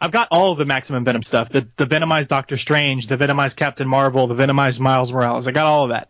I've 0.00 0.12
got 0.12 0.28
all 0.30 0.52
of 0.52 0.58
the 0.58 0.64
Maximum 0.64 1.04
Venom 1.04 1.22
stuff. 1.22 1.48
The 1.48 1.68
the 1.76 1.86
Venomized 1.86 2.28
Doctor 2.28 2.56
Strange, 2.56 3.06
the 3.06 3.16
Venomized 3.16 3.56
Captain 3.56 3.88
Marvel, 3.88 4.26
the 4.26 4.34
Venomized 4.34 4.80
Miles 4.80 5.12
Morales. 5.12 5.48
I 5.48 5.52
got 5.52 5.66
all 5.66 5.84
of 5.84 5.90
that. 5.90 6.08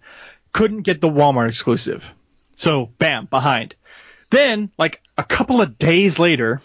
Couldn't 0.52 0.82
get 0.82 1.00
the 1.00 1.08
Walmart 1.08 1.48
exclusive. 1.48 2.08
So 2.56 2.90
bam, 2.98 3.26
behind. 3.26 3.74
Then, 4.30 4.70
like 4.78 5.02
a 5.16 5.22
couple 5.22 5.60
of 5.60 5.78
days 5.78 6.18
later, 6.18 6.60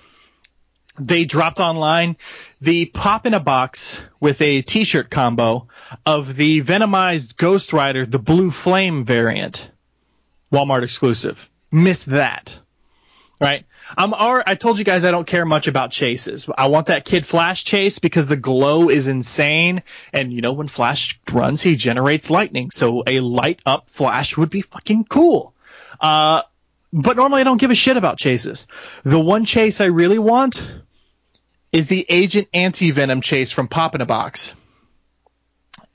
they 0.99 1.25
dropped 1.25 1.59
online 1.59 2.17
the 2.59 2.85
pop 2.85 3.25
in 3.25 3.33
a 3.33 3.39
box 3.39 4.01
with 4.19 4.41
a 4.41 4.61
t-shirt 4.61 5.09
combo 5.09 5.67
of 6.05 6.35
the 6.35 6.61
Venomized 6.61 7.37
Ghost 7.37 7.73
Rider, 7.73 8.05
the 8.05 8.19
Blue 8.19 8.51
Flame 8.51 9.05
variant. 9.05 9.69
Walmart 10.51 10.83
exclusive. 10.83 11.49
Missed 11.71 12.07
that. 12.07 12.53
Right? 13.39 13.65
I'm 13.97 14.13
I 14.13 14.55
told 14.55 14.79
you 14.79 14.85
guys 14.85 15.03
I 15.03 15.11
don't 15.11 15.27
care 15.27 15.45
much 15.45 15.67
about 15.67 15.91
chases. 15.91 16.49
I 16.57 16.67
want 16.67 16.87
that 16.87 17.05
Kid 17.05 17.25
Flash 17.25 17.63
chase 17.63 17.99
because 17.99 18.27
the 18.27 18.37
glow 18.37 18.89
is 18.89 19.07
insane. 19.07 19.83
And 20.13 20.31
you 20.31 20.41
know, 20.41 20.53
when 20.53 20.67
Flash 20.67 21.19
runs, 21.31 21.61
he 21.61 21.75
generates 21.75 22.29
lightning. 22.29 22.71
So 22.71 23.03
a 23.05 23.19
light 23.19 23.59
up 23.65 23.89
Flash 23.89 24.37
would 24.37 24.49
be 24.49 24.61
fucking 24.61 25.05
cool. 25.05 25.53
Uh, 25.99 26.43
but 26.93 27.15
normally 27.15 27.41
I 27.41 27.43
don't 27.43 27.59
give 27.59 27.71
a 27.71 27.75
shit 27.75 27.97
about 27.97 28.17
chases. 28.17 28.67
The 29.03 29.19
one 29.19 29.45
chase 29.45 29.81
I 29.81 29.85
really 29.85 30.19
want 30.19 30.65
is 31.71 31.87
the 31.87 32.05
Agent 32.09 32.49
Anti 32.53 32.91
Venom 32.91 33.21
chase 33.21 33.51
from 33.51 33.67
Pop 33.67 33.95
in 33.95 34.01
a 34.01 34.05
Box. 34.05 34.53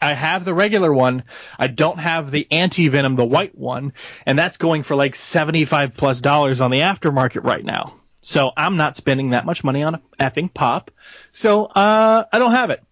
I 0.01 0.15
have 0.15 0.45
the 0.45 0.55
regular 0.55 0.93
one. 0.93 1.25
I 1.59 1.69
don't 1.69 1.99
have 1.99 2.31
the 2.31 2.47
Anti 2.51 2.89
Venom, 2.89 3.17
the 3.17 3.25
white 3.25 3.57
one, 3.57 3.93
and 4.25 4.39
that's 4.39 4.59
going 4.59 4.83
for 4.83 4.95
like 4.95 5.15
seventy-five 5.15 5.97
plus 5.97 6.21
dollars 6.21 6.61
on 6.61 6.71
the 6.71 6.81
aftermarket 6.81 7.45
right 7.45 7.65
now. 7.65 7.95
So 8.21 8.51
I'm 8.57 8.77
not 8.77 8.97
spending 8.97 9.31
that 9.31 9.47
much 9.47 9.63
money 9.63 9.83
on 9.83 9.95
a 9.95 10.03
effing 10.19 10.53
pop. 10.53 10.91
So 11.33 11.67
uh, 11.67 12.25
I 12.33 12.39
don't 12.39 12.51
have 12.51 12.71
it. 12.71 12.83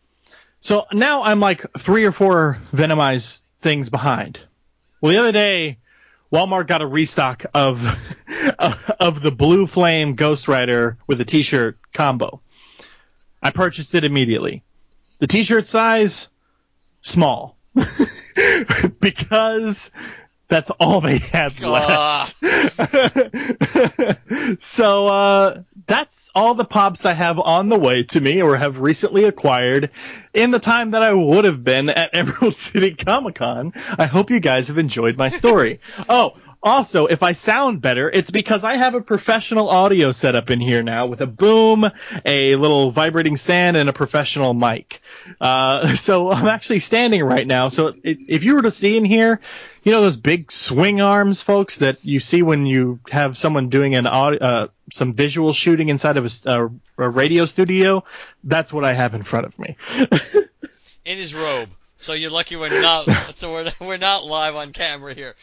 So 0.60 0.86
now 0.92 1.24
I'm 1.24 1.40
like 1.40 1.66
three 1.76 2.04
or 2.04 2.12
four 2.12 2.60
Venomized 2.72 3.42
things 3.60 3.90
behind. 3.90 4.38
Well, 5.00 5.12
the 5.12 5.18
other 5.18 5.32
day, 5.32 5.78
Walmart 6.32 6.66
got 6.66 6.82
a 6.82 6.86
restock 6.86 7.44
of 7.52 7.84
of 9.00 9.20
the 9.20 9.30
Blue 9.30 9.66
Flame 9.66 10.14
Ghost 10.14 10.48
Rider 10.48 10.98
with 11.06 11.20
a 11.20 11.24
T-shirt 11.24 11.78
combo. 11.92 12.40
I 13.42 13.50
purchased 13.50 13.94
it 13.94 14.04
immediately. 14.04 14.62
The 15.18 15.26
T-shirt 15.26 15.66
size, 15.66 16.28
small, 17.04 17.56
because 19.00 19.90
that's 20.48 20.70
all 20.70 21.00
they 21.00 21.18
had 21.18 21.60
left. 21.60 22.36
so 24.64 25.06
uh, 25.06 25.62
that's 25.86 26.30
all 26.34 26.54
the 26.54 26.64
pops 26.64 27.06
I 27.06 27.12
have 27.12 27.38
on 27.38 27.68
the 27.68 27.78
way 27.78 28.02
to 28.04 28.20
me 28.20 28.42
or 28.42 28.56
have 28.56 28.80
recently 28.80 29.24
acquired 29.24 29.90
in 30.32 30.50
the 30.50 30.58
time 30.58 30.92
that 30.92 31.02
I 31.02 31.12
would 31.12 31.44
have 31.44 31.64
been 31.64 31.88
at 31.88 32.10
Emerald 32.12 32.56
City 32.56 32.94
Comic 32.94 33.36
Con. 33.36 33.72
I 33.98 34.06
hope 34.06 34.30
you 34.30 34.40
guys 34.40 34.68
have 34.68 34.78
enjoyed 34.78 35.16
my 35.16 35.28
story. 35.28 35.80
oh, 36.08 36.34
also, 36.64 37.06
if 37.06 37.22
I 37.22 37.32
sound 37.32 37.82
better, 37.82 38.10
it's 38.10 38.30
because 38.30 38.64
I 38.64 38.78
have 38.78 38.94
a 38.94 39.02
professional 39.02 39.68
audio 39.68 40.12
setup 40.12 40.50
in 40.50 40.60
here 40.60 40.82
now 40.82 41.06
with 41.06 41.20
a 41.20 41.26
boom, 41.26 41.88
a 42.24 42.56
little 42.56 42.90
vibrating 42.90 43.36
stand, 43.36 43.76
and 43.76 43.88
a 43.90 43.92
professional 43.92 44.54
mic. 44.54 45.02
Uh, 45.38 45.94
so 45.96 46.30
I'm 46.30 46.48
actually 46.48 46.80
standing 46.80 47.22
right 47.22 47.46
now. 47.46 47.68
So 47.68 47.90
i 47.90 47.94
if 48.02 48.44
you 48.44 48.54
were 48.54 48.62
to 48.62 48.70
see 48.70 48.96
in 48.96 49.04
here, 49.04 49.40
you 49.82 49.92
know 49.92 50.00
those 50.00 50.16
big 50.16 50.50
swing 50.50 51.02
arms, 51.02 51.42
folks, 51.42 51.80
that 51.80 52.02
you 52.04 52.18
see 52.18 52.40
when 52.40 52.64
you 52.64 52.98
have 53.10 53.36
someone 53.36 53.68
doing 53.68 53.94
an 53.94 54.06
audio, 54.06 54.40
uh, 54.40 54.68
some 54.90 55.12
visual 55.12 55.52
shooting 55.52 55.90
inside 55.90 56.16
of 56.16 56.46
a 56.46 57.08
radio 57.08 57.44
studio. 57.44 58.04
That's 58.42 58.72
what 58.72 58.86
I 58.86 58.94
have 58.94 59.14
in 59.14 59.22
front 59.22 59.46
of 59.46 59.58
me. 59.58 59.76
In 61.04 61.18
his 61.18 61.34
robe. 61.34 61.68
So 61.98 62.14
you're 62.14 62.30
lucky 62.30 62.56
we're 62.56 62.80
not. 62.80 63.04
so 63.34 63.52
we're 63.52 63.70
we're 63.80 63.98
not 63.98 64.24
live 64.24 64.56
on 64.56 64.72
camera 64.72 65.12
here. 65.12 65.34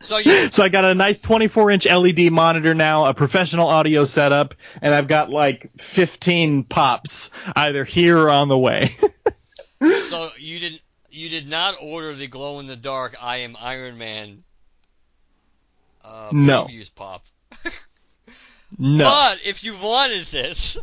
So 0.00 0.18
you 0.18 0.50
So 0.50 0.62
I 0.62 0.68
got 0.68 0.84
a 0.84 0.94
nice 0.94 1.20
24 1.20 1.70
inch 1.70 1.86
LED 1.86 2.30
monitor 2.30 2.74
now, 2.74 3.06
a 3.06 3.14
professional 3.14 3.68
audio 3.68 4.04
setup, 4.04 4.54
and 4.82 4.94
I've 4.94 5.08
got 5.08 5.30
like 5.30 5.70
15 5.80 6.64
pops 6.64 7.30
either 7.56 7.84
here 7.84 8.18
or 8.18 8.30
on 8.30 8.48
the 8.48 8.58
way. 8.58 8.92
so 10.06 10.30
you 10.38 10.58
did 10.58 10.80
you 11.10 11.28
did 11.28 11.48
not 11.48 11.76
order 11.80 12.12
the 12.12 12.26
glow 12.26 12.58
in 12.60 12.66
the 12.66 12.76
dark 12.76 13.16
I 13.22 13.38
am 13.38 13.56
Iron 13.60 13.98
Man 13.98 14.44
uh, 16.04 16.30
No. 16.32 16.64
previews 16.64 16.94
pop. 16.94 17.24
no. 18.78 19.04
But 19.04 19.40
if 19.46 19.64
you 19.64 19.74
wanted 19.74 20.26
this, 20.26 20.76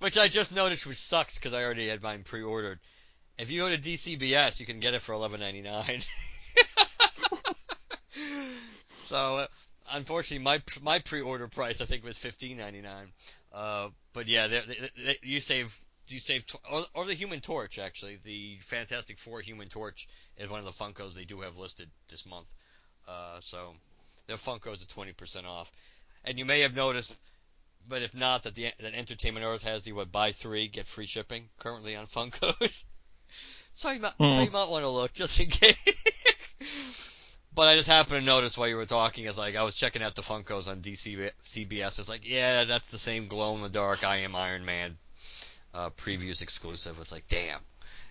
which 0.00 0.18
I 0.18 0.28
just 0.28 0.54
noticed, 0.54 0.86
which 0.86 0.96
sucks 0.96 1.36
because 1.36 1.54
I 1.54 1.62
already 1.62 1.88
had 1.88 2.02
mine 2.02 2.22
pre-ordered. 2.24 2.80
If 3.38 3.52
you 3.52 3.60
go 3.60 3.70
to 3.70 3.78
DCBS, 3.78 4.58
you 4.58 4.66
can 4.66 4.80
get 4.80 4.94
it 4.94 5.02
for 5.02 5.12
eleven 5.12 5.40
ninety 5.40 5.62
nine. 5.62 6.00
so, 9.08 9.36
uh, 9.38 9.46
unfortunately, 9.92 10.44
my 10.44 10.62
my 10.82 10.98
pre-order 10.98 11.48
price 11.48 11.80
I 11.80 11.86
think 11.86 12.04
was 12.04 12.18
fifteen 12.18 12.58
ninety 12.58 12.82
nine. 12.82 13.06
Uh, 13.52 13.88
but 14.12 14.28
yeah, 14.28 14.46
they, 14.46 14.60
they, 14.60 14.88
they, 15.04 15.16
you 15.22 15.40
save 15.40 15.74
you 16.08 16.18
save 16.18 16.46
tw- 16.46 16.56
or, 16.70 16.82
or 16.94 17.04
the 17.06 17.14
Human 17.14 17.40
Torch 17.40 17.78
actually. 17.78 18.18
The 18.24 18.58
Fantastic 18.62 19.18
Four 19.18 19.40
Human 19.40 19.68
Torch 19.68 20.08
is 20.36 20.50
one 20.50 20.58
of 20.60 20.66
the 20.66 20.70
Funkos 20.84 21.14
they 21.14 21.24
do 21.24 21.40
have 21.40 21.56
listed 21.58 21.88
this 22.10 22.26
month. 22.26 22.46
Uh, 23.08 23.40
so 23.40 23.72
their 24.26 24.36
Funkos 24.36 24.82
are 24.82 24.88
twenty 24.88 25.12
percent 25.12 25.46
off. 25.46 25.72
And 26.24 26.38
you 26.38 26.44
may 26.44 26.60
have 26.60 26.76
noticed, 26.76 27.14
but 27.88 28.02
if 28.02 28.14
not, 28.14 28.42
that 28.42 28.54
the 28.54 28.70
that 28.80 28.94
Entertainment 28.94 29.46
Earth 29.46 29.62
has 29.62 29.84
the 29.84 29.92
what 29.92 30.12
buy 30.12 30.32
three 30.32 30.68
get 30.68 30.86
free 30.86 31.06
shipping 31.06 31.48
currently 31.58 31.96
on 31.96 32.04
Funkos. 32.14 32.84
so 33.72 33.90
you 33.90 34.00
might 34.00 34.12
so 34.18 34.26
Hmm. 34.26 34.40
you 34.44 34.50
might 34.50 34.68
want 34.68 34.82
to 34.82 34.88
look 34.90 35.14
just 35.14 35.40
in 35.40 35.48
case. 35.48 37.14
But 37.54 37.68
I 37.68 37.76
just 37.76 37.88
happened 37.88 38.20
to 38.20 38.24
notice 38.24 38.56
while 38.56 38.68
you 38.68 38.76
were 38.76 38.86
talking, 38.86 39.26
as 39.26 39.38
like 39.38 39.56
I 39.56 39.62
was 39.62 39.74
checking 39.74 40.02
out 40.02 40.14
the 40.14 40.22
Funkos 40.22 40.70
on 40.70 40.78
DC 40.80 41.30
CBS. 41.42 41.98
It's 41.98 42.08
like, 42.08 42.28
yeah, 42.28 42.64
that's 42.64 42.90
the 42.90 42.98
same 42.98 43.26
glow 43.26 43.54
in 43.56 43.62
the 43.62 43.68
dark 43.68 44.04
I 44.04 44.18
am 44.18 44.36
Iron 44.36 44.64
Man 44.64 44.96
uh, 45.74 45.90
previews 45.90 46.42
exclusive. 46.42 46.96
It's 47.00 47.12
like, 47.12 47.26
damn, 47.28 47.60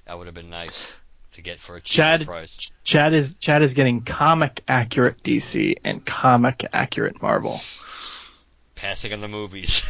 that 0.06 0.18
would 0.18 0.28
have 0.28 0.36
been 0.36 0.50
nice 0.50 0.98
to 1.32 1.42
get 1.42 1.60
for 1.60 1.76
a 1.76 1.82
cheaper 1.82 2.04
Chad- 2.04 2.26
price. 2.26 2.72
Chad 2.84 3.14
is 3.14 3.36
Chad 3.36 3.62
is 3.62 3.74
getting 3.74 4.02
comic 4.02 4.64
accurate 4.68 5.22
DC 5.24 5.76
and 5.84 6.06
comic 6.06 6.66
accurate 6.74 7.22
Marvel. 7.22 7.58
Passing 8.76 9.14
on 9.14 9.22
the 9.22 9.28
movies. 9.28 9.86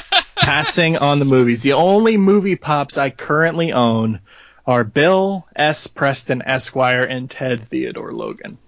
Passing 0.36 0.96
on 0.96 1.18
the 1.18 1.24
movies. 1.24 1.62
The 1.62 1.74
only 1.74 2.16
movie 2.16 2.56
pops 2.56 2.96
I 2.96 3.10
currently 3.10 3.72
own 3.72 4.20
are 4.66 4.84
Bill 4.84 5.46
S. 5.54 5.86
Preston 5.86 6.42
Esquire 6.42 7.02
and 7.02 7.30
Ted 7.30 7.68
Theodore 7.68 8.12
Logan. 8.12 8.58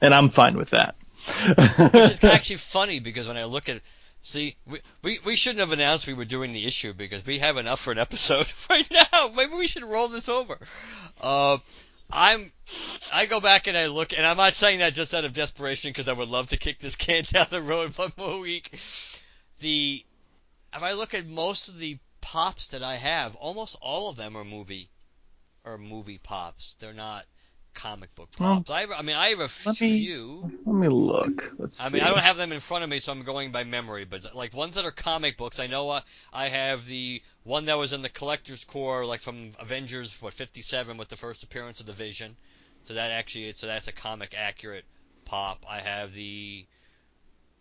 And 0.00 0.14
I'm 0.14 0.30
fine 0.30 0.56
with 0.56 0.70
that. 0.70 0.96
Which 1.92 2.10
is 2.10 2.24
actually 2.24 2.56
funny 2.56 3.00
because 3.00 3.28
when 3.28 3.36
I 3.36 3.44
look 3.44 3.68
at 3.68 3.80
see 4.22 4.56
we, 4.66 4.78
we 5.02 5.18
we 5.24 5.36
shouldn't 5.36 5.60
have 5.60 5.72
announced 5.72 6.06
we 6.06 6.12
were 6.12 6.24
doing 6.24 6.52
the 6.52 6.66
issue 6.66 6.92
because 6.92 7.24
we 7.24 7.38
have 7.38 7.56
enough 7.56 7.80
for 7.80 7.92
an 7.92 7.98
episode 7.98 8.52
right 8.70 8.88
now. 8.90 9.28
Maybe 9.34 9.54
we 9.54 9.66
should 9.66 9.84
roll 9.84 10.08
this 10.08 10.28
over. 10.28 10.58
Uh, 11.20 11.58
I'm 12.12 12.50
I 13.12 13.26
go 13.26 13.40
back 13.40 13.66
and 13.66 13.76
I 13.76 13.86
look 13.86 14.16
and 14.16 14.26
I'm 14.26 14.36
not 14.36 14.54
saying 14.54 14.80
that 14.80 14.94
just 14.94 15.14
out 15.14 15.24
of 15.24 15.32
desperation 15.32 15.90
because 15.90 16.08
I 16.08 16.12
would 16.12 16.28
love 16.28 16.48
to 16.48 16.56
kick 16.56 16.78
this 16.78 16.96
can 16.96 17.24
down 17.24 17.46
the 17.50 17.62
road 17.62 17.96
one 17.96 18.12
more 18.16 18.40
week. 18.40 18.70
The 19.60 20.04
if 20.74 20.82
I 20.82 20.92
look 20.92 21.14
at 21.14 21.26
most 21.26 21.68
of 21.68 21.78
the 21.78 21.98
pops 22.20 22.68
that 22.68 22.82
I 22.82 22.96
have, 22.96 23.34
almost 23.36 23.76
all 23.80 24.08
of 24.08 24.16
them 24.16 24.36
are 24.36 24.44
movie 24.44 24.88
or 25.64 25.78
movie 25.78 26.18
pops. 26.18 26.74
They're 26.74 26.92
not 26.92 27.26
comic 27.74 28.14
book 28.14 28.28
Well, 28.38 28.56
pops. 28.56 28.70
I, 28.70 28.80
have, 28.82 28.90
I 28.96 29.02
mean, 29.02 29.16
I 29.16 29.28
have 29.28 29.40
a 29.40 29.48
let 29.66 29.80
me- 29.80 29.98
few. 29.98 30.50
Let 30.66 30.74
me 30.74 30.88
look. 30.88 31.54
Let's 31.58 31.84
I 31.84 31.88
see. 31.88 31.94
mean, 31.94 32.02
I 32.04 32.08
don't 32.10 32.18
have 32.20 32.36
them 32.36 32.52
in 32.52 32.60
front 32.60 32.84
of 32.84 32.90
me, 32.90 32.98
so 32.98 33.12
I'm 33.12 33.22
going 33.22 33.52
by 33.52 33.64
memory. 33.64 34.04
But 34.04 34.34
like 34.34 34.54
ones 34.54 34.74
that 34.74 34.84
are 34.84 34.90
comic 34.90 35.36
books, 35.36 35.58
I 35.60 35.66
know 35.66 35.90
uh, 35.90 36.00
I 36.32 36.48
have 36.48 36.86
the 36.86 37.22
one 37.44 37.66
that 37.66 37.78
was 37.78 37.92
in 37.92 38.02
the 38.02 38.08
collector's 38.08 38.64
Corps, 38.64 39.04
like 39.06 39.20
from 39.22 39.50
Avengers, 39.58 40.20
what 40.20 40.32
57, 40.34 40.96
with 40.96 41.08
the 41.08 41.16
first 41.16 41.42
appearance 41.42 41.80
of 41.80 41.86
the 41.86 41.92
Vision. 41.92 42.36
So 42.82 42.94
that 42.94 43.10
actually, 43.10 43.52
so 43.52 43.66
that's 43.66 43.88
a 43.88 43.92
comic 43.92 44.34
accurate 44.36 44.84
pop. 45.24 45.64
I 45.68 45.78
have 45.80 46.14
the 46.14 46.64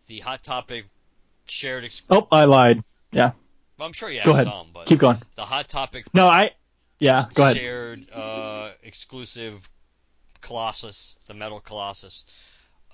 the 0.07 0.19
Hot 0.19 0.41
Topic 0.43 0.85
shared. 1.45 1.85
Ex- 1.85 2.01
Oh, 2.09 2.27
I 2.31 2.45
lied. 2.45 2.83
Yeah. 3.11 3.31
well, 3.77 3.87
I'm 3.87 3.93
sure 3.93 4.09
you 4.09 4.17
have 4.19 4.25
Go 4.25 4.31
ahead. 4.31 4.45
some, 4.45 4.67
but 4.73 4.87
Keep 4.87 4.99
going. 4.99 5.17
the 5.35 5.43
Hot 5.43 5.67
Topic 5.67 6.05
No, 6.13 6.27
I. 6.27 6.51
Yeah. 6.99 7.25
Go 7.33 7.43
ahead. 7.43 7.57
shared 7.57 8.11
uh, 8.11 8.71
exclusive 8.83 9.69
Colossus, 10.41 11.15
the 11.27 11.33
Metal 11.33 11.59
Colossus. 11.59 12.25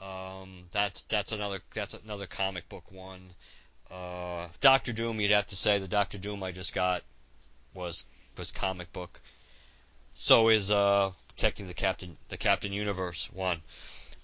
Um, 0.02 0.66
that's 0.72 1.04
that's 1.04 1.32
another 1.32 1.60
that's 1.74 1.94
another 1.94 2.28
comic 2.28 2.68
book 2.70 2.92
one. 2.92 3.22
Uh, 3.90 4.48
Doctor 4.60 4.94
Doom, 4.94 5.22
you'd 5.22 5.32
have 5.32 5.46
to 5.48 5.56
say 5.56 5.80
the 5.80 5.88
Doctor 5.88 6.18
Doom 6.18 6.44
I 6.44 6.52
just 6.52 6.74
got 6.74 7.04
was 7.74 8.06
was 8.38 8.52
comic 8.52 8.92
book. 8.92 9.22
So 10.14 10.50
is 10.50 10.72
uh 10.72 11.12
technically 11.38 11.68
the 11.68 11.74
Captain 11.74 12.18
the 12.30 12.38
Captain 12.38 12.74
Universe 12.74 13.30
one. 13.32 13.62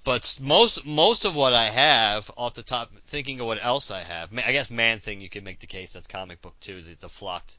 But 0.03 0.39
most 0.41 0.83
most 0.83 1.25
of 1.25 1.35
what 1.35 1.53
I 1.53 1.65
have 1.65 2.31
off 2.35 2.55
the 2.55 2.63
top, 2.63 2.91
thinking 3.05 3.39
of 3.39 3.45
what 3.45 3.63
else 3.63 3.91
I 3.91 3.99
have, 3.99 4.35
I 4.37 4.51
guess 4.51 4.71
Man 4.71 4.99
Thing 4.99 5.21
you 5.21 5.29
could 5.29 5.43
make 5.43 5.59
the 5.59 5.67
case 5.67 5.93
that's 5.93 6.07
comic 6.07 6.41
book 6.41 6.59
too, 6.59 6.81
the, 6.81 6.95
the 6.95 7.09
flocked 7.09 7.57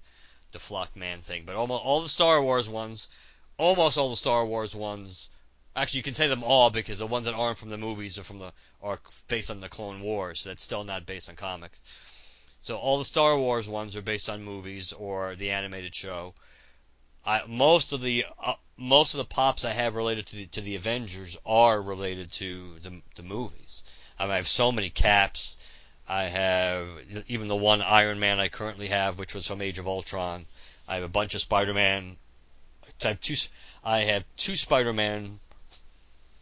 the 0.50 0.58
flocked 0.58 0.96
Man 0.96 1.22
Thing. 1.22 1.44
But 1.44 1.56
almost 1.56 1.84
all 1.84 2.00
the 2.00 2.08
Star 2.08 2.42
Wars 2.42 2.68
ones, 2.68 3.10
almost 3.58 3.96
all 3.96 4.10
the 4.10 4.16
Star 4.16 4.44
Wars 4.44 4.74
ones. 4.74 5.30
Actually, 5.74 5.98
you 5.98 6.02
can 6.02 6.14
say 6.14 6.28
them 6.28 6.44
all 6.44 6.68
because 6.70 6.98
the 6.98 7.06
ones 7.06 7.24
that 7.24 7.34
aren't 7.34 7.56
from 7.56 7.70
the 7.70 7.78
movies 7.78 8.18
are 8.18 8.24
from 8.24 8.38
the 8.38 8.52
are 8.82 9.00
based 9.28 9.50
on 9.50 9.60
the 9.60 9.68
Clone 9.68 10.02
Wars. 10.02 10.40
So 10.40 10.50
that's 10.50 10.62
still 10.62 10.84
not 10.84 11.06
based 11.06 11.30
on 11.30 11.36
comics. 11.36 11.80
So 12.62 12.76
all 12.76 12.98
the 12.98 13.04
Star 13.04 13.38
Wars 13.38 13.66
ones 13.66 13.96
are 13.96 14.02
based 14.02 14.28
on 14.28 14.44
movies 14.44 14.92
or 14.92 15.34
the 15.34 15.50
animated 15.50 15.94
show. 15.94 16.34
I, 17.24 17.42
most 17.46 17.92
of 17.92 18.00
the 18.00 18.26
uh, 18.38 18.54
most 18.76 19.14
of 19.14 19.18
the 19.18 19.24
pops 19.24 19.64
I 19.64 19.70
have 19.70 19.96
related 19.96 20.26
to 20.26 20.36
the 20.36 20.46
to 20.46 20.60
the 20.60 20.76
Avengers 20.76 21.36
are 21.46 21.80
related 21.80 22.32
to 22.32 22.78
the 22.80 23.00
the 23.14 23.22
movies. 23.22 23.82
I, 24.18 24.24
mean, 24.24 24.32
I 24.32 24.36
have 24.36 24.48
so 24.48 24.72
many 24.72 24.90
caps. 24.90 25.56
I 26.06 26.24
have 26.24 26.88
even 27.28 27.48
the 27.48 27.56
one 27.56 27.80
Iron 27.80 28.18
Man 28.18 28.40
I 28.40 28.48
currently 28.48 28.88
have, 28.88 29.18
which 29.18 29.34
was 29.34 29.46
from 29.46 29.62
Age 29.62 29.78
of 29.78 29.86
Ultron. 29.86 30.46
I 30.86 30.96
have 30.96 31.04
a 31.04 31.08
bunch 31.08 31.34
of 31.34 31.40
Spider-Man. 31.40 32.16
I 33.04 33.08
have 33.08 33.20
two. 33.20 33.36
I 33.84 34.00
have 34.00 34.24
two 34.36 34.56
Spider-Man. 34.56 35.40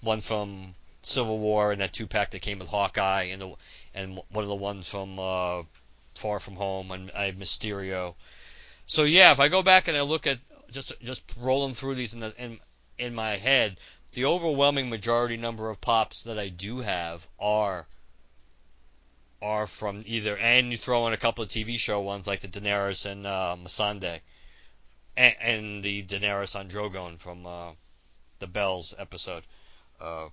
One 0.01 0.21
from 0.21 0.75
Civil 1.03 1.39
War 1.39 1.73
and 1.73 1.81
that 1.81 1.93
two 1.93 2.07
pack 2.07 2.31
that 2.31 2.41
came 2.41 2.59
with 2.59 2.69
Hawkeye, 2.69 3.25
and 3.25 3.43
the, 3.43 3.55
and 3.95 4.21
one 4.31 4.45
of 4.45 4.49
the 4.49 4.55
ones 4.55 4.89
from 4.89 5.19
uh, 5.19 5.63
Far 6.15 6.41
From 6.41 6.57
Home, 6.57 6.91
and 6.91 7.11
I 7.13 7.27
have 7.27 7.37
Mysterio. 7.37 8.15
So 8.87 9.05
yeah, 9.05 9.33
if 9.33 9.41
I 9.41 9.49
go 9.49 9.63
back 9.63 9.89
and 9.89 9.97
I 9.97 10.03
look 10.03 10.27
at 10.27 10.39
just 10.71 10.93
just 11.01 11.23
rolling 11.39 11.75
through 11.75 11.95
these 11.95 12.15
in 12.15 12.21
the 12.21 12.35
in 12.37 12.61
in 12.99 13.15
my 13.15 13.37
head, 13.37 13.79
the 14.13 14.27
overwhelming 14.27 14.91
majority 14.91 15.37
number 15.37 15.71
of 15.71 15.81
pops 15.81 16.25
that 16.25 16.39
I 16.39 16.49
do 16.49 16.81
have 16.81 17.27
are 17.39 17.87
are 19.41 19.67
from 19.67 20.03
either 20.07 20.37
and 20.37 20.71
you 20.71 20.77
throw 20.77 21.07
in 21.07 21.15
a 21.15 21.17
couple 21.17 21.43
of 21.43 21.51
TV 21.51 21.79
show 21.79 22.01
ones 22.01 22.27
like 22.27 22.41
the 22.41 22.49
Daenerys 22.49 23.07
and 23.07 23.27
uh, 23.27 23.57
Missandei, 23.59 24.21
and, 25.17 25.35
and 25.41 25.83
the 25.83 26.03
Daenerys 26.03 26.55
on 26.55 26.69
Drogon 26.69 27.19
from 27.19 27.47
uh, 27.47 27.73
the 28.39 28.47
Bells 28.47 28.95
episode 28.99 29.45
uh, 30.01 30.29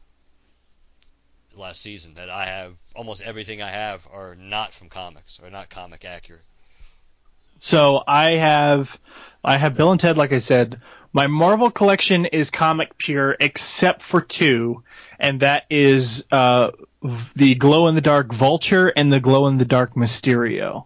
last 1.55 1.81
season. 1.81 2.15
That 2.15 2.29
I 2.29 2.45
have 2.45 2.75
almost 2.95 3.21
everything 3.23 3.61
I 3.61 3.69
have 3.69 4.07
are 4.11 4.35
not 4.35 4.73
from 4.73 4.89
comics 4.89 5.39
or 5.43 5.49
not 5.49 5.69
comic 5.69 6.05
accurate. 6.05 6.41
So 7.59 8.03
I 8.07 8.31
have, 8.31 8.97
I 9.43 9.57
have 9.57 9.75
Bill 9.75 9.91
and 9.91 9.99
Ted. 9.99 10.17
Like 10.17 10.31
I 10.31 10.39
said, 10.39 10.79
my 11.13 11.27
Marvel 11.27 11.71
collection 11.71 12.25
is 12.25 12.51
comic 12.51 12.97
pure, 12.97 13.35
except 13.39 14.01
for 14.01 14.21
two, 14.21 14.83
and 15.19 15.39
that 15.39 15.65
is 15.69 16.25
uh, 16.31 16.71
the 17.35 17.55
glow 17.55 17.87
in 17.87 17.95
the 17.95 18.01
dark 18.01 18.31
Vulture 18.33 18.87
and 18.87 19.11
the 19.11 19.19
glow 19.19 19.47
in 19.47 19.57
the 19.57 19.65
dark 19.65 19.95
Mysterio. 19.95 20.85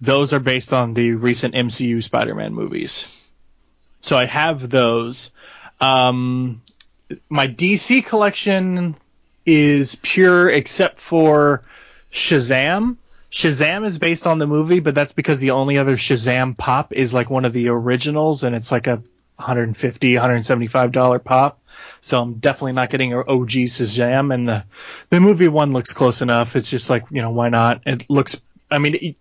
Those 0.00 0.32
are 0.32 0.40
based 0.40 0.72
on 0.72 0.94
the 0.94 1.12
recent 1.12 1.54
MCU 1.54 2.02
Spider-Man 2.02 2.54
movies. 2.54 3.28
So 4.00 4.16
I 4.16 4.26
have 4.26 4.70
those. 4.70 5.32
Um, 5.80 6.62
my 7.28 7.48
DC 7.48 8.04
collection 8.04 8.96
is 9.46 9.94
pure 9.96 10.48
except 10.50 11.00
for 11.00 11.64
Shazam. 12.12 12.96
Shazam 13.30 13.84
is 13.84 13.98
based 13.98 14.26
on 14.26 14.38
the 14.38 14.46
movie, 14.46 14.80
but 14.80 14.94
that's 14.94 15.12
because 15.12 15.40
the 15.40 15.52
only 15.52 15.78
other 15.78 15.96
Shazam 15.96 16.56
pop 16.56 16.92
is 16.92 17.12
like 17.12 17.30
one 17.30 17.44
of 17.44 17.52
the 17.52 17.68
originals, 17.68 18.44
and 18.44 18.54
it's 18.54 18.72
like 18.72 18.86
a 18.86 19.02
150 19.36 20.14
175 20.14 20.92
dollar 20.92 21.18
pop. 21.18 21.60
So 22.00 22.20
I'm 22.20 22.34
definitely 22.34 22.72
not 22.72 22.90
getting 22.90 23.12
an 23.12 23.24
OG 23.26 23.50
Shazam, 23.50 24.32
and 24.32 24.48
the 24.48 24.64
the 25.10 25.20
movie 25.20 25.48
one 25.48 25.72
looks 25.72 25.92
close 25.92 26.22
enough. 26.22 26.56
It's 26.56 26.70
just 26.70 26.88
like 26.90 27.04
you 27.10 27.22
know 27.22 27.30
why 27.30 27.48
not? 27.48 27.82
It 27.86 28.08
looks, 28.08 28.40
I 28.70 28.78
mean, 28.78 28.94
it, 28.94 29.16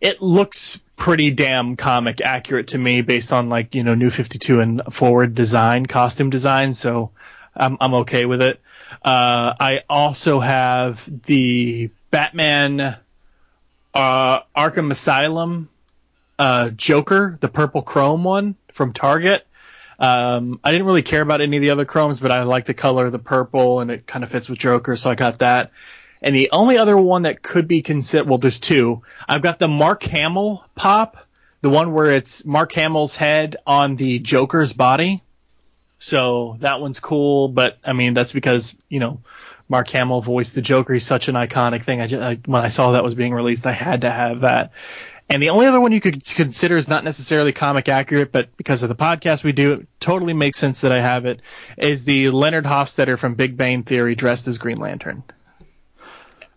it 0.00 0.22
looks 0.22 0.80
pretty 0.98 1.30
damn 1.30 1.76
comic 1.76 2.20
accurate 2.20 2.68
to 2.68 2.78
me 2.78 3.00
based 3.00 3.32
on 3.32 3.48
like 3.48 3.74
you 3.74 3.84
know 3.84 3.94
New 3.94 4.10
52 4.10 4.60
and 4.60 4.82
forward 4.90 5.34
design, 5.34 5.86
costume 5.86 6.28
design. 6.28 6.74
So 6.74 7.12
I'm 7.56 7.78
I'm 7.80 7.94
okay 7.94 8.26
with 8.26 8.42
it. 8.42 8.60
Uh, 9.02 9.54
I 9.58 9.82
also 9.88 10.40
have 10.40 11.08
the 11.24 11.90
Batman 12.10 12.96
uh, 13.94 14.40
Arkham 14.56 14.90
Asylum 14.90 15.70
uh, 16.38 16.70
Joker, 16.70 17.38
the 17.40 17.48
purple 17.48 17.82
chrome 17.82 18.24
one 18.24 18.56
from 18.72 18.92
Target. 18.92 19.46
Um, 20.00 20.60
I 20.62 20.70
didn't 20.70 20.86
really 20.86 21.02
care 21.02 21.22
about 21.22 21.40
any 21.40 21.56
of 21.56 21.60
the 21.60 21.70
other 21.70 21.84
chromes, 21.84 22.20
but 22.20 22.30
I 22.30 22.44
like 22.44 22.66
the 22.66 22.74
color 22.74 23.06
of 23.06 23.12
the 23.12 23.18
purple 23.18 23.80
and 23.80 23.90
it 23.90 24.06
kind 24.06 24.22
of 24.22 24.30
fits 24.30 24.48
with 24.48 24.58
Joker, 24.58 24.94
so 24.96 25.10
I 25.10 25.16
got 25.16 25.40
that. 25.40 25.70
And 26.22 26.34
the 26.34 26.50
only 26.52 26.78
other 26.78 26.96
one 26.96 27.22
that 27.22 27.42
could 27.42 27.68
be 27.68 27.82
considered, 27.82 28.28
well, 28.28 28.38
there's 28.38 28.60
two. 28.60 29.02
I've 29.28 29.42
got 29.42 29.58
the 29.58 29.68
Mark 29.68 30.02
Hamill 30.04 30.64
pop, 30.74 31.16
the 31.60 31.70
one 31.70 31.92
where 31.92 32.10
it's 32.12 32.44
Mark 32.44 32.72
Hamill's 32.72 33.16
head 33.16 33.56
on 33.66 33.96
the 33.96 34.18
Joker's 34.18 34.72
body. 34.72 35.22
So 35.98 36.56
that 36.60 36.80
one's 36.80 37.00
cool, 37.00 37.48
but 37.48 37.78
I 37.84 37.92
mean 37.92 38.14
that's 38.14 38.32
because 38.32 38.76
you 38.88 39.00
know 39.00 39.20
Mark 39.68 39.88
Hamill 39.90 40.20
voiced 40.20 40.54
the 40.54 40.62
Joker. 40.62 40.92
He's 40.92 41.06
such 41.06 41.28
an 41.28 41.34
iconic 41.34 41.84
thing. 41.84 42.00
I, 42.00 42.06
just, 42.06 42.22
I 42.22 42.38
when 42.46 42.62
I 42.62 42.68
saw 42.68 42.92
that 42.92 43.04
was 43.04 43.14
being 43.14 43.34
released, 43.34 43.66
I 43.66 43.72
had 43.72 44.02
to 44.02 44.10
have 44.10 44.40
that. 44.40 44.72
And 45.28 45.42
the 45.42 45.50
only 45.50 45.66
other 45.66 45.80
one 45.80 45.92
you 45.92 46.00
could 46.00 46.24
consider 46.24 46.78
is 46.78 46.88
not 46.88 47.04
necessarily 47.04 47.52
comic 47.52 47.88
accurate, 47.88 48.32
but 48.32 48.56
because 48.56 48.82
of 48.82 48.88
the 48.88 48.94
podcast 48.94 49.44
we 49.44 49.52
do, 49.52 49.72
it 49.72 49.88
totally 50.00 50.32
makes 50.32 50.58
sense 50.58 50.80
that 50.80 50.92
I 50.92 51.02
have 51.02 51.26
it. 51.26 51.42
Is 51.76 52.04
the 52.04 52.30
Leonard 52.30 52.64
Hofstadter 52.64 53.18
from 53.18 53.34
Big 53.34 53.56
Bang 53.56 53.82
Theory 53.82 54.14
dressed 54.14 54.48
as 54.48 54.56
Green 54.56 54.78
Lantern? 54.78 55.22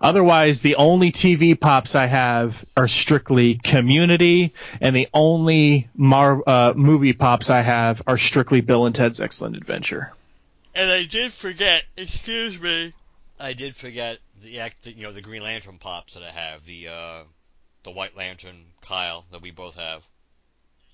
Otherwise, 0.02 0.61
the 0.61 0.76
only 0.76 1.11
TV 1.11 1.60
pops 1.60 1.94
I 1.95 2.07
have 2.07 2.65
are 2.76 2.88
strictly 2.88 3.56
Community, 3.56 4.53
and 4.82 4.95
the 4.95 5.07
only 5.14 5.90
Mar- 5.95 6.44
uh, 6.45 6.73
movie 6.76 7.14
pops 7.14 7.49
I 7.49 7.61
have 7.61 8.02
are 8.07 8.18
strictly 8.18 8.61
Bill 8.61 8.86
and 8.88 8.95
Ted's 8.95 9.19
Excellent 9.19 9.56
Adventure. 9.56 10.11
And 10.73 10.90
I 10.90 11.03
did 11.03 11.32
forget, 11.32 11.84
excuse 11.98 12.60
me, 12.60 12.94
I 13.40 13.53
did 13.53 13.76
forget 13.76 14.19
the 14.41 14.60
act, 14.61 14.88
you 14.88 15.03
know, 15.03 15.11
the 15.11 15.22
Green 15.22 15.44
Lantern 15.44 15.78
pops 15.78 16.15
that 16.15 16.23
I 16.23 16.32
have, 16.32 16.65
the 16.65 16.88
uh, 16.88 17.19
the 17.84 17.91
White 17.91 18.15
Lantern 18.18 18.56
Kyle 18.82 19.26
that 19.32 19.41
we 19.41 19.52
both 19.52 19.76
have. 19.76 20.07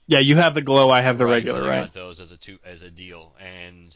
Yeah, 0.08 0.20
you 0.20 0.36
have 0.38 0.54
the 0.56 0.62
glow, 0.62 0.90
I 0.90 1.02
have 1.02 1.18
the 1.18 1.26
regular, 1.26 1.60
Right, 1.60 1.66
regular, 1.66 1.74
I 1.74 1.80
right? 1.82 1.86
got 1.86 1.94
those 1.94 2.20
as 2.20 2.32
a 2.32 2.38
two 2.38 2.58
as 2.66 2.82
a 2.82 2.90
deal, 2.90 3.34
and 3.40 3.96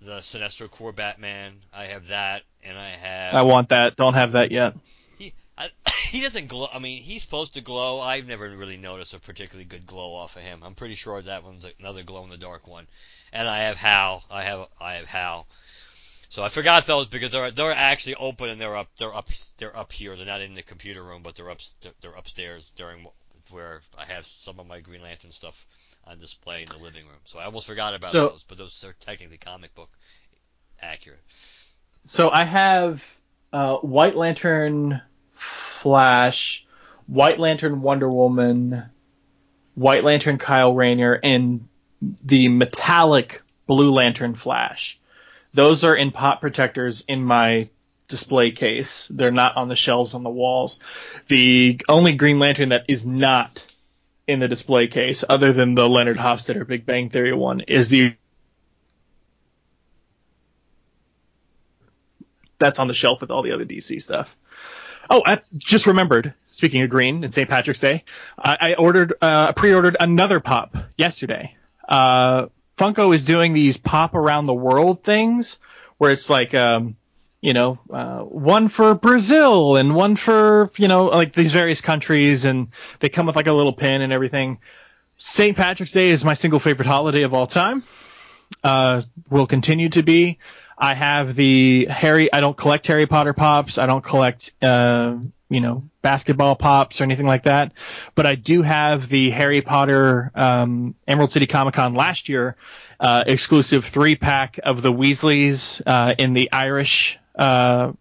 the 0.00 0.18
Sinestro 0.18 0.70
Corps 0.70 0.92
Batman, 0.92 1.54
I 1.74 1.84
have 1.84 2.08
that, 2.08 2.42
and 2.68 2.78
I 2.78 2.88
have. 2.90 3.34
I 3.34 3.42
want 3.42 3.70
that. 3.70 3.96
Don't 3.96 4.14
have 4.14 4.32
that 4.32 4.52
yet. 4.52 4.74
He 5.18 5.32
I, 5.56 5.68
he 6.10 6.20
doesn't 6.20 6.48
glow. 6.48 6.68
I 6.72 6.78
mean, 6.78 7.02
he's 7.02 7.22
supposed 7.22 7.54
to 7.54 7.60
glow. 7.60 8.00
I've 8.00 8.28
never 8.28 8.48
really 8.48 8.76
noticed 8.76 9.14
a 9.14 9.18
particularly 9.18 9.64
good 9.64 9.86
glow 9.86 10.14
off 10.14 10.36
of 10.36 10.42
him. 10.42 10.62
I'm 10.64 10.74
pretty 10.74 10.94
sure 10.94 11.20
that 11.20 11.44
one's 11.44 11.66
another 11.80 12.02
glow 12.02 12.24
in 12.24 12.30
the 12.30 12.36
dark 12.36 12.66
one. 12.66 12.86
And 13.32 13.48
I 13.48 13.64
have 13.64 13.76
Hal. 13.76 14.24
I 14.30 14.42
have 14.42 14.68
I 14.80 14.94
have 14.94 15.06
Hal. 15.06 15.46
So 16.30 16.42
I 16.42 16.50
forgot 16.50 16.86
those 16.86 17.06
because 17.06 17.30
they're 17.30 17.50
they're 17.50 17.72
actually 17.72 18.16
open 18.16 18.50
and 18.50 18.60
they're 18.60 18.76
up 18.76 18.88
they're 18.98 19.14
up 19.14 19.28
they're 19.56 19.76
up 19.76 19.92
here. 19.92 20.14
They're 20.16 20.26
not 20.26 20.42
in 20.42 20.54
the 20.54 20.62
computer 20.62 21.02
room, 21.02 21.22
but 21.22 21.34
they're 21.34 21.50
up 21.50 21.60
they're 22.00 22.12
upstairs 22.12 22.70
during 22.76 23.06
where 23.50 23.80
I 23.98 24.04
have 24.04 24.26
some 24.26 24.60
of 24.60 24.66
my 24.66 24.80
Green 24.80 25.02
Lantern 25.02 25.30
stuff 25.30 25.66
on 26.04 26.18
display 26.18 26.62
in 26.62 26.68
the 26.68 26.76
living 26.76 27.06
room. 27.06 27.20
So 27.24 27.38
I 27.38 27.44
almost 27.44 27.66
forgot 27.66 27.94
about 27.94 28.10
So- 28.10 28.28
those, 28.28 28.44
but 28.44 28.58
those 28.58 28.84
are 28.84 28.94
technically 29.00 29.38
comic 29.38 29.74
book 29.74 29.90
accurate. 30.80 31.22
So 32.08 32.30
I 32.30 32.44
have 32.44 33.04
uh, 33.52 33.76
White 33.76 34.16
Lantern, 34.16 35.02
Flash, 35.34 36.66
White 37.06 37.38
Lantern, 37.38 37.82
Wonder 37.82 38.10
Woman, 38.10 38.84
White 39.74 40.04
Lantern, 40.04 40.38
Kyle 40.38 40.74
Rayner, 40.74 41.20
and 41.22 41.68
the 42.24 42.48
metallic 42.48 43.42
Blue 43.66 43.90
Lantern 43.90 44.34
Flash. 44.34 44.98
Those 45.52 45.84
are 45.84 45.94
in 45.94 46.10
pop 46.10 46.40
protectors 46.40 47.04
in 47.06 47.22
my 47.22 47.68
display 48.08 48.52
case. 48.52 49.06
They're 49.08 49.30
not 49.30 49.58
on 49.58 49.68
the 49.68 49.76
shelves 49.76 50.14
on 50.14 50.22
the 50.22 50.30
walls. 50.30 50.80
The 51.26 51.78
only 51.90 52.14
Green 52.14 52.38
Lantern 52.38 52.70
that 52.70 52.86
is 52.88 53.04
not 53.06 53.66
in 54.26 54.40
the 54.40 54.48
display 54.48 54.86
case, 54.86 55.24
other 55.28 55.52
than 55.52 55.74
the 55.74 55.86
Leonard 55.86 56.16
Hofstadter 56.16 56.66
Big 56.66 56.86
Bang 56.86 57.10
Theory 57.10 57.34
one, 57.34 57.60
is 57.60 57.90
the 57.90 58.14
that's 62.58 62.78
on 62.78 62.88
the 62.88 62.94
shelf 62.94 63.20
with 63.20 63.30
all 63.30 63.42
the 63.42 63.52
other 63.52 63.64
DC 63.64 64.00
stuff. 64.00 64.34
Oh, 65.10 65.22
I 65.24 65.40
just 65.56 65.86
remembered. 65.86 66.34
Speaking 66.50 66.82
of 66.82 66.90
green 66.90 67.24
and 67.24 67.32
St. 67.32 67.48
Patrick's 67.48 67.80
Day, 67.80 68.04
I, 68.38 68.56
I 68.60 68.74
ordered, 68.74 69.14
uh, 69.22 69.52
pre-ordered 69.52 69.96
another 69.98 70.40
pop 70.40 70.76
yesterday. 70.96 71.56
Uh, 71.88 72.46
Funko 72.76 73.14
is 73.14 73.24
doing 73.24 73.52
these 73.52 73.76
pop 73.76 74.14
around 74.14 74.46
the 74.46 74.54
world 74.54 75.04
things 75.04 75.58
where 75.98 76.10
it's 76.10 76.28
like, 76.28 76.54
um, 76.54 76.96
you 77.40 77.52
know, 77.52 77.78
uh, 77.90 78.20
one 78.20 78.68
for 78.68 78.94
Brazil 78.94 79.76
and 79.76 79.94
one 79.94 80.16
for, 80.16 80.70
you 80.76 80.88
know, 80.88 81.06
like 81.06 81.32
these 81.32 81.52
various 81.52 81.80
countries 81.80 82.44
and 82.44 82.68
they 83.00 83.08
come 83.08 83.26
with 83.26 83.36
like 83.36 83.46
a 83.46 83.52
little 83.52 83.72
pin 83.72 84.02
and 84.02 84.12
everything. 84.12 84.58
St. 85.16 85.56
Patrick's 85.56 85.92
Day 85.92 86.10
is 86.10 86.24
my 86.24 86.34
single 86.34 86.60
favorite 86.60 86.86
holiday 86.86 87.22
of 87.22 87.34
all 87.34 87.46
time. 87.46 87.84
Uh, 88.64 89.02
will 89.30 89.46
continue 89.46 89.88
to 89.90 90.02
be. 90.02 90.38
I 90.78 90.94
have 90.94 91.34
the 91.34 91.86
Harry. 91.86 92.32
I 92.32 92.40
don't 92.40 92.56
collect 92.56 92.86
Harry 92.86 93.06
Potter 93.06 93.32
pops. 93.32 93.78
I 93.78 93.86
don't 93.86 94.02
collect, 94.02 94.52
uh, 94.62 95.16
you 95.50 95.60
know, 95.60 95.84
basketball 96.02 96.54
pops 96.54 97.00
or 97.00 97.04
anything 97.04 97.26
like 97.26 97.44
that. 97.44 97.72
But 98.14 98.26
I 98.26 98.36
do 98.36 98.62
have 98.62 99.08
the 99.08 99.30
Harry 99.30 99.60
Potter 99.60 100.30
um, 100.34 100.94
Emerald 101.06 101.32
City 101.32 101.46
Comic 101.46 101.74
Con 101.74 101.94
last 101.94 102.28
year 102.28 102.56
uh, 103.00 103.24
exclusive 103.26 103.86
three 103.86 104.14
pack 104.14 104.60
of 104.62 104.82
the 104.82 104.92
Weasleys 104.92 105.82
uh, 105.84 106.14
in 106.16 106.32
the 106.32 106.52
Irish 106.52 107.18
uh, 107.36 107.92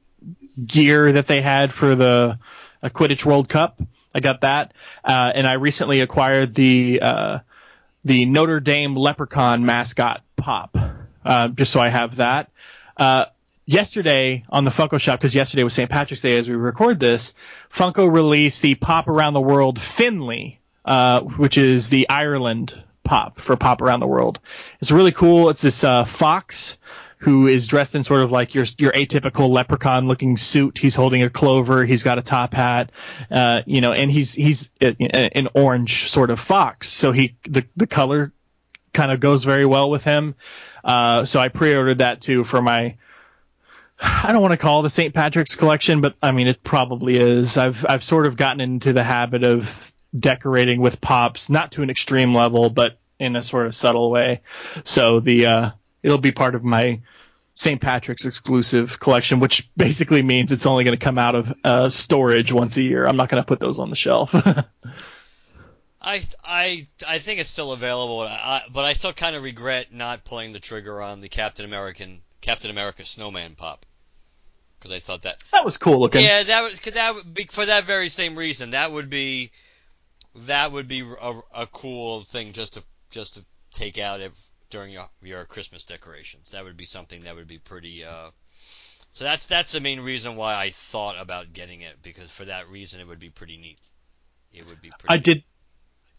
gear 0.64 1.14
that 1.14 1.28
they 1.28 1.42
had 1.42 1.74
for 1.74 1.96
the 1.96 2.38
uh, 2.84 2.90
Quidditch 2.90 3.26
World 3.26 3.50
Cup. 3.50 3.82
I 4.14 4.20
got 4.20 4.42
that, 4.42 4.74
uh, 5.04 5.32
and 5.34 5.48
I 5.48 5.54
recently 5.54 6.02
acquired 6.02 6.56
the 6.56 7.00
the 8.06 8.26
Notre 8.26 8.62
Dame 8.62 8.96
Leprechaun 8.96 9.66
mascot 9.66 10.24
pop, 10.38 10.78
uh, 11.26 11.50
just 11.50 11.72
so 11.72 11.80
I 11.80 11.90
have 11.90 12.16
that. 12.16 12.50
Uh, 12.98 13.26
yesterday 13.66 14.46
on 14.50 14.64
the 14.64 14.72
Funko 14.72 15.00
Shop, 15.00 15.20
because 15.20 15.36
yesterday 15.36 15.64
was 15.64 15.74
St. 15.74 15.90
Patrick's 15.90 16.22
Day 16.22 16.38
as 16.38 16.50
we 16.50 16.56
record 16.56 17.00
this, 17.00 17.34
Funko 17.72 18.12
released 18.12 18.62
the 18.62 18.76
Pop 18.76 19.08
Around 19.08 19.34
the 19.34 19.42
World 19.42 19.80
Finley, 19.80 20.60
uh, 20.86 21.22
which 21.22 21.58
is 21.58 21.90
the 21.90 22.10
Ireland 22.10 22.82
pop 23.04 23.40
for 23.40 23.56
Pop 23.56 23.82
Around 23.82 24.00
the 24.00 24.08
World. 24.08 24.40
It's 24.82 24.92
really 24.92 25.12
cool. 25.12 25.50
It's 25.50 25.62
this 25.62 25.84
uh, 25.84 26.06
fox 26.06 26.78
who 27.20 27.48
is 27.48 27.68
dressed 27.68 27.96
in 27.96 28.04
sort 28.04 28.24
of 28.24 28.32
like 28.32 28.54
your 28.54 28.66
your 28.78 28.92
atypical 28.92 29.50
leprechaun 29.50 30.08
looking 30.08 30.38
suit. 30.38 30.78
He's 30.78 30.96
holding 30.96 31.24
a 31.24 31.30
clover. 31.30 31.84
He's 31.84 32.04
got 32.04 32.20
a 32.20 32.22
top 32.22 32.54
hat, 32.54 32.92
uh, 33.32 33.62
you 33.66 33.82
know, 33.82 33.92
and 33.92 34.12
he's 34.12 34.34
he's 34.34 34.70
an 34.80 35.48
orange 35.56 36.10
sort 36.10 36.30
of 36.30 36.40
fox. 36.40 36.90
So 36.90 37.12
he 37.12 37.36
the 37.48 37.66
the 37.76 37.88
color 37.88 38.32
kind 38.94 39.12
of 39.12 39.20
goes 39.20 39.44
very 39.44 39.66
well 39.66 39.90
with 39.90 40.04
him. 40.04 40.36
Uh, 40.88 41.26
so 41.26 41.40
I 41.40 41.50
pre-ordered 41.50 41.98
that 42.00 42.22
too 42.22 42.44
for 42.44 42.62
my. 42.62 42.96
I 44.00 44.32
don't 44.32 44.42
want 44.42 44.54
to 44.54 44.58
call 44.58 44.84
it 44.84 44.86
a 44.86 44.90
St. 44.90 45.14
Patrick's 45.14 45.56
collection, 45.56 46.02
but 46.02 46.16
I 46.24 46.32
mean 46.32 46.48
it 46.48 46.64
probably 46.64 47.18
is. 47.18 47.58
I've 47.58 47.86
I've 47.88 48.04
sort 48.04 48.26
of 48.26 48.38
gotten 48.38 48.62
into 48.62 48.94
the 48.94 49.04
habit 49.04 49.44
of 49.44 49.92
decorating 50.18 50.80
with 50.80 51.02
pops, 51.02 51.50
not 51.50 51.74
to 51.74 51.84
an 51.84 51.90
extreme 51.90 52.34
level, 52.34 52.70
but 52.70 52.98
in 53.20 53.36
a 53.36 53.44
sort 53.44 53.68
of 53.68 53.76
subtle 53.76 54.10
way. 54.10 54.42
So 54.84 55.20
the 55.20 55.46
uh, 55.46 55.72
it'll 56.04 56.20
be 56.20 56.32
part 56.32 56.56
of 56.56 56.64
my 56.64 57.02
St. 57.56 57.82
Patrick's 57.82 58.26
exclusive 58.26 59.00
collection, 59.00 59.40
which 59.40 59.70
basically 59.76 60.22
means 60.22 60.52
it's 60.52 60.68
only 60.68 60.84
going 60.84 60.98
to 60.98 61.04
come 61.04 61.18
out 61.18 61.36
of 61.36 61.54
uh, 61.64 61.90
storage 61.90 62.52
once 62.52 62.78
a 62.78 62.84
year. 62.84 63.06
I'm 63.06 63.18
not 63.18 63.30
going 63.30 63.42
to 63.42 63.48
put 63.48 63.60
those 63.60 63.80
on 63.80 63.90
the 63.90 63.96
shelf. 63.96 64.34
I 66.02 66.22
I 66.44 66.88
I 67.08 67.20
think 67.20 67.40
it's 67.40 67.50
still 67.50 67.72
available, 67.72 68.22
I, 68.22 68.64
but 68.72 68.86
I 68.86 68.94
still 68.94 69.14
kind 69.14 69.36
of 69.36 69.44
regret 69.44 69.94
not 69.94 70.26
pulling 70.26 70.54
the 70.54 70.60
trigger 70.60 71.02
on 71.02 71.22
the 71.22 71.30
Captain 71.30 71.66
American 71.66 72.22
Captain 72.42 72.70
America 72.70 73.06
Snowman 73.06 73.56
pop 73.56 73.86
because 74.80 74.96
I 74.96 75.00
thought 75.00 75.24
that 75.24 75.44
that 75.52 75.66
was 75.66 75.78
cool 75.78 76.00
looking. 76.00 76.22
Yeah, 76.22 76.44
that 76.44 76.62
was 76.62 76.80
that 76.80 77.16
would 77.16 77.34
be 77.34 77.46
for 77.46 77.66
that 77.66 77.86
very 77.86 78.10
same 78.10 78.36
reason. 78.36 78.72
That 78.72 78.92
would 78.92 79.10
be 79.10 79.52
that 80.36 80.72
would 80.72 80.88
be 80.88 81.02
a, 81.02 81.40
a 81.54 81.68
cool 81.68 82.22
thing 82.22 82.52
just 82.52 82.76
to 82.76 82.84
just 83.10 83.36
to 83.36 83.46
take 83.74 83.98
out 83.98 84.22
if, 84.22 84.34
during 84.70 84.92
your, 84.92 85.10
your 85.22 85.46
Christmas 85.46 85.84
decorations. 85.84 86.52
That 86.52 86.64
would 86.64 86.78
be 86.78 86.86
something 86.86 87.22
that 87.22 87.36
would 87.36 87.48
be 87.48 87.60
pretty. 87.60 88.04
Uh, 88.04 88.30
so 89.12 89.24
that's 89.24 89.46
that's 89.48 89.72
the 89.72 89.80
main 89.80 90.00
reason 90.02 90.36
why 90.36 90.56
I 90.56 90.70
thought 90.70 91.16
about 91.20 91.54
getting 91.54 91.82
it 91.82 92.02
because 92.04 92.32
for 92.32 92.46
that 92.46 92.70
reason 92.70 93.02
it 93.02 93.08
would 93.08 93.20
be 93.20 93.30
pretty 93.30 93.58
neat. 93.58 93.80
It 94.54 94.68
would 94.68 94.82
be 94.82 94.92
pretty. 94.98 95.14
I 95.14 95.16
neat. 95.16 95.24
did. 95.24 95.44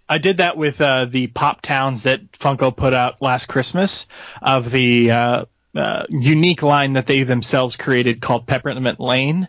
I 0.08 0.18
did 0.18 0.38
that 0.38 0.56
with 0.56 0.80
uh, 0.80 1.04
the 1.04 1.26
pop 1.26 1.62
towns 1.62 2.04
that 2.04 2.32
Funko 2.32 2.74
put 2.74 2.94
out 2.94 3.20
last 3.20 3.46
Christmas 3.46 4.06
of 4.40 4.70
the 4.70 5.10
uh, 5.10 5.44
uh, 5.76 6.04
unique 6.08 6.62
line 6.62 6.94
that 6.94 7.06
they 7.06 7.24
themselves 7.24 7.76
created 7.76 8.20
called 8.20 8.46
Peppermint 8.46 9.00
Lane 9.00 9.48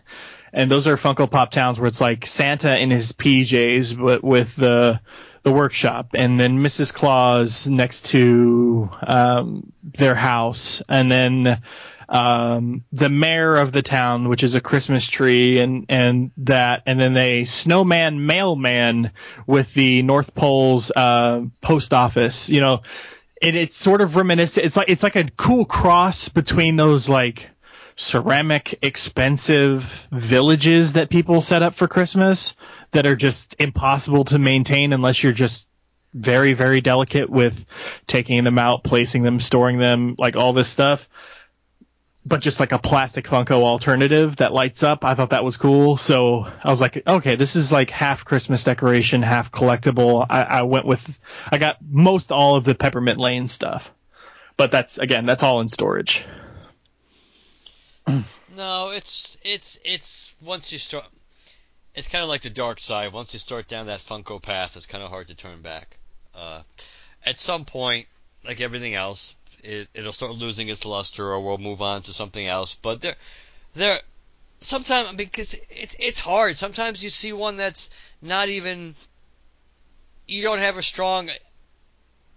and 0.52 0.70
those 0.70 0.86
are 0.86 0.96
Funko 0.96 1.30
Pop 1.30 1.50
towns 1.50 1.78
where 1.78 1.86
it's 1.86 2.00
like 2.00 2.26
Santa 2.26 2.76
in 2.76 2.90
his 2.90 3.12
PJs, 3.12 3.98
but 3.98 4.24
with 4.24 4.54
the 4.56 5.00
the 5.42 5.52
workshop, 5.52 6.10
and 6.14 6.38
then 6.38 6.58
Mrs. 6.58 6.92
Claus 6.92 7.66
next 7.66 8.06
to 8.06 8.90
um, 9.02 9.72
their 9.82 10.14
house, 10.14 10.82
and 10.86 11.10
then 11.10 11.62
um, 12.10 12.84
the 12.90 13.08
mayor 13.08 13.54
of 13.54 13.70
the 13.70 13.82
town, 13.82 14.28
which 14.28 14.42
is 14.42 14.56
a 14.56 14.60
Christmas 14.60 15.06
tree, 15.06 15.60
and 15.60 15.86
and 15.88 16.32
that, 16.38 16.82
and 16.84 16.98
then 16.98 17.16
a 17.16 17.44
snowman 17.44 18.26
mailman 18.26 19.12
with 19.46 19.72
the 19.74 20.02
North 20.02 20.34
Pole's 20.34 20.90
uh, 20.90 21.42
post 21.62 21.94
office. 21.94 22.48
You 22.48 22.60
know, 22.60 22.80
and 23.40 23.56
it's 23.56 23.76
sort 23.76 24.00
of 24.00 24.16
reminiscent. 24.16 24.66
It's 24.66 24.76
like 24.76 24.90
it's 24.90 25.04
like 25.04 25.14
a 25.14 25.30
cool 25.36 25.64
cross 25.64 26.28
between 26.28 26.74
those 26.74 27.08
like 27.08 27.48
ceramic 27.94 28.78
expensive 28.82 30.08
villages 30.10 30.94
that 30.94 31.10
people 31.10 31.40
set 31.40 31.62
up 31.62 31.76
for 31.76 31.86
Christmas 31.86 32.56
that 32.90 33.06
are 33.06 33.16
just 33.16 33.54
impossible 33.60 34.24
to 34.24 34.38
maintain 34.38 34.92
unless 34.92 35.22
you're 35.22 35.32
just 35.32 35.68
very 36.12 36.54
very 36.54 36.80
delicate 36.80 37.30
with 37.30 37.64
taking 38.08 38.42
them 38.42 38.58
out, 38.58 38.82
placing 38.82 39.22
them, 39.22 39.38
storing 39.38 39.78
them, 39.78 40.16
like 40.18 40.34
all 40.34 40.52
this 40.52 40.68
stuff. 40.68 41.08
But 42.24 42.40
just 42.40 42.60
like 42.60 42.72
a 42.72 42.78
plastic 42.78 43.26
Funko 43.26 43.62
alternative 43.62 44.36
that 44.36 44.52
lights 44.52 44.82
up, 44.82 45.04
I 45.04 45.14
thought 45.14 45.30
that 45.30 45.42
was 45.42 45.56
cool. 45.56 45.96
So 45.96 46.46
I 46.62 46.68
was 46.68 46.80
like, 46.80 47.02
okay, 47.06 47.34
this 47.34 47.56
is 47.56 47.72
like 47.72 47.88
half 47.88 48.26
Christmas 48.26 48.62
decoration, 48.62 49.22
half 49.22 49.50
collectible. 49.50 50.26
I, 50.28 50.42
I 50.42 50.62
went 50.62 50.84
with, 50.84 51.18
I 51.50 51.56
got 51.56 51.78
most 51.80 52.30
all 52.30 52.56
of 52.56 52.64
the 52.64 52.74
Peppermint 52.74 53.18
Lane 53.18 53.48
stuff, 53.48 53.90
but 54.58 54.70
that's 54.70 54.98
again, 54.98 55.24
that's 55.24 55.42
all 55.42 55.60
in 55.62 55.68
storage. 55.68 56.24
no, 58.56 58.90
it's 58.90 59.38
it's 59.42 59.80
it's 59.84 60.34
once 60.42 60.72
you 60.72 60.78
start, 60.78 61.06
it's 61.94 62.08
kind 62.08 62.22
of 62.22 62.28
like 62.28 62.42
the 62.42 62.50
dark 62.50 62.80
side. 62.80 63.12
Once 63.12 63.32
you 63.32 63.38
start 63.38 63.68
down 63.68 63.86
that 63.86 64.00
Funko 64.00 64.42
path, 64.42 64.76
it's 64.76 64.86
kind 64.86 65.02
of 65.02 65.10
hard 65.10 65.28
to 65.28 65.34
turn 65.34 65.62
back. 65.62 65.98
Uh, 66.34 66.62
at 67.24 67.38
some 67.38 67.64
point, 67.64 68.06
like 68.44 68.60
everything 68.60 68.94
else, 68.94 69.36
it 69.64 69.88
it'll 69.94 70.12
start 70.12 70.32
losing 70.32 70.68
its 70.68 70.84
luster, 70.84 71.32
or 71.32 71.40
we'll 71.40 71.58
move 71.58 71.82
on 71.82 72.02
to 72.02 72.12
something 72.12 72.46
else. 72.46 72.74
But 72.74 73.00
there, 73.00 73.14
there, 73.74 74.00
sometimes 74.60 75.12
because 75.14 75.60
it's 75.70 75.96
it's 75.98 76.20
hard. 76.20 76.56
Sometimes 76.56 77.02
you 77.02 77.10
see 77.10 77.32
one 77.32 77.56
that's 77.56 77.90
not 78.22 78.48
even 78.48 78.94
you 80.26 80.42
don't 80.42 80.58
have 80.58 80.76
a 80.76 80.82
strong 80.82 81.28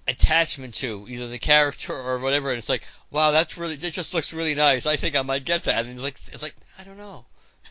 attachment 0.07 0.73
to 0.75 1.05
either 1.07 1.27
the 1.27 1.39
character 1.39 1.93
or 1.93 2.19
whatever. 2.19 2.49
And 2.49 2.57
it's 2.57 2.69
like 2.69 2.83
wow 3.11 3.31
that's 3.31 3.57
really 3.57 3.75
it 3.75 3.91
just 3.91 4.13
looks 4.13 4.33
really 4.33 4.55
nice. 4.55 4.85
I 4.85 4.95
think 4.95 5.15
i 5.15 5.21
might 5.21 5.45
get 5.45 5.63
that. 5.63 5.85
And 5.85 5.93
it's 5.93 6.03
like 6.03 6.13
it's 6.33 6.43
like 6.43 6.55
i 6.79 6.83
don't 6.83 6.97
know. 6.97 7.25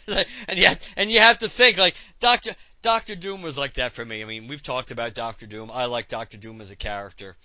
And 0.48 0.58
have, 0.58 0.80
and 0.96 1.10
you 1.10 1.20
have 1.20 1.38
to 1.38 1.48
think 1.48 1.78
like 1.78 1.94
doctor 2.18 2.52
doctor 2.82 3.14
doom 3.14 3.42
was 3.42 3.56
like 3.56 3.74
that 3.74 3.92
for 3.92 4.04
me. 4.04 4.22
I 4.22 4.24
mean 4.24 4.48
we've 4.48 4.62
talked 4.62 4.90
about 4.90 5.14
doctor 5.14 5.46
doom. 5.46 5.70
I 5.72 5.86
like 5.86 6.08
doctor 6.08 6.38
doom 6.38 6.60
as 6.60 6.70
a 6.70 6.76
character 6.76 7.36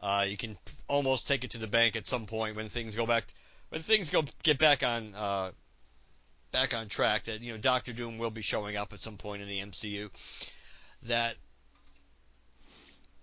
uh, 0.00 0.24
you 0.28 0.36
can 0.36 0.56
almost 0.86 1.26
take 1.26 1.44
it 1.44 1.52
to 1.52 1.58
the 1.58 1.66
bank 1.66 1.96
at 1.96 2.06
some 2.06 2.26
point 2.26 2.56
when 2.56 2.68
things 2.68 2.94
go 2.94 3.06
back 3.06 3.24
when 3.70 3.80
things 3.80 4.10
go 4.10 4.22
get 4.42 4.58
back 4.58 4.82
on 4.82 5.14
uh, 5.14 5.50
back 6.52 6.74
on 6.74 6.88
track 6.88 7.24
that 7.24 7.42
you 7.42 7.52
know 7.52 7.58
doctor 7.58 7.92
doom 7.92 8.18
will 8.18 8.30
be 8.30 8.42
showing 8.42 8.76
up 8.76 8.92
at 8.92 9.00
some 9.00 9.16
point 9.16 9.42
in 9.42 9.48
the 9.48 9.60
mcu 9.60 10.10
that 11.04 11.36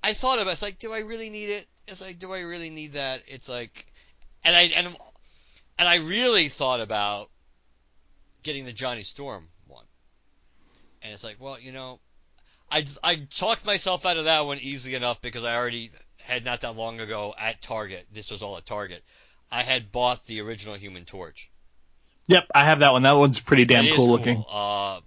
I 0.06 0.14
thought 0.14 0.38
about 0.38 0.50
it. 0.50 0.54
It's 0.54 0.62
like, 0.62 0.78
do 0.78 0.94
I 0.94 1.00
really 1.00 1.32
need 1.32 1.50
it? 1.50 1.68
It's 1.88 2.00
like, 2.00 2.20
do 2.20 2.32
I 2.32 2.42
really 2.42 2.70
need 2.70 2.94
that? 2.94 3.24
It's 3.28 3.50
like, 3.50 3.88
and 4.44 4.56
I 4.56 4.62
and 4.78 4.88
and 5.80 5.90
I 5.90 5.96
really 5.96 6.48
thought 6.48 6.80
about 6.80 7.32
getting 8.44 8.66
the 8.66 8.72
Johnny 8.72 9.02
Storm 9.02 9.48
one. 9.66 9.86
And 11.02 11.12
it's 11.12 11.24
like, 11.24 11.38
well, 11.40 11.60
you 11.60 11.72
know, 11.72 12.00
I 12.72 12.86
I 13.04 13.16
talked 13.16 13.66
myself 13.66 14.06
out 14.06 14.18
of 14.18 14.26
that 14.26 14.46
one 14.46 14.60
easily 14.60 14.94
enough 14.94 15.24
because 15.24 15.44
I 15.44 15.56
already 15.56 15.90
had 16.26 16.46
not 16.46 16.62
that 16.62 16.76
long 16.76 17.00
ago 17.00 17.34
at 17.40 17.62
Target. 17.62 18.06
This 18.12 18.32
was 18.32 18.44
all 18.44 18.58
at 18.58 18.66
Target. 18.66 19.04
I 19.52 19.64
had 19.64 19.92
bought 19.92 20.26
the 20.26 20.42
original 20.42 20.76
Human 20.76 21.06
Torch. 21.06 21.50
Yep, 22.28 22.48
I 22.54 22.66
have 22.66 22.80
that 22.80 22.92
one. 22.92 23.04
That 23.04 23.14
one's 23.14 23.40
pretty 23.40 23.66
damn 23.66 23.86
is 23.86 23.94
cool, 23.94 24.10
looking. 24.10 24.44
Uh, 24.52 25.00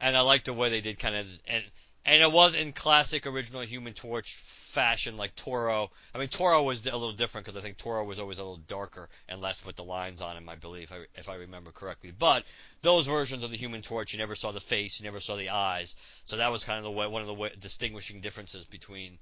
and 0.00 0.16
I 0.16 0.22
like 0.22 0.44
the 0.44 0.54
way 0.54 0.70
they 0.70 0.80
did 0.80 0.98
kind 0.98 1.14
of 1.14 1.26
and 1.46 1.64
and 2.06 2.22
it 2.22 2.32
was 2.32 2.54
in 2.54 2.72
classic 2.72 3.26
original 3.26 3.62
Human 3.62 3.92
Torch 3.92 4.34
fashion, 4.34 5.16
like 5.16 5.34
Toro. 5.34 5.90
I 6.14 6.18
mean, 6.18 6.28
Toro 6.28 6.62
was 6.62 6.86
a 6.86 6.92
little 6.92 7.12
different 7.12 7.46
because 7.46 7.58
I 7.58 7.62
think 7.62 7.78
Toro 7.78 8.04
was 8.04 8.20
always 8.20 8.38
a 8.38 8.42
little 8.42 8.58
darker 8.58 9.08
and 9.28 9.40
less 9.40 9.64
with 9.64 9.74
the 9.74 9.84
lines 9.84 10.22
on 10.22 10.36
him, 10.36 10.48
I 10.48 10.54
believe, 10.54 10.92
if 11.14 11.28
I 11.28 11.34
remember 11.34 11.72
correctly. 11.72 12.12
But 12.16 12.44
those 12.82 13.06
versions 13.06 13.42
of 13.42 13.50
the 13.50 13.56
Human 13.56 13.82
Torch, 13.82 14.12
you 14.12 14.18
never 14.18 14.36
saw 14.36 14.52
the 14.52 14.60
face, 14.60 15.00
you 15.00 15.04
never 15.04 15.18
saw 15.18 15.34
the 15.34 15.48
eyes, 15.48 15.96
so 16.26 16.36
that 16.36 16.52
was 16.52 16.62
kind 16.62 16.78
of 16.78 16.84
the 16.84 16.90
way, 16.90 17.06
one 17.06 17.22
of 17.22 17.28
the 17.28 17.34
way, 17.34 17.50
distinguishing 17.58 18.20
differences 18.20 18.66
between 18.66 19.18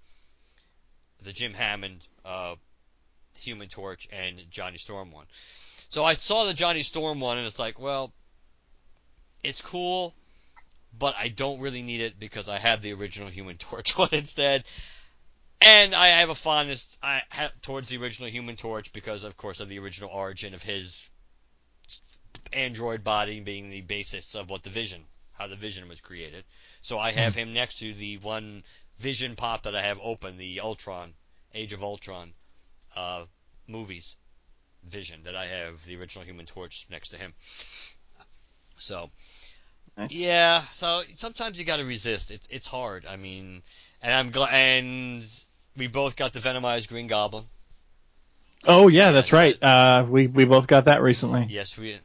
the 1.24 1.32
Jim 1.32 1.54
Hammond 1.54 2.06
uh, 2.24 2.54
Human 3.40 3.68
Torch 3.68 4.08
and 4.12 4.40
Johnny 4.50 4.78
Storm 4.78 5.10
one. 5.10 5.26
So 5.88 6.04
I 6.04 6.14
saw 6.14 6.44
the 6.44 6.54
Johnny 6.54 6.82
Storm 6.82 7.20
one, 7.20 7.38
and 7.38 7.46
it's 7.46 7.58
like, 7.58 7.78
well, 7.78 8.12
it's 9.42 9.60
cool, 9.60 10.14
but 10.98 11.14
I 11.18 11.28
don't 11.28 11.60
really 11.60 11.82
need 11.82 12.00
it 12.00 12.18
because 12.18 12.48
I 12.48 12.58
have 12.58 12.82
the 12.82 12.92
original 12.94 13.28
Human 13.28 13.56
Torch 13.58 13.96
one 13.96 14.08
instead. 14.12 14.64
And 15.60 15.94
I 15.94 16.08
have 16.08 16.28
a 16.28 16.34
fondness 16.34 16.98
I 17.02 17.22
have 17.30 17.50
towards 17.62 17.88
the 17.88 17.96
original 17.96 18.28
Human 18.28 18.56
Torch 18.56 18.92
because, 18.92 19.24
of 19.24 19.36
course, 19.36 19.60
of 19.60 19.68
the 19.68 19.78
original 19.78 20.10
origin 20.10 20.52
of 20.52 20.62
his 20.62 21.08
android 22.52 23.02
body 23.02 23.40
being 23.40 23.70
the 23.70 23.80
basis 23.80 24.34
of 24.34 24.50
what 24.50 24.62
the 24.62 24.70
Vision, 24.70 25.04
how 25.32 25.46
the 25.46 25.56
Vision 25.56 25.88
was 25.88 26.00
created. 26.00 26.44
So 26.82 26.98
I 26.98 27.12
have 27.12 27.34
him 27.34 27.54
next 27.54 27.78
to 27.78 27.94
the 27.94 28.18
one 28.18 28.62
Vision 28.98 29.36
pop 29.36 29.64
that 29.64 29.74
I 29.74 29.82
have 29.82 29.98
open, 30.02 30.36
the 30.38 30.60
Ultron, 30.60 31.14
Age 31.54 31.72
of 31.72 31.82
Ultron 31.82 32.32
uh, 32.96 33.24
movies 33.66 34.16
Vision 34.84 35.20
that 35.24 35.34
I 35.34 35.46
have 35.46 35.84
the 35.86 35.96
original 35.96 36.24
Human 36.24 36.46
Torch 36.46 36.86
next 36.90 37.08
to 37.08 37.16
him. 37.16 37.32
So 38.76 39.10
Nice. 39.96 40.10
yeah, 40.10 40.62
so 40.72 41.02
sometimes 41.14 41.58
you 41.58 41.64
got 41.64 41.76
to 41.76 41.84
resist. 41.84 42.30
It's 42.30 42.46
it's 42.50 42.66
hard. 42.66 43.06
I 43.06 43.16
mean, 43.16 43.62
and 44.02 44.12
I'm 44.12 44.30
glad 44.30 44.52
and 44.52 45.24
we 45.76 45.86
both 45.86 46.16
got 46.16 46.32
the 46.32 46.40
Venomized 46.40 46.88
Green 46.88 47.06
Goblin. 47.06 47.44
Oh 48.66 48.88
yeah, 48.88 49.12
that's 49.12 49.32
right. 49.32 49.60
Uh, 49.62 50.04
we 50.08 50.26
we 50.26 50.44
both 50.44 50.66
got 50.66 50.86
that 50.86 51.00
recently. 51.02 51.46
Yes, 51.48 51.78
we 51.78 51.96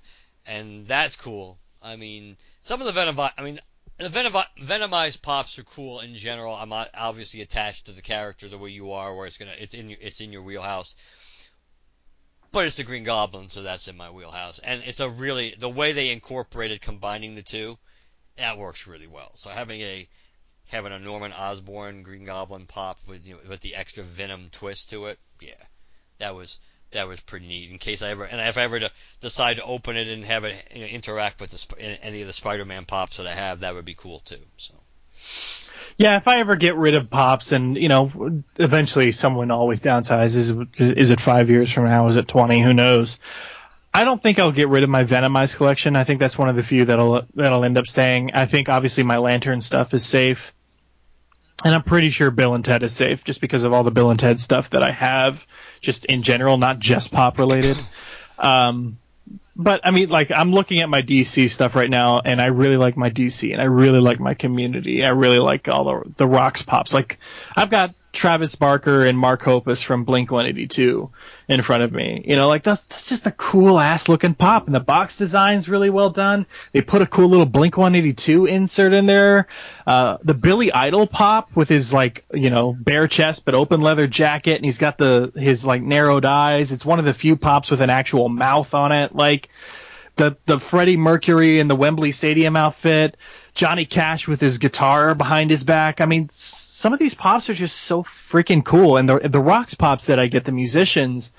and 0.45 0.87
that's 0.87 1.15
cool. 1.15 1.57
I 1.81 1.95
mean, 1.95 2.37
some 2.61 2.79
of 2.79 2.85
the 2.85 2.93
Venom 2.93 3.19
I 3.19 3.41
mean, 3.41 3.59
the 3.99 4.07
Venom 4.09 4.31
Venomized 4.57 5.21
pops 5.21 5.59
are 5.59 5.63
cool 5.63 5.99
in 5.99 6.15
general. 6.15 6.53
I'm 6.55 6.69
not 6.69 6.89
obviously 6.93 7.41
attached 7.41 7.85
to 7.85 7.91
the 7.91 8.01
character 8.01 8.47
the 8.47 8.57
way 8.57 8.69
you 8.69 8.93
are, 8.93 9.13
where 9.13 9.27
it's 9.27 9.37
gonna 9.37 9.53
it's 9.59 9.73
in 9.73 9.89
your 9.89 9.99
it's 10.01 10.21
in 10.21 10.31
your 10.31 10.41
wheelhouse. 10.41 10.95
But 12.51 12.65
it's 12.65 12.77
the 12.77 12.83
Green 12.83 13.03
Goblin, 13.03 13.49
so 13.49 13.61
that's 13.61 13.87
in 13.89 13.97
my 13.97 14.09
wheelhouse. 14.09 14.59
And 14.59 14.81
it's 14.85 15.01
a 15.01 15.09
really 15.09 15.53
the 15.59 15.69
way 15.69 15.91
they 15.91 16.09
incorporated 16.11 16.81
combining 16.81 17.35
the 17.35 17.43
two, 17.43 17.77
that 18.37 18.57
works 18.57 18.87
really 18.87 19.05
well. 19.05 19.31
So 19.35 19.49
having 19.49 19.81
a 19.81 20.07
having 20.69 20.93
a 20.93 20.99
Norman 20.99 21.33
Osborn 21.33 22.03
Green 22.03 22.23
Goblin 22.23 22.67
pop 22.67 22.99
with 23.05 23.27
you 23.27 23.35
know, 23.35 23.41
with 23.49 23.59
the 23.59 23.75
extra 23.75 24.03
Venom 24.03 24.49
twist 24.51 24.91
to 24.91 25.07
it, 25.07 25.19
yeah, 25.41 25.61
that 26.19 26.35
was 26.35 26.61
that 26.91 27.07
was 27.07 27.21
pretty 27.21 27.47
neat. 27.47 27.71
In 27.71 27.77
case 27.77 28.01
I 28.01 28.09
ever 28.09 28.25
and 28.25 28.39
if 28.41 28.57
I 28.57 28.63
ever 28.63 28.79
decide 29.21 29.57
to 29.57 29.63
open 29.63 29.95
it 29.97 30.07
and 30.07 30.23
have 30.25 30.43
it 30.43 30.55
you 30.73 30.81
know, 30.81 30.87
interact 30.87 31.41
with 31.41 31.51
the, 31.51 32.03
any 32.03 32.21
of 32.21 32.27
the 32.27 32.33
Spider-Man 32.33 32.85
pops 32.85 33.17
that 33.17 33.27
I 33.27 33.33
have, 33.33 33.61
that 33.61 33.73
would 33.75 33.85
be 33.85 33.95
cool 33.95 34.19
too. 34.19 34.37
So 34.57 34.73
Yeah, 35.97 36.17
if 36.17 36.27
I 36.27 36.39
ever 36.39 36.55
get 36.55 36.75
rid 36.75 36.95
of 36.95 37.09
pops, 37.09 37.51
and 37.51 37.75
you 37.77 37.89
know, 37.89 38.41
eventually 38.57 39.11
someone 39.11 39.51
always 39.51 39.81
downsizes. 39.81 40.67
Is 40.79 41.09
it 41.11 41.19
five 41.19 41.49
years 41.49 41.71
from 41.71 41.85
now? 41.85 42.07
Is 42.07 42.15
it 42.15 42.27
twenty? 42.27 42.61
Who 42.61 42.73
knows? 42.73 43.19
I 43.93 44.03
don't 44.03 44.21
think 44.21 44.37
I'll 44.39 44.51
get 44.51 44.69
rid 44.69 44.83
of 44.83 44.89
my 44.89 45.03
Venomized 45.03 45.55
collection. 45.55 45.95
I 45.95 46.03
think 46.03 46.19
that's 46.19 46.37
one 46.37 46.47
of 46.47 46.55
the 46.55 46.63
few 46.63 46.85
that'll 46.85 47.23
that'll 47.35 47.65
end 47.65 47.77
up 47.77 47.87
staying. 47.87 48.31
I 48.33 48.45
think 48.45 48.69
obviously 48.69 49.03
my 49.03 49.17
Lantern 49.17 49.61
stuff 49.61 49.93
is 49.93 50.05
safe, 50.05 50.53
and 51.63 51.73
I'm 51.73 51.83
pretty 51.83 52.11
sure 52.11 52.31
Bill 52.31 52.55
and 52.55 52.63
Ted 52.63 52.83
is 52.83 52.95
safe 52.95 53.23
just 53.23 53.41
because 53.41 53.63
of 53.63 53.73
all 53.73 53.83
the 53.83 53.91
Bill 53.91 54.11
and 54.11 54.19
Ted 54.19 54.39
stuff 54.39 54.69
that 54.69 54.83
I 54.83 54.91
have, 54.91 55.45
just 55.81 56.05
in 56.05 56.23
general, 56.23 56.57
not 56.57 56.79
just 56.79 57.11
pop 57.11 57.39
related. 57.39 57.77
Um, 58.37 58.97
but 59.55 59.81
I 59.83 59.91
mean, 59.91 60.09
like 60.09 60.31
I'm 60.31 60.53
looking 60.53 60.79
at 60.79 60.89
my 60.89 61.01
DC 61.01 61.49
stuff 61.49 61.75
right 61.75 61.89
now, 61.89 62.21
and 62.23 62.41
I 62.41 62.45
really 62.45 62.77
like 62.77 62.95
my 62.95 63.09
DC, 63.09 63.51
and 63.51 63.61
I 63.61 63.65
really 63.65 63.99
like 63.99 64.19
my 64.19 64.33
community. 64.33 65.03
I 65.03 65.09
really 65.09 65.39
like 65.39 65.67
all 65.67 65.83
the 65.83 66.13
the 66.15 66.27
rocks 66.27 66.61
pops. 66.61 66.93
Like 66.93 67.19
I've 67.55 67.69
got 67.69 67.93
Travis 68.11 68.55
Barker 68.55 69.05
and 69.05 69.17
Mark 69.17 69.43
Hoppus 69.43 69.83
from 69.83 70.03
Blink 70.03 70.31
182 70.31 71.11
in 71.47 71.61
front 71.61 71.83
of 71.83 71.91
me. 71.91 72.23
You 72.25 72.35
know, 72.35 72.47
like 72.47 72.63
that's 72.63 72.81
that's 72.81 73.07
just 73.07 73.27
a 73.27 73.31
cool 73.31 73.79
ass 73.79 74.09
looking 74.09 74.33
pop, 74.33 74.65
and 74.65 74.73
the 74.73 74.79
box 74.79 75.17
design's 75.17 75.69
really 75.69 75.89
well 75.89 76.09
done. 76.09 76.47
They 76.71 76.81
put 76.81 77.01
a 77.01 77.05
cool 77.05 77.29
little 77.29 77.45
Blink 77.45 77.77
182 77.77 78.45
insert 78.45 78.93
in 78.93 79.05
there. 79.05 79.47
Uh, 79.85 80.17
the 80.23 80.33
Billy 80.33 80.73
Idol 80.73 81.05
pop 81.05 81.55
with 81.55 81.69
his 81.69 81.93
like 81.93 82.25
you 82.33 82.49
know 82.49 82.75
bare 82.77 83.07
chest 83.07 83.45
but 83.45 83.53
open 83.53 83.81
leather 83.81 84.07
jacket, 84.07 84.55
and 84.55 84.65
he's 84.65 84.79
got 84.79 84.97
the 84.97 85.31
his 85.35 85.63
like 85.65 85.83
narrowed 85.83 86.25
eyes. 86.25 86.71
It's 86.71 86.85
one 86.85 86.99
of 86.99 87.05
the 87.05 87.13
few 87.13 87.35
pops 87.35 87.69
with 87.69 87.81
an 87.81 87.91
actual 87.91 88.27
mouth 88.27 88.73
on 88.73 88.91
it. 88.91 89.15
Like 89.15 89.49
the 90.19 90.35
the 90.45 90.59
Freddie 90.59 90.97
Mercury 90.97 91.59
in 91.59 91.67
the 91.67 91.75
Wembley 91.75 92.11
Stadium 92.11 92.55
outfit, 92.55 93.15
Johnny 93.53 93.85
Cash 93.85 94.27
with 94.27 94.41
his 94.41 94.57
guitar 94.57 95.15
behind 95.15 95.49
his 95.49 95.63
back. 95.63 96.01
I 96.01 96.05
mean, 96.05 96.29
some 96.79 96.93
of 96.93 96.99
these 96.99 97.13
pops 97.13 97.49
are 97.49 97.53
just 97.53 97.75
so 97.75 98.03
freaking 98.03 98.63
cool, 98.63 98.95
and 98.95 99.09
the 99.09 99.19
the 99.27 99.41
rocks 99.41 99.73
pops 99.73 100.05
that 100.05 100.17
I 100.17 100.27
get, 100.27 100.45
the 100.45 100.53
musicians. 100.53 101.33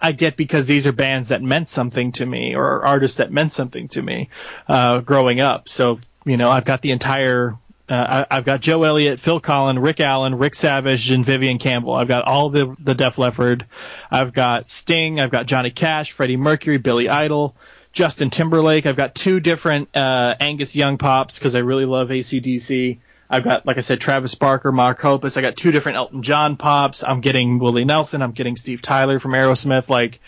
I 0.00 0.12
get 0.12 0.34
because 0.36 0.64
these 0.64 0.86
are 0.86 0.92
bands 0.92 1.28
that 1.28 1.42
meant 1.42 1.68
something 1.68 2.12
to 2.12 2.24
me 2.24 2.54
or 2.54 2.86
artists 2.86 3.18
that 3.18 3.30
meant 3.30 3.52
something 3.52 3.88
to 3.88 4.00
me 4.00 4.30
uh, 4.66 5.00
growing 5.00 5.42
up. 5.42 5.68
So 5.68 6.00
you 6.24 6.38
know, 6.38 6.48
I've 6.48 6.64
got 6.64 6.80
the 6.80 6.92
entire. 6.92 7.56
Uh, 7.86 8.24
I, 8.30 8.36
I've 8.38 8.46
got 8.46 8.62
Joe 8.62 8.82
Elliott, 8.82 9.20
Phil 9.20 9.42
Collen, 9.42 9.82
Rick 9.82 10.00
Allen, 10.00 10.38
Rick 10.38 10.54
Savage, 10.54 11.10
and 11.10 11.22
Vivian 11.22 11.58
Campbell. 11.58 11.94
I've 11.94 12.08
got 12.08 12.24
all 12.24 12.48
the 12.48 12.74
the 12.82 12.94
Def 12.94 13.18
Leppard. 13.18 13.66
I've 14.10 14.32
got 14.32 14.70
Sting. 14.70 15.20
I've 15.20 15.30
got 15.30 15.44
Johnny 15.44 15.70
Cash, 15.70 16.12
Freddie 16.12 16.38
Mercury, 16.38 16.78
Billy 16.78 17.10
Idol, 17.10 17.54
Justin 17.92 18.30
Timberlake. 18.30 18.86
I've 18.86 18.96
got 18.96 19.14
two 19.14 19.38
different 19.38 19.94
uh, 19.94 20.34
Angus 20.40 20.74
Young 20.74 20.96
pops 20.96 21.38
because 21.38 21.54
I 21.54 21.58
really 21.58 21.84
love 21.84 22.08
ACDC. 22.08 23.00
I've 23.30 23.44
got, 23.44 23.66
like 23.66 23.76
I 23.76 23.82
said, 23.82 24.00
Travis 24.00 24.34
Barker, 24.34 24.72
Mark 24.72 25.00
Hoppus. 25.00 25.36
I 25.36 25.42
got 25.42 25.56
two 25.56 25.70
different 25.70 25.98
Elton 25.98 26.22
John 26.22 26.56
pops. 26.56 27.04
I'm 27.04 27.20
getting 27.20 27.58
Willie 27.58 27.84
Nelson. 27.84 28.22
I'm 28.22 28.32
getting 28.32 28.56
Steve 28.56 28.80
Tyler 28.80 29.20
from 29.20 29.32
Aerosmith. 29.32 29.88
Like, 29.88 30.20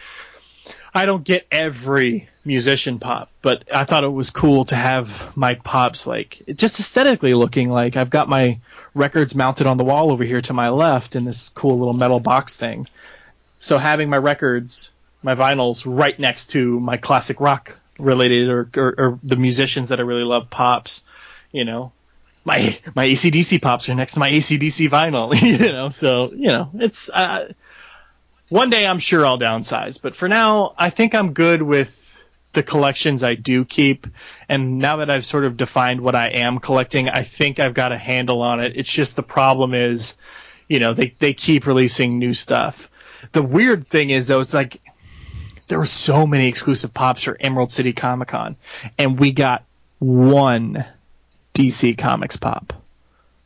I 0.92 1.06
don't 1.06 1.24
get 1.24 1.46
every 1.50 2.28
musician 2.44 2.98
pop, 2.98 3.30
but 3.42 3.64
I 3.72 3.84
thought 3.84 4.04
it 4.04 4.08
was 4.08 4.30
cool 4.30 4.64
to 4.66 4.76
have 4.76 5.36
my 5.36 5.54
pops 5.54 6.06
like 6.06 6.42
just 6.54 6.80
aesthetically 6.80 7.34
looking 7.34 7.70
like 7.70 7.96
I've 7.96 8.10
got 8.10 8.28
my 8.28 8.60
records 8.94 9.34
mounted 9.34 9.66
on 9.66 9.76
the 9.76 9.84
wall 9.84 10.10
over 10.10 10.24
here 10.24 10.40
to 10.42 10.52
my 10.52 10.70
left 10.70 11.16
in 11.16 11.24
this 11.24 11.50
cool 11.50 11.78
little 11.78 11.94
metal 11.94 12.18
box 12.18 12.56
thing. 12.56 12.88
So 13.60 13.78
having 13.78 14.08
my 14.08 14.16
records, 14.16 14.90
my 15.22 15.34
vinyls 15.34 15.84
right 15.86 16.18
next 16.18 16.48
to 16.50 16.80
my 16.80 16.96
classic 16.96 17.40
rock 17.40 17.78
related 17.98 18.48
or, 18.48 18.68
or, 18.76 18.94
or 18.98 19.18
the 19.22 19.36
musicians 19.36 19.90
that 19.90 20.00
I 20.00 20.02
really 20.02 20.24
love 20.24 20.48
pops, 20.50 21.02
you 21.52 21.64
know, 21.64 21.92
my 22.44 22.78
my 22.94 23.06
ACDC 23.06 23.60
pops 23.60 23.88
are 23.88 23.94
next 23.94 24.14
to 24.14 24.20
my 24.20 24.30
ACDC 24.30 24.88
vinyl, 24.88 25.40
you 25.60 25.72
know. 25.72 25.90
So 25.90 26.32
you 26.32 26.48
know, 26.48 26.70
it's 26.74 27.10
uh, 27.10 27.52
one 28.48 28.70
day 28.70 28.86
I'm 28.86 28.98
sure 28.98 29.26
I'll 29.26 29.38
downsize, 29.38 30.00
but 30.00 30.16
for 30.16 30.28
now 30.28 30.74
I 30.78 30.90
think 30.90 31.14
I'm 31.14 31.32
good 31.32 31.62
with 31.62 31.96
the 32.52 32.62
collections 32.62 33.22
I 33.22 33.34
do 33.34 33.64
keep. 33.64 34.06
And 34.48 34.78
now 34.78 34.96
that 34.96 35.10
I've 35.10 35.26
sort 35.26 35.44
of 35.44 35.56
defined 35.56 36.00
what 36.00 36.16
I 36.16 36.28
am 36.28 36.58
collecting, 36.58 37.08
I 37.08 37.22
think 37.22 37.60
I've 37.60 37.74
got 37.74 37.92
a 37.92 37.98
handle 37.98 38.42
on 38.42 38.60
it. 38.60 38.72
It's 38.76 38.90
just 38.90 39.16
the 39.16 39.22
problem 39.22 39.74
is, 39.74 40.16
you 40.68 40.80
know, 40.80 40.94
they 40.94 41.14
they 41.18 41.34
keep 41.34 41.66
releasing 41.66 42.18
new 42.18 42.34
stuff. 42.34 42.88
The 43.32 43.42
weird 43.42 43.88
thing 43.88 44.10
is 44.10 44.26
though, 44.26 44.40
it's 44.40 44.54
like 44.54 44.80
there 45.68 45.78
were 45.78 45.86
so 45.86 46.26
many 46.26 46.48
exclusive 46.48 46.92
pops 46.92 47.22
for 47.22 47.36
Emerald 47.38 47.70
City 47.70 47.92
Comic 47.92 48.28
Con, 48.28 48.56
and 48.98 49.18
we 49.18 49.30
got 49.30 49.64
one 49.98 50.84
DC 51.60 51.98
Comics 51.98 52.36
pop. 52.36 52.72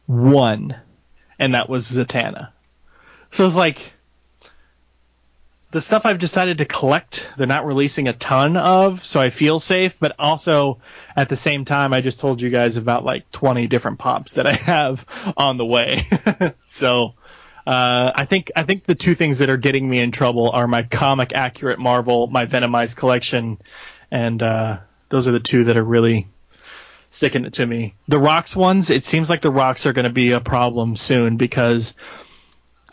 One. 0.07 0.77
And 1.39 1.55
that 1.55 1.69
was 1.69 1.91
Zatanna. 1.91 2.51
So 3.33 3.45
it's 3.45 3.57
like 3.57 3.93
the 5.73 5.81
stuff 5.81 6.07
I've 6.07 6.21
decided 6.21 6.59
to 6.59 6.65
collect, 6.65 7.27
they're 7.37 7.49
not 7.49 7.67
releasing 7.67 8.07
a 8.07 8.13
ton 8.13 8.57
of, 8.57 9.05
so 9.05 9.21
I 9.21 9.31
feel 9.31 9.59
safe, 9.59 9.99
but 9.99 10.15
also 10.21 10.79
at 11.17 11.29
the 11.29 11.37
same 11.37 11.65
time 11.65 11.93
I 11.93 12.01
just 12.01 12.21
told 12.21 12.41
you 12.41 12.51
guys 12.51 12.77
about 12.77 13.05
like 13.05 13.29
20 13.33 13.67
different 13.67 13.99
pops 13.99 14.35
that 14.35 14.47
I 14.47 14.53
have 14.53 15.05
on 15.37 15.57
the 15.57 15.67
way. 15.67 16.07
so 16.67 17.15
uh, 17.67 18.13
I 18.15 18.27
think 18.27 18.53
I 18.55 18.63
think 18.63 18.85
the 18.85 18.95
two 18.95 19.15
things 19.15 19.39
that 19.39 19.51
are 19.51 19.57
getting 19.57 19.89
me 19.89 19.99
in 19.99 20.13
trouble 20.13 20.51
are 20.51 20.69
my 20.69 20.85
comic 20.85 21.33
accurate 21.35 21.81
Marvel, 21.81 22.29
my 22.29 22.47
Venomized 22.47 22.97
collection, 22.97 23.59
and 24.13 24.41
uh, 24.41 24.79
those 25.09 25.27
are 25.27 25.33
the 25.33 25.41
two 25.41 25.65
that 25.65 25.77
are 25.77 25.83
really 25.85 26.29
sticking 27.15 27.45
it 27.45 27.53
to 27.55 27.65
me. 27.65 27.95
The 28.09 28.19
rocks 28.19 28.57
ones, 28.57 28.91
it 28.91 29.05
seems 29.05 29.31
like 29.31 29.41
the 29.41 29.53
rocks 29.53 29.87
are 29.87 29.93
going 29.93 30.05
to 30.05 30.13
be 30.13 30.33
a 30.33 30.41
problem 30.41 30.97
soon 30.97 31.37
because 31.37 31.95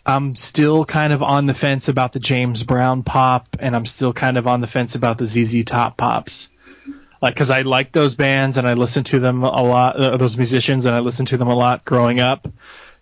I'm 0.06 0.36
still 0.36 0.84
kind 0.84 1.12
of 1.12 1.24
on 1.24 1.46
the 1.46 1.54
fence 1.54 1.88
about 1.88 2.12
the 2.12 2.20
James 2.20 2.62
Brown 2.62 3.02
pop, 3.02 3.56
and 3.58 3.74
I'm 3.74 3.84
still 3.84 4.12
kind 4.12 4.38
of 4.38 4.46
on 4.46 4.60
the 4.60 4.68
fence 4.68 4.94
about 4.94 5.18
the 5.18 5.26
ZZ 5.26 5.64
Top 5.64 5.96
pops. 5.96 6.50
Like, 7.20 7.34
cause 7.34 7.50
I 7.50 7.62
like 7.62 7.90
those 7.90 8.14
bands 8.14 8.58
and 8.58 8.66
I 8.66 8.74
listen 8.74 9.04
to 9.04 9.18
them 9.18 9.42
a 9.42 9.62
lot, 9.62 9.96
uh, 9.96 10.16
those 10.16 10.36
musicians, 10.36 10.86
and 10.86 10.94
I 10.94 11.00
listen 11.00 11.26
to 11.26 11.36
them 11.36 11.48
a 11.48 11.54
lot 11.54 11.84
growing 11.84 12.20
up. 12.20 12.46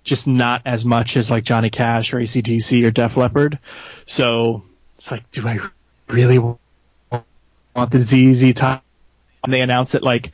Just 0.04 0.26
not 0.26 0.62
as 0.64 0.86
much 0.86 1.18
as 1.18 1.30
like 1.30 1.44
Johnny 1.44 1.68
Cash 1.68 2.14
or 2.14 2.18
ACDC 2.18 2.86
or 2.86 2.90
Def 2.90 3.18
Leppard. 3.18 3.58
So 4.06 4.62
it's 4.96 5.10
like, 5.10 5.30
do 5.30 5.46
I 5.46 5.58
really 6.08 6.38
want 6.38 7.90
the 7.90 7.98
ZZ 7.98 8.54
Top? 8.54 8.84
And 9.44 9.52
they 9.52 9.60
announce 9.60 9.94
it 9.94 10.02
like 10.02 10.32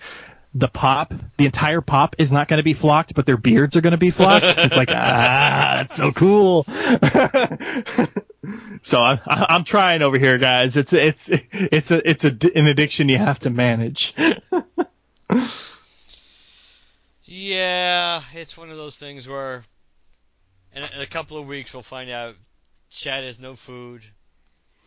the 0.59 0.69
pop, 0.69 1.13
the 1.37 1.45
entire 1.45 1.83
pop 1.83 2.17
is 2.19 2.33
not 2.33 2.49
going 2.49 2.57
to 2.57 2.63
be 2.63 2.73
flocked, 2.73 3.15
but 3.15 3.27
their 3.27 3.37
beards 3.37 3.77
are 3.77 3.83
going 3.83 3.91
to 3.91 3.99
be 3.99 4.09
flocked. 4.11 4.45
it's 4.47 4.77
like, 4.77 4.89
ah, 4.91 5.75
that's 5.77 5.97
so 5.97 6.13
cool. 6.13 6.63
so 8.81 9.03
I'm, 9.03 9.21
I'm 9.27 9.65
trying 9.65 10.01
over 10.03 10.19
here, 10.19 10.39
guys. 10.39 10.79
It's, 10.79 10.95
it's, 10.95 11.29
it's 11.31 11.91
a, 11.91 12.09
it's 12.09 12.25
a, 12.25 12.35
an 12.55 12.69
addiction 12.69 13.11
you 13.11 13.19
have 13.19 13.39
to 13.41 13.51
manage. 13.51 14.15
yeah, 17.25 18.23
it's 18.33 18.57
one 18.57 18.71
of 18.71 18.77
those 18.77 18.99
things 18.99 19.29
where 19.29 19.63
in 20.75 20.83
a, 20.83 20.89
in 20.97 21.03
a 21.03 21.07
couple 21.07 21.37
of 21.37 21.47
weeks 21.47 21.75
we'll 21.75 21.83
find 21.83 22.09
out 22.09 22.35
Chad 22.89 23.25
has 23.25 23.39
no 23.39 23.57
food. 23.57 24.07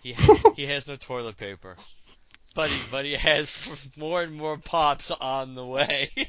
He, 0.02 0.16
he 0.56 0.66
has 0.66 0.88
no 0.88 0.96
toilet 0.96 1.38
paper 1.38 1.78
but 2.60 2.70
he, 2.70 2.82
but 2.92 3.06
he 3.06 3.14
has 3.14 3.90
more 3.98 4.22
and 4.22 4.36
more 4.36 4.58
pops 4.58 5.12
on 5.12 5.56
the 5.56 5.66
way. 5.66 6.10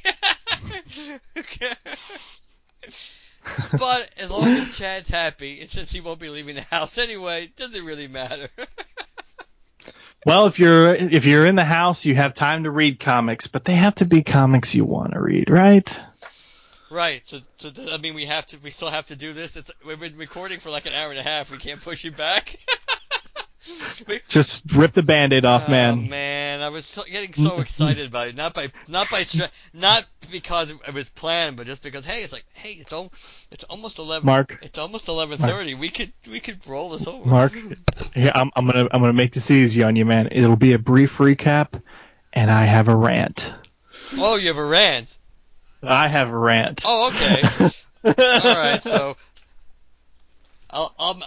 but 3.73 4.09
as 4.21 4.31
long 4.31 4.47
as 4.47 4.79
Chad's 4.79 5.09
happy, 5.09 5.61
and 5.61 5.69
since 5.69 5.91
he 5.91 6.01
won't 6.01 6.21
be 6.21 6.29
leaving 6.29 6.55
the 6.55 6.61
house 6.63 6.99
anyway, 6.99 7.49
doesn't 7.57 7.85
really 7.85 8.07
matter. 8.07 8.49
well, 10.25 10.47
if 10.47 10.61
you're 10.61 10.95
if 10.95 11.25
you're 11.25 11.47
in 11.47 11.57
the 11.57 11.65
house, 11.65 12.05
you 12.05 12.15
have 12.15 12.35
time 12.35 12.63
to 12.63 12.71
read 12.71 13.01
comics, 13.01 13.49
but 13.49 13.65
they 13.65 13.75
have 13.75 13.97
to 13.97 14.05
be 14.05 14.23
comics 14.23 14.73
you 14.73 14.85
want 14.85 15.15
to 15.15 15.21
read, 15.21 15.51
right? 15.51 16.01
Right. 16.93 17.23
So, 17.29 17.41
so 17.57 17.73
I 17.91 17.99
mean, 17.99 18.15
we 18.15 18.27
have 18.27 18.47
to. 18.47 18.59
We 18.61 18.71
still 18.71 18.91
have 18.91 19.09
to 19.09 19.17
do 19.17 19.33
this. 19.33 19.57
It's 19.57 19.73
we've 19.85 19.99
been 19.99 20.17
recording 20.17 20.61
for 20.61 20.71
like 20.71 20.87
an 20.87 20.93
hour 20.93 21.11
and 21.11 21.19
a 21.19 21.25
half. 21.25 21.51
We 21.51 21.59
can't 21.59 21.81
push 21.81 22.05
it 22.05 22.17
back. 22.17 22.57
Just 24.29 24.63
rip 24.73 24.93
the 24.93 25.03
band-aid 25.03 25.45
off, 25.45 25.65
oh, 25.67 25.71
man. 25.71 26.09
man, 26.09 26.61
I 26.61 26.69
was 26.69 26.85
so, 26.85 27.03
getting 27.05 27.33
so 27.33 27.61
excited 27.61 28.07
about 28.07 28.29
it. 28.29 28.37
Not 28.37 28.55
by 28.55 28.71
not 28.89 29.11
by 29.11 29.25
not 29.75 30.07
because 30.31 30.71
it 30.71 30.95
was 30.95 31.09
planned, 31.09 31.57
but 31.57 31.67
just 31.67 31.83
because 31.83 32.05
hey, 32.05 32.23
it's 32.23 32.33
like 32.33 32.45
hey, 32.55 32.71
it's 32.73 32.93
al- 32.93 33.13
it's 33.51 33.65
almost 33.65 33.99
eleven. 33.99 34.27
Mark, 34.27 34.59
it's 34.63 34.79
almost 34.79 35.09
eleven 35.09 35.39
thirty. 35.39 35.75
We 35.75 35.89
could 35.89 36.13
we 36.31 36.41
could 36.41 36.67
roll 36.67 36.91
this 36.91 37.07
over. 37.07 37.29
Mark, 37.29 37.53
yeah, 38.15 38.33
I'm 38.35 38.51
I'm 38.55 38.67
gonna 38.67 38.89
I'm 38.91 39.01
gonna 39.01 39.13
make 39.13 39.33
this 39.33 39.51
easy 39.51 39.83
on 39.83 39.97
you, 39.97 40.05
man. 40.05 40.29
It'll 40.31 40.57
be 40.57 40.73
a 40.73 40.79
brief 40.79 41.19
recap, 41.19 41.81
and 42.33 42.51
I 42.51 42.65
have 42.65 42.89
a 42.89 42.97
rant. 42.97 43.53
Oh, 44.17 44.37
you 44.37 44.49
have 44.49 44.59
a 44.59 44.65
rant. 44.65 45.17
I 45.83 46.09
have 46.09 46.29
a 46.29 46.37
rant. 46.37 46.83
Oh, 46.85 47.09
okay. 47.09 47.71
All 48.05 48.55
right, 48.55 48.83
so 48.83 49.17
I'll, 50.71 50.95
I'll 50.99 51.23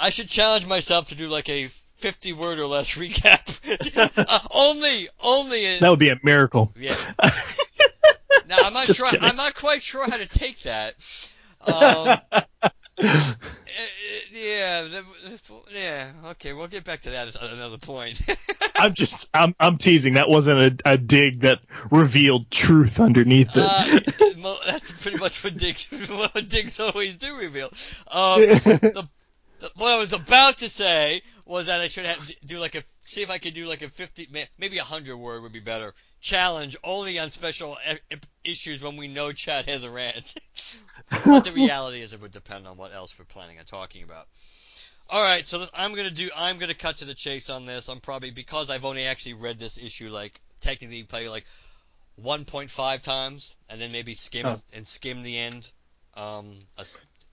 I 0.00 0.10
should 0.10 0.28
challenge 0.28 0.66
myself 0.66 1.08
to 1.08 1.14
do 1.14 1.28
like 1.28 1.48
a 1.48 1.68
50 2.00 2.32
word 2.32 2.58
or 2.58 2.66
less 2.66 2.94
recap. 2.96 3.58
uh, 4.16 4.38
only, 4.50 5.08
only. 5.22 5.66
In, 5.66 5.80
that 5.80 5.90
would 5.90 5.98
be 5.98 6.08
a 6.08 6.18
miracle. 6.22 6.72
Yeah. 6.76 6.96
now 8.48 8.56
I'm 8.64 8.72
not 8.72 8.86
sure. 8.86 9.10
Kidding. 9.10 9.28
I'm 9.28 9.36
not 9.36 9.54
quite 9.54 9.82
sure 9.82 10.08
how 10.08 10.16
to 10.16 10.26
take 10.26 10.62
that. 10.62 10.94
Um, 11.60 12.18
yeah, 14.32 14.88
yeah. 15.70 16.10
Okay, 16.30 16.54
we'll 16.54 16.68
get 16.68 16.84
back 16.84 17.02
to 17.02 17.10
that 17.10 17.28
at 17.28 17.52
another 17.52 17.76
point. 17.76 18.18
I'm 18.76 18.94
just, 18.94 19.28
I'm, 19.34 19.54
I'm 19.60 19.76
teasing. 19.76 20.14
That 20.14 20.30
wasn't 20.30 20.60
a, 20.60 20.92
a 20.92 20.96
dig 20.96 21.40
that 21.40 21.58
revealed 21.90 22.50
truth 22.50 22.98
underneath 22.98 23.50
it. 23.54 23.62
Uh, 23.62 24.56
that's 24.66 25.02
pretty 25.02 25.18
much 25.18 25.44
what 25.44 25.56
digs, 25.58 25.86
what 26.08 26.48
digs 26.48 26.80
always 26.80 27.16
do 27.16 27.36
reveal. 27.36 27.66
Um, 28.10 28.40
the 28.40 29.06
what 29.76 29.92
I 29.92 29.98
was 29.98 30.12
about 30.12 30.58
to 30.58 30.68
say 30.68 31.22
was 31.44 31.66
that 31.66 31.80
I 31.80 31.88
should 31.88 32.06
have 32.06 32.32
do 32.44 32.58
like 32.58 32.74
a 32.74 32.82
see 33.04 33.22
if 33.22 33.30
I 33.30 33.38
could 33.38 33.54
do 33.54 33.66
like 33.66 33.82
a 33.82 33.88
50 33.88 34.28
maybe 34.58 34.78
a 34.78 34.82
100 34.82 35.16
word 35.16 35.42
would 35.42 35.52
be 35.52 35.60
better 35.60 35.94
challenge 36.20 36.76
only 36.84 37.18
on 37.18 37.30
special 37.30 37.76
issues 38.44 38.82
when 38.82 38.96
we 38.96 39.08
know 39.08 39.32
Chad 39.32 39.68
has 39.68 39.82
a 39.84 39.90
rant. 39.90 40.34
but 41.24 41.44
the 41.44 41.52
reality 41.52 42.00
is 42.00 42.12
it 42.12 42.20
would 42.20 42.32
depend 42.32 42.66
on 42.66 42.76
what 42.76 42.92
else 42.92 43.18
we're 43.18 43.24
planning 43.24 43.58
on 43.58 43.64
talking 43.64 44.02
about. 44.02 44.26
All 45.08 45.22
right, 45.22 45.44
so 45.46 45.64
I'm 45.74 45.94
gonna 45.94 46.10
do. 46.10 46.28
I'm 46.36 46.58
gonna 46.58 46.74
cut 46.74 46.98
to 46.98 47.04
the 47.04 47.14
chase 47.14 47.50
on 47.50 47.66
this. 47.66 47.88
I'm 47.88 47.98
probably 48.00 48.30
because 48.30 48.70
I've 48.70 48.84
only 48.84 49.06
actually 49.06 49.34
read 49.34 49.58
this 49.58 49.76
issue 49.76 50.08
like 50.08 50.40
technically 50.60 51.02
probably 51.02 51.28
like 51.28 51.46
1.5 52.22 53.02
times, 53.02 53.56
and 53.68 53.80
then 53.80 53.90
maybe 53.90 54.14
skim 54.14 54.46
oh. 54.46 54.56
and 54.72 54.86
skim 54.86 55.22
the 55.22 55.36
end. 55.36 55.70
Um, 56.14 56.58
a, 56.78 56.84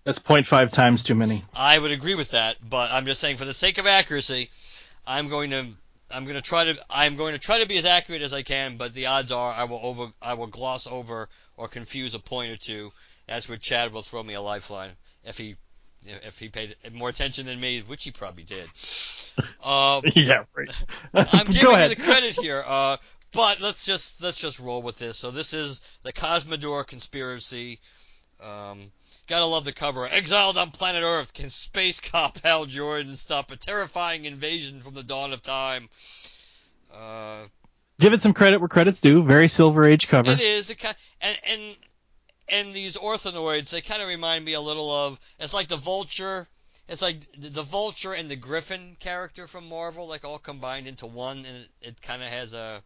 that's 0.08 0.20
0.5 0.20 0.72
times 0.72 1.04
too 1.04 1.16
many. 1.16 1.44
I 1.54 1.78
would 1.78 1.92
agree 1.92 2.16
with 2.16 2.32
that, 2.32 2.56
but 2.68 2.92
I'm 2.92 3.06
just 3.06 3.20
saying 3.20 3.36
for 3.36 3.44
the 3.44 3.54
sake 3.54 3.78
of 3.78 3.86
accuracy, 3.86 4.50
I'm 5.06 5.28
going 5.28 5.50
to 5.50 5.68
I'm 6.10 6.24
going 6.24 6.38
to 6.38 6.42
try 6.42 6.64
to 6.64 6.78
I'm 6.90 7.18
going 7.18 7.34
to 7.34 7.40
try 7.40 7.60
to 7.60 7.68
be 7.68 7.78
as 7.78 7.84
accurate 7.84 8.22
as 8.22 8.34
I 8.34 8.42
can, 8.42 8.78
but 8.78 8.94
the 8.94 9.08
odds 9.08 9.34
are 9.34 9.52
I 9.52 9.66
will 9.66 9.82
over 9.84 10.08
I 10.22 10.36
will 10.36 10.48
gloss 10.48 10.88
over 10.88 11.28
or 11.58 11.68
confuse 11.68 12.16
a 12.16 12.20
point 12.20 12.54
or 12.54 12.56
two. 12.56 12.94
That's 13.28 13.50
where 13.50 13.58
Chad 13.58 13.92
will 13.92 14.02
throw 14.02 14.24
me 14.24 14.36
a 14.36 14.42
lifeline 14.42 14.92
if 15.26 15.38
he 15.38 15.58
if 16.06 16.40
he 16.40 16.48
paid 16.48 16.74
more 16.94 17.10
attention 17.10 17.46
than 17.46 17.60
me, 17.60 17.82
which 17.82 18.06
he 18.06 18.12
probably 18.12 18.44
did. 18.44 18.70
Um, 19.62 20.04
yeah, 20.16 20.46
right. 20.56 20.86
I'm 21.14 21.48
giving 21.52 21.82
you 21.82 21.90
the 21.90 22.02
credit 22.02 22.34
here, 22.40 22.64
uh, 22.66 22.96
but 23.34 23.60
let's 23.60 23.86
just 23.86 24.24
let's 24.24 24.40
just 24.40 24.62
roll 24.62 24.82
with 24.82 25.00
this. 25.00 25.18
So 25.18 25.32
this 25.32 25.54
is 25.54 25.82
the 26.04 26.14
Cosmodor 26.14 26.88
conspiracy. 26.88 27.82
Um, 28.42 28.90
Gotta 29.28 29.46
love 29.46 29.66
the 29.66 29.74
cover. 29.74 30.08
Exiled 30.08 30.58
on 30.58 30.72
planet 30.72 31.04
Earth, 31.04 31.34
can 31.34 31.50
space 31.50 32.00
cop 32.00 32.38
Hal 32.44 32.66
Jordan 32.66 33.16
stop 33.16 33.52
a 33.52 33.58
terrifying 33.58 34.26
invasion 34.26 34.82
from 34.82 34.94
the 34.94 35.04
dawn 35.04 35.34
of 35.34 35.44
time? 35.44 35.90
Uh, 36.94 37.44
Give 38.00 38.14
it 38.14 38.22
some 38.22 38.34
credit 38.34 38.60
where 38.60 38.70
credit's 38.70 39.02
due. 39.02 39.24
Very 39.24 39.48
Silver 39.48 39.88
Age 39.88 40.08
cover. 40.08 40.32
It 40.32 40.40
is. 40.40 40.70
It 40.70 40.80
kind 40.80 40.96
and 41.20 41.38
and 41.50 41.76
and 42.50 42.74
these 42.74 42.96
orthanoids, 42.96 43.72
they 43.72 43.82
kind 43.82 44.02
of 44.02 44.08
remind 44.08 44.46
me 44.46 44.54
a 44.54 44.62
little 44.62 44.90
of. 44.90 45.20
It's 45.40 45.54
like 45.54 45.68
the 45.68 45.78
Vulture. 45.78 46.48
It's 46.88 47.02
like 47.02 47.20
the 47.38 47.64
Vulture 47.64 48.14
and 48.14 48.30
the 48.30 48.38
Griffin 48.38 48.96
character 49.00 49.46
from 49.46 49.68
Marvel, 49.68 50.08
like 50.08 50.24
all 50.24 50.38
combined 50.38 50.88
into 50.88 51.06
one, 51.06 51.40
and 51.40 51.48
it, 51.48 51.70
it 51.82 52.02
kind 52.02 52.24
of 52.24 52.30
has 52.30 52.54
a 52.54 52.82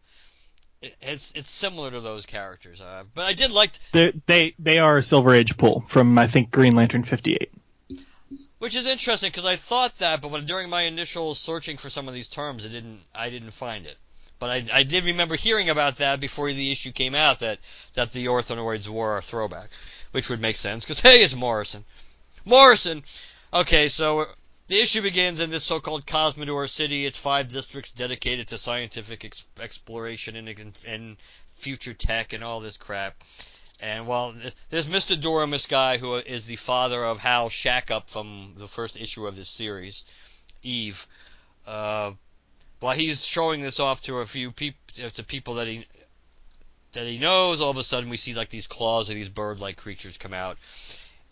it's 1.00 1.32
it's 1.32 1.50
similar 1.50 1.90
to 1.90 2.00
those 2.00 2.26
characters. 2.26 2.80
Uh, 2.80 3.04
but 3.14 3.24
I 3.24 3.34
did 3.34 3.52
like 3.52 3.72
they 3.92 4.12
they 4.26 4.54
they 4.58 4.78
are 4.78 4.98
a 4.98 5.02
Silver 5.02 5.34
Age 5.34 5.56
pull 5.56 5.84
from 5.88 6.18
I 6.18 6.26
think 6.26 6.50
Green 6.50 6.74
Lantern 6.74 7.04
58. 7.04 7.50
Which 8.58 8.76
is 8.76 8.86
interesting 8.86 9.30
because 9.30 9.44
I 9.44 9.56
thought 9.56 9.98
that, 9.98 10.20
but 10.20 10.30
when 10.30 10.44
during 10.44 10.70
my 10.70 10.82
initial 10.82 11.34
searching 11.34 11.76
for 11.76 11.90
some 11.90 12.06
of 12.06 12.14
these 12.14 12.28
terms, 12.28 12.64
I 12.64 12.68
didn't 12.68 13.00
I 13.14 13.30
didn't 13.30 13.50
find 13.52 13.86
it. 13.86 13.96
But 14.38 14.50
I, 14.50 14.64
I 14.72 14.82
did 14.82 15.04
remember 15.04 15.36
hearing 15.36 15.70
about 15.70 15.98
that 15.98 16.18
before 16.18 16.52
the 16.52 16.72
issue 16.72 16.90
came 16.90 17.14
out 17.14 17.40
that 17.40 17.58
that 17.94 18.12
the 18.12 18.26
Orthonoids 18.26 18.88
were 18.88 19.18
a 19.18 19.22
throwback, 19.22 19.68
which 20.12 20.30
would 20.30 20.40
make 20.40 20.56
sense 20.56 20.84
because 20.84 21.00
hey, 21.08 21.22
it's 21.22 21.34
Morrison. 21.34 21.84
Morrison. 22.44 23.02
Okay, 23.54 23.88
so 23.88 24.26
the 24.72 24.80
issue 24.80 25.02
begins 25.02 25.42
in 25.42 25.50
this 25.50 25.64
so-called 25.64 26.06
Cosmodor 26.06 26.66
city. 26.66 27.04
It's 27.04 27.18
five 27.18 27.48
districts 27.48 27.90
dedicated 27.90 28.48
to 28.48 28.56
scientific 28.56 29.22
ex- 29.22 29.46
exploration 29.60 30.34
and, 30.34 30.80
and 30.86 31.16
future 31.52 31.92
tech 31.92 32.32
and 32.32 32.42
all 32.42 32.60
this 32.60 32.78
crap. 32.78 33.22
And 33.82 34.06
while 34.06 34.34
there's 34.70 34.86
Mr. 34.86 35.20
Doremus 35.20 35.66
guy 35.66 35.98
who 35.98 36.14
is 36.14 36.46
the 36.46 36.56
father 36.56 37.04
of 37.04 37.18
Hal 37.18 37.50
Shackup 37.50 38.08
from 38.08 38.54
the 38.56 38.66
first 38.66 38.98
issue 38.98 39.26
of 39.26 39.36
this 39.36 39.50
series, 39.50 40.06
Eve. 40.62 41.06
Uh, 41.66 42.12
while 42.80 42.96
he's 42.96 43.26
showing 43.26 43.60
this 43.60 43.78
off 43.78 44.00
to 44.02 44.20
a 44.20 44.26
few 44.26 44.52
people, 44.52 45.10
to 45.10 45.22
people 45.22 45.54
that 45.54 45.68
he 45.68 45.84
that 46.92 47.06
he 47.06 47.18
knows, 47.18 47.60
all 47.60 47.70
of 47.70 47.76
a 47.76 47.82
sudden 47.82 48.08
we 48.08 48.16
see 48.16 48.32
like 48.32 48.48
these 48.48 48.66
claws 48.66 49.10
of 49.10 49.16
these 49.16 49.28
bird-like 49.28 49.76
creatures 49.76 50.16
come 50.16 50.32
out, 50.32 50.56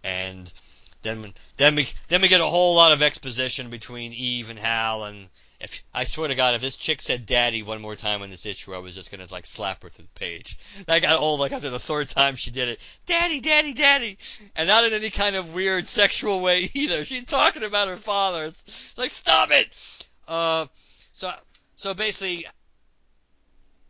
and 0.04 0.52
then 1.02 1.32
then 1.56 1.74
we 1.74 1.88
then 2.08 2.22
we 2.22 2.28
get 2.28 2.40
a 2.40 2.46
whole 2.46 2.74
lot 2.74 2.92
of 2.92 3.02
exposition 3.02 3.70
between 3.70 4.12
Eve 4.12 4.50
and 4.50 4.58
Hal 4.58 5.04
and 5.04 5.28
if 5.60 5.84
I 5.92 6.04
swear 6.04 6.28
to 6.28 6.34
God, 6.34 6.54
if 6.54 6.62
this 6.62 6.76
chick 6.76 7.02
said 7.02 7.26
"daddy" 7.26 7.62
one 7.62 7.82
more 7.82 7.94
time 7.94 8.22
in 8.22 8.30
this 8.30 8.46
issue, 8.46 8.74
I 8.74 8.78
was 8.78 8.94
just 8.94 9.10
gonna 9.10 9.26
like 9.30 9.44
slap 9.44 9.82
her 9.82 9.90
through 9.90 10.06
the 10.06 10.18
page. 10.18 10.58
And 10.78 10.88
I 10.88 11.00
got 11.00 11.20
old 11.20 11.38
like 11.38 11.52
after 11.52 11.68
the 11.68 11.78
third 11.78 12.08
time 12.08 12.36
she 12.36 12.50
did 12.50 12.70
it, 12.70 12.80
"Daddy, 13.04 13.40
daddy, 13.40 13.74
daddy," 13.74 14.16
and 14.56 14.66
not 14.66 14.84
in 14.84 14.94
any 14.94 15.10
kind 15.10 15.36
of 15.36 15.54
weird 15.54 15.86
sexual 15.86 16.40
way 16.40 16.70
either. 16.74 17.04
She's 17.04 17.24
talking 17.24 17.62
about 17.62 17.88
her 17.88 17.98
father. 17.98 18.46
It's 18.46 18.96
like, 18.96 19.10
stop 19.10 19.50
it. 19.50 20.06
Uh, 20.26 20.66
so 21.12 21.30
so 21.76 21.92
basically, 21.92 22.46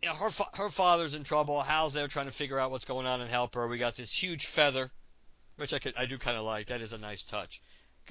you 0.03 0.09
know, 0.09 0.15
her 0.15 0.31
her 0.55 0.71
father's 0.71 1.15
in 1.15 1.23
trouble. 1.23 1.61
Hal's 1.61 1.95
there 1.95 2.09
trying 2.09 2.27
to 2.27 2.33
figure 2.33 2.59
out 2.59 2.73
what's 2.73 2.85
going 2.85 3.07
on 3.07 3.21
and 3.21 3.31
help 3.31 3.55
her. 3.55 3.69
We 3.69 3.79
got 3.79 3.95
this 3.95 4.13
huge 4.13 4.47
feather 4.47 4.91
which 5.61 5.75
I 5.75 5.79
could, 5.79 5.93
I 5.97 6.07
do 6.07 6.17
kind 6.17 6.39
of 6.39 6.45
like. 6.45 6.67
That 6.67 6.81
is 6.81 6.95
a 6.95 6.99
nice 6.99 7.23
touch. 7.23 7.61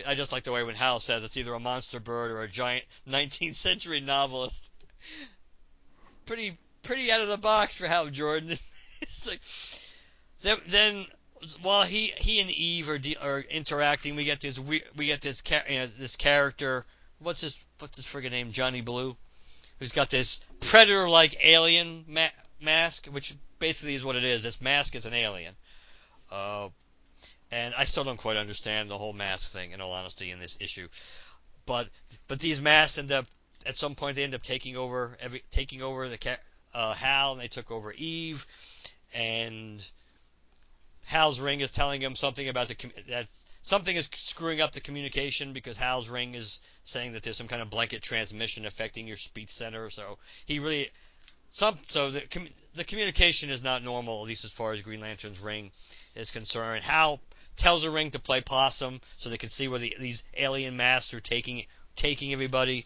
I 0.05 0.13
just 0.13 0.31
like 0.31 0.43
the 0.43 0.51
way 0.51 0.63
when 0.63 0.75
Hal 0.75 0.99
says 0.99 1.23
it's 1.23 1.35
either 1.35 1.53
a 1.53 1.59
monster 1.59 1.99
bird 1.99 2.29
or 2.29 2.43
a 2.43 2.47
giant 2.47 2.85
19th 3.09 3.55
century 3.55 3.99
novelist. 3.99 4.71
Pretty 6.25 6.53
pretty 6.83 7.11
out 7.11 7.21
of 7.21 7.27
the 7.27 7.37
box 7.37 7.75
for 7.75 7.87
Hal 7.87 8.07
Jordan. 8.07 8.51
it's 9.01 9.27
like 9.27 9.41
then, 10.41 10.57
then 10.67 11.05
while 11.63 11.85
he 11.85 12.13
he 12.17 12.39
and 12.39 12.51
Eve 12.51 12.87
are 12.87 12.99
de- 12.99 13.17
are 13.17 13.39
interacting, 13.39 14.15
we 14.15 14.25
get 14.25 14.41
this 14.41 14.59
we 14.59 14.83
we 14.95 15.07
get 15.07 15.21
this 15.21 15.41
you 15.67 15.79
know, 15.79 15.87
this 15.87 16.15
character. 16.15 16.85
What's 17.17 17.41
his 17.41 17.57
what's 17.79 17.97
his 17.97 18.05
friggin' 18.05 18.31
name? 18.31 18.51
Johnny 18.51 18.81
Blue, 18.81 19.17
who's 19.79 19.91
got 19.91 20.11
this 20.11 20.41
predator-like 20.59 21.43
alien 21.43 22.05
ma- 22.07 22.27
mask, 22.61 23.07
which 23.07 23.35
basically 23.57 23.95
is 23.95 24.05
what 24.05 24.15
it 24.15 24.23
is. 24.23 24.43
This 24.43 24.61
mask 24.61 24.95
is 24.95 25.07
an 25.07 25.13
alien. 25.13 25.55
Uh, 26.31 26.69
and 27.51 27.73
I 27.75 27.85
still 27.85 28.03
don't 28.03 28.17
quite 28.17 28.37
understand 28.37 28.89
the 28.89 28.97
whole 28.97 29.13
mask 29.13 29.53
thing, 29.53 29.71
in 29.71 29.81
all 29.81 29.91
honesty, 29.91 30.31
in 30.31 30.39
this 30.39 30.57
issue. 30.61 30.87
But 31.65 31.89
but 32.27 32.39
these 32.39 32.61
masks 32.61 32.97
end 32.97 33.11
up 33.11 33.25
at 33.65 33.77
some 33.77 33.95
point 33.95 34.15
they 34.15 34.23
end 34.23 34.35
up 34.35 34.43
taking 34.43 34.77
over 34.77 35.17
every 35.19 35.43
taking 35.51 35.81
over 35.81 36.07
the 36.07 36.37
uh, 36.73 36.93
Hal, 36.93 37.33
and 37.33 37.41
they 37.41 37.47
took 37.47 37.71
over 37.71 37.93
Eve, 37.93 38.45
and 39.13 39.85
Hal's 41.05 41.39
ring 41.39 41.61
is 41.61 41.71
telling 41.71 42.01
him 42.01 42.15
something 42.15 42.47
about 42.47 42.67
the 42.67 42.75
that 43.07 43.27
something 43.61 43.95
is 43.95 44.09
screwing 44.13 44.61
up 44.61 44.71
the 44.71 44.81
communication 44.81 45.53
because 45.53 45.77
Hal's 45.77 46.09
ring 46.09 46.35
is 46.35 46.61
saying 46.83 47.13
that 47.13 47.23
there's 47.23 47.37
some 47.37 47.47
kind 47.47 47.61
of 47.61 47.69
blanket 47.69 48.01
transmission 48.01 48.65
affecting 48.65 49.07
your 49.07 49.17
speech 49.17 49.49
center. 49.49 49.89
So 49.89 50.17
he 50.45 50.59
really 50.59 50.89
some 51.49 51.77
so 51.87 52.11
the 52.11 52.23
the 52.75 52.83
communication 52.83 53.49
is 53.49 53.63
not 53.63 53.83
normal 53.83 54.21
at 54.21 54.27
least 54.27 54.45
as 54.45 54.51
far 54.51 54.71
as 54.71 54.81
Green 54.81 55.01
Lantern's 55.01 55.39
ring 55.39 55.71
is 56.15 56.31
concerned. 56.31 56.83
Hal 56.83 57.19
tells 57.59 57.81
the 57.81 57.89
ring 57.89 58.11
to 58.11 58.19
play 58.19 58.41
possum 58.41 59.01
so 59.17 59.29
they 59.29 59.37
can 59.37 59.49
see 59.49 59.67
where 59.67 59.79
the, 59.79 59.95
these 59.99 60.23
alien 60.37 60.77
masks 60.77 61.13
are 61.13 61.19
taking 61.19 61.65
taking 61.95 62.31
everybody, 62.31 62.85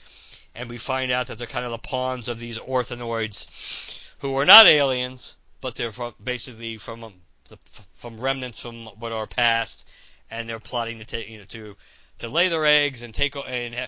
and 0.55 0.69
we 0.69 0.77
find 0.77 1.11
out 1.11 1.27
that 1.27 1.37
they're 1.37 1.47
kind 1.47 1.65
of 1.65 1.71
the 1.71 1.77
pawns 1.77 2.27
of 2.27 2.39
these 2.39 2.57
orthanoids 2.57 4.15
who 4.19 4.35
are 4.35 4.45
not 4.45 4.65
aliens, 4.65 5.37
but 5.61 5.75
they're 5.75 5.91
from, 5.91 6.15
basically 6.23 6.77
from 6.77 7.03
um, 7.03 7.13
the, 7.49 7.57
from 7.93 8.19
remnants 8.19 8.59
from 8.59 8.87
what 8.99 9.11
are 9.11 9.27
past, 9.27 9.87
and 10.31 10.49
they're 10.49 10.59
plotting 10.59 10.97
to 10.99 11.05
take 11.05 11.29
you 11.29 11.37
know 11.37 11.45
to 11.45 11.77
to 12.19 12.27
lay 12.27 12.47
their 12.47 12.65
eggs 12.65 13.03
and 13.03 13.13
take 13.13 13.35
and 13.47 13.87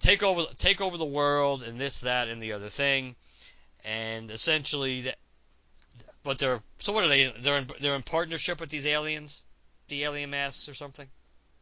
take 0.00 0.22
over 0.22 0.42
take 0.58 0.80
over 0.80 0.96
the 0.96 1.04
world 1.04 1.62
and 1.62 1.80
this 1.80 2.00
that 2.00 2.28
and 2.28 2.42
the 2.42 2.52
other 2.52 2.68
thing, 2.68 3.14
and 3.84 4.30
essentially 4.30 5.02
that. 5.02 5.16
But 6.24 6.38
they're 6.40 6.60
so 6.80 6.92
what 6.92 7.04
are 7.04 7.08
they? 7.08 7.32
They're 7.38 7.58
in, 7.58 7.70
they're 7.80 7.94
in 7.94 8.02
partnership 8.02 8.60
with 8.60 8.70
these 8.70 8.86
aliens, 8.86 9.44
the 9.88 10.04
alien 10.04 10.30
masks 10.30 10.68
or 10.68 10.74
something. 10.74 11.08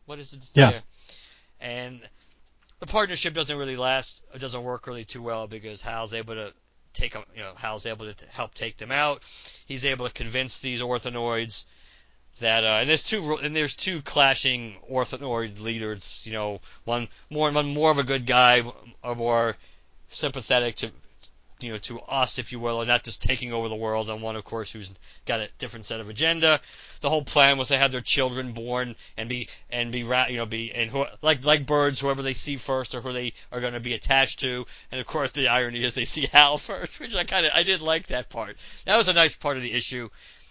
What 0.06 0.18
is 0.18 0.32
it? 0.32 0.48
Yeah. 0.54 0.80
And 1.60 2.00
the 2.80 2.86
partnership 2.86 3.34
doesn't 3.34 3.56
really 3.56 3.76
last. 3.76 4.22
It 4.34 4.40
doesn't 4.40 4.62
work 4.62 4.86
really 4.86 5.04
too 5.04 5.22
well 5.22 5.46
because 5.46 5.82
Hal's 5.82 6.14
able 6.14 6.34
to 6.34 6.52
take 6.92 7.12
them, 7.12 7.22
you 7.34 7.42
know, 7.42 7.52
Hal's 7.56 7.86
able 7.86 8.12
to 8.12 8.26
help 8.28 8.54
take 8.54 8.76
them 8.76 8.92
out. 8.92 9.22
He's 9.66 9.84
able 9.84 10.06
to 10.06 10.12
convince 10.12 10.60
these 10.60 10.82
orthanoids 10.82 11.66
that 12.40 12.64
uh, 12.64 12.78
and 12.80 12.88
there's 12.88 13.02
two 13.02 13.38
and 13.42 13.56
there's 13.56 13.74
two 13.74 14.02
clashing 14.02 14.76
orthanoid 14.90 15.60
leaders. 15.60 16.22
You 16.26 16.32
know, 16.34 16.60
one 16.84 17.08
more 17.30 17.48
and 17.48 17.56
one 17.56 17.72
more 17.72 17.90
of 17.90 17.98
a 17.98 18.04
good 18.04 18.26
guy, 18.26 18.62
or 19.02 19.14
more 19.14 19.56
sympathetic 20.08 20.76
to 20.76 20.90
you 21.60 21.72
know 21.72 21.78
to 21.78 22.00
us, 22.00 22.38
if 22.38 22.52
you 22.52 22.60
will, 22.60 22.80
and 22.80 22.88
not 22.88 23.02
just 23.02 23.22
taking 23.22 23.52
over 23.52 23.68
the 23.68 23.76
world. 23.76 24.10
And 24.10 24.20
one, 24.20 24.36
of 24.36 24.44
course, 24.44 24.70
who's 24.70 24.90
got 25.24 25.40
a 25.40 25.48
different 25.58 25.86
set 25.86 26.00
of 26.00 26.08
agenda. 26.08 26.60
The 27.00 27.08
whole 27.08 27.24
plan 27.24 27.56
was 27.58 27.68
to 27.68 27.78
have 27.78 27.92
their 27.92 28.00
children 28.00 28.52
born 28.52 28.94
and 29.16 29.28
be 29.28 29.48
and 29.70 29.90
be 29.90 30.00
you 30.00 30.36
know 30.36 30.46
be 30.46 30.72
and 30.72 30.90
who, 30.90 31.06
like 31.22 31.44
like 31.44 31.66
birds, 31.66 32.00
whoever 32.00 32.22
they 32.22 32.34
see 32.34 32.56
first 32.56 32.94
or 32.94 33.00
who 33.00 33.12
they 33.12 33.32
are 33.52 33.60
going 33.60 33.72
to 33.72 33.80
be 33.80 33.94
attached 33.94 34.40
to. 34.40 34.66
And 34.90 35.00
of 35.00 35.06
course, 35.06 35.30
the 35.30 35.48
irony 35.48 35.82
is 35.82 35.94
they 35.94 36.04
see 36.16 36.26
Hal 36.26 36.58
first, 36.58 37.00
which 37.00 37.16
I 37.16 37.24
kind 37.24 37.46
of 37.46 37.52
I 37.54 37.62
did 37.62 37.80
like 37.80 38.08
that 38.08 38.28
part. 38.28 38.56
That 38.84 38.96
was 38.96 39.08
a 39.08 39.14
nice 39.14 39.34
part 39.34 39.56
of 39.56 39.62
the 39.62 39.72
issue. 39.72 40.08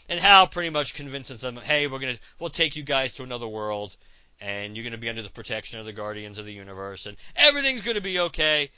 And 0.07 0.19
Hal 0.19 0.48
pretty 0.48 0.69
much 0.69 0.94
convinces 0.94 1.41
them, 1.41 1.56
hey, 1.56 1.88
we're 1.88 1.99
gonna 1.99 2.18
we'll 2.40 2.49
take 2.49 2.76
you 2.76 2.84
guys 2.84 3.14
to 3.14 3.23
another 3.23 3.48
world, 3.48 3.95
and 4.40 4.76
you're 4.76 4.84
gonna 4.84 4.98
be 4.98 5.10
under 5.10 5.23
the 5.23 5.30
protection 5.30 5.80
of 5.80 5.86
the 5.86 5.94
Guardians 5.94 6.38
of 6.38 6.45
the 6.45 6.53
Universe, 6.53 7.06
and 7.06 7.18
everything's 7.36 7.82
gonna 7.82 8.02
be 8.02 8.19
okay. 8.19 8.69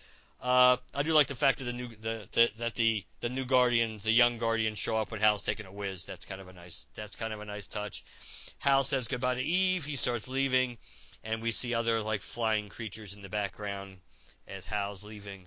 Uh, 0.41 0.77
I 0.93 1.01
do 1.01 1.13
like 1.13 1.27
the 1.27 1.35
fact 1.35 1.57
that 1.59 1.65
the 1.65 1.73
new 1.73 1.87
the, 1.87 2.27
the, 2.31 2.49
that 2.59 2.75
the 2.75 3.03
the 3.21 3.29
new 3.29 3.45
Guardians, 3.45 4.03
the 4.03 4.11
young 4.11 4.37
Guardians, 4.37 4.77
show 4.77 4.95
up 4.95 5.09
when 5.09 5.19
Hal's 5.19 5.41
taking 5.41 5.65
a 5.65 5.71
whiz. 5.71 6.05
That's 6.05 6.25
kind 6.25 6.39
of 6.39 6.47
a 6.47 6.53
nice 6.53 6.85
that's 6.93 7.15
kind 7.15 7.33
of 7.33 7.41
a 7.41 7.45
nice 7.45 7.65
touch. 7.65 8.03
Hal 8.59 8.83
says 8.83 9.07
goodbye 9.07 9.35
to 9.35 9.41
Eve. 9.41 9.83
He 9.83 9.95
starts 9.95 10.27
leaving, 10.27 10.77
and 11.23 11.41
we 11.41 11.49
see 11.49 11.73
other 11.73 12.01
like 12.01 12.21
flying 12.21 12.69
creatures 12.69 13.15
in 13.15 13.23
the 13.23 13.29
background 13.29 13.97
as 14.47 14.65
Hal's 14.65 15.03
leaving, 15.03 15.45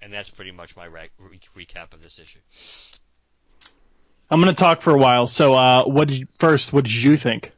and 0.00 0.12
that's 0.12 0.30
pretty 0.30 0.52
much 0.52 0.76
my 0.76 0.84
re- 0.84 1.10
re- 1.18 1.66
recap 1.66 1.92
of 1.92 2.00
this 2.00 2.20
issue. 2.20 2.38
I'm 4.30 4.40
going 4.40 4.54
to 4.54 4.58
talk 4.58 4.80
for 4.80 4.94
a 4.94 4.98
while. 4.98 5.26
So, 5.26 5.54
uh, 5.54 5.84
what 5.84 6.06
did 6.06 6.18
you, 6.18 6.28
first? 6.38 6.72
What 6.72 6.84
did 6.84 6.94
you 6.94 7.16
think? 7.16 7.50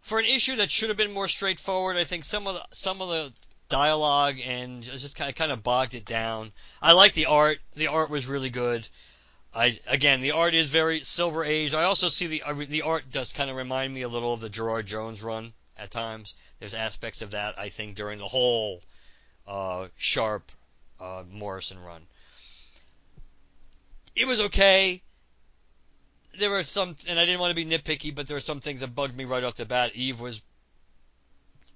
For 0.00 0.18
an 0.18 0.24
issue 0.24 0.56
that 0.56 0.70
should 0.70 0.88
have 0.88 0.96
been 0.96 1.12
more 1.12 1.28
straightforward, 1.28 1.96
I 1.96 2.04
think 2.04 2.24
some 2.24 2.46
of 2.46 2.54
the 2.54 2.64
some 2.72 3.02
of 3.02 3.08
the 3.08 3.32
dialogue 3.68 4.38
and 4.44 4.82
just 4.82 5.16
kind 5.16 5.30
of 5.30 5.36
kind 5.36 5.52
of 5.52 5.62
bogged 5.62 5.94
it 5.94 6.04
down. 6.04 6.52
I 6.80 6.92
like 6.92 7.12
the 7.14 7.26
art. 7.26 7.58
The 7.74 7.88
art 7.88 8.10
was 8.10 8.26
really 8.26 8.50
good. 8.50 8.88
I 9.54 9.78
again, 9.88 10.20
the 10.20 10.32
art 10.32 10.54
is 10.54 10.68
very 10.70 11.00
Silver 11.00 11.44
Age. 11.44 11.74
I 11.74 11.84
also 11.84 12.08
see 12.08 12.26
the 12.26 12.42
the 12.68 12.82
art 12.82 13.10
does 13.10 13.32
kind 13.32 13.50
of 13.50 13.56
remind 13.56 13.92
me 13.92 14.02
a 14.02 14.08
little 14.08 14.32
of 14.32 14.40
the 14.40 14.50
Gerard 14.50 14.86
Jones 14.86 15.22
run 15.22 15.52
at 15.76 15.90
times. 15.90 16.34
There's 16.58 16.74
aspects 16.74 17.22
of 17.22 17.32
that 17.32 17.58
I 17.58 17.68
think 17.68 17.96
during 17.96 18.18
the 18.18 18.28
whole 18.28 18.82
uh, 19.46 19.88
Sharp 19.96 20.52
uh, 21.00 21.22
Morrison 21.30 21.82
run. 21.82 22.02
It 24.14 24.26
was 24.26 24.40
okay. 24.40 25.02
There 26.38 26.50
were 26.50 26.62
some, 26.62 26.94
and 27.08 27.18
I 27.18 27.24
didn't 27.24 27.40
want 27.40 27.56
to 27.56 27.64
be 27.64 27.64
nitpicky, 27.64 28.14
but 28.14 28.26
there 28.26 28.36
were 28.36 28.40
some 28.40 28.60
things 28.60 28.80
that 28.80 28.94
bugged 28.94 29.16
me 29.16 29.24
right 29.24 29.44
off 29.44 29.54
the 29.54 29.66
bat. 29.66 29.92
Eve 29.94 30.20
was 30.20 30.42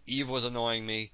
Eve 0.06 0.28
was 0.28 0.44
annoying 0.44 0.84
me. 0.84 1.12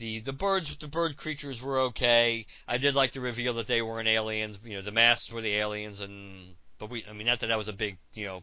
The 0.00 0.20
the 0.20 0.32
birds, 0.32 0.74
the 0.78 0.88
bird 0.88 1.18
creatures 1.18 1.60
were 1.60 1.78
okay. 1.80 2.46
I 2.66 2.78
did 2.78 2.94
like 2.94 3.12
to 3.12 3.20
reveal 3.20 3.52
that 3.54 3.66
they 3.66 3.82
weren't 3.82 4.08
aliens. 4.08 4.58
You 4.64 4.76
know, 4.76 4.80
the 4.80 4.90
masks 4.90 5.30
were 5.30 5.42
the 5.42 5.56
aliens, 5.56 6.00
and 6.00 6.56
but 6.78 6.88
we, 6.88 7.04
I 7.06 7.12
mean, 7.12 7.26
not 7.26 7.40
that 7.40 7.48
that 7.48 7.58
was 7.58 7.68
a 7.68 7.74
big, 7.74 7.98
you 8.14 8.24
know, 8.24 8.42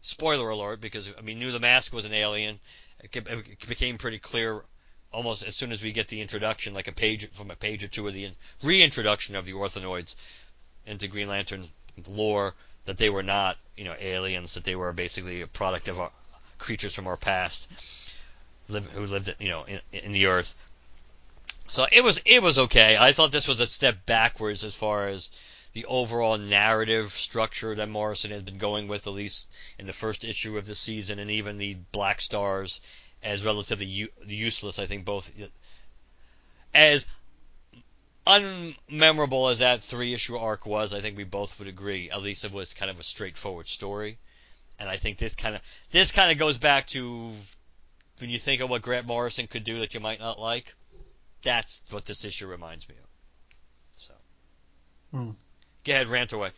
spoiler 0.00 0.48
alert 0.48 0.80
because 0.80 1.12
I 1.16 1.20
mean, 1.20 1.38
knew 1.38 1.52
the 1.52 1.60
mask 1.60 1.92
was 1.92 2.04
an 2.04 2.12
alien. 2.12 2.58
It, 2.98 3.14
it 3.14 3.68
became 3.68 3.96
pretty 3.96 4.18
clear 4.18 4.64
almost 5.12 5.46
as 5.46 5.54
soon 5.54 5.70
as 5.70 5.84
we 5.84 5.92
get 5.92 6.08
the 6.08 6.20
introduction, 6.20 6.74
like 6.74 6.88
a 6.88 6.92
page 6.92 7.30
from 7.30 7.52
a 7.52 7.56
page 7.56 7.84
or 7.84 7.88
two 7.88 8.08
of 8.08 8.14
the 8.14 8.32
reintroduction 8.64 9.36
of 9.36 9.46
the 9.46 9.52
orthanoids 9.52 10.16
into 10.84 11.06
Green 11.06 11.28
Lantern 11.28 11.68
lore, 12.08 12.56
that 12.86 12.96
they 12.96 13.08
were 13.08 13.22
not, 13.22 13.56
you 13.76 13.84
know, 13.84 13.94
aliens, 14.00 14.54
that 14.54 14.64
they 14.64 14.74
were 14.74 14.92
basically 14.92 15.42
a 15.42 15.46
product 15.46 15.86
of 15.86 16.00
our, 16.00 16.10
creatures 16.58 16.94
from 16.94 17.06
our 17.06 17.16
past 17.16 17.68
live, 18.68 18.90
who 18.92 19.06
lived, 19.06 19.34
you 19.38 19.48
know, 19.48 19.64
in, 19.64 19.80
in 19.92 20.12
the 20.12 20.26
earth. 20.26 20.54
So 21.68 21.86
it 21.90 22.02
was 22.02 22.20
it 22.24 22.42
was 22.42 22.58
okay. 22.58 22.96
I 22.96 23.12
thought 23.12 23.32
this 23.32 23.48
was 23.48 23.60
a 23.60 23.66
step 23.66 24.06
backwards 24.06 24.62
as 24.64 24.74
far 24.74 25.08
as 25.08 25.30
the 25.72 25.84
overall 25.86 26.38
narrative 26.38 27.12
structure 27.12 27.74
that 27.74 27.88
Morrison 27.88 28.30
has 28.30 28.42
been 28.42 28.58
going 28.58 28.88
with, 28.88 29.06
at 29.06 29.12
least 29.12 29.48
in 29.78 29.86
the 29.86 29.92
first 29.92 30.24
issue 30.24 30.56
of 30.56 30.66
the 30.66 30.74
season, 30.74 31.18
and 31.18 31.30
even 31.30 31.58
the 31.58 31.76
Blackstars 31.92 32.80
as 33.22 33.44
relatively 33.44 33.86
u- 33.86 34.12
useless. 34.26 34.78
I 34.78 34.86
think 34.86 35.04
both 35.04 35.32
as 36.72 37.06
unmemorable 38.26 39.50
as 39.50 39.58
that 39.60 39.82
three 39.82 40.14
issue 40.14 40.36
arc 40.36 40.66
was. 40.66 40.92
I 40.92 41.00
think 41.00 41.16
we 41.16 41.24
both 41.24 41.58
would 41.58 41.68
agree. 41.68 42.10
At 42.10 42.22
least 42.22 42.44
it 42.44 42.52
was 42.52 42.74
kind 42.74 42.90
of 42.90 43.00
a 43.00 43.04
straightforward 43.04 43.68
story, 43.68 44.18
and 44.78 44.88
I 44.88 44.96
think 44.96 45.18
this 45.18 45.34
kind 45.34 45.56
of 45.56 45.62
this 45.90 46.12
kind 46.12 46.30
of 46.30 46.38
goes 46.38 46.58
back 46.58 46.86
to 46.88 47.32
when 48.20 48.30
you 48.30 48.38
think 48.38 48.60
of 48.62 48.70
what 48.70 48.82
Grant 48.82 49.06
Morrison 49.06 49.46
could 49.46 49.64
do 49.64 49.80
that 49.80 49.94
you 49.94 50.00
might 50.00 50.20
not 50.20 50.38
like, 50.40 50.74
that's 51.42 51.82
what 51.90 52.04
this 52.06 52.24
issue 52.24 52.46
reminds 52.46 52.88
me 52.88 52.94
of. 52.96 53.08
So, 53.96 54.14
Hmm. 55.12 55.30
go 55.84 55.92
ahead, 55.92 56.08
rant 56.08 56.32
away. 56.32 56.50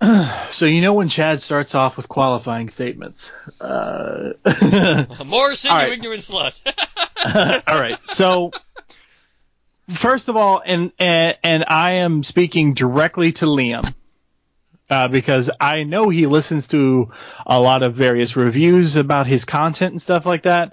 so 0.50 0.66
you 0.66 0.82
know 0.82 0.92
when 0.92 1.08
Chad 1.08 1.40
starts 1.40 1.74
off 1.74 1.96
with 1.96 2.08
qualifying 2.08 2.68
statements. 2.68 3.32
Uh, 3.60 4.32
Morrison, 5.26 5.70
All 5.70 5.78
you 5.78 5.84
right. 5.84 5.92
ignorant 5.92 6.20
slut. 6.20 6.60
all 7.66 7.80
right. 7.80 8.02
So 8.04 8.52
first 9.90 10.28
of 10.28 10.36
all, 10.36 10.62
and, 10.64 10.92
and 10.98 11.36
and 11.42 11.64
I 11.66 11.92
am 11.92 12.22
speaking 12.22 12.74
directly 12.74 13.32
to 13.32 13.46
Liam. 13.46 13.92
Uh, 14.90 15.08
because 15.08 15.50
I 15.60 15.82
know 15.82 16.08
he 16.08 16.26
listens 16.26 16.68
to 16.68 17.10
a 17.46 17.60
lot 17.60 17.82
of 17.82 17.94
various 17.94 18.36
reviews 18.36 18.96
about 18.96 19.26
his 19.26 19.44
content 19.44 19.92
and 19.92 20.00
stuff 20.00 20.24
like 20.24 20.44
that. 20.44 20.72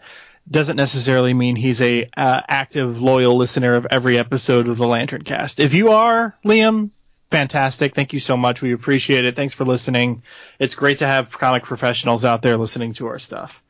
Doesn't 0.49 0.77
necessarily 0.77 1.33
mean 1.33 1.55
he's 1.55 1.81
a 1.81 2.09
uh, 2.15 2.41
active, 2.47 3.01
loyal 3.01 3.35
listener 3.35 3.73
of 3.73 3.87
every 3.89 4.17
episode 4.17 4.69
of 4.69 4.77
the 4.77 4.87
Lantern 4.87 5.23
Cast. 5.23 5.59
If 5.59 5.73
you 5.73 5.89
are, 5.89 6.35
Liam, 6.45 6.91
fantastic. 7.31 7.95
Thank 7.95 8.13
you 8.13 8.19
so 8.19 8.37
much. 8.37 8.61
We 8.61 8.71
appreciate 8.71 9.25
it. 9.25 9.35
Thanks 9.35 9.53
for 9.53 9.65
listening. 9.65 10.23
It's 10.59 10.75
great 10.75 10.99
to 10.99 11.07
have 11.07 11.31
comic 11.31 11.63
professionals 11.63 12.23
out 12.23 12.41
there 12.41 12.57
listening 12.57 12.93
to 12.93 13.07
our 13.07 13.19
stuff. 13.19 13.61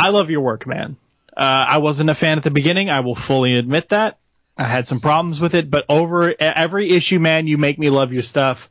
I 0.00 0.08
love 0.08 0.30
your 0.30 0.40
work, 0.40 0.66
man. 0.66 0.96
Uh, 1.36 1.64
I 1.68 1.78
wasn't 1.78 2.10
a 2.10 2.14
fan 2.14 2.38
at 2.38 2.44
the 2.44 2.50
beginning. 2.50 2.90
I 2.90 3.00
will 3.00 3.14
fully 3.14 3.56
admit 3.56 3.90
that. 3.90 4.18
I 4.56 4.64
had 4.64 4.88
some 4.88 5.00
problems 5.00 5.40
with 5.40 5.54
it, 5.54 5.70
but 5.70 5.84
over 5.88 6.34
every 6.38 6.90
issue, 6.90 7.18
man, 7.18 7.46
you 7.46 7.56
make 7.56 7.78
me 7.78 7.88
love 7.88 8.12
your 8.12 8.22
stuff. 8.22 8.68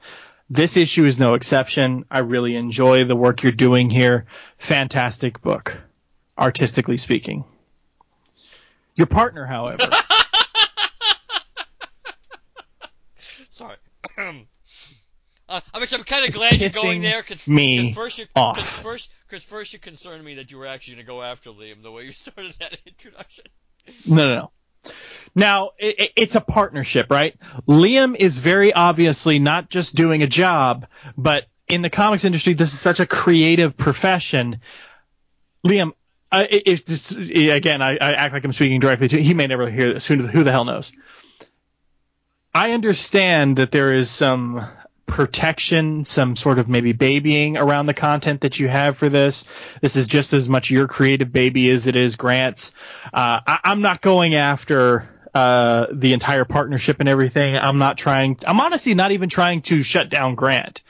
This 0.50 0.78
issue 0.78 1.06
is 1.06 1.20
no 1.20 1.36
exception. 1.36 2.06
I 2.10 2.20
really 2.20 2.56
enjoy 2.56 3.04
the 3.04 3.16
work 3.16 3.44
you're 3.44 3.52
doing 3.52 3.90
here. 3.90 4.26
Fantastic 4.58 5.42
book, 5.42 5.78
artistically 6.38 6.98
speaking. 6.98 7.44
Your 8.96 9.08
partner, 9.08 9.46
however. 9.46 9.84
Sorry. 13.50 13.78
Uh, 15.50 15.60
I 15.74 15.80
mean, 15.80 15.88
I'm 15.92 16.04
kind 16.04 16.28
of 16.28 16.34
glad 16.36 16.62
you're 16.62 16.70
going 16.70 17.02
there 17.02 17.24
because 17.24 17.42
first 17.96 18.20
you 18.20 18.28
cause 18.36 18.62
first 18.62 19.12
because 19.28 19.44
first 19.44 19.74
you 19.74 19.80
concerned 19.80 20.24
me 20.24 20.36
that 20.36 20.52
you 20.52 20.60
were 20.60 20.68
actually 20.68 20.94
going 20.94 21.06
to 21.08 21.12
go 21.12 21.24
after 21.24 21.50
Liam 21.50 21.82
the 21.82 21.92
way 21.92 22.04
you 22.04 22.12
started 22.12 22.54
that 22.60 22.78
introduction. 22.86 23.46
No, 24.08 24.28
no, 24.28 24.36
no. 24.36 24.52
Now 25.36 25.72
it, 25.78 26.12
it's 26.16 26.36
a 26.36 26.42
partnership, 26.42 27.08
right? 27.10 27.38
Liam 27.68 28.16
is 28.18 28.38
very 28.38 28.74
obviously 28.74 29.40
not 29.40 29.70
just 29.70 29.96
doing 29.96 30.24
a 30.24 30.28
job, 30.28 30.88
but 31.18 31.46
in 31.68 31.82
the 31.82 31.90
comics 31.90 32.26
industry, 32.26 32.54
this 32.54 32.74
is 32.74 32.80
such 32.80 33.00
a 33.00 33.06
creative 33.06 33.78
profession. 33.78 34.60
Liam, 35.66 35.92
uh, 36.32 36.46
it's 36.50 36.82
just 36.82 37.12
again, 37.12 37.82
I, 37.82 37.98
I, 37.98 38.14
act 38.14 38.34
like 38.34 38.44
I'm 38.44 38.54
speaking 38.54 38.80
directly 38.80 39.08
to. 39.10 39.22
He 39.22 39.34
may 39.34 39.48
never 39.48 39.70
hear 39.70 39.94
this. 39.94 40.06
Who, 40.06 40.28
who 40.28 40.44
the 40.44 40.52
hell 40.52 40.66
knows? 40.66 40.92
I 42.54 42.72
understand 42.72 43.58
that 43.58 43.72
there 43.72 43.94
is 43.94 44.10
some 44.10 44.66
protection, 45.10 46.06
some 46.06 46.36
sort 46.36 46.60
of 46.60 46.70
maybe 46.70 46.94
babying 46.94 47.58
around 47.58 47.88
the 47.88 47.94
content 47.94 48.42
that 48.42 48.60
you 48.60 48.68
have 48.68 48.98
for 48.98 49.10
this. 49.10 49.46
This 49.82 49.96
is 49.96 50.08
just 50.08 50.34
as 50.34 50.48
much 50.48 50.70
your 50.70 50.88
creative 50.88 51.32
baby 51.32 51.70
as 51.72 51.88
it 51.88 51.96
is 51.96 52.16
Grant's. 52.16 52.72
Uh, 53.12 53.40
I, 53.46 53.60
am 53.66 53.82
not 53.82 54.02
going 54.02 54.36
after 54.36 55.10
uh, 55.34 55.88
the 55.92 56.14
entire 56.14 56.46
partnership 56.46 57.00
and 57.00 57.10
everything. 57.10 57.58
I'm 57.58 57.78
not 57.78 57.98
trying. 57.98 58.38
I'm 58.46 58.60
honestly 58.60 58.94
not 58.94 59.12
even 59.12 59.30
trying 59.30 59.62
to 59.64 59.84
shut 59.84 60.10
down 60.10 60.36
Grant. 60.36 60.82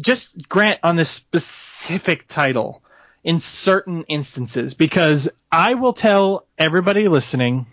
Just 0.00 0.48
Grant 0.48 0.80
on 0.82 0.96
this 0.96 1.10
specific 1.10 2.28
title 2.28 2.82
in 3.24 3.38
certain 3.38 4.04
instances 4.08 4.74
because 4.74 5.28
I 5.50 5.74
will 5.74 5.92
tell 5.92 6.46
everybody 6.58 7.08
listening 7.08 7.66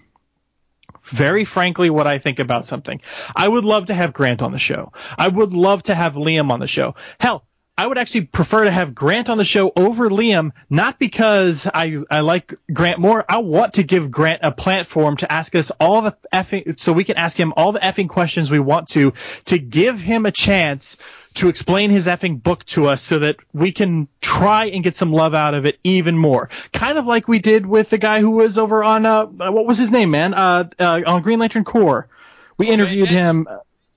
very 1.12 1.46
frankly 1.46 1.90
what 1.90 2.08
I 2.08 2.20
think 2.20 2.40
about 2.40 2.66
something. 2.66 3.02
I 3.36 3.48
would 3.48 3.66
love 3.66 3.88
to 3.88 3.94
have 3.94 4.14
Grant 4.14 4.42
on 4.42 4.52
the 4.52 4.60
show. 4.60 4.92
I 5.18 5.28
would 5.28 5.54
love 5.54 5.84
to 5.84 5.96
have 5.96 6.14
Liam 6.14 6.52
on 6.52 6.60
the 6.60 6.68
show. 6.68 6.96
Hell, 7.20 7.44
I 7.80 7.88
would 7.88 7.98
actually 7.98 8.26
prefer 8.26 8.66
to 8.66 8.72
have 8.72 8.94
Grant 8.94 9.30
on 9.30 9.38
the 9.38 9.46
show 9.46 9.72
over 9.74 10.10
Liam, 10.10 10.52
not 10.70 11.00
because 11.00 11.66
I, 11.66 12.00
I 12.12 12.20
like 12.20 12.54
Grant 12.74 13.00
more. 13.00 13.24
I 13.30 13.38
want 13.38 13.76
to 13.76 13.84
give 13.84 14.12
Grant 14.12 14.42
a 14.44 14.52
platform 14.52 15.16
to 15.16 15.32
ask 15.32 15.56
us 15.56 15.72
all 15.80 16.02
the 16.02 16.18
effing, 16.34 16.78
so 16.78 16.92
we 16.92 17.06
can 17.06 17.16
ask 17.16 17.40
him 17.40 17.54
all 17.56 17.72
the 17.72 17.80
effing 17.80 18.10
questions 18.10 18.52
we 18.52 18.60
want 18.60 18.90
to, 18.90 19.14
to 19.46 19.58
give 19.58 20.02
him 20.02 20.26
a 20.26 20.32
chance 20.32 20.98
to 21.36 21.48
explain 21.48 21.90
his 21.90 22.06
effing 22.06 22.44
book 22.44 22.66
to 22.66 22.88
us 22.88 23.02
so 23.02 23.20
that 23.20 23.38
we 23.54 23.72
can 23.72 24.10
try 24.20 24.66
and 24.66 24.84
get 24.84 24.98
some 24.98 25.14
love 25.14 25.34
out 25.34 25.54
of 25.54 25.66
it 25.66 25.80
even 25.82 26.18
more. 26.18 26.50
Kind 26.74 26.98
of 26.98 27.06
like 27.06 27.30
we 27.30 27.40
did 27.40 27.66
with 27.66 27.90
the 27.90 27.98
guy 27.98 28.20
who 28.20 28.32
was 28.32 28.58
over 28.58 28.84
on, 28.84 29.06
uh, 29.06 29.26
what 29.26 29.66
was 29.66 29.78
his 29.78 29.90
name, 29.90 30.12
man? 30.12 30.34
Uh, 30.34 30.70
uh 30.78 31.02
on 31.08 31.22
Green 31.22 31.40
Lantern 31.40 31.64
Corps. 31.64 32.10
We 32.58 32.68
oh, 32.72 32.74
interviewed 32.74 33.08
him. 33.08 33.48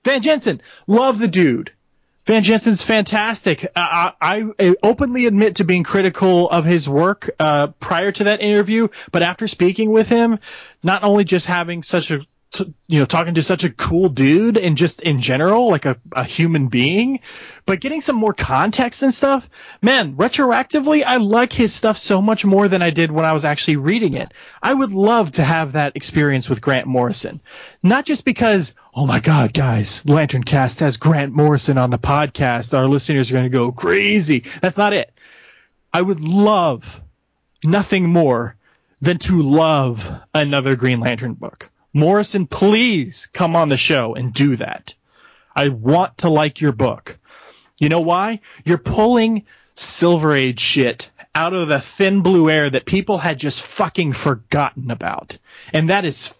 Van 0.05 0.21
Jensen. 0.21 0.61
Love 0.87 1.19
the 1.19 1.27
dude. 1.27 1.73
Van 2.25 2.41
Jensen's 2.41 2.81
fantastic. 2.81 3.67
I, 3.75 4.13
I, 4.21 4.75
openly 4.81 5.25
admit 5.25 5.57
to 5.57 5.65
being 5.65 5.83
critical 5.83 6.49
of 6.49 6.63
his 6.63 6.87
work 6.87 7.29
uh, 7.37 7.67
prior 7.79 8.13
to 8.13 8.25
that 8.25 8.41
interview, 8.41 8.87
but 9.11 9.23
after 9.23 9.47
speaking 9.47 9.91
with 9.91 10.07
him, 10.07 10.39
not 10.81 11.03
only 11.03 11.25
just 11.25 11.45
having 11.45 11.83
such 11.83 12.11
a 12.11 12.25
you 12.59 12.99
know, 12.99 13.05
talking 13.05 13.35
to 13.35 13.43
such 13.43 13.63
a 13.63 13.69
cool 13.69 14.09
dude 14.09 14.57
and 14.57 14.77
just 14.77 15.01
in 15.01 15.21
general, 15.21 15.69
like 15.69 15.85
a, 15.85 15.97
a 16.11 16.23
human 16.23 16.67
being, 16.67 17.19
but 17.65 17.79
getting 17.79 18.01
some 18.01 18.15
more 18.15 18.33
context 18.33 19.01
and 19.01 19.13
stuff, 19.13 19.47
man, 19.81 20.15
retroactively, 20.15 21.03
I 21.03 21.17
like 21.17 21.53
his 21.53 21.73
stuff 21.73 21.97
so 21.97 22.21
much 22.21 22.45
more 22.45 22.67
than 22.67 22.81
I 22.81 22.89
did 22.89 23.11
when 23.11 23.25
I 23.25 23.33
was 23.33 23.45
actually 23.45 23.77
reading 23.77 24.13
it. 24.13 24.33
I 24.61 24.73
would 24.73 24.91
love 24.91 25.31
to 25.33 25.43
have 25.43 25.73
that 25.73 25.95
experience 25.95 26.49
with 26.49 26.61
Grant 26.61 26.87
Morrison. 26.87 27.41
Not 27.81 28.05
just 28.05 28.25
because, 28.25 28.73
oh 28.93 29.05
my 29.05 29.19
God, 29.19 29.53
guys, 29.53 30.05
Lantern 30.05 30.43
Cast 30.43 30.79
has 30.79 30.97
Grant 30.97 31.33
Morrison 31.33 31.77
on 31.77 31.89
the 31.89 31.99
podcast. 31.99 32.77
Our 32.77 32.87
listeners 32.87 33.31
are 33.31 33.35
going 33.35 33.45
to 33.45 33.49
go 33.49 33.71
crazy. 33.71 34.43
That's 34.61 34.77
not 34.77 34.93
it. 34.93 35.11
I 35.93 36.01
would 36.01 36.21
love 36.21 37.01
nothing 37.63 38.09
more 38.09 38.55
than 39.01 39.17
to 39.19 39.41
love 39.41 40.09
another 40.33 40.75
Green 40.75 40.99
Lantern 40.99 41.33
book. 41.33 41.69
Morrison, 41.93 42.47
please 42.47 43.27
come 43.33 43.55
on 43.55 43.69
the 43.69 43.77
show 43.77 44.15
and 44.15 44.33
do 44.33 44.55
that. 44.55 44.95
I 45.55 45.69
want 45.69 46.19
to 46.19 46.29
like 46.29 46.59
your 46.59 46.71
book. 46.71 47.19
You 47.77 47.89
know 47.89 48.01
why? 48.01 48.39
You're 48.65 48.77
pulling 48.79 49.45
Silver 49.75 50.33
Age 50.33 50.59
shit 50.59 51.09
out 51.35 51.53
of 51.53 51.67
the 51.67 51.81
thin 51.81 52.21
blue 52.21 52.49
air 52.49 52.69
that 52.69 52.85
people 52.85 53.17
had 53.17 53.39
just 53.39 53.63
fucking 53.63 54.13
forgotten 54.13 54.91
about. 54.91 55.37
And 55.71 55.89
that 55.89 56.05
is 56.05 56.33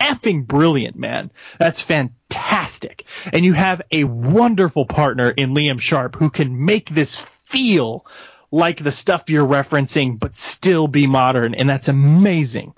effing 0.00 0.46
brilliant, 0.46 0.96
man. 0.96 1.30
That's 1.58 1.80
fantastic. 1.80 3.04
And 3.32 3.44
you 3.44 3.52
have 3.52 3.82
a 3.90 4.04
wonderful 4.04 4.86
partner 4.86 5.30
in 5.30 5.54
Liam 5.54 5.80
Sharp 5.80 6.16
who 6.16 6.30
can 6.30 6.64
make 6.64 6.88
this 6.88 7.18
feel 7.18 8.06
like 8.50 8.82
the 8.82 8.92
stuff 8.92 9.28
you're 9.28 9.46
referencing, 9.46 10.18
but 10.18 10.34
still 10.34 10.88
be 10.88 11.06
modern. 11.06 11.54
And 11.54 11.68
that's 11.68 11.88
amazing. 11.88 12.74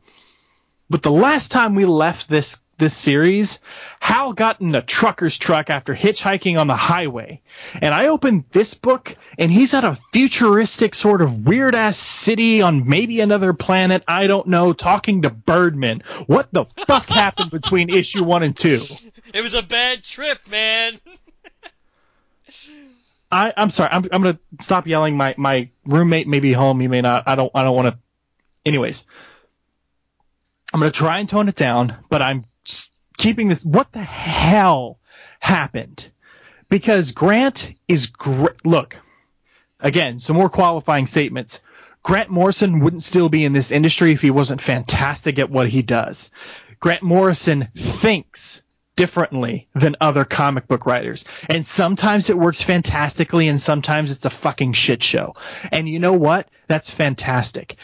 But 0.90 1.02
the 1.02 1.12
last 1.12 1.52
time 1.52 1.74
we 1.76 1.84
left 1.84 2.28
this 2.28 2.60
this 2.78 2.96
series, 2.96 3.60
Hal 4.00 4.32
got 4.32 4.60
in 4.60 4.74
a 4.74 4.82
trucker's 4.82 5.38
truck 5.38 5.70
after 5.70 5.94
hitchhiking 5.94 6.58
on 6.58 6.66
the 6.66 6.74
highway. 6.74 7.42
And 7.80 7.94
I 7.94 8.08
opened 8.08 8.44
this 8.50 8.72
book 8.74 9.16
and 9.38 9.52
he's 9.52 9.74
at 9.74 9.84
a 9.84 9.98
futuristic 10.12 10.94
sort 10.94 11.20
of 11.20 11.46
weird 11.46 11.74
ass 11.74 11.98
city 11.98 12.62
on 12.62 12.88
maybe 12.88 13.20
another 13.20 13.52
planet, 13.52 14.02
I 14.08 14.26
don't 14.26 14.48
know, 14.48 14.72
talking 14.72 15.22
to 15.22 15.30
Birdman. 15.30 16.02
What 16.26 16.48
the 16.52 16.64
fuck 16.64 17.06
happened 17.08 17.50
between 17.50 17.90
issue 17.90 18.24
1 18.24 18.42
and 18.42 18.56
2? 18.56 18.78
It 19.34 19.42
was 19.42 19.54
a 19.54 19.62
bad 19.62 20.02
trip, 20.02 20.38
man. 20.50 20.94
I, 23.30 23.52
I'm 23.56 23.70
sorry. 23.70 23.90
I'm, 23.92 24.04
I'm 24.10 24.22
gonna 24.22 24.40
stop 24.60 24.88
yelling. 24.88 25.16
My 25.16 25.34
my 25.36 25.68
roommate 25.84 26.26
may 26.26 26.40
be 26.40 26.52
home. 26.52 26.80
He 26.80 26.88
may 26.88 27.00
not. 27.00 27.28
I 27.28 27.36
don't. 27.36 27.50
I 27.54 27.62
don't 27.62 27.76
want 27.76 27.86
to. 27.86 27.98
Anyways, 28.66 29.06
I'm 30.72 30.80
going 30.80 30.92
to 30.92 30.96
try 30.98 31.18
and 31.18 31.28
tone 31.28 31.48
it 31.48 31.56
down, 31.56 31.96
but 32.08 32.22
I'm 32.22 32.44
keeping 33.18 33.48
this. 33.48 33.64
What 33.64 33.92
the 33.92 34.02
hell 34.02 34.98
happened? 35.40 36.10
Because 36.68 37.12
Grant 37.12 37.74
is 37.88 38.06
great. 38.06 38.64
Look, 38.64 38.96
again, 39.80 40.20
some 40.20 40.36
more 40.36 40.48
qualifying 40.48 41.06
statements. 41.06 41.60
Grant 42.02 42.30
Morrison 42.30 42.80
wouldn't 42.80 43.02
still 43.02 43.28
be 43.28 43.44
in 43.44 43.52
this 43.52 43.72
industry 43.72 44.12
if 44.12 44.22
he 44.22 44.30
wasn't 44.30 44.60
fantastic 44.60 45.38
at 45.38 45.50
what 45.50 45.68
he 45.68 45.82
does. 45.82 46.30
Grant 46.78 47.02
Morrison 47.02 47.68
thinks 47.76 48.62
differently 48.96 49.68
than 49.74 49.96
other 50.00 50.24
comic 50.24 50.68
book 50.68 50.86
writers. 50.86 51.24
And 51.48 51.64
sometimes 51.64 52.30
it 52.30 52.38
works 52.38 52.62
fantastically 52.62 53.48
and 53.48 53.60
sometimes 53.60 54.10
it's 54.10 54.24
a 54.24 54.30
fucking 54.30 54.74
shit 54.74 55.02
show. 55.02 55.34
And 55.72 55.88
you 55.88 55.98
know 55.98 56.12
what? 56.12 56.48
That's 56.68 56.90
fantastic 56.90 57.76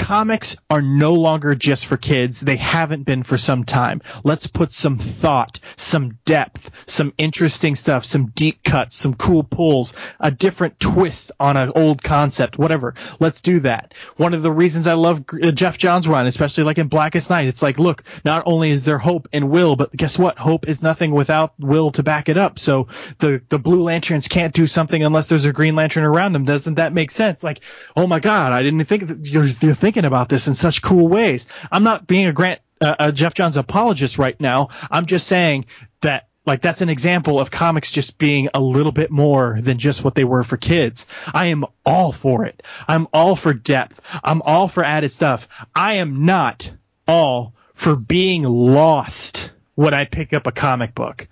comics 0.00 0.56
are 0.70 0.80
no 0.80 1.12
longer 1.12 1.54
just 1.54 1.84
for 1.84 1.98
kids. 1.98 2.40
They 2.40 2.56
haven't 2.56 3.04
been 3.04 3.22
for 3.22 3.36
some 3.36 3.64
time. 3.64 4.00
Let's 4.24 4.46
put 4.46 4.72
some 4.72 4.98
thought, 4.98 5.60
some 5.76 6.18
depth, 6.24 6.70
some 6.86 7.12
interesting 7.18 7.76
stuff, 7.76 8.06
some 8.06 8.28
deep 8.28 8.64
cuts, 8.64 8.96
some 8.96 9.14
cool 9.14 9.42
pulls, 9.42 9.94
a 10.18 10.30
different 10.30 10.80
twist 10.80 11.32
on 11.38 11.58
an 11.58 11.72
old 11.74 12.02
concept, 12.02 12.58
whatever. 12.58 12.94
Let's 13.20 13.42
do 13.42 13.60
that. 13.60 13.92
One 14.16 14.32
of 14.32 14.42
the 14.42 14.50
reasons 14.50 14.86
I 14.86 14.94
love 14.94 15.22
uh, 15.30 15.50
Jeff 15.50 15.76
Geoff 15.76 15.78
Johns' 15.78 16.08
run, 16.08 16.26
especially 16.26 16.64
like 16.64 16.78
in 16.78 16.88
Blackest 16.88 17.28
Night, 17.28 17.48
it's 17.48 17.62
like, 17.62 17.78
look, 17.78 18.02
not 18.24 18.44
only 18.46 18.70
is 18.70 18.86
there 18.86 18.98
hope 18.98 19.28
and 19.34 19.50
will, 19.50 19.76
but 19.76 19.94
guess 19.94 20.18
what? 20.18 20.38
Hope 20.38 20.66
is 20.66 20.82
nothing 20.82 21.10
without 21.10 21.52
will 21.58 21.92
to 21.92 22.02
back 22.02 22.30
it 22.30 22.38
up. 22.38 22.58
So 22.58 22.88
the, 23.18 23.42
the 23.50 23.58
Blue 23.58 23.82
Lanterns 23.82 24.28
can't 24.28 24.54
do 24.54 24.66
something 24.66 25.04
unless 25.04 25.26
there's 25.26 25.44
a 25.44 25.52
Green 25.52 25.76
Lantern 25.76 26.04
around 26.04 26.32
them. 26.32 26.46
Doesn't 26.46 26.76
that 26.76 26.94
make 26.94 27.10
sense? 27.10 27.44
Like, 27.44 27.60
oh 27.96 28.06
my 28.06 28.18
God, 28.18 28.52
I 28.52 28.62
didn't 28.62 28.84
think 28.86 29.08
that 29.08 29.26
you're, 29.26 29.44
you're 29.44 29.74
thinking 29.74 29.89
thinking 29.90 30.04
about 30.04 30.28
this 30.28 30.46
in 30.46 30.54
such 30.54 30.82
cool 30.82 31.08
ways. 31.08 31.48
I'm 31.72 31.82
not 31.82 32.06
being 32.06 32.26
a 32.26 32.32
Grant 32.32 32.60
uh, 32.80 32.94
a 33.00 33.12
Geoff 33.12 33.34
Johns 33.34 33.56
apologist 33.56 34.18
right 34.18 34.40
now. 34.40 34.68
I'm 34.88 35.06
just 35.06 35.26
saying 35.26 35.66
that 36.02 36.28
like 36.46 36.60
that's 36.62 36.80
an 36.80 36.88
example 36.88 37.40
of 37.40 37.50
comics 37.50 37.90
just 37.90 38.16
being 38.16 38.48
a 38.54 38.60
little 38.60 38.92
bit 38.92 39.10
more 39.10 39.58
than 39.60 39.78
just 39.78 40.04
what 40.04 40.14
they 40.14 40.22
were 40.22 40.44
for 40.44 40.56
kids. 40.56 41.08
I 41.34 41.46
am 41.46 41.64
all 41.84 42.12
for 42.12 42.44
it. 42.44 42.62
I'm 42.86 43.08
all 43.12 43.34
for 43.34 43.52
depth. 43.52 44.00
I'm 44.22 44.42
all 44.42 44.68
for 44.68 44.84
added 44.84 45.10
stuff. 45.10 45.48
I 45.74 45.94
am 45.94 46.24
not 46.24 46.70
all 47.08 47.54
for 47.74 47.96
being 47.96 48.44
lost 48.44 49.50
when 49.74 49.92
I 49.92 50.04
pick 50.04 50.32
up 50.32 50.46
a 50.46 50.52
comic 50.52 50.94
book. 50.94 51.26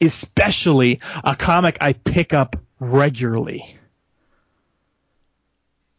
especially 0.00 1.00
a 1.22 1.36
comic 1.36 1.78
I 1.80 1.92
pick 1.92 2.32
up 2.34 2.56
regularly. 2.80 3.78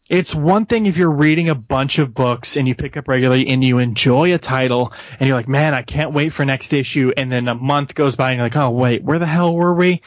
It's 0.08 0.34
one 0.34 0.66
thing 0.66 0.86
if 0.86 0.96
you're 0.96 1.10
reading 1.10 1.48
a 1.48 1.54
bunch 1.54 1.98
of 1.98 2.14
books 2.14 2.56
and 2.56 2.68
you 2.68 2.74
pick 2.76 2.96
up 2.96 3.08
regularly 3.08 3.48
and 3.48 3.64
you 3.64 3.78
enjoy 3.78 4.34
a 4.34 4.38
title 4.38 4.92
and 5.18 5.26
you're 5.26 5.36
like, 5.36 5.48
man, 5.48 5.74
I 5.74 5.82
can't 5.82 6.12
wait 6.12 6.32
for 6.32 6.44
next 6.44 6.72
issue. 6.72 7.12
And 7.16 7.30
then 7.32 7.48
a 7.48 7.54
month 7.54 7.94
goes 7.94 8.14
by 8.14 8.30
and 8.30 8.38
you're 8.38 8.46
like, 8.46 8.56
oh, 8.56 8.70
wait, 8.70 9.02
where 9.02 9.18
the 9.18 9.26
hell 9.26 9.54
were 9.54 9.74
we? 9.74 10.02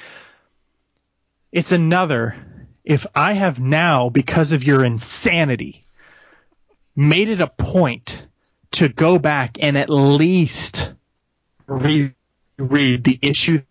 It's 1.52 1.74
another 1.74 2.36
if 2.90 3.06
I 3.14 3.34
have 3.34 3.60
now, 3.60 4.10
because 4.10 4.52
of 4.52 4.64
your 4.64 4.84
insanity, 4.84 5.86
made 6.96 7.30
it 7.30 7.40
a 7.40 7.46
point 7.46 8.26
to 8.72 8.90
go 8.90 9.20
back 9.20 9.58
and 9.62 9.78
at 9.78 9.92
least 9.92 10.92
reread 11.68 12.14
the 13.04 13.20
issue 13.22 13.62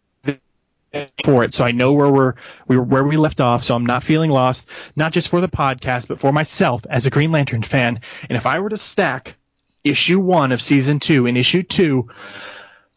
for 1.25 1.45
it. 1.45 1.55
So 1.55 1.65
I 1.65 1.73
know 1.73 1.93
where 1.93 2.11
we're 2.11 2.35
we 2.67 2.79
where 2.79 3.05
we 3.05 3.17
left 3.17 3.41
off 3.41 3.65
so 3.65 3.75
I'm 3.75 3.87
not 3.87 4.03
feeling 4.03 4.31
lost 4.31 4.69
not 4.97 5.13
just 5.13 5.29
for 5.29 5.41
the 5.41 5.49
podcast 5.49 6.09
but 6.09 6.21
for 6.21 6.33
myself 6.33 6.83
as 6.89 7.07
a 7.07 7.11
Green 7.11 7.33
Lantern 7.33 7.63
fan. 7.63 8.01
And 8.29 8.37
if 8.37 8.47
I 8.47 8.61
were 8.61 8.71
to 8.71 8.77
stack 8.77 9.37
issue 9.85 10.19
1 10.19 10.53
of 10.53 10.61
season 10.61 11.01
2 11.01 11.27
and 11.27 11.39
issue 11.39 11.63
2 11.63 12.09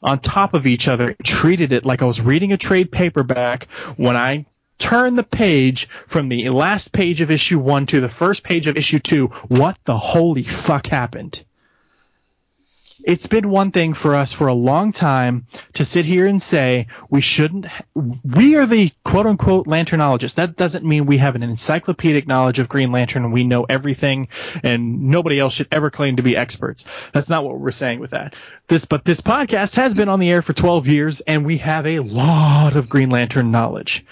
on 0.04 0.20
top 0.20 0.54
of 0.54 0.66
each 0.66 0.88
other 0.88 1.16
treated 1.24 1.74
it 1.74 1.86
like 1.86 2.02
I 2.02 2.06
was 2.06 2.22
reading 2.22 2.54
a 2.54 2.58
trade 2.58 2.92
paperback 2.92 3.68
when 3.98 4.18
I 4.18 4.46
turn 4.80 5.16
the 5.16 5.24
page 5.24 5.88
from 6.08 6.28
the 6.28 6.50
last 6.50 6.92
page 6.92 7.22
of 7.22 7.30
issue 7.30 7.60
1 7.60 7.86
to 7.88 8.02
the 8.02 8.10
first 8.10 8.44
page 8.44 8.68
of 8.68 8.78
issue 8.78 9.00
2 9.00 9.28
what 9.48 9.78
the 9.86 9.98
holy 9.98 10.44
fuck 10.44 10.88
happened 10.88 11.44
it's 13.04 13.28
been 13.28 13.50
one 13.50 13.72
thing 13.72 13.94
for 13.94 14.16
us 14.16 14.34
for 14.34 14.48
a 14.48 14.54
long 14.54 14.92
time 14.92 15.46
to 15.74 15.86
sit 15.86 16.06
here 16.06 16.26
and 16.26 16.42
say 16.42 16.88
we 17.10 17.22
shouldn't 17.22 17.66
we 17.96 18.56
are 18.56 18.66
the 18.66 18.92
quote 19.04 19.26
unquote 19.26 19.68
lanternologists. 19.68 20.36
That 20.36 20.56
doesn't 20.56 20.86
mean 20.86 21.06
we 21.06 21.18
have 21.18 21.36
an 21.36 21.44
encyclopedic 21.44 22.28
knowledge 22.28 22.60
of 22.60 22.70
green 22.70 22.92
lantern 22.92 23.24
and 23.24 23.34
we 23.34 23.44
know 23.44 23.64
everything 23.64 24.28
and 24.64 25.10
nobody 25.10 25.40
else 25.40 25.54
should 25.54 25.68
ever 25.72 25.90
claim 25.90 26.18
to 26.18 26.24
be 26.24 26.38
experts. 26.38 26.86
That's 27.14 27.30
not 27.30 27.44
what 27.44 27.60
we're 27.60 27.72
saying 27.72 28.00
with 28.00 28.12
that. 28.12 28.36
This 28.68 28.86
but 28.86 29.06
this 29.06 29.22
podcast 29.22 29.76
has 29.76 29.94
been 29.94 30.10
on 30.10 30.20
the 30.20 30.30
air 30.30 30.42
for 30.42 30.54
12 30.54 30.88
years 30.88 31.22
and 31.22 31.46
we 31.46 31.58
have 31.58 31.86
a 31.86 32.00
lot 32.00 32.76
of 32.76 32.90
green 32.90 33.10
lantern 33.10 33.52
knowledge 33.52 34.06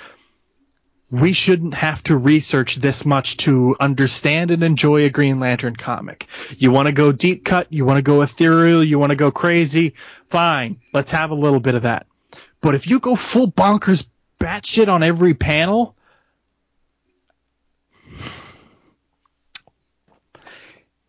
we 1.11 1.33
shouldn't 1.33 1.73
have 1.73 2.03
to 2.03 2.15
research 2.15 2.75
this 2.75 3.05
much 3.05 3.37
to 3.37 3.75
understand 3.79 4.51
and 4.51 4.63
enjoy 4.63 5.05
a 5.05 5.09
Green 5.09 5.39
Lantern 5.39 5.75
comic. 5.75 6.27
You 6.57 6.71
want 6.71 6.87
to 6.87 6.93
go 6.93 7.11
deep 7.11 7.43
cut, 7.45 7.71
you 7.71 7.85
want 7.85 7.97
to 7.97 8.03
go 8.03 8.21
ethereal, 8.21 8.83
you 8.83 8.99
want 8.99 9.09
to 9.09 9.15
go 9.15 9.31
crazy, 9.31 9.95
fine. 10.29 10.79
Let's 10.93 11.11
have 11.11 11.31
a 11.31 11.35
little 11.35 11.59
bit 11.59 11.75
of 11.75 11.83
that. 11.83 12.05
But 12.61 12.75
if 12.75 12.87
you 12.87 12.99
go 12.99 13.15
full 13.15 13.51
bonkers 13.51 14.05
batshit 14.39 14.87
on 14.87 15.01
every 15.01 15.33
panel, 15.33 15.95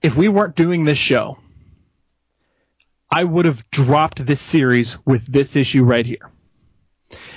if 0.02 0.16
we 0.16 0.28
weren't 0.28 0.56
doing 0.56 0.84
this 0.84 0.98
show, 0.98 1.38
I 3.12 3.24
would 3.24 3.44
have 3.44 3.68
dropped 3.70 4.24
this 4.24 4.40
series 4.40 4.96
with 5.04 5.30
this 5.30 5.56
issue 5.56 5.84
right 5.84 6.06
here. 6.06 6.30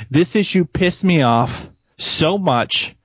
This 0.10 0.35
issue 0.35 0.65
pissed 0.65 1.03
me 1.03 1.23
off 1.23 1.68
so 1.97 2.37
much 2.37 2.95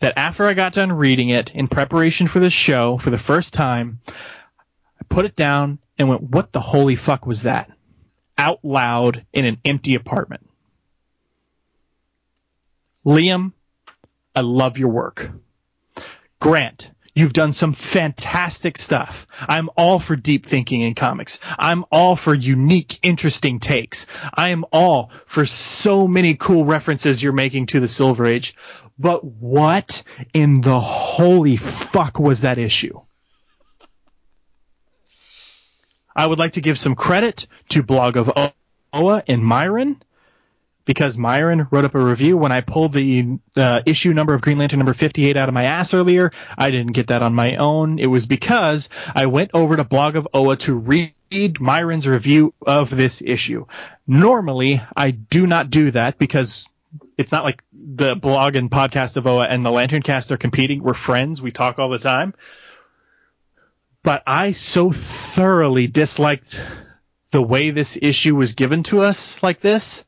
that 0.00 0.14
after 0.16 0.44
I 0.44 0.54
got 0.54 0.74
done 0.74 0.92
reading 0.92 1.28
it 1.28 1.54
in 1.54 1.68
preparation 1.68 2.26
for 2.26 2.40
the 2.40 2.50
show 2.50 2.98
for 2.98 3.10
the 3.10 3.18
first 3.18 3.52
time, 3.52 4.00
I 4.08 5.04
put 5.08 5.26
it 5.26 5.36
down 5.36 5.78
and 5.98 6.08
went, 6.08 6.22
what 6.22 6.52
the 6.52 6.60
holy 6.60 6.96
fuck 6.96 7.26
was 7.26 7.42
that? 7.42 7.70
Out 8.38 8.60
loud 8.64 9.26
in 9.32 9.44
an 9.44 9.58
empty 9.64 9.94
apartment. 9.94 10.48
Liam, 13.04 13.52
I 14.34 14.40
love 14.40 14.78
your 14.78 14.88
work. 14.88 15.30
Grant, 16.38 16.90
You've 17.14 17.32
done 17.32 17.52
some 17.52 17.72
fantastic 17.72 18.78
stuff. 18.78 19.26
I'm 19.40 19.68
all 19.76 19.98
for 19.98 20.16
deep 20.16 20.46
thinking 20.46 20.82
in 20.82 20.94
comics. 20.94 21.38
I'm 21.58 21.84
all 21.90 22.16
for 22.16 22.34
unique, 22.34 22.98
interesting 23.02 23.58
takes. 23.58 24.06
I 24.32 24.50
am 24.50 24.64
all 24.72 25.10
for 25.26 25.44
so 25.44 26.06
many 26.06 26.34
cool 26.34 26.64
references 26.64 27.22
you're 27.22 27.32
making 27.32 27.66
to 27.66 27.80
the 27.80 27.88
Silver 27.88 28.26
Age. 28.26 28.54
But 28.98 29.24
what 29.24 30.02
in 30.34 30.60
the 30.60 30.78
holy 30.78 31.56
fuck 31.56 32.18
was 32.18 32.42
that 32.42 32.58
issue? 32.58 33.00
I 36.14 36.26
would 36.26 36.38
like 36.38 36.52
to 36.52 36.60
give 36.60 36.78
some 36.78 36.94
credit 36.94 37.46
to 37.70 37.82
Blog 37.82 38.16
of 38.16 38.30
Oa 38.92 39.22
and 39.26 39.44
Myron 39.44 40.02
because 40.90 41.16
Myron 41.16 41.68
wrote 41.70 41.84
up 41.84 41.94
a 41.94 42.04
review 42.04 42.36
when 42.36 42.50
I 42.50 42.62
pulled 42.62 42.94
the 42.94 43.38
uh, 43.54 43.80
issue 43.86 44.12
number 44.12 44.34
of 44.34 44.40
Green 44.40 44.58
Lantern 44.58 44.80
number 44.80 44.92
58 44.92 45.36
out 45.36 45.48
of 45.48 45.54
my 45.54 45.62
ass 45.62 45.94
earlier. 45.94 46.32
I 46.58 46.72
didn't 46.72 46.94
get 46.94 47.06
that 47.06 47.22
on 47.22 47.32
my 47.32 47.54
own. 47.54 48.00
It 48.00 48.08
was 48.08 48.26
because 48.26 48.88
I 49.14 49.26
went 49.26 49.52
over 49.54 49.76
to 49.76 49.84
Blog 49.84 50.16
of 50.16 50.26
Oa 50.34 50.56
to 50.56 50.74
read 50.74 51.60
Myron's 51.60 52.08
review 52.08 52.54
of 52.66 52.90
this 52.90 53.22
issue. 53.24 53.66
Normally, 54.08 54.82
I 54.96 55.12
do 55.12 55.46
not 55.46 55.70
do 55.70 55.92
that 55.92 56.18
because 56.18 56.66
it's 57.16 57.30
not 57.30 57.44
like 57.44 57.62
the 57.72 58.16
blog 58.16 58.56
and 58.56 58.68
podcast 58.68 59.16
of 59.16 59.28
Oa 59.28 59.44
and 59.44 59.64
the 59.64 59.70
Lantern 59.70 60.02
Cast 60.02 60.32
are 60.32 60.38
competing. 60.38 60.82
We're 60.82 60.94
friends. 60.94 61.40
We 61.40 61.52
talk 61.52 61.78
all 61.78 61.90
the 61.90 62.00
time. 62.00 62.34
But 64.02 64.24
I 64.26 64.50
so 64.50 64.90
thoroughly 64.90 65.86
disliked 65.86 66.60
the 67.30 67.40
way 67.40 67.70
this 67.70 67.96
issue 68.02 68.34
was 68.34 68.54
given 68.54 68.82
to 68.82 69.02
us 69.02 69.40
like 69.40 69.60
this 69.60 70.04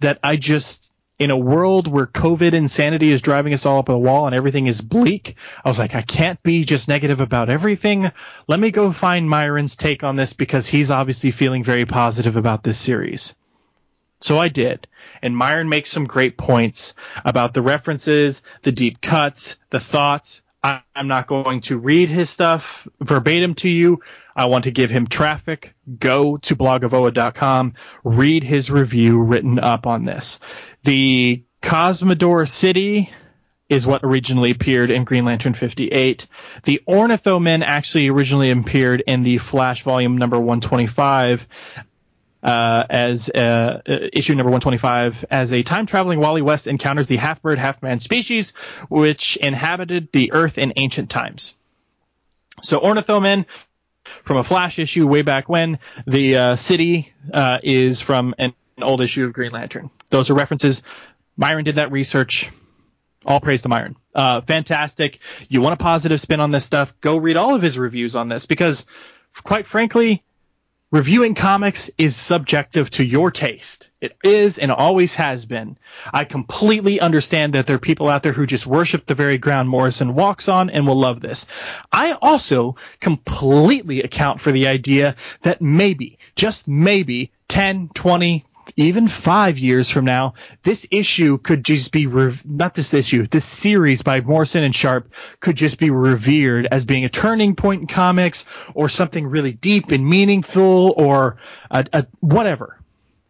that 0.00 0.18
I 0.22 0.36
just 0.36 0.90
in 1.18 1.30
a 1.30 1.36
world 1.36 1.88
where 1.88 2.06
COVID 2.06 2.52
insanity 2.52 3.10
is 3.10 3.22
driving 3.22 3.54
us 3.54 3.64
all 3.64 3.78
up 3.78 3.88
a 3.88 3.96
wall 3.96 4.26
and 4.26 4.34
everything 4.34 4.66
is 4.66 4.80
bleak, 4.80 5.36
I 5.64 5.68
was 5.68 5.78
like, 5.78 5.94
I 5.94 6.02
can't 6.02 6.42
be 6.42 6.64
just 6.64 6.88
negative 6.88 7.20
about 7.20 7.48
everything. 7.48 8.10
Let 8.46 8.60
me 8.60 8.70
go 8.70 8.92
find 8.92 9.28
Myron's 9.28 9.76
take 9.76 10.04
on 10.04 10.16
this 10.16 10.34
because 10.34 10.66
he's 10.66 10.90
obviously 10.90 11.30
feeling 11.30 11.64
very 11.64 11.86
positive 11.86 12.36
about 12.36 12.62
this 12.62 12.78
series. 12.78 13.34
So 14.20 14.38
I 14.38 14.48
did. 14.48 14.86
And 15.22 15.36
Myron 15.36 15.68
makes 15.68 15.90
some 15.90 16.06
great 16.06 16.36
points 16.36 16.94
about 17.24 17.54
the 17.54 17.62
references, 17.62 18.42
the 18.62 18.72
deep 18.72 19.00
cuts, 19.00 19.56
the 19.70 19.80
thoughts. 19.80 20.42
I, 20.62 20.82
am 20.94 21.08
not 21.08 21.28
going 21.28 21.60
to 21.62 21.78
read 21.78 22.10
his 22.10 22.28
stuff 22.28 22.88
verbatim 23.00 23.54
to 23.56 23.68
you. 23.68 24.00
I 24.36 24.44
want 24.46 24.64
to 24.64 24.70
give 24.70 24.90
him 24.90 25.06
traffic. 25.06 25.74
Go 25.98 26.36
to 26.36 26.54
blogofoa.com, 26.54 27.74
read 28.04 28.44
his 28.44 28.70
review 28.70 29.18
written 29.18 29.58
up 29.58 29.86
on 29.86 30.04
this. 30.04 30.38
The 30.84 31.42
Cosmodor 31.62 32.48
City 32.48 33.10
is 33.68 33.86
what 33.86 34.04
originally 34.04 34.50
appeared 34.50 34.90
in 34.90 35.04
Green 35.04 35.24
Lantern 35.24 35.54
58. 35.54 36.26
The 36.64 36.82
Ornithomen 36.86 37.64
actually 37.64 38.08
originally 38.08 38.50
appeared 38.50 39.02
in 39.06 39.22
the 39.22 39.38
Flash 39.38 39.82
volume 39.82 40.18
number 40.18 40.38
125. 40.38 41.46
Uh, 42.42 42.86
as 42.88 43.28
uh, 43.30 43.80
issue 43.86 44.34
number 44.36 44.50
125, 44.52 45.24
as 45.32 45.52
a 45.52 45.64
time 45.64 45.84
traveling 45.84 46.20
Wally 46.20 46.42
West 46.42 46.68
encounters 46.68 47.08
the 47.08 47.16
half 47.16 47.42
bird, 47.42 47.58
half 47.58 47.82
man 47.82 47.98
species, 47.98 48.52
which 48.88 49.36
inhabited 49.38 50.10
the 50.12 50.30
Earth 50.32 50.56
in 50.56 50.72
ancient 50.76 51.10
times. 51.10 51.54
So 52.62 52.78
Ornithomen 52.78 53.46
from 54.26 54.36
a 54.36 54.44
Flash 54.44 54.78
issue 54.78 55.06
way 55.06 55.22
back 55.22 55.48
when. 55.48 55.78
The 56.06 56.36
uh, 56.36 56.56
city 56.56 57.14
uh, 57.32 57.58
is 57.62 58.00
from 58.00 58.34
an, 58.38 58.52
an, 58.76 58.82
old 58.82 59.00
issue 59.00 59.24
of 59.24 59.32
Green 59.32 59.52
Lantern. 59.52 59.90
Those 60.10 60.28
are 60.30 60.34
references. 60.34 60.82
Myron 61.36 61.64
did 61.64 61.76
that 61.76 61.92
research. 61.92 62.50
All 63.24 63.40
praise 63.40 63.62
to 63.62 63.68
Myron. 63.68 63.96
Uh, 64.14 64.40
fantastic. 64.42 65.20
You 65.48 65.60
want 65.60 65.74
a 65.74 65.82
positive 65.82 66.20
spin 66.20 66.40
on 66.40 66.50
this 66.50 66.64
stuff? 66.64 66.92
Go 67.00 67.16
read 67.16 67.36
all 67.36 67.54
of 67.54 67.62
his 67.62 67.78
reviews 67.78 68.14
on 68.16 68.28
this 68.28 68.46
because, 68.46 68.84
quite 69.42 69.66
frankly, 69.66 70.24
Reviewing 70.96 71.34
comics 71.34 71.90
is 71.98 72.16
subjective 72.16 72.88
to 72.88 73.04
your 73.04 73.30
taste. 73.30 73.90
It 74.00 74.16
is 74.24 74.58
and 74.58 74.72
always 74.72 75.14
has 75.16 75.44
been. 75.44 75.76
I 76.10 76.24
completely 76.24 77.00
understand 77.00 77.52
that 77.52 77.66
there 77.66 77.76
are 77.76 77.78
people 77.78 78.08
out 78.08 78.22
there 78.22 78.32
who 78.32 78.46
just 78.46 78.66
worship 78.66 79.04
the 79.04 79.14
very 79.14 79.36
ground 79.36 79.68
Morrison 79.68 80.14
walks 80.14 80.48
on 80.48 80.70
and 80.70 80.86
will 80.86 80.98
love 80.98 81.20
this. 81.20 81.44
I 81.92 82.12
also 82.12 82.76
completely 82.98 84.00
account 84.00 84.40
for 84.40 84.52
the 84.52 84.68
idea 84.68 85.16
that 85.42 85.60
maybe, 85.60 86.18
just 86.34 86.66
maybe, 86.66 87.30
10, 87.48 87.90
20, 87.92 88.45
even 88.74 89.08
five 89.08 89.58
years 89.58 89.90
from 89.90 90.04
now, 90.04 90.34
this 90.62 90.86
issue 90.90 91.38
could 91.38 91.64
just 91.64 91.92
be 91.92 92.06
re- 92.06 92.38
not 92.44 92.74
this 92.74 92.92
issue, 92.94 93.26
this 93.26 93.44
series 93.44 94.02
by 94.02 94.20
Morrison 94.20 94.64
and 94.64 94.74
Sharp 94.74 95.12
could 95.40 95.56
just 95.56 95.78
be 95.78 95.90
revered 95.90 96.66
as 96.70 96.84
being 96.84 97.04
a 97.04 97.08
turning 97.08 97.54
point 97.54 97.82
in 97.82 97.86
comics 97.86 98.44
or 98.74 98.88
something 98.88 99.26
really 99.26 99.52
deep 99.52 99.92
and 99.92 100.04
meaningful 100.04 100.92
or 100.96 101.36
a, 101.70 101.86
a, 101.92 102.06
whatever. 102.20 102.80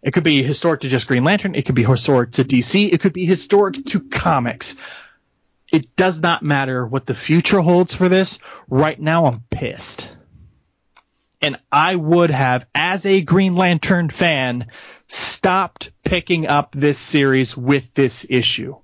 It 0.03 0.13
could 0.13 0.25
be 0.25 0.43
historic 0.43 0.83
to 0.83 0.89
just 0.89 1.09
Green 1.09 1.25
Lantern. 1.25 1.55
It 1.55 1.67
could 1.67 1.75
be 1.75 1.85
historic 1.85 2.33
to 2.33 2.45
DC. 2.45 2.93
It 2.93 3.01
could 3.01 3.13
be 3.13 3.27
historic 3.27 3.85
to 3.87 4.01
comics. 4.01 4.77
It 5.73 5.97
does 5.97 6.21
not 6.21 6.43
matter 6.43 6.87
what 6.87 7.07
the 7.07 7.15
future 7.15 7.61
holds 7.61 7.93
for 7.93 8.09
this. 8.09 8.39
Right 8.69 9.01
now, 9.01 9.27
I'm 9.27 9.43
pissed. 9.51 10.11
And 11.43 11.59
I 11.71 11.97
would 11.97 12.31
have, 12.31 12.67
as 12.75 13.05
a 13.05 13.21
Green 13.21 13.57
Lantern 13.57 14.09
fan, 14.09 14.69
stopped 15.17 15.93
picking 16.05 16.47
up 16.47 16.73
this 16.73 16.99
series 16.99 17.57
with 17.57 17.93
this 17.95 18.27
issue. 18.29 18.77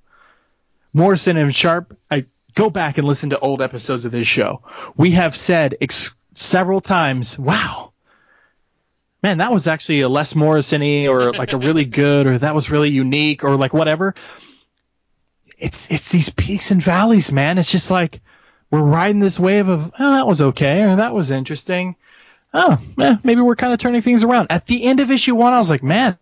Morrison 0.92 1.36
and 1.36 1.54
Sharp, 1.54 1.96
I 2.10 2.26
go 2.54 2.70
back 2.70 2.98
and 2.98 3.06
listen 3.06 3.30
to 3.30 3.38
old 3.38 3.62
episodes 3.62 4.04
of 4.04 4.12
this 4.12 4.26
show. 4.26 4.62
We 4.96 5.12
have 5.12 5.36
said 5.36 5.76
ex- 5.80 6.14
several 6.34 6.80
times, 6.80 7.38
wow, 7.38 7.92
man, 9.22 9.38
that 9.38 9.52
was 9.52 9.66
actually 9.66 10.00
a 10.00 10.08
less 10.08 10.34
Morrison-y 10.34 11.06
or 11.06 11.32
like 11.32 11.52
a 11.52 11.58
really 11.58 11.84
good 12.02 12.26
or 12.26 12.38
that 12.38 12.54
was 12.54 12.70
really 12.70 12.90
unique 12.90 13.44
or 13.44 13.56
like 13.56 13.74
whatever. 13.74 14.14
It's 15.58 15.90
it's 15.90 16.08
these 16.08 16.28
peaks 16.30 16.70
and 16.70 16.82
valleys, 16.82 17.30
man. 17.30 17.58
It's 17.58 17.70
just 17.70 17.90
like 17.90 18.20
we're 18.70 18.82
riding 18.82 19.20
this 19.20 19.38
wave 19.38 19.68
of 19.68 19.92
oh 19.98 20.10
that 20.12 20.26
was 20.26 20.40
okay 20.40 20.82
or 20.82 20.96
that 20.96 21.14
was 21.14 21.30
interesting. 21.30 21.96
Oh, 22.54 22.76
eh, 22.98 23.16
maybe 23.24 23.40
we're 23.40 23.56
kind 23.56 23.72
of 23.72 23.78
turning 23.78 24.02
things 24.02 24.24
around. 24.24 24.48
At 24.50 24.66
the 24.66 24.84
end 24.84 25.00
of 25.00 25.10
issue 25.10 25.34
one, 25.34 25.54
I 25.54 25.58
was 25.58 25.70
like, 25.70 25.82
man, 25.82 26.18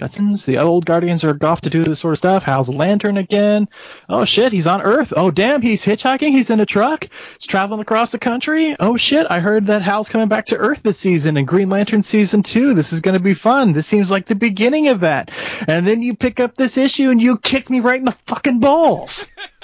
Gutsons, 0.00 0.46
the 0.46 0.56
old 0.56 0.86
Guardians 0.86 1.24
are 1.24 1.36
off 1.44 1.60
to 1.60 1.70
do 1.70 1.84
this 1.84 2.00
sort 2.00 2.12
of 2.12 2.18
stuff. 2.18 2.42
How's 2.42 2.70
lantern 2.70 3.18
again. 3.18 3.68
Oh 4.08 4.24
shit, 4.24 4.50
he's 4.50 4.66
on 4.66 4.80
Earth. 4.80 5.12
Oh 5.14 5.30
damn, 5.30 5.60
he's 5.60 5.84
hitchhiking. 5.84 6.30
He's 6.30 6.48
in 6.48 6.58
a 6.58 6.64
truck. 6.64 7.06
He's 7.38 7.46
traveling 7.46 7.82
across 7.82 8.10
the 8.10 8.18
country. 8.18 8.74
Oh 8.80 8.96
shit, 8.96 9.26
I 9.28 9.40
heard 9.40 9.66
that 9.66 9.82
Hal's 9.82 10.08
coming 10.08 10.28
back 10.28 10.46
to 10.46 10.56
Earth 10.56 10.82
this 10.82 10.98
season 10.98 11.36
in 11.36 11.44
Green 11.44 11.68
Lantern 11.68 12.02
season 12.02 12.42
two. 12.42 12.72
This 12.72 12.94
is 12.94 13.02
going 13.02 13.12
to 13.12 13.22
be 13.22 13.34
fun. 13.34 13.74
This 13.74 13.86
seems 13.86 14.10
like 14.10 14.24
the 14.24 14.34
beginning 14.34 14.88
of 14.88 15.00
that. 15.00 15.32
And 15.68 15.86
then 15.86 16.00
you 16.00 16.16
pick 16.16 16.40
up 16.40 16.56
this 16.56 16.78
issue 16.78 17.10
and 17.10 17.22
you 17.22 17.36
kicked 17.36 17.68
me 17.68 17.80
right 17.80 17.98
in 17.98 18.06
the 18.06 18.12
fucking 18.12 18.60
balls. 18.60 19.26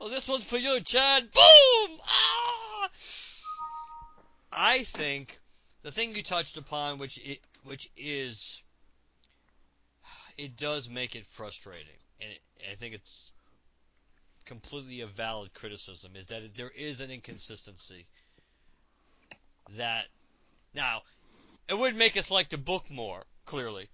oh, 0.00 0.08
this 0.08 0.28
one's 0.28 0.44
for 0.44 0.58
you, 0.58 0.80
Chad. 0.80 1.22
Boom! 1.32 1.98
Ah! 2.06 2.90
I 4.52 4.82
think 4.84 5.38
the 5.82 5.92
thing 5.92 6.14
you 6.14 6.22
touched 6.22 6.56
upon, 6.56 6.98
which 6.98 7.18
it, 7.24 7.40
which 7.64 7.90
is 7.96 8.62
it 10.36 10.56
does 10.56 10.88
make 10.88 11.16
it 11.16 11.26
frustrating, 11.26 11.98
and 12.20 12.30
it, 12.30 12.40
I 12.70 12.74
think 12.74 12.94
it's 12.94 13.32
completely 14.48 15.02
a 15.02 15.06
valid 15.06 15.52
criticism 15.52 16.16
is 16.16 16.28
that 16.28 16.54
there 16.54 16.70
is 16.74 17.02
an 17.02 17.10
inconsistency 17.10 18.06
that 19.76 20.06
now 20.74 21.02
it 21.68 21.78
would 21.78 21.94
make 21.94 22.16
us 22.16 22.30
like 22.30 22.48
the 22.48 22.56
book 22.56 22.90
more 22.90 23.22
clearly 23.44 23.90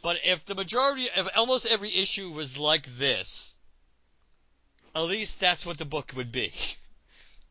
but 0.00 0.16
if 0.24 0.44
the 0.46 0.54
majority 0.54 1.08
if 1.16 1.26
almost 1.36 1.66
every 1.66 1.88
issue 1.88 2.30
was 2.30 2.56
like 2.56 2.86
this 2.96 3.56
at 4.94 5.02
least 5.02 5.40
that's 5.40 5.66
what 5.66 5.78
the 5.78 5.84
book 5.84 6.12
would 6.16 6.32
be 6.32 6.52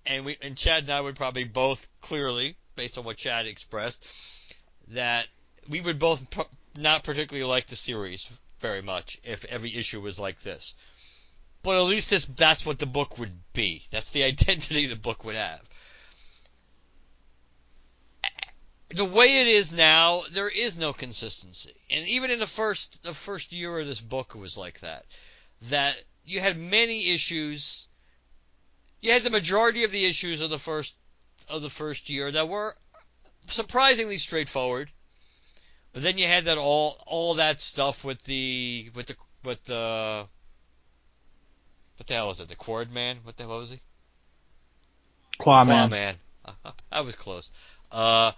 and 0.07 0.25
we 0.25 0.37
and 0.41 0.57
Chad 0.57 0.83
and 0.83 0.91
I 0.91 1.01
would 1.01 1.15
probably 1.15 1.43
both 1.43 1.87
clearly 2.01 2.55
based 2.75 2.97
on 2.97 3.03
what 3.03 3.17
Chad 3.17 3.45
expressed 3.45 4.55
that 4.89 5.27
we 5.69 5.81
would 5.81 5.99
both 5.99 6.27
not 6.77 7.03
particularly 7.03 7.47
like 7.47 7.67
the 7.67 7.75
series 7.75 8.31
very 8.59 8.81
much 8.81 9.19
if 9.23 9.45
every 9.45 9.75
issue 9.75 10.01
was 10.01 10.17
like 10.17 10.41
this. 10.41 10.75
But 11.63 11.77
at 11.77 11.87
least 11.87 12.09
this, 12.09 12.25
that's 12.25 12.65
what 12.65 12.79
the 12.79 12.85
book 12.85 13.19
would 13.19 13.33
be. 13.53 13.83
That's 13.91 14.11
the 14.11 14.23
identity 14.31 14.87
the 14.87 14.95
book 14.95 15.25
would 15.25 15.35
have. 15.35 15.61
The 18.89 19.05
way 19.05 19.41
it 19.41 19.47
is 19.47 19.73
now, 19.73 20.21
there 20.31 20.47
is 20.47 20.77
no 20.77 20.93
consistency. 20.93 21.73
And 21.89 22.07
even 22.07 22.31
in 22.31 22.39
the 22.39 22.47
first 22.47 23.03
the 23.03 23.13
first 23.13 23.51
year 23.51 23.77
of 23.79 23.85
this 23.85 23.99
book 23.99 24.31
it 24.33 24.39
was 24.39 24.57
like 24.57 24.79
that. 24.79 25.05
That 25.63 26.01
you 26.27 26.39
had 26.39 26.57
many 26.57 27.09
issues 27.09 27.87
you 29.01 29.11
had 29.11 29.23
the 29.23 29.29
majority 29.29 29.83
of 29.83 29.91
the 29.91 30.05
issues 30.05 30.41
of 30.41 30.49
the 30.49 30.59
first 30.59 30.95
of 31.49 31.61
the 31.61 31.69
first 31.69 32.09
year 32.09 32.29
that 32.31 32.47
were 32.47 32.75
surprisingly 33.47 34.17
straightforward 34.17 34.91
but 35.93 36.03
then 36.03 36.17
you 36.17 36.27
had 36.27 36.45
that 36.45 36.57
all 36.57 37.01
all 37.07 37.33
that 37.35 37.59
stuff 37.59 38.03
with 38.03 38.21
the 38.23 38.91
with 38.93 39.07
the 39.07 39.15
with 39.43 39.63
the 39.63 40.27
what 41.97 42.05
the 42.05 42.13
hell 42.13 42.27
was 42.27 42.39
it? 42.39 42.47
The 42.47 42.55
Quad 42.55 42.91
Man? 42.91 43.17
What 43.23 43.35
the 43.37 43.43
hell 43.43 43.57
was 43.57 43.71
he? 43.71 43.79
Qwa-Man. 45.39 45.89
Qwa-Man. 45.89 46.15
I 46.91 47.01
was 47.01 47.15
close. 47.15 47.51
Uh, 47.91 48.31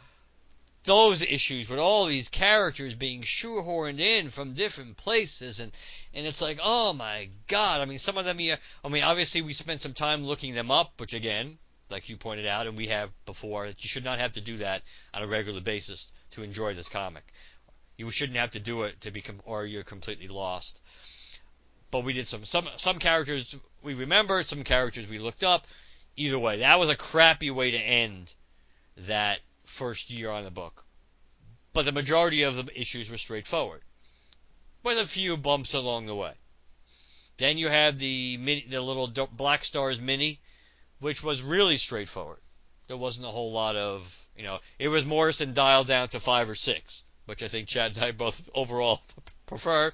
those 0.90 1.22
issues 1.22 1.70
with 1.70 1.80
all 1.80 2.06
these 2.06 2.30
characters 2.30 2.94
being 2.94 3.22
shoehorned 3.22 4.00
in 4.00 4.30
from 4.30 4.54
different 4.54 4.98
places 4.98 5.60
and 5.60 5.72
and 6.14 6.26
it's 6.26 6.42
like 6.42 6.60
oh 6.64 6.94
my 6.94 7.30
god 7.48 7.80
i 7.80 7.86
mean 7.86 8.00
some 8.00 8.18
of 8.18 8.26
them 8.26 8.42
yeah 8.42 8.56
i 8.84 8.90
mean 8.90 9.04
obviously 9.04 9.42
we 9.42 9.54
spent 9.54 9.80
some 9.80 9.94
time 9.94 10.24
looking 10.24 10.56
them 10.56 10.72
up 10.72 10.92
which 11.00 11.14
again 11.14 11.58
like 11.90 12.10
you 12.10 12.18
pointed 12.18 12.46
out 12.46 12.68
and 12.68 12.78
we 12.78 12.88
have 12.88 13.10
before 13.26 13.68
that 13.68 13.84
you 13.84 13.88
should 13.88 14.04
not 14.04 14.20
have 14.20 14.32
to 14.32 14.42
do 14.42 14.58
that 14.58 14.82
on 15.14 15.24
a 15.24 15.28
regular 15.28 15.62
basis 15.62 16.12
to 16.32 16.44
enjoy 16.44 16.74
this 16.74 16.90
comic 16.90 17.34
you 18.00 18.10
shouldn't 18.12 18.38
have 18.38 18.52
to 18.52 18.62
do 18.62 18.84
it 18.84 19.02
to 19.02 19.12
be, 19.12 19.22
or 19.44 19.66
you're 19.66 19.84
completely 19.84 20.30
lost. 20.30 20.80
But 21.92 22.06
we 22.06 22.14
did 22.14 22.28
some 22.28 22.46
some 22.46 22.70
some 22.78 22.98
characters 22.98 23.58
we 23.84 23.94
remember, 23.94 24.42
some 24.44 24.64
characters 24.64 25.08
we 25.10 25.20
looked 25.20 25.44
up. 25.44 25.68
Either 26.16 26.40
way, 26.40 26.60
that 26.60 26.80
was 26.80 26.90
a 26.90 26.96
crappy 26.96 27.52
way 27.52 27.72
to 27.72 27.78
end 27.78 28.34
that 28.96 29.40
first 29.70 30.10
year 30.10 30.30
on 30.30 30.44
the 30.44 30.52
book. 30.52 30.86
But 31.74 31.86
the 31.86 31.92
majority 31.92 32.44
of 32.44 32.56
the 32.56 32.80
issues 32.80 33.10
were 33.10 33.18
straightforward, 33.18 33.82
with 34.84 34.98
a 34.98 35.08
few 35.08 35.38
bumps 35.38 35.74
along 35.74 36.06
the 36.06 36.16
way. 36.16 36.34
Then 37.38 37.58
you 37.58 37.70
have 37.70 37.98
the 37.98 38.38
mini, 38.38 38.66
the 38.68 38.82
little 38.82 39.08
Blackstars 39.08 40.02
mini, 40.02 40.40
which 41.00 41.24
was 41.24 41.42
really 41.42 41.78
straightforward. 41.78 42.42
There 42.88 42.98
wasn't 42.98 43.28
a 43.28 43.30
whole 43.30 43.52
lot 43.52 43.76
of, 43.76 44.28
you 44.36 44.44
know, 44.44 44.60
it 44.78 44.90
was 44.90 45.06
Morrison 45.06 45.54
dialed 45.54 45.88
down 45.88 46.10
to 46.10 46.20
five 46.20 46.50
or 46.50 46.56
six 46.56 47.04
which 47.30 47.44
I 47.44 47.48
think 47.48 47.68
Chad 47.68 47.96
and 47.96 48.04
I 48.04 48.12
both 48.12 48.50
overall 48.56 49.02
prefer. 49.46 49.94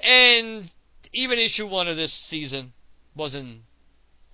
And 0.00 0.70
even 1.14 1.38
issue 1.38 1.66
one 1.66 1.88
of 1.88 1.96
this 1.96 2.12
season 2.12 2.72
wasn't. 3.16 3.62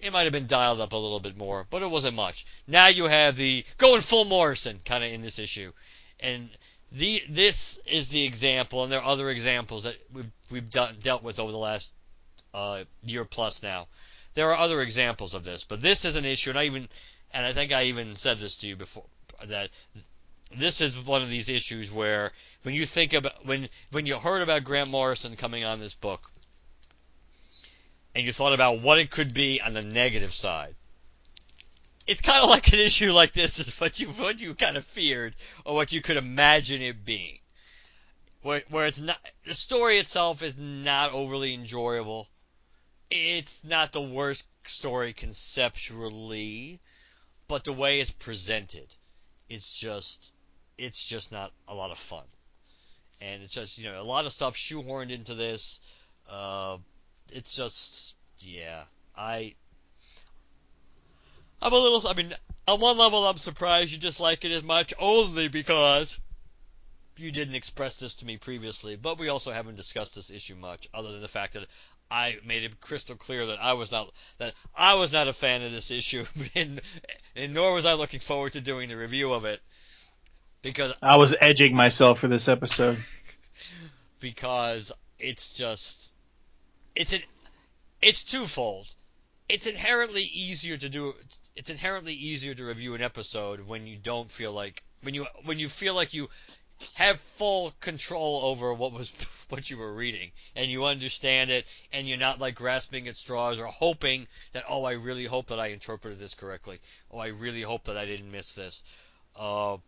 It 0.00 0.12
might 0.12 0.24
have 0.24 0.32
been 0.32 0.46
dialed 0.46 0.80
up 0.80 0.92
a 0.92 0.96
little 0.96 1.20
bit 1.20 1.36
more, 1.36 1.66
but 1.70 1.82
it 1.82 1.90
wasn't 1.90 2.14
much. 2.14 2.46
Now 2.66 2.86
you 2.86 3.04
have 3.06 3.36
the 3.36 3.64
going 3.78 4.00
full 4.00 4.24
Morrison 4.24 4.80
kind 4.84 5.02
of 5.02 5.10
in 5.10 5.22
this 5.22 5.38
issue, 5.38 5.72
and 6.20 6.48
the 6.92 7.22
this 7.28 7.78
is 7.86 8.08
the 8.08 8.24
example, 8.24 8.82
and 8.82 8.92
there 8.92 9.00
are 9.00 9.12
other 9.12 9.28
examples 9.28 9.84
that 9.84 9.96
we've 10.12 10.30
we've 10.50 10.70
done, 10.70 10.96
dealt 11.02 11.22
with 11.22 11.40
over 11.40 11.52
the 11.52 11.58
last 11.58 11.94
uh, 12.54 12.84
year 13.04 13.24
plus 13.24 13.62
now. 13.62 13.88
There 14.34 14.50
are 14.52 14.56
other 14.56 14.80
examples 14.82 15.34
of 15.34 15.44
this, 15.44 15.64
but 15.64 15.82
this 15.82 16.04
is 16.04 16.16
an 16.16 16.24
issue, 16.24 16.50
and 16.50 16.58
I 16.58 16.64
even 16.64 16.88
and 17.32 17.44
I 17.44 17.52
think 17.52 17.72
I 17.72 17.84
even 17.84 18.14
said 18.14 18.38
this 18.38 18.56
to 18.58 18.68
you 18.68 18.76
before 18.76 19.04
that 19.46 19.70
this 20.56 20.80
is 20.80 20.98
one 20.98 21.22
of 21.22 21.28
these 21.28 21.48
issues 21.48 21.92
where 21.92 22.32
when 22.62 22.74
you 22.74 22.86
think 22.86 23.12
about 23.12 23.44
when 23.44 23.68
when 23.90 24.06
you 24.06 24.18
heard 24.18 24.42
about 24.42 24.64
Grant 24.64 24.90
Morrison 24.90 25.36
coming 25.36 25.64
on 25.64 25.78
this 25.80 25.94
book 25.94 26.30
and 28.18 28.26
you 28.26 28.32
thought 28.32 28.52
about 28.52 28.80
what 28.80 28.98
it 28.98 29.10
could 29.10 29.32
be 29.32 29.60
on 29.60 29.72
the 29.72 29.82
negative 29.82 30.32
side 30.32 30.74
it's 32.06 32.20
kind 32.20 32.42
of 32.42 32.50
like 32.50 32.72
an 32.72 32.78
issue 32.78 33.12
like 33.12 33.32
this 33.32 33.58
is 33.58 33.78
what 33.80 33.98
you 34.00 34.08
what 34.08 34.40
you 34.40 34.54
kind 34.54 34.76
of 34.76 34.84
feared 34.84 35.34
or 35.64 35.74
what 35.74 35.92
you 35.92 36.02
could 36.02 36.16
imagine 36.16 36.82
it 36.82 37.04
being 37.04 37.38
where 38.42 38.62
where 38.68 38.86
it's 38.86 38.98
not 38.98 39.18
the 39.46 39.54
story 39.54 39.98
itself 39.98 40.42
is 40.42 40.58
not 40.58 41.12
overly 41.12 41.54
enjoyable 41.54 42.28
it's 43.10 43.64
not 43.64 43.92
the 43.92 44.02
worst 44.02 44.44
story 44.64 45.12
conceptually 45.12 46.80
but 47.46 47.64
the 47.64 47.72
way 47.72 48.00
it's 48.00 48.10
presented 48.10 48.86
it's 49.48 49.72
just 49.72 50.32
it's 50.78 51.04
just 51.04 51.32
not 51.32 51.52
a 51.66 51.74
lot 51.74 51.90
of 51.90 51.98
fun. 51.98 52.24
And 53.20 53.42
it's 53.42 53.52
just, 53.52 53.78
you 53.78 53.90
know, 53.90 54.00
a 54.00 54.04
lot 54.04 54.24
of 54.24 54.32
stuff 54.32 54.56
shoehorned 54.56 55.10
into 55.10 55.34
this. 55.34 55.80
Uh, 56.30 56.78
it's 57.32 57.56
just, 57.56 58.14
yeah, 58.40 58.84
I, 59.16 59.54
I'm 61.60 61.72
a 61.72 61.76
little, 61.76 62.08
I 62.08 62.14
mean, 62.14 62.32
on 62.66 62.80
one 62.80 62.98
level, 62.98 63.26
I'm 63.26 63.36
surprised 63.36 63.92
you 63.92 63.98
dislike 63.98 64.44
it 64.44 64.52
as 64.52 64.62
much, 64.62 64.94
only 64.98 65.48
because 65.48 66.18
you 67.16 67.32
didn't 67.32 67.54
express 67.54 67.98
this 67.98 68.16
to 68.16 68.26
me 68.26 68.36
previously, 68.36 68.96
but 68.96 69.18
we 69.18 69.28
also 69.28 69.50
haven't 69.50 69.76
discussed 69.76 70.14
this 70.14 70.30
issue 70.30 70.54
much, 70.54 70.88
other 70.94 71.12
than 71.12 71.22
the 71.22 71.28
fact 71.28 71.54
that 71.54 71.66
I 72.10 72.38
made 72.44 72.64
it 72.64 72.80
crystal 72.80 73.16
clear 73.16 73.46
that 73.46 73.58
I 73.60 73.74
was 73.74 73.92
not 73.92 74.10
that 74.38 74.54
I 74.74 74.94
was 74.94 75.12
not 75.12 75.28
a 75.28 75.32
fan 75.32 75.62
of 75.62 75.72
this 75.72 75.90
issue, 75.90 76.24
and, 76.54 76.80
and 77.36 77.54
nor 77.54 77.74
was 77.74 77.84
I 77.84 77.94
looking 77.94 78.20
forward 78.20 78.52
to 78.52 78.60
doing 78.60 78.88
the 78.88 78.96
review 78.96 79.32
of 79.32 79.44
it 79.44 79.60
because 80.62 80.92
I 81.02 81.16
was 81.16 81.34
edging 81.40 81.74
myself 81.74 82.20
for 82.20 82.28
this 82.28 82.48
episode. 82.48 82.98
Because 84.20 84.90
it's 85.20 85.54
just 85.54 86.12
it's 86.94 87.12
an 87.12 87.22
it's 88.00 88.24
twofold. 88.24 88.94
It's 89.48 89.66
inherently 89.66 90.22
easier 90.22 90.76
to 90.76 90.88
do 90.88 91.14
it's 91.56 91.70
inherently 91.70 92.14
easier 92.14 92.54
to 92.54 92.64
review 92.64 92.94
an 92.94 93.02
episode 93.02 93.60
when 93.60 93.86
you 93.86 93.96
don't 93.96 94.30
feel 94.30 94.52
like 94.52 94.82
when 95.02 95.14
you 95.14 95.26
when 95.44 95.58
you 95.58 95.68
feel 95.68 95.94
like 95.94 96.14
you 96.14 96.28
have 96.94 97.18
full 97.18 97.72
control 97.80 98.42
over 98.44 98.72
what 98.72 98.92
was 98.92 99.12
what 99.48 99.68
you 99.68 99.76
were 99.76 99.92
reading 99.92 100.30
and 100.54 100.70
you 100.70 100.84
understand 100.84 101.50
it 101.50 101.66
and 101.92 102.08
you're 102.08 102.18
not 102.18 102.38
like 102.38 102.54
grasping 102.54 103.08
at 103.08 103.16
straws 103.16 103.58
or 103.58 103.66
hoping 103.66 104.28
that 104.52 104.64
oh 104.68 104.84
I 104.84 104.92
really 104.92 105.24
hope 105.24 105.48
that 105.48 105.58
I 105.58 105.68
interpreted 105.68 106.18
this 106.18 106.34
correctly. 106.34 106.78
Oh 107.10 107.18
I 107.18 107.28
really 107.28 107.62
hope 107.62 107.84
that 107.84 107.96
I 107.96 108.06
didn't 108.06 108.30
miss 108.30 108.54
this. 108.54 108.84
Uh, 109.34 109.78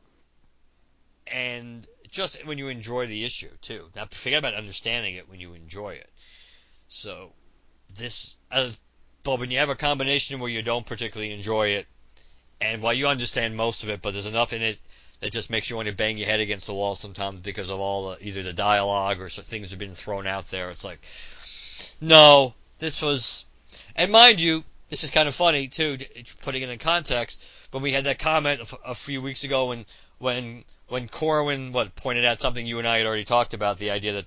and 1.27 1.86
just 2.10 2.44
when 2.47 2.59
you 2.59 2.68
enjoy 2.68 3.06
the 3.06 3.24
issue 3.24 3.51
too. 3.60 3.89
Now 3.94 4.06
forget 4.06 4.39
about 4.39 4.55
understanding 4.55 5.14
it 5.14 5.28
when 5.28 5.39
you 5.39 5.55
enjoy 5.55 5.90
it 5.90 6.10
so 6.91 7.33
this 7.97 8.37
uh, 8.53 8.65
as 8.67 8.81
but 9.23 9.39
when 9.39 9.51
you 9.51 9.59
have 9.59 9.71
a 9.71 9.75
combination 9.75 10.41
where 10.41 10.51
you 10.51 10.62
don't 10.62 10.87
particularly 10.87 11.33
enjoy 11.33 11.69
it 11.69 11.87
and 12.61 12.83
while 12.83 12.93
you 12.93 13.09
understand 13.09 13.57
most 13.57 13.83
of 13.83 13.89
it 13.89 14.03
but 14.03 14.12
there's 14.12 14.27
enough 14.27 14.53
in 14.53 14.61
it 14.61 14.79
that 15.21 15.33
just 15.33 15.51
makes 15.51 15.69
you 15.69 15.77
want 15.77 15.89
to 15.89 15.95
bang 15.95 16.17
your 16.17 16.27
head 16.27 16.41
against 16.41 16.67
the 16.67 16.75
wall 16.75 16.95
sometimes 16.95 17.41
because 17.41 17.71
of 17.71 17.79
all 17.79 18.11
the, 18.11 18.27
either 18.27 18.43
the 18.43 18.53
dialogue 18.53 19.21
or 19.21 19.29
things 19.29 19.71
have 19.71 19.79
been 19.79 19.95
thrown 19.95 20.27
out 20.27 20.51
there. 20.51 20.71
It's 20.71 20.85
like, 20.85 20.99
no, 22.01 22.55
this 22.79 23.03
was, 23.03 23.45
and 23.95 24.11
mind 24.11 24.41
you, 24.41 24.65
this 24.89 25.05
is 25.05 25.11
kind 25.11 25.29
of 25.29 25.35
funny 25.35 25.69
too, 25.69 25.99
putting 26.43 26.62
it 26.62 26.71
in 26.71 26.79
context. 26.79 27.47
When 27.71 27.83
we 27.83 27.93
had 27.93 28.05
that 28.05 28.19
comment 28.19 28.61
a, 28.61 28.91
a 28.91 28.95
few 28.95 29.23
weeks 29.23 29.45
ago 29.45 29.69
when 29.69 29.87
when 30.19 30.65
when 30.89 31.07
Corwin 31.07 31.71
what 31.73 31.95
pointed 31.95 32.25
out 32.25 32.41
something 32.41 32.67
you 32.67 32.79
and 32.79 32.89
I 32.89 32.99
had 32.99 33.07
already 33.07 33.25
talked 33.25 33.55
about 33.55 33.79
the 33.79 33.93
idea 33.93 34.15
that 34.15 34.25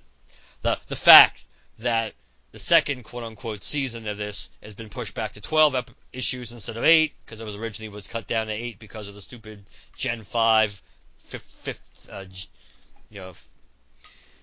the 0.62 0.78
the 0.86 0.96
fact 0.96 1.44
that 1.80 2.14
the 2.54 2.60
second 2.60 3.02
quote 3.02 3.24
unquote 3.24 3.64
season 3.64 4.06
of 4.06 4.16
this 4.16 4.52
has 4.62 4.74
been 4.74 4.88
pushed 4.88 5.12
back 5.12 5.32
to 5.32 5.40
12 5.40 5.74
ep- 5.74 5.90
issues 6.12 6.52
instead 6.52 6.76
of 6.76 6.84
8 6.84 7.12
because 7.24 7.40
it 7.40 7.44
was 7.44 7.56
originally 7.56 7.88
was 7.88 8.06
cut 8.06 8.28
down 8.28 8.46
to 8.46 8.52
8 8.52 8.78
because 8.78 9.08
of 9.08 9.16
the 9.16 9.20
stupid 9.20 9.64
Gen 9.96 10.22
5 10.22 10.80
fifth, 11.18 11.42
fifth 11.42 12.08
uh, 12.12 12.24
you 13.10 13.18
know 13.18 13.32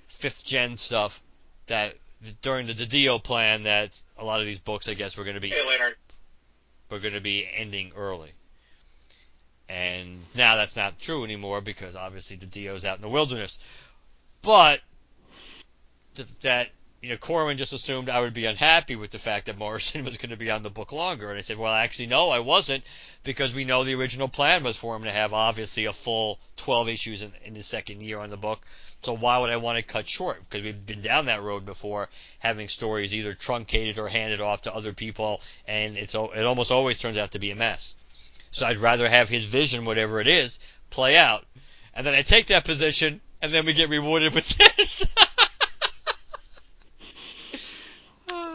fifth 0.09 0.43
gen 0.43 0.75
stuff 0.75 1.23
that 1.67 1.95
during 2.41 2.67
the 2.67 2.73
DiDio 2.73 3.23
plan 3.23 3.63
that 3.63 4.01
a 4.17 4.25
lot 4.25 4.41
of 4.41 4.45
these 4.45 4.59
books 4.59 4.89
I 4.89 4.93
guess 4.93 5.15
were 5.15 5.23
going 5.23 5.35
to 5.35 5.41
be 5.41 5.53
were 6.89 6.99
going 6.99 7.13
to 7.13 7.21
be 7.21 7.47
ending 7.55 7.93
early. 7.95 8.33
And 9.69 10.19
now 10.35 10.57
that's 10.57 10.75
not 10.75 10.99
true 10.99 11.23
anymore 11.23 11.61
because 11.61 11.95
obviously 11.95 12.35
DiDio's 12.35 12.83
out 12.83 12.97
in 12.97 13.01
the 13.03 13.07
wilderness. 13.07 13.59
But 14.41 14.81
th- 16.15 16.27
that 16.41 16.71
you 17.01 17.09
know, 17.09 17.17
Corwin 17.17 17.57
just 17.57 17.73
assumed 17.73 18.09
I 18.09 18.19
would 18.19 18.33
be 18.33 18.45
unhappy 18.45 18.95
with 18.95 19.09
the 19.09 19.19
fact 19.19 19.47
that 19.47 19.57
Morrison 19.57 20.05
was 20.05 20.17
going 20.17 20.29
to 20.29 20.37
be 20.37 20.51
on 20.51 20.61
the 20.61 20.69
book 20.69 20.91
longer. 20.91 21.29
And 21.29 21.37
I 21.37 21.41
said, 21.41 21.57
well, 21.57 21.73
actually, 21.73 22.07
no, 22.07 22.29
I 22.29 22.39
wasn't, 22.39 22.83
because 23.23 23.55
we 23.55 23.65
know 23.65 23.83
the 23.83 23.95
original 23.95 24.27
plan 24.27 24.63
was 24.63 24.77
for 24.77 24.95
him 24.95 25.03
to 25.03 25.11
have 25.11 25.33
obviously 25.33 25.85
a 25.85 25.93
full 25.93 26.39
12 26.57 26.89
issues 26.89 27.21
in, 27.23 27.31
in 27.43 27.55
the 27.55 27.63
second 27.63 28.01
year 28.01 28.19
on 28.19 28.29
the 28.29 28.37
book. 28.37 28.61
So 29.01 29.15
why 29.15 29.39
would 29.39 29.49
I 29.49 29.57
want 29.57 29.77
to 29.77 29.83
cut 29.83 30.07
short? 30.07 30.47
Because 30.47 30.63
we've 30.63 30.85
been 30.85 31.01
down 31.01 31.25
that 31.25 31.41
road 31.41 31.65
before, 31.65 32.07
having 32.37 32.67
stories 32.67 33.15
either 33.15 33.33
truncated 33.33 33.97
or 33.97 34.07
handed 34.07 34.41
off 34.41 34.63
to 34.63 34.75
other 34.75 34.93
people, 34.93 35.41
and 35.67 35.97
it's 35.97 36.13
it 36.13 36.45
almost 36.45 36.71
always 36.71 36.99
turns 36.99 37.17
out 37.17 37.31
to 37.31 37.39
be 37.39 37.49
a 37.49 37.55
mess. 37.55 37.95
So 38.51 38.67
I'd 38.67 38.77
rather 38.77 39.09
have 39.09 39.27
his 39.27 39.45
vision, 39.45 39.85
whatever 39.85 40.21
it 40.21 40.27
is, 40.27 40.59
play 40.91 41.17
out. 41.17 41.47
And 41.95 42.05
then 42.05 42.13
I 42.13 42.21
take 42.21 42.47
that 42.47 42.63
position, 42.63 43.21
and 43.41 43.51
then 43.51 43.65
we 43.65 43.73
get 43.73 43.89
rewarded 43.89 44.35
with 44.35 44.47
this. 44.77 45.00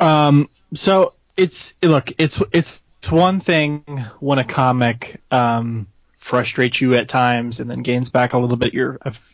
Um, 0.00 0.48
so 0.74 1.14
it's 1.36 1.74
look, 1.82 2.12
it's 2.18 2.42
it's 2.52 2.82
one 3.08 3.40
thing 3.40 3.84
when 4.20 4.38
a 4.38 4.44
comic 4.44 5.20
um, 5.30 5.86
frustrates 6.18 6.80
you 6.80 6.94
at 6.94 7.08
times 7.08 7.60
and 7.60 7.70
then 7.70 7.82
gains 7.82 8.10
back 8.10 8.32
a 8.32 8.38
little 8.38 8.56
bit 8.56 8.74
your 8.74 8.98
of, 9.02 9.32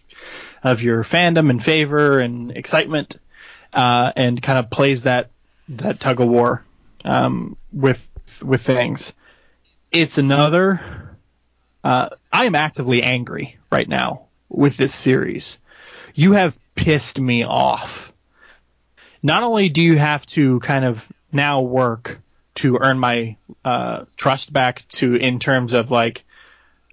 of 0.63 0.83
your 0.83 1.05
fandom 1.05 1.51
and 1.51 1.63
favor 1.63 2.21
and 2.21 2.51
excitement, 2.53 3.19
uh, 3.73 4.13
and 4.15 4.43
kind 4.43 4.59
of 4.59 4.71
plays 4.71 5.05
that 5.05 5.31
that 5.69 6.01
tug 6.01 6.21
of 6.21 6.29
war 6.29 6.65
um, 7.05 7.57
with 7.73 8.07
with 8.43 8.63
things. 8.63 9.13
It's 9.91 10.19
another. 10.19 10.81
Uh, 11.85 12.11
I 12.33 12.45
am 12.45 12.55
actively 12.55 13.03
angry 13.03 13.59
right 13.71 13.89
now 13.89 14.27
with 14.49 14.77
this 14.77 14.95
series. 14.95 15.59
You 16.15 16.33
have 16.33 16.57
pissed 16.77 17.19
me 17.19 17.43
off 17.43 18.12
not 19.23 19.43
only 19.43 19.69
do 19.69 19.83
you 19.83 19.97
have 19.97 20.27
to 20.27 20.61
kind 20.61 20.85
of 20.85 21.01
now 21.31 21.61
work 21.61 22.21
to 22.55 22.79
earn 22.81 22.99
my 22.99 23.37
uh, 23.65 24.05
trust 24.17 24.53
back 24.53 24.87
to 24.89 25.15
in 25.15 25.39
terms 25.39 25.73
of 25.73 25.91
like, 25.91 26.25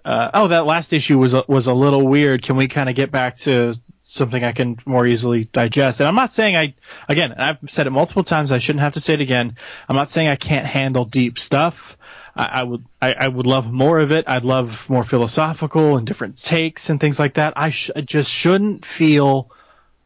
uh, 0.04 0.30
oh, 0.32 0.48
that 0.48 0.64
last 0.64 0.92
issue 0.92 1.18
was 1.18 1.34
was 1.46 1.66
a 1.66 1.74
little 1.74 2.06
weird. 2.06 2.42
Can 2.42 2.56
we 2.56 2.68
kind 2.68 2.88
of 2.88 2.94
get 2.94 3.10
back 3.10 3.36
to 3.38 3.74
something 4.04 4.42
I 4.42 4.52
can 4.52 4.78
more 4.86 5.06
easily 5.06 5.44
digest? 5.44 6.00
And 6.00 6.08
I'm 6.08 6.14
not 6.14 6.32
saying 6.32 6.56
I, 6.56 6.74
again, 7.08 7.34
I've 7.34 7.58
said 7.68 7.86
it 7.86 7.90
multiple 7.90 8.24
times. 8.24 8.50
I 8.50 8.58
shouldn't 8.58 8.82
have 8.82 8.94
to 8.94 9.00
say 9.00 9.14
it 9.14 9.20
again. 9.20 9.56
I'm 9.88 9.96
not 9.96 10.10
saying 10.10 10.28
I 10.28 10.36
can't 10.36 10.66
handle 10.66 11.04
deep 11.04 11.38
stuff. 11.38 11.98
I, 12.34 12.44
I 12.44 12.62
would, 12.62 12.84
I, 13.02 13.12
I, 13.12 13.28
would 13.28 13.46
love 13.46 13.70
more 13.70 13.98
of 13.98 14.12
it. 14.12 14.26
I'd 14.28 14.44
love 14.44 14.88
more 14.88 15.04
philosophical 15.04 15.96
and 15.96 16.06
different 16.06 16.40
takes 16.42 16.88
and 16.88 16.98
things 17.00 17.18
like 17.18 17.34
that. 17.34 17.54
I, 17.56 17.70
sh- 17.70 17.90
I 17.94 18.00
just 18.00 18.30
shouldn't 18.30 18.86
feel 18.86 19.50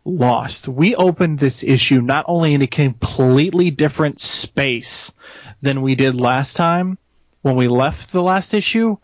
lost. 0.05 0.69
We 0.69 0.95
opened 0.95 1.39
this 1.39 1.63
issue 1.63 2.01
not 2.01 2.25
only 2.29 2.55
in 2.55 2.63
a 2.63 2.67
completely 2.67 3.71
different 3.71 4.21
space 4.21 5.13
than 5.63 5.83
we 5.83 5.95
did 5.95 6.15
last 6.15 6.57
time 6.57 6.99
when 7.43 7.57
we 7.57 7.69
left 7.69 8.13
the 8.13 8.23
last 8.23 8.55
issue, 8.55 8.97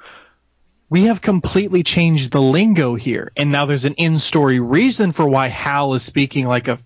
we 0.88 1.04
have 1.04 1.20
completely 1.20 1.82
changed 1.82 2.32
the 2.32 2.40
lingo 2.40 2.94
here. 2.94 3.32
And 3.36 3.52
now 3.52 3.66
there's 3.66 3.84
an 3.84 3.94
in-story 3.94 4.60
reason 4.60 5.12
for 5.12 5.26
why 5.26 5.48
Hal 5.48 5.94
is 5.94 6.02
speaking 6.02 6.46
like 6.46 6.68
a 6.68 6.78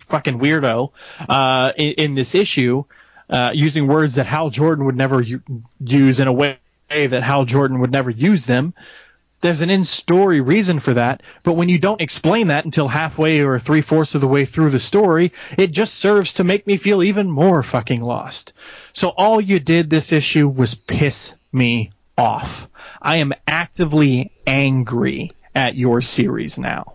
fucking 0.00 0.38
weirdo 0.38 0.92
uh, 1.28 1.72
in, 1.76 1.92
in, 1.92 2.14
this 2.14 2.34
issue, 2.34 2.84
uh, 3.30 3.50
using 3.54 3.86
words 3.86 4.14
that 4.14 4.26
Hal 4.26 4.50
Jordan 4.50 4.86
would 4.86 4.96
never 4.96 5.20
u- 5.20 5.42
use 5.78 6.20
in 6.20 6.26
a 6.26 6.32
way 6.32 6.58
that 6.88 7.22
Hal 7.22 7.44
Jordan 7.44 7.80
would 7.80 7.92
never 7.92 8.10
use 8.10 8.46
them 8.46 8.74
there's 9.44 9.60
an 9.60 9.68
in-story 9.68 10.40
reason 10.40 10.80
for 10.80 10.94
that, 10.94 11.22
but 11.42 11.52
when 11.52 11.68
you 11.68 11.78
don't 11.78 12.00
explain 12.00 12.46
that 12.46 12.64
until 12.64 12.88
halfway 12.88 13.40
or 13.40 13.58
three-fourths 13.58 14.14
of 14.14 14.22
the 14.22 14.26
way 14.26 14.46
through 14.46 14.70
the 14.70 14.80
story, 14.80 15.34
it 15.58 15.70
just 15.70 15.96
serves 15.96 16.32
to 16.32 16.44
make 16.44 16.66
me 16.66 16.78
feel 16.78 17.02
even 17.02 17.30
more 17.30 17.62
fucking 17.62 18.00
lost. 18.00 18.54
So 18.94 19.10
all 19.10 19.42
you 19.42 19.60
did 19.60 19.90
this 19.90 20.12
issue 20.12 20.48
was 20.48 20.74
piss 20.74 21.34
me 21.52 21.92
off. 22.16 22.68
I 23.02 23.16
am 23.16 23.34
actively 23.46 24.32
angry 24.46 25.32
at 25.54 25.76
your 25.76 26.00
series 26.00 26.56
now. 26.56 26.94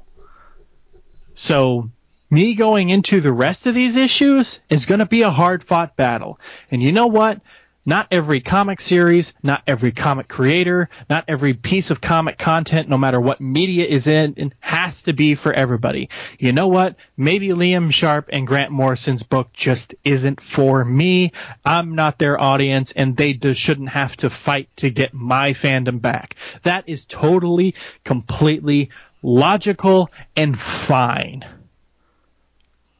So 1.35 1.91
me 2.31 2.55
going 2.55 2.89
into 2.89 3.21
the 3.21 3.31
rest 3.31 3.67
of 3.67 3.75
these 3.75 3.95
issues 3.95 4.59
is 4.71 4.87
going 4.87 5.01
to 5.01 5.05
be 5.05 5.21
a 5.21 5.29
hard 5.29 5.63
fought 5.63 5.95
battle. 5.95 6.39
And 6.71 6.81
you 6.81 6.91
know 6.93 7.07
what? 7.07 7.41
Not 7.89 8.09
every 8.11 8.39
comic 8.39 8.81
series, 8.81 9.33
not 9.41 9.63
every 9.65 9.91
comic 9.91 10.27
creator, 10.27 10.89
not 11.09 11.25
every 11.27 11.55
piece 11.55 11.89
of 11.89 11.99
comic 11.99 12.37
content, 12.37 12.87
no 12.87 12.99
matter 12.99 13.19
what 13.19 13.41
media 13.41 13.83
is 13.83 14.05
in, 14.05 14.53
has 14.59 15.01
to 15.03 15.13
be 15.13 15.33
for 15.33 15.51
everybody. 15.51 16.11
You 16.37 16.51
know 16.51 16.67
what? 16.67 16.97
Maybe 17.17 17.47
Liam 17.47 17.91
Sharp 17.91 18.29
and 18.31 18.45
Grant 18.45 18.69
Morrison's 18.69 19.23
book 19.23 19.51
just 19.53 19.95
isn't 20.03 20.39
for 20.39 20.85
me. 20.85 21.31
I'm 21.65 21.95
not 21.95 22.19
their 22.19 22.39
audience 22.39 22.91
and 22.91 23.17
they 23.17 23.39
shouldn't 23.53 23.89
have 23.89 24.15
to 24.17 24.29
fight 24.29 24.69
to 24.77 24.91
get 24.91 25.15
my 25.15 25.53
fandom 25.53 25.99
back. 25.99 26.35
That 26.61 26.83
is 26.85 27.05
totally, 27.05 27.73
completely 28.03 28.91
logical 29.23 30.11
and 30.35 30.59
fine. 30.59 31.43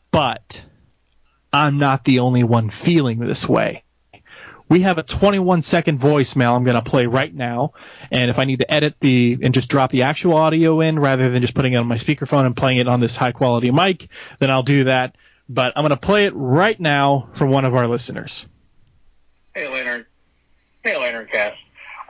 But 0.10 0.64
I'm 1.53 1.78
not 1.78 2.06
the 2.06 2.22
only 2.22 2.44
one 2.44 2.72
feeling 2.72 3.20
this 3.20 3.48
way 3.48 3.84
we 4.70 4.82
have 4.82 5.00
a 5.00 5.04
21 5.04 5.64
second 5.64 6.00
voicemail 6.00 6.56
I'm 6.56 6.64
going 6.64 6.76
to 6.76 6.82
play 6.82 7.08
right 7.08 7.34
now. 7.34 7.74
And 8.12 8.30
if 8.30 8.38
I 8.38 8.46
need 8.46 8.60
to 8.60 8.72
edit 8.72 8.96
the 9.00 9.38
and 9.41 9.54
just 9.54 9.68
drop 9.68 9.91
the 9.91 10.04
actual 10.04 10.36
audio 10.36 10.80
in 10.82 11.00
rather 11.00 11.30
than 11.32 11.41
just 11.41 11.56
putting 11.56 11.74
it 11.74 11.78
on 11.78 11.88
my 11.88 11.96
speakerphone 11.96 12.46
and 12.46 12.56
playing 12.56 12.78
it 12.78 12.88
on 12.88 13.00
this 13.00 13.16
high 13.16 13.32
quality 13.32 13.72
mic, 13.72 14.10
then 14.40 14.52
I'll 14.52 14.64
do 14.64 14.86
that. 14.86 15.16
But 15.50 15.74
I'm 15.76 15.82
going 15.82 15.90
to 15.90 15.98
play 15.98 16.26
it 16.26 16.34
right 16.36 16.80
now 16.80 17.30
from 17.34 17.50
one 17.50 17.66
of 17.66 17.76
our 17.76 17.88
listeners. 17.88 18.46
Hey, 19.56 19.68
Leonard. 19.68 20.06
Hey, 20.84 20.96
Leonard 20.96 21.32
Cast. 21.32 21.58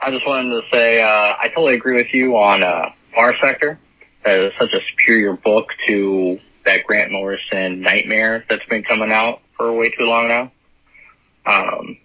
I 0.02 0.10
just 0.10 0.26
wanted 0.26 0.50
to 0.50 0.62
say 0.70 1.02
uh, 1.02 1.06
I 1.38 1.48
totally 1.48 1.74
agree 1.74 1.96
with 1.96 2.12
you 2.12 2.36
on 2.36 2.62
uh, 2.62 2.90
Far 3.14 3.34
Sector. 3.42 3.78
That 4.24 4.38
is 4.38 4.52
such 4.58 4.72
a 4.74 4.80
superior 4.90 5.32
book 5.32 5.68
to 5.88 6.38
that 6.66 6.84
Grant 6.84 7.10
Morrison 7.10 7.80
nightmare 7.80 8.44
that's 8.48 8.64
been 8.66 8.82
coming 8.82 9.10
out 9.10 9.40
for 9.56 9.72
way 9.72 9.90
too 9.90 10.04
long 10.04 10.28
now. 10.28 10.52
Um, 11.46 11.96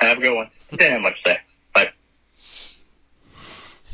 Have 0.00 0.18
a 0.18 0.20
good 0.20 0.34
one. 0.34 0.50
Didn't 0.70 0.92
have 0.92 1.00
much 1.02 1.22
to 1.24 1.30
say. 1.30 1.40
Bye. 1.74 1.90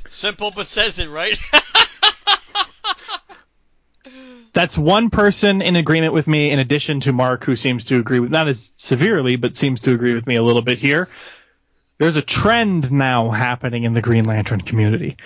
Simple 0.06 0.52
but 0.54 0.66
says 0.66 0.98
it, 0.98 1.08
right? 1.08 1.36
That's 4.52 4.78
one 4.78 5.10
person 5.10 5.60
in 5.60 5.76
agreement 5.76 6.14
with 6.14 6.26
me, 6.26 6.50
in 6.50 6.58
addition 6.58 7.00
to 7.00 7.12
Mark, 7.12 7.44
who 7.44 7.56
seems 7.56 7.86
to 7.86 7.98
agree 7.98 8.20
with 8.20 8.30
not 8.30 8.48
as 8.48 8.72
severely, 8.76 9.36
but 9.36 9.54
seems 9.54 9.82
to 9.82 9.92
agree 9.92 10.14
with 10.14 10.26
me 10.26 10.36
a 10.36 10.42
little 10.42 10.62
bit 10.62 10.78
here. 10.78 11.08
there's 11.98 12.16
a 12.16 12.22
trend 12.22 12.90
now 12.90 13.30
happening 13.30 13.84
in 13.84 13.92
the 13.92 14.00
Green 14.00 14.24
Lantern 14.24 14.62
community. 14.62 15.16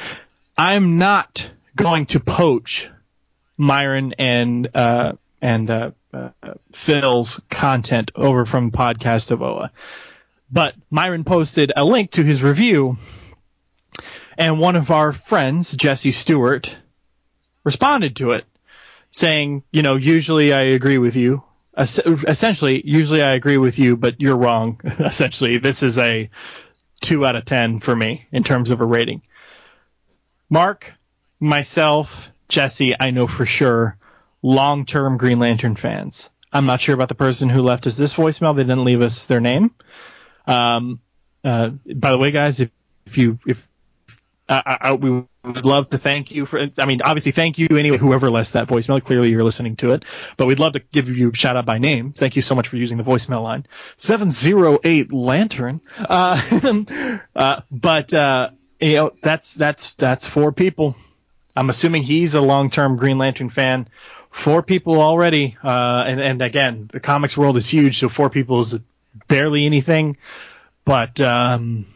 I'm 0.59 0.99
not 0.99 1.49
going 1.77 2.07
to 2.07 2.21
poach 2.21 2.91
Myron 3.57 4.15
and 4.19 4.69
uh, 4.75 5.13
and 5.41 5.71
uh, 5.71 5.91
uh, 6.13 6.31
Phil's 6.73 7.41
content 7.51 8.11
over 8.15 8.45
from 8.47 8.71
Podcast 8.73 9.31
of 9.31 9.43
Oa, 9.43 9.71
but 10.51 10.75
Myron 10.91 11.25
posted 11.25 11.73
a 11.77 11.85
link 11.85 12.13
to 12.13 12.25
his 12.25 12.43
review, 12.43 12.99
and 14.37 14.59
one 14.59 14.77
of 14.77 14.91
our 14.91 15.13
friends, 15.13 15.77
Jesse 15.77 16.13
Stewart, 16.13 16.75
responded 17.65 18.17
to 18.17 18.33
it, 18.33 18.45
saying, 19.11 19.63
you 19.71 19.83
know, 19.83 19.97
usually 19.97 20.53
I 20.53 20.63
agree 20.63 20.99
with 20.99 21.17
you. 21.17 21.43
Es- 21.77 21.99
essentially, 21.99 22.83
usually 22.85 23.23
I 23.23 23.33
agree 23.33 23.59
with 23.59 23.79
you, 23.79 23.97
but 23.97 24.21
you're 24.21 24.37
wrong. 24.37 24.81
essentially, 24.85 25.59
this 25.59 25.83
is 25.83 25.99
a 25.99 26.31
two 27.01 27.25
out 27.25 27.37
of 27.37 27.45
ten 27.45 27.81
for 27.81 27.95
me 27.95 28.27
in 28.33 28.43
terms 28.43 28.71
of 28.71 28.81
a 28.81 28.85
rating. 28.85 29.23
Mark, 30.49 30.93
myself, 31.39 32.29
Jesse, 32.49 32.95
I 32.99 33.11
know 33.11 33.27
for 33.27 33.47
sure, 33.47 33.97
long 34.43 34.85
term 34.85 35.17
Green 35.17 35.39
Lantern 35.39 35.77
fans. 35.77 36.31
I'm 36.53 36.67
not 36.67 36.81
sure 36.81 36.95
about 36.95 37.09
the 37.09 37.15
person 37.15 37.49
who 37.49 37.63
left 37.63 37.87
us 37.87 37.97
this 37.97 38.15
voicemail. 38.15 38.57
They 38.57 38.65
didn't 38.65 38.85
leave 38.85 39.03
us 39.03 39.27
their 39.27 39.41
name. 39.41 39.71
Um, 40.47 41.01
uh, 41.45 41.69
by 41.69 42.11
the 42.11 42.19
way, 42.19 42.31
guys, 42.31 42.61
if, 42.61 42.71
if 43.07 43.17
you 43.19 43.39
if 43.47 43.67
I, 44.51 44.79
I, 44.81 44.93
we 44.95 45.11
would 45.45 45.65
love 45.65 45.91
to 45.91 45.99
thank 45.99 46.33
you 46.33 46.45
for. 46.45 46.61
I 46.79 46.87
mean, 46.87 47.03
obviously, 47.03 47.33
thank 47.33 47.59
you 47.59 47.69
anyway. 47.71 47.99
Whoever 47.99 48.31
left 48.31 48.55
that 48.55 48.67
voicemail, 48.67 49.03
clearly 49.03 49.31
you're 49.31 49.45
listening 49.45 49.77
to 49.77 49.93
it. 49.93 50.05
But 50.37 50.47
we'd 50.47 50.59
love 50.59 50.73
to 50.73 50.81
give 50.93 51.09
you 51.09 51.31
a 51.31 51.35
shout 51.35 51.57
out 51.57 51.67
by 51.67 51.79
name. 51.79 52.13
Thank 52.13 52.35
you 52.35 52.43
so 52.43 52.55
much 52.57 52.67
for 52.69 52.77
using 52.77 52.99
the 52.99 53.05
voicemail 53.05 53.43
line 53.43 53.67
seven 53.97 54.31
zero 54.31 54.79
eight 54.83 55.13
lantern. 55.13 55.81
Uh, 55.99 57.17
uh, 57.37 57.61
but 57.71 58.13
uh, 58.13 58.51
you 58.81 58.95
know, 58.95 59.13
that's 59.23 59.55
that's 59.55 59.95
that's 59.95 60.27
four 60.27 60.51
people. 60.51 60.97
I'm 61.57 61.71
assuming 61.71 62.03
he's 62.03 62.35
a 62.35 62.41
long-term 62.41 62.97
Green 62.97 63.19
Lantern 63.19 63.51
fan. 63.51 63.89
Four 64.31 64.63
people 64.63 65.01
already, 65.01 65.57
uh, 65.63 66.05
and 66.07 66.21
and 66.21 66.43
again, 66.43 66.89
the 66.93 67.01
comics 67.01 67.37
world 67.37 67.57
is 67.57 67.69
huge, 67.69 67.99
so 67.99 68.09
four 68.09 68.31
people 68.31 68.61
is 68.61 68.79
barely 69.29 69.67
anything. 69.67 70.17
But 70.85 71.21
um, 71.21 71.87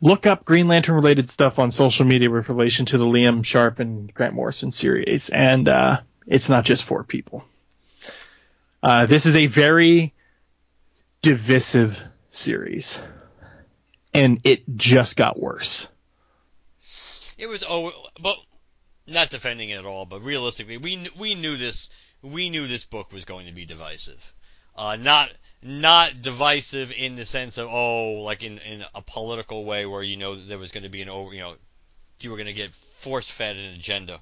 look 0.00 0.26
up 0.26 0.44
Green 0.44 0.68
Lantern 0.68 0.94
related 0.94 1.28
stuff 1.28 1.58
on 1.58 1.70
social 1.70 2.04
media 2.04 2.30
with 2.30 2.48
relation 2.48 2.86
to 2.86 2.98
the 2.98 3.04
Liam 3.04 3.44
Sharp 3.44 3.80
and 3.80 4.12
Grant 4.12 4.34
Morrison 4.34 4.70
series, 4.70 5.28
and 5.28 5.68
uh, 5.68 6.00
it's 6.26 6.48
not 6.48 6.64
just 6.64 6.84
four 6.84 7.04
people. 7.04 7.44
Uh, 8.82 9.06
this 9.06 9.26
is 9.26 9.36
a 9.36 9.46
very 9.46 10.14
divisive 11.22 11.98
series, 12.30 13.00
and 14.14 14.40
it 14.44 14.62
just 14.76 15.16
got 15.16 15.38
worse. 15.38 15.88
It 17.38 17.48
was 17.48 17.64
oh, 17.68 17.92
but 18.20 18.36
not 19.06 19.30
defending 19.30 19.70
it 19.70 19.78
at 19.78 19.86
all, 19.86 20.06
but 20.06 20.24
realistically, 20.24 20.78
we 20.78 21.08
we 21.18 21.34
knew 21.34 21.56
this 21.56 21.90
we 22.22 22.48
knew 22.50 22.66
this 22.66 22.84
book 22.84 23.12
was 23.12 23.24
going 23.24 23.46
to 23.46 23.52
be 23.52 23.64
divisive. 23.66 24.32
Uh, 24.76 24.96
not 24.96 25.32
not 25.62 26.20
divisive 26.20 26.92
in 26.92 27.16
the 27.16 27.24
sense 27.24 27.58
of 27.58 27.68
oh, 27.70 28.20
like 28.22 28.42
in, 28.42 28.58
in 28.58 28.84
a 28.94 29.02
political 29.02 29.64
way 29.64 29.86
where 29.86 30.02
you 30.02 30.16
know 30.16 30.34
there 30.34 30.58
was 30.58 30.70
going 30.70 30.84
to 30.84 30.90
be 30.90 31.02
an 31.02 31.08
over, 31.08 31.32
you 31.32 31.40
know, 31.40 31.54
you 32.20 32.30
were 32.30 32.36
going 32.36 32.46
to 32.46 32.52
get 32.52 32.74
force 32.74 33.30
fed 33.30 33.56
an 33.56 33.74
agenda 33.74 34.20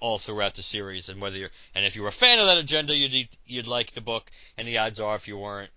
all 0.00 0.18
throughout 0.18 0.54
the 0.54 0.62
series, 0.62 1.08
and 1.08 1.20
whether 1.20 1.38
you're 1.38 1.50
and 1.74 1.86
if 1.86 1.96
you 1.96 2.02
were 2.02 2.08
a 2.08 2.12
fan 2.12 2.38
of 2.38 2.46
that 2.46 2.58
agenda, 2.58 2.94
you'd 2.94 3.28
you'd 3.46 3.66
like 3.66 3.92
the 3.92 4.00
book, 4.00 4.30
and 4.58 4.66
the 4.66 4.78
odds 4.78 5.00
are 5.00 5.16
if 5.16 5.28
you 5.28 5.38
weren't, 5.38 5.70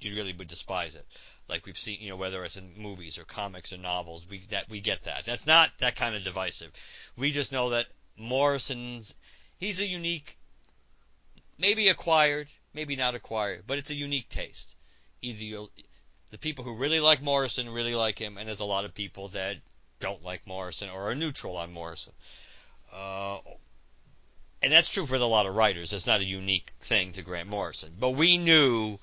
you 0.00 0.14
really 0.14 0.32
would 0.32 0.48
despise 0.48 0.94
it. 0.94 1.06
Like 1.48 1.66
we've 1.66 1.78
seen, 1.78 2.00
you 2.00 2.10
know, 2.10 2.16
whether 2.16 2.44
it's 2.44 2.56
in 2.56 2.72
movies 2.76 3.18
or 3.18 3.24
comics 3.24 3.72
or 3.72 3.78
novels, 3.78 4.28
we 4.28 4.40
that 4.50 4.68
we 4.68 4.80
get 4.80 5.02
that. 5.02 5.24
That's 5.26 5.46
not 5.46 5.70
that 5.78 5.96
kind 5.96 6.14
of 6.14 6.24
divisive. 6.24 6.72
We 7.16 7.32
just 7.32 7.52
know 7.52 7.70
that 7.70 7.86
Morrison's 8.16 9.14
he's 9.58 9.80
a 9.80 9.86
unique, 9.86 10.38
maybe 11.58 11.88
acquired, 11.88 12.48
maybe 12.76 12.94
not 12.94 13.14
acquired, 13.14 13.64
but 13.66 13.78
it's 13.78 13.90
a 13.90 13.94
unique 13.94 14.28
taste. 14.28 14.76
Either 15.22 15.42
you 15.42 15.70
the 16.30 16.38
people 16.38 16.64
who 16.64 16.74
really 16.74 17.00
like 17.00 17.22
Morrison 17.22 17.68
really 17.70 17.94
like 17.94 18.18
him, 18.18 18.36
and 18.36 18.46
there's 18.46 18.60
a 18.60 18.64
lot 18.64 18.84
of 18.84 18.94
people 18.94 19.28
that 19.28 19.56
don't 19.98 20.22
like 20.22 20.46
Morrison 20.46 20.90
or 20.90 21.10
are 21.10 21.14
neutral 21.14 21.56
on 21.56 21.72
Morrison. 21.72 22.12
Uh, 22.92 23.38
and 24.62 24.72
that's 24.72 24.88
true 24.88 25.06
for 25.06 25.16
a 25.16 25.24
lot 25.24 25.46
of 25.46 25.56
writers. 25.56 25.92
It's 25.92 26.06
not 26.06 26.20
a 26.20 26.24
unique 26.24 26.72
thing 26.80 27.12
to 27.12 27.22
Grant 27.22 27.48
Morrison. 27.48 27.92
But 27.98 28.10
we 28.10 28.38
knew 28.38 28.98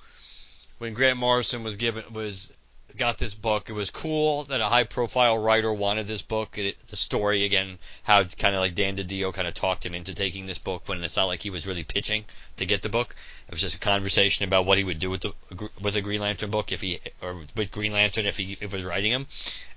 when 0.78 0.94
Grant 0.94 1.18
Morrison 1.18 1.64
was 1.64 1.78
given 1.78 2.04
was 2.14 2.54
got 2.98 3.18
this 3.18 3.36
book, 3.36 3.70
it 3.70 3.74
was 3.74 3.90
cool 3.90 4.44
that 4.46 4.62
a 4.62 4.66
high 4.66 4.84
profile 4.84 5.38
writer 5.38 5.72
wanted 5.74 6.08
this 6.08 6.22
book. 6.22 6.58
It, 6.58 6.78
the 6.88 6.96
story 6.96 7.44
again, 7.44 7.78
how 8.04 8.24
kind 8.24 8.56
of 8.56 8.62
like 8.62 8.76
Dan 8.76 8.96
DiDio 8.96 9.34
kind 9.34 9.48
of 9.48 9.54
talked 9.54 9.86
him 9.86 9.96
into 9.96 10.14
taking 10.14 10.46
this 10.46 10.60
book 10.60 10.88
when 10.88 11.04
it's 11.04 11.16
not 11.16 11.26
like 11.26 11.42
he 11.42 11.50
was 11.50 11.68
really 11.68 11.84
pitching 11.84 12.26
to 12.58 12.66
get 12.66 12.82
the 12.82 12.90
book. 12.90 13.16
It 13.48 13.52
was 13.52 13.62
just 13.62 13.76
a 13.76 13.80
conversation 13.80 14.46
about 14.46 14.66
what 14.66 14.78
he 14.78 14.84
would 14.84 15.00
do 15.00 15.10
with 15.10 15.22
the 15.22 15.34
with 15.82 15.96
a 15.96 16.02
Green 16.02 16.22
Lantern 16.22 16.50
book 16.50 16.72
if 16.72 16.82
he 16.82 17.00
or 17.22 17.36
with 17.56 17.72
Green 17.72 17.94
Lantern 17.94 18.26
if 18.26 18.38
he 18.38 18.58
if 18.60 18.72
he 18.72 18.78
was 18.78 18.86
writing 18.86 19.12
him, 19.12 19.28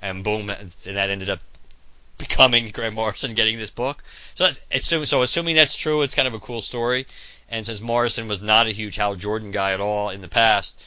and 0.01 0.23
boom, 0.23 0.51
and 0.51 0.71
that 0.85 1.11
ended 1.11 1.31
up 1.31 1.41
becoming 2.19 2.69
Grant 2.73 2.95
Morrison 2.95 3.35
getting 3.35 3.59
this 3.59 3.71
book. 3.71 4.03
So 4.35 4.51
so 4.75 5.23
assuming 5.23 5.57
that's 5.57 5.77
true, 5.77 6.03
it's 6.03 6.15
kind 6.15 6.29
of 6.29 6.35
a 6.35 6.41
cool 6.41 6.63
story. 6.63 7.07
And 7.49 7.65
since 7.65 7.81
Morrison 7.81 8.27
was 8.29 8.43
not 8.43 8.67
a 8.67 8.73
huge 8.73 8.97
Hal 8.97 9.15
Jordan 9.15 9.53
guy 9.53 9.73
at 9.73 9.81
all 9.81 10.11
in 10.11 10.21
the 10.21 10.29
past, 10.29 10.83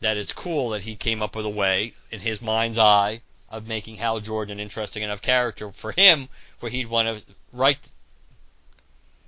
that 0.00 0.16
it's 0.16 0.32
cool 0.32 0.70
that 0.70 0.82
he 0.82 0.96
came 0.96 1.22
up 1.22 1.36
with 1.36 1.44
a 1.44 1.50
way 1.50 1.92
in 2.10 2.20
his 2.20 2.40
mind's 2.40 2.78
eye 2.78 3.20
of 3.48 3.68
making 3.68 3.96
Hal 3.96 4.20
Jordan 4.20 4.58
an 4.58 4.60
interesting 4.60 5.02
enough 5.02 5.22
character 5.22 5.70
for 5.72 5.92
him, 5.92 6.28
where 6.60 6.70
he'd 6.70 6.86
want 6.86 7.08
to 7.08 7.24
write 7.52 7.78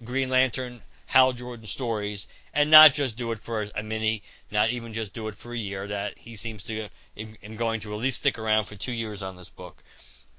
Green 0.05 0.31
Lantern 0.31 0.81
Hal 1.07 1.33
Jordan 1.33 1.67
stories 1.67 2.27
and 2.55 2.71
not 2.71 2.95
just 2.95 3.17
do 3.17 3.33
it 3.33 3.39
for 3.39 3.67
a 3.75 3.83
mini, 3.83 4.23
not 4.51 4.71
even 4.71 4.95
just 4.95 5.13
do 5.13 5.29
it 5.29 5.35
for 5.35 5.53
a 5.53 5.59
year. 5.59 5.87
That 5.87 6.19
he 6.19 6.37
seems 6.37 6.65
to 6.65 6.89
am 7.17 7.57
going 7.57 7.81
to 7.81 7.93
at 7.93 7.99
least 7.99 8.19
stick 8.19 8.39
around 8.39 8.65
for 8.65 8.75
two 8.75 8.93
years 8.93 9.23
on 9.23 9.37
this 9.37 9.51
book. 9.51 9.83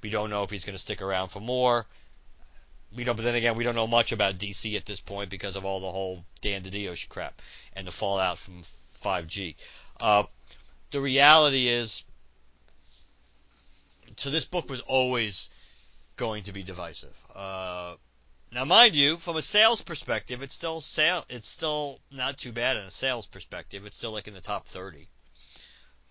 We 0.02 0.10
don't 0.10 0.30
know 0.30 0.42
if 0.42 0.50
he's 0.50 0.64
going 0.64 0.74
to 0.74 0.80
stick 0.80 1.00
around 1.00 1.28
for 1.28 1.40
more. 1.40 1.86
We 2.94 3.04
don't, 3.04 3.16
but 3.16 3.24
then 3.24 3.34
again, 3.34 3.56
we 3.56 3.64
don't 3.64 3.74
know 3.74 3.86
much 3.86 4.12
about 4.12 4.38
DC 4.38 4.76
at 4.76 4.86
this 4.86 5.00
point 5.00 5.30
because 5.30 5.56
of 5.56 5.64
all 5.64 5.80
the 5.80 5.90
whole 5.90 6.24
Dan 6.40 6.62
DiDio 6.62 7.08
crap 7.08 7.40
and 7.74 7.86
the 7.86 7.92
fallout 7.92 8.38
from 8.38 8.62
5G. 9.02 9.54
Uh, 10.00 10.24
the 10.90 11.00
reality 11.00 11.68
is, 11.68 12.04
so 14.16 14.30
this 14.30 14.44
book 14.44 14.68
was 14.68 14.80
always 14.80 15.50
going 16.16 16.44
to 16.44 16.52
be 16.52 16.62
divisive. 16.62 17.14
Uh, 17.34 17.96
now, 18.52 18.64
mind 18.64 18.94
you, 18.94 19.16
from 19.16 19.36
a 19.36 19.42
sales 19.42 19.82
perspective, 19.82 20.42
it's 20.42 20.54
still 20.54 20.80
sale. 20.80 21.24
It's 21.28 21.48
still 21.48 21.98
not 22.12 22.38
too 22.38 22.52
bad 22.52 22.76
in 22.76 22.84
a 22.84 22.90
sales 22.90 23.26
perspective. 23.26 23.84
It's 23.84 23.96
still 23.96 24.12
like 24.12 24.28
in 24.28 24.34
the 24.34 24.40
top 24.40 24.68
30. 24.68 25.08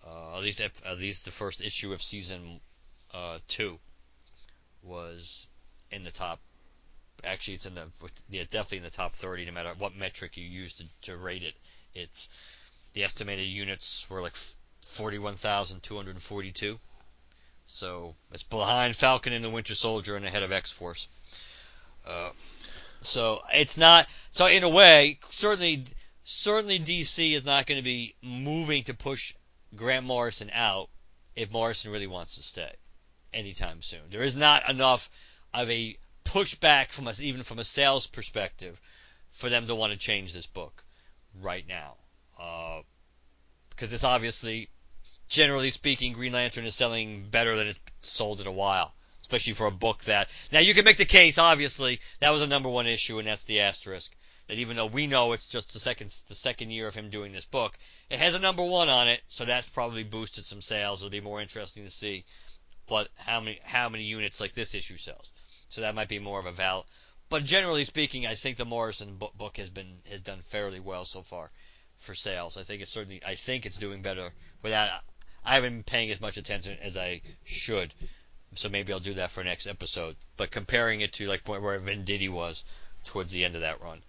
Uh, 0.06 0.36
at 0.36 0.42
least, 0.42 0.60
at 0.60 0.98
least 0.98 1.24
the 1.24 1.30
first 1.30 1.62
issue 1.62 1.94
of 1.94 2.02
season 2.02 2.60
uh, 3.14 3.38
two 3.48 3.78
was 4.82 5.46
in 5.90 6.04
the 6.04 6.10
top. 6.10 6.40
Actually, 7.24 7.54
it's 7.54 7.64
in 7.64 7.74
the 7.74 7.86
yeah, 8.28 8.42
definitely 8.50 8.78
in 8.78 8.84
the 8.84 8.90
top 8.90 9.14
30. 9.14 9.46
No 9.46 9.52
matter 9.52 9.72
what 9.78 9.96
metric 9.96 10.36
you 10.36 10.44
use 10.44 10.74
to, 10.74 10.84
to 11.02 11.16
rate 11.16 11.42
it, 11.42 11.54
it's 11.94 12.28
the 12.94 13.04
estimated 13.04 13.44
units 13.46 14.08
were 14.08 14.22
like 14.22 14.34
41,242. 14.86 16.80
So 17.66 18.14
it's 18.32 18.44
behind 18.44 18.96
Falcon 18.96 19.32
and 19.32 19.44
the 19.44 19.50
Winter 19.50 19.74
Soldier 19.74 20.16
and 20.16 20.24
ahead 20.24 20.42
of 20.42 20.52
X 20.52 20.72
Force. 20.72 21.08
Uh, 22.06 22.30
so 23.00 23.42
it's 23.52 23.76
not. 23.76 24.08
So 24.30 24.46
in 24.46 24.62
a 24.62 24.68
way, 24.68 25.18
certainly, 25.30 25.84
certainly 26.24 26.78
DC 26.78 27.32
is 27.32 27.44
not 27.44 27.66
going 27.66 27.78
to 27.78 27.84
be 27.84 28.14
moving 28.22 28.84
to 28.84 28.94
push 28.94 29.34
Grant 29.74 30.06
Morrison 30.06 30.50
out 30.52 30.88
if 31.34 31.50
Morrison 31.50 31.90
really 31.90 32.06
wants 32.06 32.36
to 32.36 32.42
stay 32.42 32.72
anytime 33.32 33.82
soon. 33.82 34.02
There 34.10 34.22
is 34.22 34.36
not 34.36 34.70
enough 34.70 35.10
of 35.52 35.68
a 35.68 35.98
pushback 36.24 36.90
from 36.90 37.08
us, 37.08 37.20
even 37.20 37.42
from 37.42 37.58
a 37.58 37.64
sales 37.64 38.06
perspective, 38.06 38.80
for 39.32 39.48
them 39.48 39.66
to 39.66 39.74
want 39.74 39.92
to 39.92 39.98
change 39.98 40.32
this 40.32 40.46
book 40.46 40.84
right 41.40 41.66
now. 41.66 41.96
Uh, 42.44 42.82
because 43.70 43.90
this 43.90 44.04
obviously, 44.04 44.68
generally 45.28 45.70
speaking, 45.70 46.12
Green 46.12 46.32
Lantern 46.32 46.66
is 46.66 46.74
selling 46.74 47.28
better 47.28 47.56
than 47.56 47.68
it's 47.68 47.80
sold 48.02 48.40
in 48.40 48.46
a 48.46 48.52
while, 48.52 48.94
especially 49.22 49.54
for 49.54 49.66
a 49.66 49.70
book 49.72 50.04
that. 50.04 50.28
Now 50.52 50.60
you 50.60 50.74
can 50.74 50.84
make 50.84 50.98
the 50.98 51.06
case, 51.06 51.38
obviously, 51.38 52.00
that 52.20 52.30
was 52.30 52.42
a 52.42 52.46
number 52.46 52.68
one 52.68 52.86
issue, 52.86 53.18
and 53.18 53.26
that's 53.26 53.44
the 53.44 53.60
asterisk. 53.60 54.14
That 54.46 54.58
even 54.58 54.76
though 54.76 54.86
we 54.86 55.06
know 55.06 55.32
it's 55.32 55.48
just 55.48 55.72
the 55.72 55.80
second 55.80 56.14
the 56.28 56.34
second 56.34 56.70
year 56.70 56.86
of 56.86 56.94
him 56.94 57.08
doing 57.08 57.32
this 57.32 57.46
book, 57.46 57.78
it 58.10 58.18
has 58.18 58.34
a 58.34 58.38
number 58.38 58.62
one 58.62 58.90
on 58.90 59.08
it, 59.08 59.22
so 59.26 59.46
that's 59.46 59.70
probably 59.70 60.04
boosted 60.04 60.44
some 60.44 60.60
sales. 60.60 61.00
It'll 61.00 61.10
be 61.10 61.20
more 61.20 61.40
interesting 61.40 61.84
to 61.84 61.90
see 61.90 62.26
what 62.88 63.08
how 63.16 63.40
many 63.40 63.58
how 63.64 63.88
many 63.88 64.04
units 64.04 64.40
like 64.40 64.52
this 64.52 64.74
issue 64.74 64.98
sells. 64.98 65.30
So 65.70 65.80
that 65.80 65.94
might 65.94 66.08
be 66.08 66.18
more 66.18 66.38
of 66.38 66.46
a 66.46 66.52
val. 66.52 66.86
But 67.30 67.44
generally 67.44 67.84
speaking, 67.84 68.26
I 68.26 68.34
think 68.34 68.58
the 68.58 68.66
Morrison 68.66 69.16
book 69.16 69.56
has 69.56 69.70
been 69.70 70.02
has 70.10 70.20
done 70.20 70.42
fairly 70.42 70.78
well 70.78 71.06
so 71.06 71.22
far 71.22 71.50
for 72.04 72.14
sales. 72.14 72.56
I 72.56 72.62
think 72.62 72.82
it's 72.82 72.92
certainly 72.92 73.20
I 73.26 73.34
think 73.34 73.66
it's 73.66 73.78
doing 73.78 74.02
better 74.02 74.32
without 74.62 74.90
I 75.44 75.54
haven't 75.54 75.74
been 75.74 75.82
paying 75.82 76.10
as 76.10 76.20
much 76.20 76.36
attention 76.36 76.78
as 76.80 76.96
I 76.96 77.20
should, 77.44 77.92
so 78.54 78.68
maybe 78.68 78.92
I'll 78.92 79.00
do 79.00 79.14
that 79.14 79.30
for 79.30 79.42
next 79.44 79.66
episode. 79.66 80.16
But 80.36 80.50
comparing 80.50 81.00
it 81.00 81.12
to 81.14 81.26
like 81.26 81.46
where 81.48 81.80
Venditti 81.80 82.30
was 82.30 82.64
towards 83.04 83.32
the 83.32 83.44
end 83.44 83.54
of 83.54 83.60
that 83.60 83.80
run. 83.82 84.02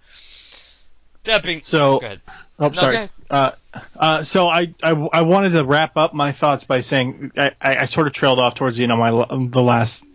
That 1.26 1.44
being 1.44 1.62
So- 1.62 2.00
go 2.00 2.06
ahead. 2.06 2.22
Oh, 2.58 2.72
sorry. 2.72 2.96
okay. 2.96 3.10
Uh, 3.30 3.52
uh, 4.00 4.24
so 4.24 4.48
I, 4.48 4.74
I 4.82 4.92
I 4.92 5.22
wanted 5.24 5.52
to 5.54 5.66
wrap 5.66 5.98
up 5.98 6.14
my 6.14 6.32
thoughts 6.32 6.64
by 6.64 6.80
saying 6.80 7.32
I, 7.36 7.52
I, 7.60 7.78
I 7.80 7.86
sort 7.86 8.08
of 8.08 8.14
trailed 8.14 8.40
off 8.40 8.56
towards 8.56 8.78
the 8.78 8.84
end 8.84 8.94
of 8.94 9.00
my 9.00 9.10
the 9.48 9.62
last 9.62 10.06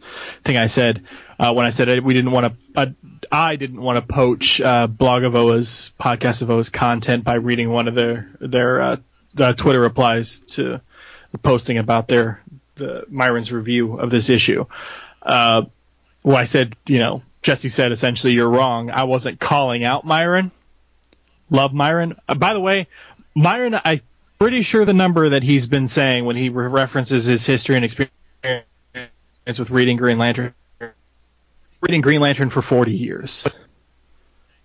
thing 0.43 0.57
I 0.57 0.67
said 0.67 1.05
uh, 1.39 1.53
when 1.53 1.67
I 1.67 1.71
said 1.71 2.03
we 2.03 2.15
didn't 2.15 2.31
want 2.31 2.47
to 2.47 2.81
uh, 2.81 2.87
I 3.31 3.57
didn't 3.57 3.83
want 3.83 3.97
to 3.97 4.15
poach 4.15 4.61
uh, 4.61 4.87
Blog 4.87 5.25
of 5.25 5.35
Oa's 5.35 5.93
podcast 6.01 6.41
of 6.41 6.51
Oa's 6.51 6.71
content 6.71 7.25
by 7.25 7.35
reading 7.35 7.69
one 7.69 7.89
of 7.89 7.95
their 7.95 8.31
their 8.41 8.81
uh, 8.81 8.97
uh, 9.39 9.53
Twitter 9.53 9.81
replies 9.81 10.41
to 10.41 10.81
the 11.33 11.39
posting 11.39 11.77
about 11.77 12.09
their 12.09 12.43
the 12.77 13.05
Myron's 13.11 13.53
review 13.53 13.99
of 13.99 14.11
this 14.11 14.31
issue. 14.31 14.65
Uh, 15.21 15.63
well, 16.23 16.37
I 16.37 16.45
said 16.45 16.75
you 16.87 17.01
know 17.01 17.23
Jesse 17.43 17.69
said 17.69 17.93
essentially 17.93 18.33
you're 18.33 18.49
wrong. 18.49 18.91
I 18.91 19.05
wasn't 19.05 19.41
calling 19.41 19.85
out 19.85 20.07
Myron 20.07 20.53
love 21.51 21.73
Myron. 21.73 22.17
Uh, 22.29 22.35
by 22.35 22.55
the 22.55 22.61
way, 22.61 22.87
Myron, 23.35 23.79
I'm 23.85 24.01
pretty 24.39 24.63
sure 24.63 24.85
the 24.85 24.95
number 24.95 25.31
that 25.31 25.43
he's 25.43 25.67
been 25.67 25.89
saying 25.89 26.25
when 26.25 26.37
he 26.37 26.49
re- 26.49 26.67
references 26.67 27.27
his 27.27 27.45
history 27.45 27.77
and 27.77 27.85
experience 27.85 28.65
with 29.59 29.71
reading 29.71 29.97
Green 29.97 30.19
Lantern, 30.19 30.55
reading 31.81 32.01
Green 32.01 32.21
Lantern 32.21 32.51
for 32.51 32.63
40 32.63 32.93
years. 32.93 33.47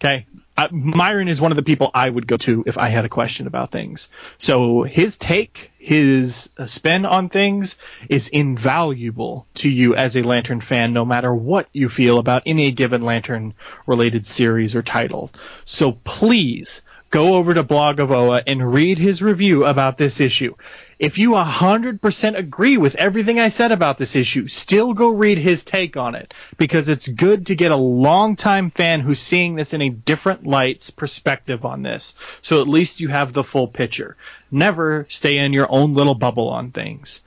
Okay, 0.02 0.26
uh, 0.58 0.68
Myron 0.72 1.28
is 1.28 1.40
one 1.40 1.52
of 1.52 1.56
the 1.56 1.64
people 1.64 1.90
I 1.94 2.10
would 2.10 2.28
go 2.28 2.38
to 2.38 2.64
if 2.66 2.78
I 2.78 2.90
had 2.90 3.06
a 3.06 3.10
question 3.10 3.48
about 3.48 3.72
things. 3.72 4.10
So 4.38 4.84
his 4.84 5.18
take, 5.18 5.72
his 5.80 6.50
uh, 6.58 6.66
spin 6.66 7.06
on 7.06 7.30
things 7.30 7.78
is 8.10 8.28
invaluable 8.28 9.48
to 9.56 9.70
you 9.70 9.96
as 9.96 10.16
a 10.16 10.24
Lantern 10.24 10.62
fan, 10.62 10.94
no 10.94 11.06
matter 11.06 11.34
what 11.34 11.68
you 11.72 11.90
feel 11.90 12.20
about 12.20 12.44
any 12.46 12.72
given 12.72 13.02
Lantern 13.02 13.54
related 13.86 14.26
series 14.28 14.76
or 14.76 14.82
title. 14.82 15.32
So 15.64 15.94
please 16.04 16.82
go 17.10 17.36
over 17.36 17.54
to 17.54 17.64
Blog 17.64 18.00
of 18.00 18.12
Oa 18.12 18.44
and 18.46 18.74
read 18.74 18.98
his 18.98 19.22
review 19.22 19.66
about 19.66 19.98
this 19.98 20.20
issue. 20.20 20.56
If 20.98 21.18
you 21.18 21.32
100% 21.32 22.38
agree 22.38 22.78
with 22.78 22.96
everything 22.96 23.40
I 23.40 23.50
said 23.50 23.74
about 23.74 23.98
this 23.98 24.16
issue, 24.16 24.48
still 24.48 24.94
go 24.94 25.10
read 25.10 25.38
his 25.38 25.64
take 25.64 25.98
on 25.98 26.16
it 26.16 26.34
because 26.58 26.88
it's 26.88 27.08
good 27.08 27.48
to 27.48 27.56
get 27.56 27.72
a 27.72 27.76
longtime 27.76 28.70
fan 28.72 29.02
who's 29.02 29.20
seeing 29.20 29.56
this 29.56 29.74
in 29.74 29.82
a 29.82 29.90
different 29.90 30.48
light's 30.48 30.92
perspective 30.92 31.66
on 31.66 31.82
this. 31.82 32.16
So 32.42 32.62
at 32.62 32.68
least 32.68 33.02
you 33.02 33.10
have 33.10 33.34
the 33.34 33.44
full 33.44 33.68
picture. 33.68 34.16
Never 34.52 35.06
stay 35.10 35.38
in 35.38 35.52
your 35.52 35.70
own 35.70 35.96
little 35.96 36.16
bubble 36.16 36.48
on 36.48 36.72
things. 36.72 37.22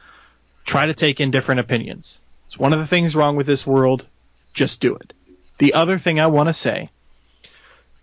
Try 0.65 0.87
to 0.87 0.95
take 0.95 1.21
in 1.21 1.31
different 1.31 1.61
opinions. 1.61 2.21
It's 2.47 2.59
one 2.59 2.73
of 2.73 2.79
the 2.79 2.87
things 2.87 3.15
wrong 3.15 3.37
with 3.37 3.47
this 3.47 3.67
world. 3.67 4.07
Just 4.55 4.81
do 4.81 4.95
it. 4.95 5.13
The 5.59 5.75
other 5.75 5.99
thing 5.99 6.21
I 6.21 6.29
want 6.29 6.49
to 6.49 6.55
say, 6.55 6.89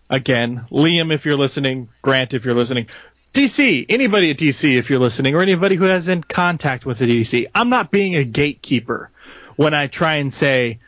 again, 0.09 0.65
Liam, 0.69 1.11
if 1.11 1.25
you're 1.25 1.37
listening, 1.37 1.89
Grant, 2.03 2.35
if 2.35 2.45
you're 2.45 2.53
listening, 2.53 2.87
DC, 3.35 3.85
anybody 3.89 4.31
at 4.31 4.37
DC, 4.37 4.77
if 4.77 4.89
you're 4.89 4.97
listening, 4.97 5.35
or 5.35 5.41
anybody 5.41 5.75
who 5.75 5.83
has 5.83 6.07
in 6.07 6.23
contact 6.23 6.85
with 6.85 6.99
the 6.99 7.05
DC, 7.05 7.47
I'm 7.53 7.67
not 7.67 7.91
being 7.91 8.15
a 8.15 8.23
gatekeeper 8.23 9.11
when 9.57 9.73
I 9.73 9.87
try 9.87 10.15
and 10.15 10.33
say, 10.33 10.79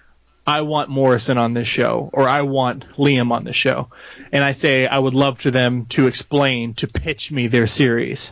I 0.45 0.61
want 0.61 0.89
Morrison 0.89 1.37
on 1.37 1.53
this 1.53 1.67
show, 1.67 2.09
or 2.13 2.29
I 2.29 2.43
want 2.43 2.87
Liam 2.93 3.33
on 3.33 3.43
this 3.43 3.57
show. 3.57 3.89
And 4.31 4.45
I 4.45 4.53
say, 4.53 4.87
I 4.87 4.97
would 4.97 5.13
love 5.13 5.41
for 5.41 5.51
them 5.51 5.87
to 5.87 6.07
explain, 6.07 6.73
to 6.75 6.87
pitch 6.87 7.33
me 7.33 7.47
their 7.47 7.67
series. 7.67 8.31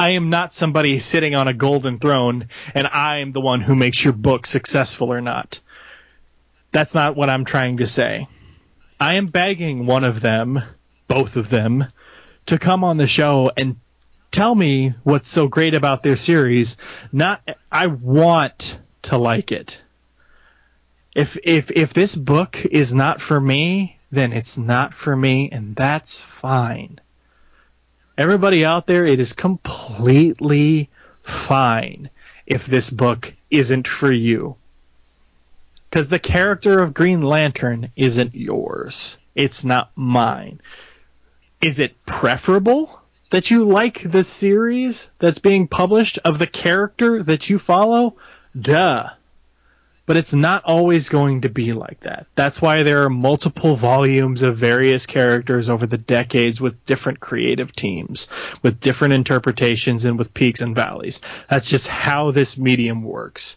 I 0.00 0.12
am 0.12 0.30
not 0.30 0.54
somebody 0.54 0.98
sitting 0.98 1.34
on 1.34 1.46
a 1.46 1.52
golden 1.52 1.98
throne, 1.98 2.48
and 2.74 2.86
I 2.86 3.18
am 3.18 3.32
the 3.32 3.42
one 3.42 3.60
who 3.60 3.74
makes 3.74 4.02
your 4.02 4.14
book 4.14 4.46
successful 4.46 5.12
or 5.12 5.20
not. 5.20 5.60
That's 6.72 6.94
not 6.94 7.14
what 7.14 7.28
I'm 7.28 7.44
trying 7.44 7.76
to 7.76 7.86
say. 7.86 8.26
I 8.98 9.16
am 9.16 9.26
begging 9.26 9.84
one 9.84 10.04
of 10.04 10.22
them, 10.22 10.62
both 11.08 11.36
of 11.36 11.50
them, 11.50 11.84
to 12.46 12.58
come 12.58 12.84
on 12.84 12.96
the 12.96 13.06
show 13.06 13.50
and 13.56 13.76
tell 14.30 14.54
me 14.54 14.94
what's 15.02 15.28
so 15.28 15.48
great 15.48 15.74
about 15.74 16.02
their 16.02 16.16
series. 16.16 16.76
Not 17.12 17.40
I 17.70 17.86
want 17.86 18.78
to 19.02 19.16
like 19.16 19.52
it. 19.52 19.78
If 21.14 21.38
if 21.42 21.70
if 21.70 21.94
this 21.94 22.14
book 22.14 22.64
is 22.64 22.92
not 22.92 23.20
for 23.20 23.40
me, 23.40 23.98
then 24.10 24.32
it's 24.32 24.58
not 24.58 24.94
for 24.94 25.14
me 25.14 25.50
and 25.50 25.76
that's 25.76 26.20
fine. 26.20 27.00
Everybody 28.18 28.64
out 28.64 28.86
there, 28.86 29.06
it 29.06 29.20
is 29.20 29.32
completely 29.32 30.90
fine 31.22 32.10
if 32.46 32.66
this 32.66 32.90
book 32.90 33.32
isn't 33.50 33.88
for 33.88 34.12
you. 34.12 34.56
Cuz 35.90 36.08
the 36.08 36.18
character 36.18 36.80
of 36.80 36.94
Green 36.94 37.22
Lantern 37.22 37.90
isn't 37.96 38.34
yours. 38.34 39.16
It's 39.34 39.64
not 39.64 39.90
mine 39.94 40.60
is 41.64 41.78
it 41.78 42.04
preferable 42.04 43.00
that 43.30 43.50
you 43.50 43.64
like 43.64 44.02
the 44.02 44.22
series 44.22 45.10
that's 45.18 45.38
being 45.38 45.66
published 45.66 46.18
of 46.22 46.38
the 46.38 46.46
character 46.46 47.22
that 47.22 47.48
you 47.48 47.58
follow? 47.58 48.16
Duh. 48.60 49.08
But 50.04 50.18
it's 50.18 50.34
not 50.34 50.64
always 50.64 51.08
going 51.08 51.40
to 51.40 51.48
be 51.48 51.72
like 51.72 52.00
that. 52.00 52.26
That's 52.34 52.60
why 52.60 52.82
there 52.82 53.04
are 53.04 53.10
multiple 53.10 53.76
volumes 53.76 54.42
of 54.42 54.58
various 54.58 55.06
characters 55.06 55.70
over 55.70 55.86
the 55.86 55.96
decades 55.96 56.60
with 56.60 56.84
different 56.84 57.20
creative 57.20 57.74
teams, 57.74 58.28
with 58.62 58.78
different 58.78 59.14
interpretations, 59.14 60.04
and 60.04 60.18
with 60.18 60.34
peaks 60.34 60.60
and 60.60 60.76
valleys. 60.76 61.22
That's 61.48 61.66
just 61.66 61.88
how 61.88 62.30
this 62.30 62.58
medium 62.58 63.02
works. 63.02 63.56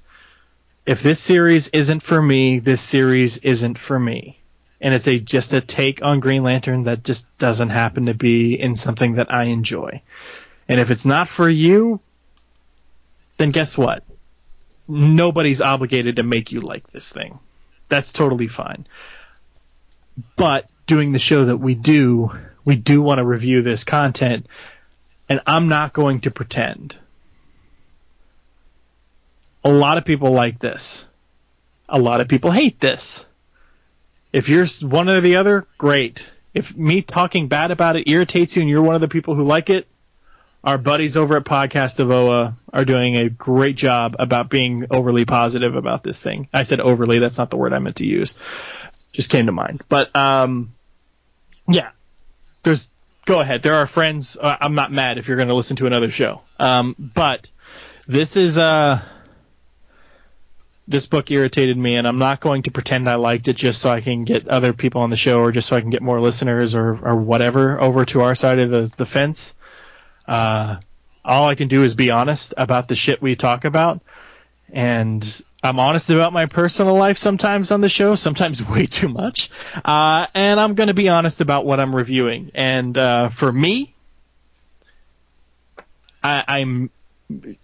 If 0.85 1.03
this 1.03 1.19
series 1.19 1.67
isn't 1.67 2.03
for 2.03 2.21
me, 2.21 2.59
this 2.59 2.79
series 2.79 3.39
isn't 3.39 3.77
for 3.77 3.99
me 3.99 4.39
and 4.79 4.93
it's 4.93 5.07
a 5.07 5.19
just 5.19 5.53
a 5.53 5.61
take 5.61 6.03
on 6.03 6.19
Green 6.19 6.43
Lantern 6.43 6.83
that 6.83 7.03
just 7.03 7.25
doesn't 7.37 7.69
happen 7.69 8.05
to 8.07 8.13
be 8.13 8.59
in 8.59 8.75
something 8.75 9.15
that 9.15 9.33
I 9.33 9.45
enjoy. 9.45 10.01
And 10.67 10.79
if 10.79 10.91
it's 10.91 11.05
not 11.05 11.29
for 11.29 11.49
you, 11.49 11.99
then 13.37 13.51
guess 13.51 13.77
what? 13.77 14.03
Nobody's 14.87 15.61
obligated 15.61 16.17
to 16.17 16.23
make 16.23 16.51
you 16.51 16.61
like 16.61 16.91
this 16.91 17.11
thing. 17.11 17.39
That's 17.89 18.13
totally 18.13 18.47
fine. 18.47 18.87
But 20.35 20.69
doing 20.87 21.11
the 21.11 21.19
show 21.19 21.45
that 21.45 21.57
we 21.57 21.75
do, 21.75 22.31
we 22.65 22.75
do 22.75 23.01
want 23.01 23.19
to 23.19 23.25
review 23.25 23.61
this 23.61 23.83
content, 23.83 24.47
and 25.29 25.41
I'm 25.45 25.69
not 25.69 25.93
going 25.93 26.21
to 26.21 26.31
pretend. 26.31 26.97
A 29.63 29.71
lot 29.71 29.97
of 29.97 30.05
people 30.05 30.31
like 30.31 30.59
this. 30.59 31.05
A 31.89 31.99
lot 31.99 32.21
of 32.21 32.27
people 32.27 32.51
hate 32.51 32.79
this. 32.79 33.25
If 34.37 34.49
you're 34.49 34.67
one 34.81 35.09
or 35.09 35.19
the 35.19 35.37
other, 35.37 35.65
great. 35.79 36.29
If 36.53 36.77
me 36.77 37.01
talking 37.01 37.47
bad 37.47 37.71
about 37.71 37.95
it 37.95 38.07
irritates 38.07 38.55
you 38.55 38.61
and 38.61 38.69
you're 38.69 38.83
one 38.83 38.93
of 38.93 39.01
the 39.01 39.07
people 39.07 39.33
who 39.33 39.43
like 39.43 39.71
it, 39.71 39.87
our 40.63 40.77
buddies 40.77 41.17
over 41.17 41.37
at 41.37 41.43
Podcast 41.43 41.99
of 41.99 42.11
Oa 42.11 42.55
are 42.71 42.85
doing 42.85 43.15
a 43.15 43.29
great 43.29 43.77
job 43.77 44.15
about 44.19 44.51
being 44.51 44.85
overly 44.91 45.25
positive 45.25 45.75
about 45.75 46.03
this 46.03 46.21
thing. 46.21 46.49
I 46.53 46.63
said 46.63 46.79
overly, 46.79 47.17
that's 47.17 47.39
not 47.39 47.49
the 47.49 47.57
word 47.57 47.73
I 47.73 47.79
meant 47.79 47.95
to 47.95 48.05
use. 48.05 48.35
Just 49.11 49.31
came 49.31 49.47
to 49.47 49.51
mind. 49.51 49.83
But 49.89 50.15
um 50.15 50.75
yeah. 51.67 51.89
There's 52.61 52.91
go 53.25 53.39
ahead. 53.39 53.63
There 53.63 53.73
are 53.73 53.87
friends. 53.87 54.37
Uh, 54.39 54.55
I'm 54.61 54.75
not 54.75 54.91
mad 54.91 55.17
if 55.17 55.27
you're 55.27 55.37
going 55.37 55.49
to 55.49 55.55
listen 55.55 55.77
to 55.77 55.87
another 55.87 56.11
show. 56.11 56.43
Um 56.59 56.95
but 56.99 57.49
this 58.07 58.35
is 58.35 58.59
uh 58.59 59.03
this 60.87 61.05
book 61.05 61.29
irritated 61.29 61.77
me, 61.77 61.95
and 61.95 62.07
I'm 62.07 62.17
not 62.17 62.39
going 62.39 62.63
to 62.63 62.71
pretend 62.71 63.09
I 63.09 63.15
liked 63.15 63.47
it 63.47 63.57
just 63.57 63.81
so 63.81 63.89
I 63.89 64.01
can 64.01 64.23
get 64.23 64.47
other 64.47 64.71
people 64.73 65.01
on 65.01 65.09
the 65.09 65.17
show 65.17 65.39
or 65.39 65.51
just 65.51 65.67
so 65.67 65.75
I 65.75 65.81
can 65.81 65.89
get 65.89 66.01
more 66.01 66.21
listeners 66.21 66.75
or, 66.75 66.97
or 67.05 67.15
whatever 67.15 67.79
over 67.81 68.05
to 68.05 68.21
our 68.21 68.35
side 68.35 68.59
of 68.59 68.69
the, 68.69 68.91
the 68.95 69.05
fence. 69.05 69.53
Uh, 70.27 70.77
all 71.25 71.49
I 71.49 71.55
can 71.55 71.67
do 71.67 71.83
is 71.83 71.93
be 71.93 72.11
honest 72.11 72.53
about 72.55 72.87
the 72.87 72.95
shit 72.95 73.21
we 73.21 73.35
talk 73.35 73.65
about, 73.65 74.01
and 74.71 75.41
I'm 75.61 75.79
honest 75.79 76.09
about 76.09 76.31
my 76.31 76.45
personal 76.45 76.95
life 76.95 77.17
sometimes 77.17 77.71
on 77.71 77.81
the 77.81 77.89
show, 77.89 78.15
sometimes 78.15 78.63
way 78.67 78.85
too 78.85 79.09
much. 79.09 79.49
Uh, 79.83 80.27
and 80.33 80.59
I'm 80.59 80.75
going 80.75 80.87
to 80.87 80.93
be 80.93 81.09
honest 81.09 81.41
about 81.41 81.65
what 81.65 81.79
I'm 81.79 81.93
reviewing. 81.93 82.51
And 82.55 82.97
uh, 82.97 83.29
for 83.29 83.51
me, 83.51 83.93
I, 86.23 86.43
I'm 86.47 86.91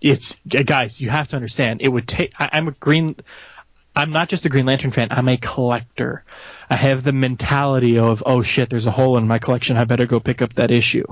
it's 0.02 0.36
guys, 0.48 1.00
you 1.00 1.10
have 1.10 1.30
to 1.30 1.36
understand. 1.36 1.82
It 1.82 1.90
would 1.90 2.08
take. 2.08 2.34
I, 2.40 2.50
I'm 2.54 2.68
a 2.68 2.72
green. 2.72 3.16
I'm 3.96 4.12
not 4.12 4.28
just 4.28 4.46
a 4.46 4.50
Green 4.50 4.66
Lantern 4.66 4.92
fan. 4.92 5.10
I'm 5.12 5.30
a 5.30 5.38
collector. 5.38 6.24
I 6.68 6.76
have 6.76 7.04
the 7.04 7.12
mentality 7.12 8.00
of, 8.00 8.24
oh 8.26 8.42
shit, 8.42 8.70
there's 8.70 8.88
a 8.88 8.92
hole 8.92 9.18
in 9.18 9.28
my 9.28 9.38
collection. 9.38 9.78
I 9.78 9.84
better 9.84 10.08
go 10.08 10.20
pick 10.20 10.42
up 10.42 10.56
that 10.56 10.72
issue. 10.72 11.06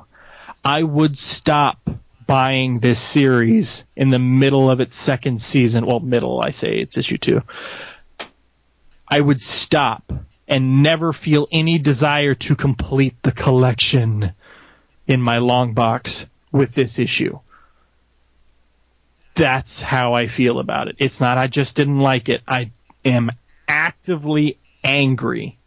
I 0.66 0.82
would 0.82 1.20
stop 1.20 1.78
buying 2.26 2.80
this 2.80 3.00
series 3.00 3.84
in 3.96 4.10
the 4.10 4.18
middle 4.18 4.70
of 4.70 4.80
its 4.80 4.96
second 4.96 5.44
season. 5.44 5.86
Well, 5.86 6.00
middle, 6.00 6.42
I 6.44 6.50
say 6.50 6.74
it's 6.74 6.98
issue 6.98 7.18
two. 7.18 7.44
I 9.08 9.20
would 9.20 9.42
stop 9.42 10.12
and 10.48 10.82
never 10.82 11.14
feel 11.14 11.48
any 11.52 11.78
desire 11.78 12.34
to 12.34 12.56
complete 12.56 13.22
the 13.22 13.32
collection 13.32 14.34
in 15.06 15.22
my 15.22 15.38
long 15.38 15.74
box 15.74 16.26
with 16.52 16.74
this 16.74 16.98
issue 16.98 17.40
that's 19.36 19.82
how 19.82 20.14
I 20.14 20.28
feel 20.28 20.60
about 20.60 20.88
it. 20.88 20.96
It's 21.00 21.20
not 21.20 21.38
I 21.38 21.48
just 21.48 21.76
didn't 21.76 22.00
like 22.00 22.30
it. 22.30 22.42
I 22.48 22.72
am 23.06 23.32
actively 23.68 24.58
angry. 24.84 25.58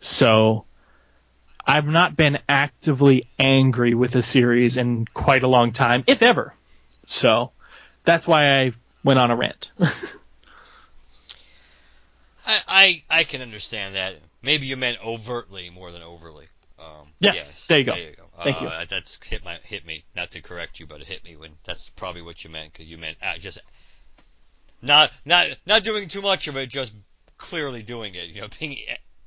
So 0.00 0.64
I've 1.66 1.86
not 1.86 2.16
been 2.16 2.38
actively 2.48 3.28
angry 3.38 3.94
with 3.94 4.14
a 4.16 4.22
series 4.22 4.76
in 4.76 5.06
quite 5.06 5.42
a 5.42 5.48
long 5.48 5.72
time, 5.72 6.04
if 6.06 6.22
ever. 6.22 6.54
So 7.06 7.52
that's 8.04 8.26
why 8.26 8.58
I 8.58 8.72
went 9.04 9.18
on 9.18 9.30
a 9.30 9.36
rant. 9.36 9.70
I, 12.44 12.60
I 12.68 13.02
I 13.10 13.24
can 13.24 13.42
understand 13.42 13.94
that. 13.94 14.16
Maybe 14.42 14.66
you 14.66 14.76
meant 14.76 15.04
overtly 15.04 15.70
more 15.70 15.92
than 15.92 16.02
overly. 16.02 16.46
Um, 16.82 17.08
Yes, 17.20 17.66
there 17.66 17.78
you 17.78 17.84
go. 17.84 17.92
There 17.94 18.10
you 18.10 18.16
go. 18.16 18.24
Thank 18.42 18.60
you. 18.60 18.66
Uh, 18.66 18.84
That's 18.88 19.24
hit 19.24 19.44
my 19.44 19.54
hit 19.64 19.86
me. 19.86 20.04
Not 20.16 20.32
to 20.32 20.42
correct 20.42 20.80
you, 20.80 20.86
but 20.86 21.00
it 21.00 21.06
hit 21.06 21.24
me 21.24 21.36
when 21.36 21.52
that's 21.64 21.90
probably 21.90 22.22
what 22.22 22.42
you 22.42 22.50
meant 22.50 22.72
because 22.72 22.86
you 22.86 22.98
meant 22.98 23.16
uh, 23.22 23.36
just 23.38 23.60
not 24.80 25.12
not 25.24 25.46
not 25.66 25.84
doing 25.84 26.08
too 26.08 26.22
much 26.22 26.48
of 26.48 26.56
it, 26.56 26.68
just 26.68 26.94
clearly 27.36 27.82
doing 27.82 28.14
it. 28.14 28.28
You 28.28 28.42
know, 28.42 28.48
being 28.60 28.78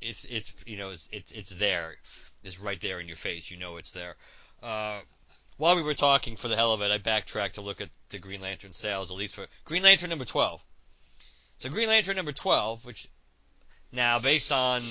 it's 0.02 0.26
it's 0.26 0.53
you 0.65 0.77
know 0.77 0.90
it's 0.91 1.07
it's, 1.11 1.32
it's 1.32 1.49
there, 1.52 1.95
it's 2.44 2.60
right 2.60 2.80
there 2.82 2.99
in 2.99 3.07
your 3.07 3.15
face. 3.15 3.49
You 3.49 3.57
know 3.57 3.77
it's 3.77 3.94
there. 3.94 4.15
Uh, 4.61 4.99
while 5.57 5.76
we 5.76 5.84
were 5.84 5.94
talking, 5.94 6.36
for 6.36 6.49
the 6.49 6.56
hell 6.57 6.73
of 6.73 6.82
it, 6.82 6.91
I 6.91 6.98
backtracked 6.98 7.56
to 7.56 7.61
look 7.61 7.80
at 7.80 7.90
the 8.10 8.19
Green 8.19 8.41
Lantern 8.41 8.73
sales, 8.73 9.10
at 9.11 9.18
least 9.18 9.36
for 9.36 9.45
Green 9.64 9.84
Lantern 9.84 10.10
number 10.10 10.26
twelve. 10.26 10.61
So 11.60 11.69
Green 11.69 11.88
Lantern 11.88 12.18
number 12.18 12.34
twelve, 12.34 12.84
which 12.86 13.07
now 13.94 14.19
based 14.19 14.52
on 14.52 14.84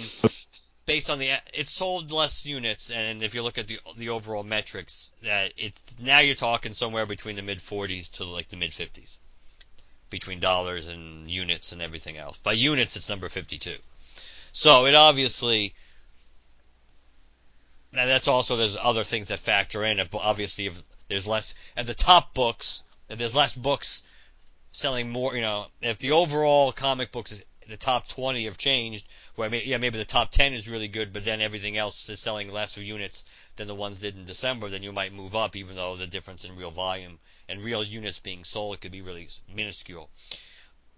based 0.86 1.10
on 1.10 1.18
the 1.18 1.30
it 1.52 1.68
sold 1.68 2.10
less 2.10 2.44
units, 2.44 2.90
and 2.90 3.22
if 3.22 3.34
you 3.34 3.42
look 3.42 3.58
at 3.58 3.66
the 3.66 3.78
the 3.96 4.10
overall 4.10 4.42
metrics, 4.42 5.10
that 5.22 5.52
it's 5.56 5.80
now 6.00 6.18
you're 6.20 6.34
talking 6.34 6.74
somewhere 6.74 7.06
between 7.06 7.36
the 7.36 7.42
mid 7.42 7.58
40s 7.58 8.10
to 8.12 8.24
like 8.24 8.48
the 8.48 8.56
mid 8.56 8.70
50s, 8.70 9.18
between 10.10 10.40
dollars 10.40 10.88
and 10.88 11.30
units 11.30 11.72
and 11.72 11.80
everything 11.80 12.16
else. 12.16 12.36
By 12.38 12.52
units, 12.52 12.96
it's 12.96 13.08
number 13.08 13.28
52. 13.28 13.74
So 14.52 14.86
it 14.86 14.94
obviously. 14.94 15.74
Now 17.92 18.06
that's 18.06 18.28
also 18.28 18.56
there's 18.56 18.76
other 18.76 19.04
things 19.04 19.28
that 19.28 19.38
factor 19.38 19.84
in. 19.84 20.00
If 20.00 20.14
obviously 20.14 20.66
if 20.66 20.82
there's 21.08 21.28
less 21.28 21.54
at 21.76 21.86
the 21.86 21.94
top 21.94 22.34
books, 22.34 22.82
if 23.08 23.18
there's 23.18 23.36
less 23.36 23.54
books 23.54 24.02
selling 24.72 25.10
more, 25.10 25.36
you 25.36 25.40
know, 25.42 25.66
if 25.80 25.98
the 25.98 26.10
overall 26.10 26.72
comic 26.72 27.12
books 27.12 27.30
is 27.30 27.44
the 27.68 27.76
top 27.76 28.08
20 28.08 28.44
have 28.44 28.58
changed, 28.58 29.06
where 29.34 29.50
may, 29.50 29.64
yeah 29.64 29.76
maybe 29.76 29.98
the 29.98 30.04
top 30.04 30.30
10 30.30 30.52
is 30.52 30.68
really 30.68 30.88
good, 30.88 31.12
but 31.12 31.24
then 31.24 31.40
everything 31.40 31.76
else 31.76 32.08
is 32.08 32.20
selling 32.20 32.50
less 32.50 32.76
units 32.76 33.24
than 33.56 33.68
the 33.68 33.74
ones 33.74 33.98
did 33.98 34.16
in 34.16 34.24
December, 34.24 34.68
then 34.68 34.82
you 34.82 34.92
might 34.92 35.12
move 35.12 35.34
up, 35.34 35.56
even 35.56 35.76
though 35.76 35.96
the 35.96 36.06
difference 36.06 36.44
in 36.44 36.56
real 36.56 36.70
volume 36.70 37.18
and 37.48 37.64
real 37.64 37.84
units 37.84 38.18
being 38.18 38.44
sold 38.44 38.80
could 38.80 38.92
be 38.92 39.02
really 39.02 39.28
minuscule. 39.54 40.10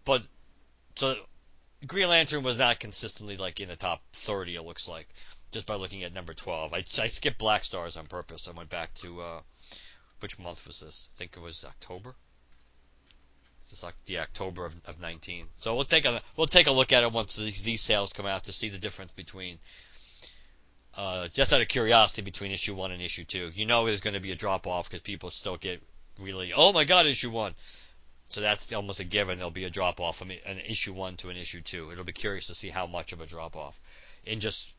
But 0.04 0.22
so 0.94 1.16
Green 1.86 2.08
Lantern 2.08 2.42
was 2.42 2.56
not 2.56 2.80
consistently 2.80 3.36
like 3.36 3.60
in 3.60 3.68
the 3.68 3.76
top 3.76 4.02
30. 4.12 4.56
It 4.56 4.62
looks 4.62 4.88
like 4.88 5.08
just 5.52 5.66
by 5.66 5.74
looking 5.74 6.04
at 6.04 6.12
number 6.12 6.34
12. 6.34 6.72
I, 6.72 6.78
I 6.78 7.06
skipped 7.08 7.38
Blackstars 7.38 7.96
on 7.96 8.06
purpose. 8.06 8.48
I 8.48 8.52
went 8.52 8.70
back 8.70 8.94
to 8.94 9.20
uh, 9.20 9.40
which 10.20 10.38
month 10.38 10.66
was 10.66 10.80
this? 10.80 11.08
I 11.12 11.16
think 11.16 11.36
it 11.36 11.40
was 11.40 11.64
October. 11.64 12.14
It's 13.72 13.82
like 13.82 13.94
the 14.04 14.20
October 14.20 14.64
of, 14.64 14.74
of 14.86 15.00
19. 15.00 15.46
So 15.56 15.74
we'll 15.74 15.84
take 15.84 16.04
a 16.04 16.22
we'll 16.36 16.46
take 16.46 16.66
a 16.66 16.72
look 16.72 16.92
at 16.92 17.02
it 17.02 17.12
once 17.12 17.36
these, 17.36 17.62
these 17.62 17.80
sales 17.80 18.12
come 18.12 18.26
out 18.26 18.44
to 18.44 18.52
see 18.52 18.68
the 18.68 18.78
difference 18.78 19.12
between. 19.12 19.58
Uh, 20.96 21.28
just 21.28 21.52
out 21.52 21.60
of 21.60 21.68
curiosity, 21.68 22.22
between 22.22 22.52
issue 22.52 22.74
one 22.74 22.90
and 22.90 23.02
issue 23.02 23.24
two, 23.24 23.50
you 23.54 23.66
know 23.66 23.84
there's 23.84 24.00
going 24.00 24.14
to 24.14 24.20
be 24.20 24.32
a 24.32 24.36
drop 24.36 24.66
off 24.66 24.88
because 24.88 25.02
people 25.02 25.30
still 25.30 25.58
get 25.58 25.82
really, 26.20 26.52
oh 26.56 26.72
my 26.72 26.84
god, 26.84 27.06
issue 27.06 27.30
one. 27.30 27.54
So 28.28 28.40
that's 28.40 28.72
almost 28.72 29.00
a 29.00 29.04
given. 29.04 29.38
There'll 29.38 29.50
be 29.50 29.64
a 29.64 29.70
drop 29.70 30.00
off 30.00 30.16
from 30.16 30.30
an 30.30 30.58
issue 30.66 30.94
one 30.94 31.16
to 31.18 31.28
an 31.28 31.36
issue 31.36 31.60
two. 31.60 31.90
It'll 31.92 32.04
be 32.04 32.12
curious 32.12 32.46
to 32.46 32.54
see 32.54 32.70
how 32.70 32.86
much 32.86 33.12
of 33.12 33.20
a 33.20 33.26
drop 33.26 33.56
off, 33.56 33.78
in 34.24 34.40
just 34.40 34.72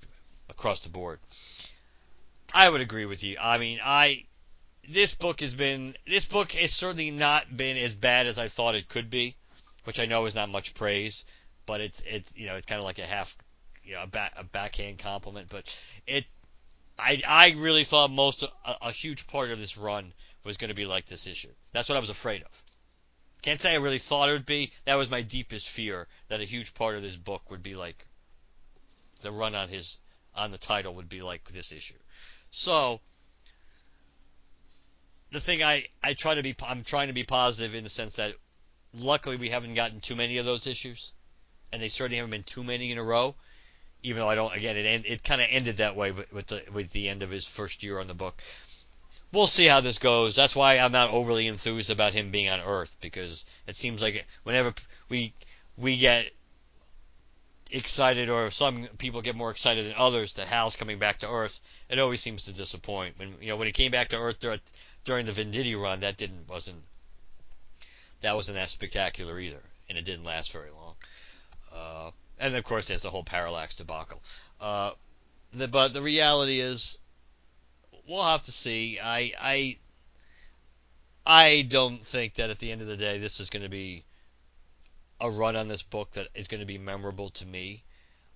across 0.49 0.81
the 0.81 0.89
board. 0.89 1.19
I 2.53 2.69
would 2.69 2.81
agree 2.81 3.05
with 3.05 3.23
you. 3.23 3.38
I 3.39 3.57
mean, 3.57 3.80
I 3.84 4.26
this 4.88 5.14
book 5.14 5.41
has 5.41 5.55
been 5.55 5.95
this 6.05 6.26
book 6.26 6.53
has 6.53 6.72
certainly 6.72 7.11
not 7.11 7.55
been 7.55 7.77
as 7.77 7.93
bad 7.93 8.27
as 8.27 8.38
I 8.38 8.47
thought 8.47 8.76
it 8.76 8.88
could 8.88 9.09
be, 9.09 9.35
which 9.84 9.99
I 9.99 10.05
know 10.05 10.26
is 10.26 10.35
not 10.35 10.49
much 10.49 10.73
praise, 10.73 11.26
but 11.65 11.81
it's 11.81 12.01
it's 12.05 12.38
you 12.38 12.47
know 12.47 12.55
it's 12.55 12.65
kind 12.65 12.80
of 12.80 12.85
like 12.85 12.99
a 12.99 13.05
half 13.05 13.35
you 13.84 13.93
know 13.93 14.03
a, 14.03 14.07
back, 14.07 14.34
a 14.38 14.43
backhand 14.43 14.99
compliment, 14.99 15.47
but 15.49 15.81
it 16.05 16.26
I 16.97 17.22
I 17.27 17.55
really 17.57 17.84
thought 17.84 18.11
most 18.11 18.43
a, 18.43 18.49
a 18.81 18.91
huge 18.91 19.27
part 19.27 19.51
of 19.51 19.59
this 19.59 19.77
run 19.77 20.14
was 20.43 20.57
going 20.57 20.69
to 20.69 20.76
be 20.76 20.85
like 20.85 21.05
this 21.05 21.27
issue. 21.27 21.51
That's 21.72 21.89
what 21.89 21.97
I 21.97 22.01
was 22.01 22.09
afraid 22.09 22.41
of. 22.43 22.64
Can't 23.41 23.59
say 23.59 23.73
I 23.73 23.77
really 23.77 23.99
thought 23.99 24.30
it 24.30 24.34
would 24.34 24.45
be. 24.45 24.72
That 24.85 24.95
was 24.95 25.09
my 25.09 25.22
deepest 25.22 25.69
fear 25.69 26.07
that 26.30 26.41
a 26.41 26.45
huge 26.45 26.73
part 26.73 26.95
of 26.95 27.01
this 27.01 27.15
book 27.15 27.51
would 27.51 27.61
be 27.61 27.76
like 27.76 28.05
the 29.22 29.31
run 29.31 29.53
on 29.53 29.68
his 29.68 29.99
on 30.34 30.51
the 30.51 30.57
title 30.57 30.95
would 30.95 31.09
be 31.09 31.22
like 31.22 31.43
this 31.49 31.72
issue. 31.72 31.99
So 32.49 33.01
the 35.32 35.40
thing 35.40 35.64
I 35.64 35.86
I 36.04 36.14
try 36.14 36.36
to 36.36 36.44
be 36.44 36.56
I'm 36.66 36.84
trying 36.84 37.08
to 37.08 37.14
be 37.14 37.24
positive 37.24 37.76
in 37.76 37.84
the 37.84 37.90
sense 37.90 38.16
that 38.16 38.36
luckily 38.94 39.38
we 39.38 39.49
haven't 39.49 39.74
gotten 39.74 39.99
too 39.99 40.16
many 40.16 40.38
of 40.38 40.45
those 40.45 40.68
issues, 40.68 41.14
and 41.72 41.82
they 41.82 41.90
certainly 41.90 42.18
haven't 42.18 42.32
been 42.32 42.44
too 42.44 42.64
many 42.64 42.91
in 42.91 42.98
a 42.98 43.04
row. 43.04 43.36
Even 44.04 44.22
though 44.22 44.30
I 44.30 44.36
don't, 44.36 44.56
again, 44.56 44.78
it 44.78 44.86
end, 44.86 45.06
it 45.08 45.24
kind 45.24 45.41
of 45.41 45.48
ended 45.49 45.78
that 45.78 45.95
way 45.95 46.12
with, 46.12 46.48
the 46.48 46.64
with 46.72 46.91
the 46.91 47.10
end 47.10 47.24
of 47.24 47.32
his 47.32 47.45
first 47.45 47.84
year 47.84 47.99
on 47.99 48.08
the 48.08 48.14
book. 48.14 48.41
We'll 49.34 49.48
see 49.48 49.66
how 49.66 49.82
this 49.82 49.98
goes. 49.98 50.36
That's 50.36 50.56
why 50.56 50.78
I'm 50.78 50.91
not 50.91 51.10
overly 51.10 51.48
enthused 51.48 51.90
about 51.90 52.14
him 52.14 52.32
being 52.32 52.48
on 52.48 52.62
Earth 52.62 52.95
because 53.02 53.44
it 53.66 53.76
seems 53.76 54.02
like 54.02 54.26
whenever 54.44 54.74
we 55.10 55.34
we 55.78 55.98
get 55.98 56.32
excited 57.72 58.30
or 58.30 58.49
some 58.49 58.88
people 58.98 59.22
get 59.22 59.35
more 59.35 59.52
excited 59.52 59.85
than 59.85 59.94
others 59.98 60.34
that 60.34 60.48
Hal's 60.48 60.76
coming 60.76 60.99
back 60.99 61.19
to 61.19 61.30
Earth, 61.30 61.61
it 61.89 61.99
always 61.99 62.22
seems 62.22 62.45
to 62.45 62.53
disappoint. 62.53 63.18
When 63.18 63.35
you 63.41 63.49
know 63.49 63.57
when 63.57 63.68
he 63.68 63.73
came 63.73 63.91
back 63.91 64.10
to 64.10 64.18
Earth 64.18 64.39
during 65.03 65.26
the 65.26 65.31
Venditti 65.31 65.80
run, 65.80 66.02
that 66.02 66.18
didn't 66.18 66.48
wasn't 66.48 66.84
that 68.22 68.35
wasn't 68.35 68.57
that 68.57 68.69
spectacular 68.69 69.39
either, 69.39 69.61
and 69.89 69.98
it 69.98 70.06
didn't 70.06 70.26
last 70.26 70.52
very 70.52 70.72
long. 70.72 70.95
Uh, 71.73 72.11
and 72.39 72.56
of 72.56 72.64
course, 72.64 72.85
there's 72.85 73.03
the 73.03 73.10
whole 73.10 73.23
Parallax 73.23 73.76
debacle. 73.76 74.22
Uh, 74.60 74.91
the, 75.53 75.68
but 75.68 75.94
the 75.94 76.02
reality 76.02 76.60
is, 76.60 76.99
we'll 78.07 78.23
have 78.23 78.44
to 78.44 78.52
see. 78.52 78.99
I 79.02 79.34
I 79.39 79.77
I 81.26 81.65
don't 81.68 82.03
think 82.03 82.35
that 82.35 82.49
at 82.49 82.60
the 82.60 82.72
end 82.72 82.81
of 82.81 82.88
the 82.88 82.98
day, 82.98 83.18
this 83.18 83.39
is 83.39 83.49
going 83.49 83.64
to 83.64 83.69
be 83.69 84.03
a 85.19 85.30
run 85.30 85.56
on 85.56 85.68
this 85.68 85.84
book 85.84 86.11
that 86.11 86.27
is 86.35 86.48
going 86.48 86.60
to 86.60 86.65
be 86.65 86.77
memorable 86.77 87.30
to 87.31 87.45
me. 87.45 87.84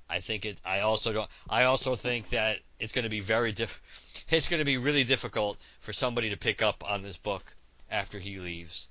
I 0.09 0.19
think 0.19 0.45
it. 0.45 0.59
I 0.65 0.81
also 0.81 1.13
don't. 1.13 1.29
I 1.49 1.63
also 1.63 1.95
think 1.95 2.29
that 2.29 2.59
it's 2.79 2.91
going 2.91 3.03
to 3.03 3.09
be 3.09 3.21
very 3.21 3.51
diff. 3.51 3.81
It's 4.29 4.47
going 4.47 4.59
to 4.59 4.65
be 4.65 4.77
really 4.77 5.03
difficult 5.03 5.57
for 5.81 5.93
somebody 5.93 6.29
to 6.29 6.37
pick 6.37 6.61
up 6.61 6.89
on 6.89 7.01
this 7.01 7.17
book 7.17 7.53
after 7.89 8.19
he 8.19 8.39
leaves. 8.39 8.89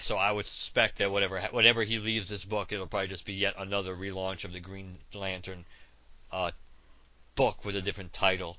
So 0.00 0.16
I 0.16 0.32
would 0.32 0.46
suspect 0.46 0.98
that 0.98 1.10
whatever 1.10 1.40
whatever 1.50 1.82
he 1.82 1.98
leaves 1.98 2.28
this 2.28 2.44
book, 2.44 2.72
it'll 2.72 2.86
probably 2.86 3.08
just 3.08 3.26
be 3.26 3.34
yet 3.34 3.54
another 3.58 3.94
relaunch 3.94 4.44
of 4.44 4.52
the 4.52 4.60
Green 4.60 4.96
Lantern 5.12 5.64
uh, 6.32 6.50
book 7.34 7.64
with 7.64 7.76
a 7.76 7.82
different 7.82 8.12
title, 8.12 8.56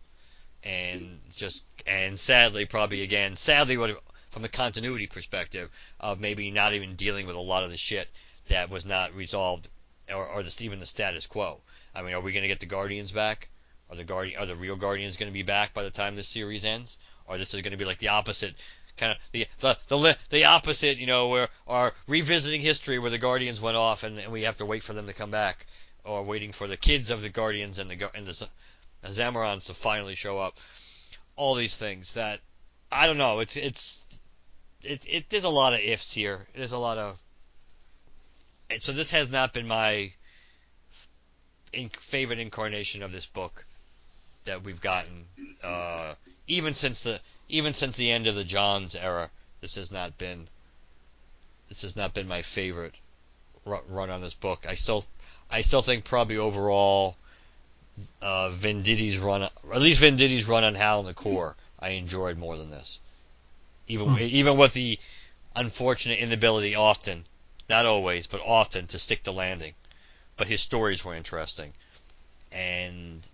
and 0.63 1.19
just 1.35 1.63
and 1.87 2.19
sadly 2.19 2.65
probably 2.65 3.01
again 3.01 3.35
sadly 3.35 3.77
what 3.77 3.99
from 4.31 4.41
the 4.41 4.49
continuity 4.49 5.07
perspective 5.07 5.69
of 5.99 6.19
maybe 6.19 6.51
not 6.51 6.73
even 6.73 6.95
dealing 6.95 7.25
with 7.25 7.35
a 7.35 7.39
lot 7.39 7.63
of 7.63 7.71
the 7.71 7.77
shit 7.77 8.07
that 8.47 8.69
was 8.69 8.85
not 8.85 9.15
resolved 9.15 9.69
or, 10.13 10.25
or 10.25 10.43
the, 10.43 10.55
even 10.61 10.79
the 10.79 10.85
status 10.85 11.25
quo. 11.25 11.61
I 11.93 12.01
mean, 12.01 12.13
are 12.13 12.21
we 12.21 12.31
going 12.31 12.43
to 12.43 12.47
get 12.47 12.59
the 12.59 12.65
Guardians 12.65 13.11
back? 13.11 13.49
Are 13.89 13.95
the 13.95 14.03
Guardian, 14.03 14.39
are 14.39 14.45
the 14.45 14.55
real 14.55 14.75
Guardians 14.75 15.17
going 15.17 15.29
to 15.29 15.33
be 15.33 15.43
back 15.43 15.73
by 15.73 15.83
the 15.83 15.89
time 15.89 16.15
this 16.15 16.27
series 16.27 16.65
ends? 16.65 16.97
Or 17.27 17.37
this 17.37 17.53
is 17.53 17.61
going 17.61 17.71
to 17.71 17.77
be 17.77 17.85
like 17.85 17.97
the 17.97 18.09
opposite, 18.09 18.55
kind 18.97 19.11
of 19.11 19.17
the 19.31 19.47
the 19.59 19.77
the, 19.87 20.17
the 20.29 20.45
opposite, 20.45 20.97
you 20.97 21.07
know, 21.07 21.29
where 21.29 21.49
are 21.67 21.93
revisiting 22.07 22.61
history 22.61 22.99
where 22.99 23.09
the 23.09 23.17
Guardians 23.17 23.59
went 23.59 23.77
off 23.77 24.03
and, 24.03 24.19
and 24.19 24.31
we 24.31 24.43
have 24.43 24.57
to 24.57 24.65
wait 24.65 24.83
for 24.83 24.93
them 24.93 25.07
to 25.07 25.13
come 25.13 25.31
back, 25.31 25.65
or 26.03 26.23
waiting 26.23 26.51
for 26.51 26.67
the 26.67 26.77
kids 26.77 27.09
of 27.09 27.21
the 27.21 27.29
Guardians 27.29 27.79
and 27.79 27.89
the 27.89 28.11
and 28.15 28.27
the, 28.27 28.47
the 29.01 29.09
Zamarons 29.09 29.67
to 29.67 29.73
finally 29.73 30.15
show 30.15 30.37
up. 30.37 30.57
All 31.35 31.55
these 31.55 31.77
things 31.77 32.13
that 32.13 32.41
I 32.91 33.07
don't 33.07 33.17
know. 33.17 33.39
It's 33.39 33.57
it's 33.57 34.05
it, 34.83 35.05
it 35.09 35.29
there's 35.29 35.43
a 35.43 35.49
lot 35.49 35.73
of 35.73 35.79
ifs 35.79 36.13
here. 36.13 36.45
There's 36.53 36.71
a 36.71 36.79
lot 36.79 36.97
of 36.97 37.19
and 38.69 38.81
so 38.81 38.91
this 38.91 39.11
has 39.11 39.29
not 39.29 39.53
been 39.53 39.67
my 39.67 40.11
in, 41.73 41.89
favorite 41.89 42.39
incarnation 42.39 43.03
of 43.03 43.11
this 43.11 43.25
book 43.25 43.65
that 44.45 44.63
we've 44.63 44.81
gotten, 44.81 45.25
uh, 45.63 46.13
even 46.47 46.73
since 46.73 47.03
the 47.03 47.19
even 47.49 47.73
since 47.73 47.97
the 47.97 48.11
end 48.11 48.27
of 48.27 48.35
the 48.35 48.43
Johns 48.43 48.95
era. 48.95 49.29
This 49.61 49.75
has 49.75 49.91
not 49.91 50.17
been 50.17 50.47
this 51.69 51.81
has 51.81 51.95
not 51.95 52.13
been 52.13 52.27
my 52.27 52.41
favorite 52.41 52.95
run 53.65 54.09
on 54.09 54.21
this 54.21 54.33
book. 54.33 54.65
I 54.67 54.75
still 54.75 55.05
I 55.49 55.61
still 55.61 55.81
think 55.81 56.05
probably 56.05 56.37
overall 56.37 57.17
uh, 58.21 58.49
Venditti's 58.49 59.17
run, 59.19 59.43
at 59.43 59.81
least 59.81 60.01
Venditti's 60.01 60.47
run 60.47 60.63
on 60.63 60.75
Hal 60.75 60.99
and 60.99 61.07
the 61.07 61.13
Corps, 61.13 61.55
I 61.79 61.89
enjoyed 61.91 62.37
more 62.37 62.57
than 62.57 62.69
this. 62.69 62.99
Even 63.87 64.09
hmm. 64.09 64.19
even 64.19 64.57
with 64.57 64.73
the 64.73 64.99
unfortunate 65.55 66.19
inability 66.19 66.75
often, 66.75 67.25
not 67.69 67.85
always, 67.85 68.27
but 68.27 68.41
often 68.41 68.87
to 68.87 68.99
stick 68.99 69.23
the 69.23 69.33
landing. 69.33 69.73
But 70.37 70.47
his 70.47 70.61
stories 70.61 71.03
were 71.05 71.15
interesting, 71.15 71.73
and 72.51 73.27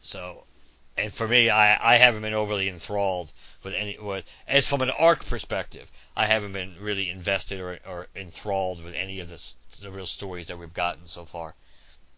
so, 0.00 0.44
and 0.96 1.12
for 1.12 1.28
me, 1.28 1.48
I 1.48 1.94
I 1.94 1.96
haven't 1.96 2.22
been 2.22 2.34
overly 2.34 2.68
enthralled 2.68 3.32
with 3.62 3.74
any 3.74 3.96
with 3.98 4.24
as 4.48 4.66
from 4.68 4.82
an 4.82 4.90
arc 4.90 5.24
perspective. 5.26 5.90
I 6.16 6.26
haven't 6.26 6.52
been 6.52 6.76
really 6.80 7.08
invested 7.08 7.60
or, 7.60 7.78
or 7.86 8.08
enthralled 8.16 8.82
with 8.82 8.94
any 8.94 9.20
of 9.20 9.28
the, 9.28 9.52
the 9.80 9.90
real 9.90 10.06
stories 10.06 10.48
that 10.48 10.58
we've 10.58 10.74
gotten 10.74 11.06
so 11.06 11.24
far 11.24 11.54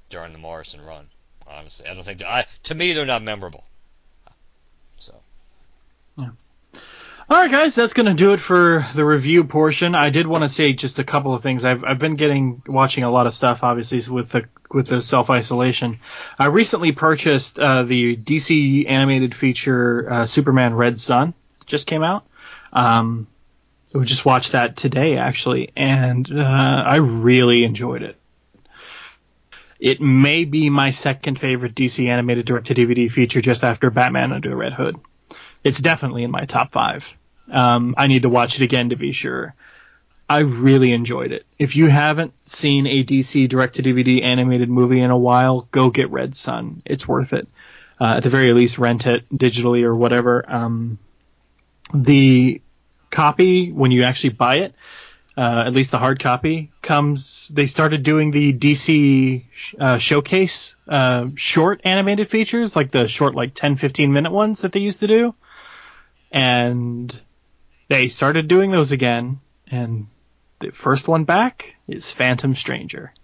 during 0.09 0.32
the 0.32 0.39
Morrison 0.39 0.80
run. 0.80 1.09
Honestly, 1.47 1.86
I 1.86 1.94
don't 1.94 2.05
think 2.05 2.22
I 2.22 2.47
to 2.64 2.74
me 2.74 2.93
they're 2.93 3.05
not 3.05 3.22
memorable. 3.22 3.64
So. 4.98 5.14
Yeah. 6.16 6.30
All 7.31 7.39
right, 7.39 7.51
guys, 7.51 7.74
that's 7.77 7.93
going 7.93 8.07
to 8.07 8.15
do 8.15 8.32
it 8.32 8.40
for 8.40 8.86
the 8.94 9.05
review 9.05 9.44
portion. 9.44 9.94
I 9.94 10.11
did 10.11 10.27
want 10.27 10.43
to 10.43 10.49
say 10.49 10.73
just 10.73 10.99
a 10.99 11.05
couple 11.05 11.35
of 11.35 11.43
things. 11.43 11.65
I've, 11.65 11.85
I've 11.85 11.99
been 11.99 12.15
getting 12.15 12.62
watching 12.66 13.05
a 13.05 13.11
lot 13.11 13.28
of 13.28 13.35
stuff, 13.35 13.62
obviously, 13.62 14.03
with 14.12 14.31
the 14.31 14.47
with 14.70 14.89
the 14.89 15.03
self 15.03 15.31
isolation. 15.31 16.01
I 16.39 16.47
recently 16.47 16.93
purchased 16.93 17.61
uh, 17.61 17.85
the 17.85 18.16
DC 18.16 18.89
animated 18.90 19.36
feature 19.36 20.12
uh, 20.12 20.27
Superman 20.27 20.74
Red 20.74 20.99
Sun. 20.99 21.35
Just 21.65 21.86
came 21.86 22.03
out. 22.03 22.27
Um, 22.73 23.28
we 23.93 24.05
just 24.05 24.24
watched 24.24 24.53
that 24.53 24.77
today, 24.77 25.16
actually, 25.16 25.70
and 25.77 26.28
uh, 26.28 26.43
I 26.43 26.97
really 26.97 27.62
enjoyed 27.62 28.03
it. 28.03 28.16
It 29.78 30.01
may 30.01 30.44
be 30.44 30.70
my 30.70 30.90
second 30.90 31.39
favorite 31.39 31.74
DC 31.74 32.09
animated 32.09 32.47
direct 32.47 32.66
to 32.69 32.74
DVD 32.74 33.11
feature, 33.11 33.40
just 33.40 33.62
after 33.62 33.90
Batman 33.90 34.32
Under 34.32 34.51
the 34.51 34.57
Red 34.57 34.73
Hood 34.73 34.97
it's 35.64 35.78
definitely 35.78 36.24
in 36.24 36.30
my 36.30 36.44
top 36.44 36.72
five. 36.72 37.09
Um, 37.51 37.94
I 37.98 38.06
need 38.06 38.22
to 38.22 38.28
watch 38.28 38.56
it 38.56 38.62
again 38.62 38.90
to 38.90 38.97
be 38.97 39.12
sure. 39.12 39.55
I 40.28 40.39
really 40.39 40.93
enjoyed 40.93 41.32
it. 41.32 41.44
If 41.59 41.76
you 41.76 41.89
haven't 41.89 42.32
seen 42.48 42.86
a 42.86 43.05
DC 43.05 43.48
direct 43.48 43.74
to 43.74 43.82
DVD 43.82 44.22
animated 44.22 44.70
movie 44.70 45.01
in 45.01 45.10
a 45.10 45.18
while, 45.18 45.68
go 45.70 45.90
get 45.90 46.10
Red 46.10 46.34
Sun. 46.34 46.82
It's 46.86 47.06
worth 47.06 47.32
it. 47.32 47.48
Uh, 48.01 48.14
at 48.16 48.22
the 48.22 48.30
very 48.30 48.52
least, 48.52 48.78
rent 48.78 49.06
it 49.06 49.28
digitally 49.28 49.82
or 49.82 49.94
whatever. 49.94 50.44
Um, 50.48 50.98
the 51.93 52.62
copy, 53.10 53.70
when 53.70 53.90
you 53.90 54.05
actually 54.05 54.30
buy 54.30 54.56
it, 54.56 54.74
uh, 55.36 55.64
at 55.66 55.74
least 55.74 55.90
the 55.90 55.98
hard 55.98 56.18
copy, 56.18 56.70
comes. 56.80 57.47
They 57.52 57.66
started 57.66 58.02
doing 58.02 58.30
the 58.30 58.52
DC 58.52 59.44
uh, 59.78 59.98
showcase 59.98 60.76
uh, 60.89 61.28
short 61.36 61.82
animated 61.84 62.30
features, 62.30 62.74
like 62.74 62.90
the 62.90 63.06
short, 63.06 63.34
like 63.34 63.55
10, 63.55 63.76
15 63.76 64.12
minute 64.12 64.32
ones 64.32 64.62
that 64.62 64.72
they 64.72 64.80
used 64.80 65.01
to 65.01 65.06
do 65.06 65.34
and 66.33 67.15
they 67.89 68.09
started 68.09 68.49
doing 68.49 68.71
those 68.71 68.91
again, 68.91 69.41
and 69.71 70.07
the 70.61 70.71
first 70.71 71.07
one 71.07 71.25
back 71.25 71.75
is 71.87 72.11
Phantom 72.11 72.55
Stranger. 72.55 73.13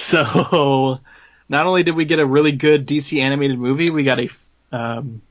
So, 0.00 1.00
not 1.48 1.66
only 1.66 1.82
did 1.82 1.96
we 1.96 2.04
get 2.04 2.20
a 2.20 2.24
really 2.24 2.52
good 2.52 2.86
DC 2.86 3.20
animated 3.20 3.58
movie, 3.58 3.90
we 3.90 4.04
got 4.04 4.20
a 4.20 4.28
um, 4.70 5.22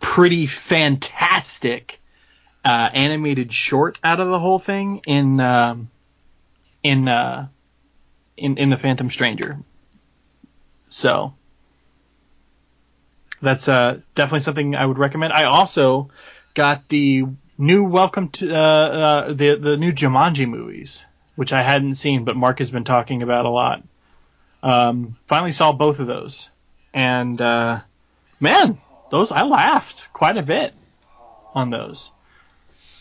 pretty 0.00 0.48
fantastic 0.48 2.00
uh, 2.64 2.88
animated 2.92 3.52
short 3.52 3.98
out 4.02 4.18
of 4.18 4.28
the 4.28 4.38
whole 4.40 4.58
thing 4.58 5.00
in 5.06 5.40
um, 5.40 5.90
in 6.82 7.06
uh, 7.06 7.46
in 8.36 8.58
in 8.58 8.70
the 8.70 8.76
Phantom 8.76 9.10
Stranger. 9.10 9.58
So 10.88 11.34
that's 13.40 13.68
uh, 13.68 14.00
definitely 14.14 14.40
something 14.40 14.74
I 14.74 14.86
would 14.86 14.98
recommend. 14.98 15.32
I 15.32 15.44
also 15.44 16.10
got 16.54 16.88
the 16.88 17.24
new 17.58 17.84
Welcome 17.84 18.28
to 18.30 18.52
uh, 18.52 18.58
uh, 18.58 19.32
the 19.32 19.56
the 19.56 19.76
new 19.76 19.92
Jumanji 19.92 20.48
movies, 20.48 21.04
which 21.34 21.52
I 21.52 21.62
hadn't 21.62 21.94
seen, 21.94 22.24
but 22.24 22.36
Mark 22.36 22.58
has 22.58 22.70
been 22.70 22.84
talking 22.84 23.22
about 23.22 23.46
a 23.46 23.50
lot. 23.50 23.82
Um, 24.62 25.16
finally 25.26 25.52
saw 25.52 25.72
both 25.72 26.00
of 26.00 26.06
those, 26.06 26.50
and 26.92 27.40
uh, 27.40 27.80
man, 28.40 28.78
those 29.10 29.32
I 29.32 29.42
laughed 29.42 30.06
quite 30.12 30.36
a 30.36 30.42
bit 30.42 30.74
on 31.54 31.70
those. 31.70 32.10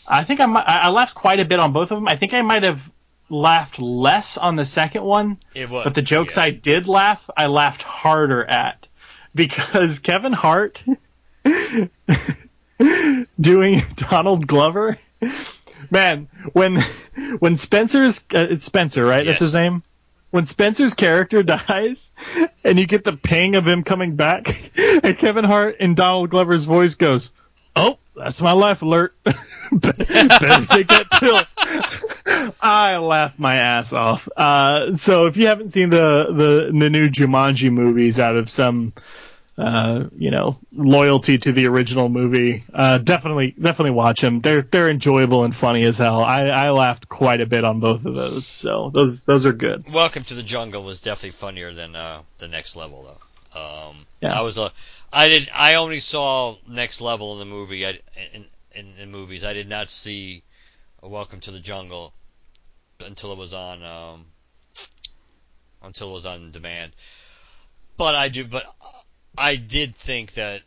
I 0.08 0.24
think 0.24 0.40
I 0.40 0.46
might, 0.46 0.66
I 0.68 0.90
laughed 0.90 1.16
quite 1.16 1.40
a 1.40 1.46
bit 1.46 1.60
on 1.60 1.74
both 1.74 1.92
of 1.92 1.98
them. 1.98 2.08
I 2.08 2.16
think 2.16 2.34
I 2.34 2.42
might 2.42 2.64
have 2.64 2.82
laughed 3.30 3.80
less 3.80 4.38
on 4.38 4.56
the 4.56 4.66
second 4.66 5.04
one, 5.04 5.38
but 5.84 5.96
the 5.96 6.02
jokes 6.04 6.38
yeah. 6.38 6.44
I 6.44 6.50
did 6.52 6.88
laugh, 6.88 7.28
I 7.36 7.48
laughed 7.48 7.82
harder 7.82 8.46
at 8.46 8.88
because 9.36 10.00
Kevin 10.00 10.34
Hart 10.34 10.82
doing 13.40 13.84
Donald 13.96 14.48
Glover. 14.48 14.98
Man, 15.92 16.28
when 16.54 16.84
when 17.40 17.58
Spencer's 17.58 18.20
uh, 18.34 18.48
it's 18.50 18.66
Spencer, 18.66 19.06
right? 19.06 19.24
Yes. 19.26 19.26
That's 19.26 19.52
his 19.52 19.54
name. 19.54 19.84
When 20.32 20.46
Spencer's 20.46 20.94
character 20.94 21.44
dies, 21.44 22.12
and 22.64 22.80
you 22.80 22.88
get 22.88 23.04
the 23.04 23.14
ping 23.14 23.56
of 23.56 23.68
him 23.68 23.84
coming 23.84 24.16
back, 24.16 24.72
and 24.78 25.18
Kevin 25.18 25.46
Hart 25.46 25.78
in 25.80 25.96
Donald 25.96 26.30
Glover's 26.30 26.66
voice 26.66 26.96
goes, 26.96 27.32
"Oh, 27.76 27.98
that's 28.16 28.42
my 28.42 28.54
life 28.54 28.82
alert. 28.82 29.14
Better 29.24 30.04
take 30.04 30.88
that 30.88 31.08
pill." 31.20 31.42
I 32.60 32.98
laughed 32.98 33.38
my 33.38 33.56
ass 33.56 33.94
off. 33.94 34.28
Uh, 34.36 34.96
so 34.98 35.28
if 35.28 35.38
you 35.38 35.48
haven't 35.48 35.72
seen 35.72 35.92
the, 35.92 36.26
the 36.32 36.78
the 36.78 36.90
new 36.90 37.10
Jumanji 37.10 37.72
movies 37.72 38.20
out 38.20 38.36
of 38.36 38.50
some 38.50 38.94
uh, 39.58 40.06
you 40.18 40.32
know 40.32 40.60
loyalty 40.74 41.38
to 41.38 41.52
the 41.52 41.68
original 41.68 42.10
movie, 42.10 42.64
uh, 42.74 42.98
definitely 42.98 43.56
definitely 43.60 43.92
watch 43.92 44.22
them. 44.22 44.42
They're 44.42 44.62
they're 44.62 44.90
enjoyable 44.90 45.44
and 45.44 45.56
funny 45.56 45.86
as 45.86 45.98
hell. 45.98 46.24
I, 46.24 46.48
I 46.48 46.72
laughed 46.72 47.08
quite 47.08 47.42
a 47.42 47.46
bit 47.46 47.64
on 47.64 47.80
both 47.80 48.06
of 48.06 48.16
those. 48.16 48.46
So 48.46 48.90
those 48.94 49.22
those 49.22 49.46
are 49.46 49.54
good. 49.54 49.92
Welcome 49.92 50.24
to 50.24 50.34
the 50.34 50.44
Jungle 50.44 50.84
was 50.84 51.02
definitely 51.02 51.32
funnier 51.32 51.74
than 51.74 51.96
uh, 51.96 52.22
the 52.38 52.48
next 52.48 52.76
level 52.76 53.04
though. 53.04 53.60
Um, 53.60 53.96
Yeah. 54.22 54.38
I 54.38 54.42
was 54.42 54.58
a, 54.58 54.72
I 55.14 55.30
did, 55.30 55.50
I 55.54 55.76
only 55.76 56.02
saw 56.02 56.56
next 56.68 57.00
level 57.00 57.34
in 57.34 57.40
the 57.40 57.56
movie. 57.56 57.86
I, 57.86 58.00
in, 58.34 58.46
in 58.74 58.86
in 59.02 59.12
movies, 59.12 59.46
I 59.46 59.54
did 59.54 59.70
not 59.70 59.90
see 59.90 60.44
Welcome 61.02 61.40
to 61.42 61.52
the 61.52 61.60
Jungle 61.60 62.14
until 63.06 63.32
it 63.32 63.38
was 63.38 63.54
on 63.54 63.84
um, 63.84 64.26
until 65.84 66.10
it 66.10 66.14
was 66.14 66.26
on 66.26 66.52
demand. 66.52 66.94
But 67.96 68.16
I 68.16 68.30
do, 68.30 68.46
but 68.46 68.66
I 69.38 69.56
did 69.56 69.96
think 69.96 70.34
that 70.34 70.62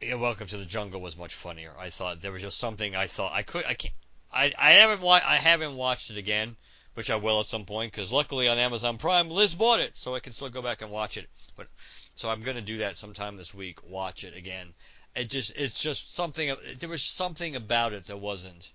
yeah, 0.00 0.14
Welcome 0.14 0.46
to 0.48 0.56
the 0.56 0.64
Jungle 0.64 1.00
was 1.00 1.16
much 1.16 1.34
funnier. 1.34 1.72
I 1.78 1.90
thought 1.90 2.20
there 2.20 2.32
was 2.32 2.42
just 2.42 2.58
something 2.58 2.96
I 2.96 3.06
thought 3.06 3.32
I 3.32 3.42
could 3.42 3.64
I 3.64 3.74
can't 3.74 3.94
I 4.32 4.52
I 4.58 4.70
haven't 4.72 5.00
wa- 5.00 5.20
I 5.24 5.36
haven't 5.36 5.76
watched 5.76 6.10
it 6.10 6.16
again, 6.16 6.56
which 6.94 7.10
I 7.10 7.16
will 7.16 7.40
at 7.40 7.46
some 7.46 7.64
point 7.64 7.92
because 7.92 8.12
luckily 8.12 8.48
on 8.48 8.58
Amazon 8.58 8.98
Prime 8.98 9.28
Liz 9.30 9.54
bought 9.54 9.80
it, 9.80 9.94
so 9.96 10.14
I 10.14 10.20
can 10.20 10.32
still 10.32 10.48
go 10.48 10.62
back 10.62 10.82
and 10.82 10.90
watch 10.90 11.16
it. 11.16 11.28
But 11.56 11.68
so 12.14 12.30
I'm 12.30 12.42
gonna 12.42 12.60
do 12.62 12.78
that 12.78 12.96
sometime 12.96 13.36
this 13.36 13.54
week. 13.54 13.78
Watch 13.88 14.24
it 14.24 14.36
again. 14.36 14.74
It 15.14 15.28
just 15.30 15.52
it's 15.56 15.80
just 15.80 16.14
something 16.14 16.54
there 16.80 16.88
was 16.88 17.02
something 17.02 17.54
about 17.56 17.92
it 17.92 18.04
that 18.06 18.16
wasn't 18.18 18.72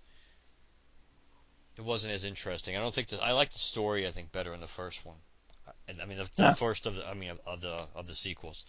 it 1.76 1.84
wasn't 1.84 2.14
as 2.14 2.24
interesting. 2.24 2.76
I 2.76 2.80
don't 2.80 2.94
think 2.94 3.08
the, 3.10 3.22
I 3.24 3.34
like 3.34 3.52
the 3.52 3.60
story 3.60 4.08
I 4.08 4.12
think 4.12 4.32
better 4.32 4.54
in 4.54 4.62
the 4.62 4.68
first 4.68 5.06
one. 5.06 5.18
I, 5.68 6.02
I 6.02 6.06
mean 6.06 6.18
the, 6.20 6.30
the 6.36 6.44
Yeah. 6.44 6.54
first 6.54 6.86
of 6.86 6.96
the 6.96 7.08
I 7.08 7.14
mean 7.16 7.32
of, 7.32 7.40
of 7.46 7.62
the 7.62 7.86
of 7.96 8.08
the 8.08 8.16
sequels. 8.16 8.66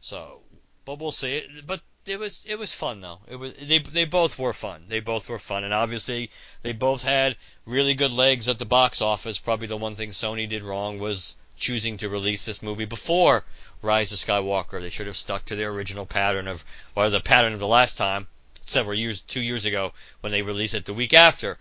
So, 0.00 0.42
but 0.84 0.98
we'll 0.98 1.10
see. 1.10 1.42
But 1.66 1.80
it 2.06 2.18
was 2.18 2.44
it 2.48 2.58
was 2.58 2.72
fun 2.72 3.00
though. 3.00 3.18
It 3.28 3.36
was 3.36 3.52
they 3.54 3.78
they 3.78 4.04
both 4.04 4.38
were 4.38 4.54
fun. 4.54 4.84
They 4.86 5.00
both 5.00 5.28
were 5.28 5.38
fun, 5.38 5.64
and 5.64 5.74
obviously 5.74 6.30
they 6.62 6.72
both 6.72 7.02
had 7.02 7.36
really 7.66 7.94
good 7.94 8.12
legs 8.14 8.48
at 8.48 8.58
the 8.58 8.64
box 8.64 9.02
office. 9.02 9.38
Probably 9.38 9.66
the 9.66 9.76
one 9.76 9.96
thing 9.96 10.10
Sony 10.10 10.48
did 10.48 10.62
wrong 10.62 10.98
was 10.98 11.36
choosing 11.56 11.96
to 11.98 12.08
release 12.08 12.44
this 12.44 12.62
movie 12.62 12.84
before 12.84 13.44
Rise 13.82 14.12
of 14.12 14.18
Skywalker. 14.18 14.80
They 14.80 14.90
should 14.90 15.06
have 15.06 15.16
stuck 15.16 15.44
to 15.46 15.56
their 15.56 15.70
original 15.70 16.06
pattern 16.06 16.48
of 16.48 16.64
or 16.94 17.10
the 17.10 17.20
pattern 17.20 17.52
of 17.52 17.60
the 17.60 17.66
last 17.66 17.98
time, 17.98 18.28
several 18.62 18.96
years, 18.96 19.20
two 19.20 19.42
years 19.42 19.64
ago, 19.64 19.92
when 20.20 20.32
they 20.32 20.42
released 20.42 20.74
it 20.74 20.86
the 20.86 20.94
week 20.94 21.12
after 21.12 21.58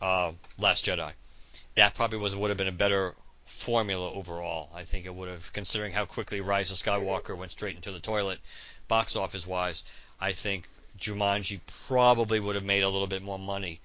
uh, 0.00 0.32
Last 0.58 0.84
Jedi. 0.84 1.12
That 1.76 1.94
probably 1.94 2.18
was 2.18 2.34
would 2.34 2.50
have 2.50 2.58
been 2.58 2.68
a 2.68 2.72
better 2.72 3.14
formula 3.46 4.12
overall. 4.12 4.70
I 4.74 4.84
think 4.84 5.06
it 5.06 5.14
would 5.14 5.28
have, 5.28 5.52
considering 5.52 5.92
how 5.92 6.04
quickly 6.04 6.40
Rise 6.40 6.70
of 6.70 6.78
Skywalker 6.78 7.36
went 7.36 7.52
straight 7.52 7.76
into 7.76 7.92
the 7.92 8.00
toilet, 8.00 8.40
box 8.88 9.16
office 9.16 9.46
wise. 9.46 9.84
I 10.20 10.32
think 10.32 10.68
Jumanji 10.98 11.60
probably 11.88 12.40
would 12.40 12.56
have 12.56 12.64
made 12.64 12.82
a 12.82 12.88
little 12.88 13.06
bit 13.06 13.22
more 13.22 13.38
money 13.38 13.80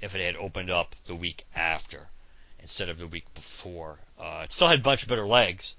if 0.00 0.14
it 0.14 0.20
had 0.20 0.36
opened 0.36 0.70
up 0.70 0.94
the 1.06 1.14
week 1.14 1.44
after 1.54 2.08
instead 2.58 2.88
of 2.88 2.98
the 2.98 3.06
week 3.06 3.32
before. 3.34 3.98
Uh, 4.18 4.42
it 4.44 4.52
still 4.52 4.68
had 4.68 4.84
much 4.84 5.06
better 5.06 5.26
legs. 5.26 5.76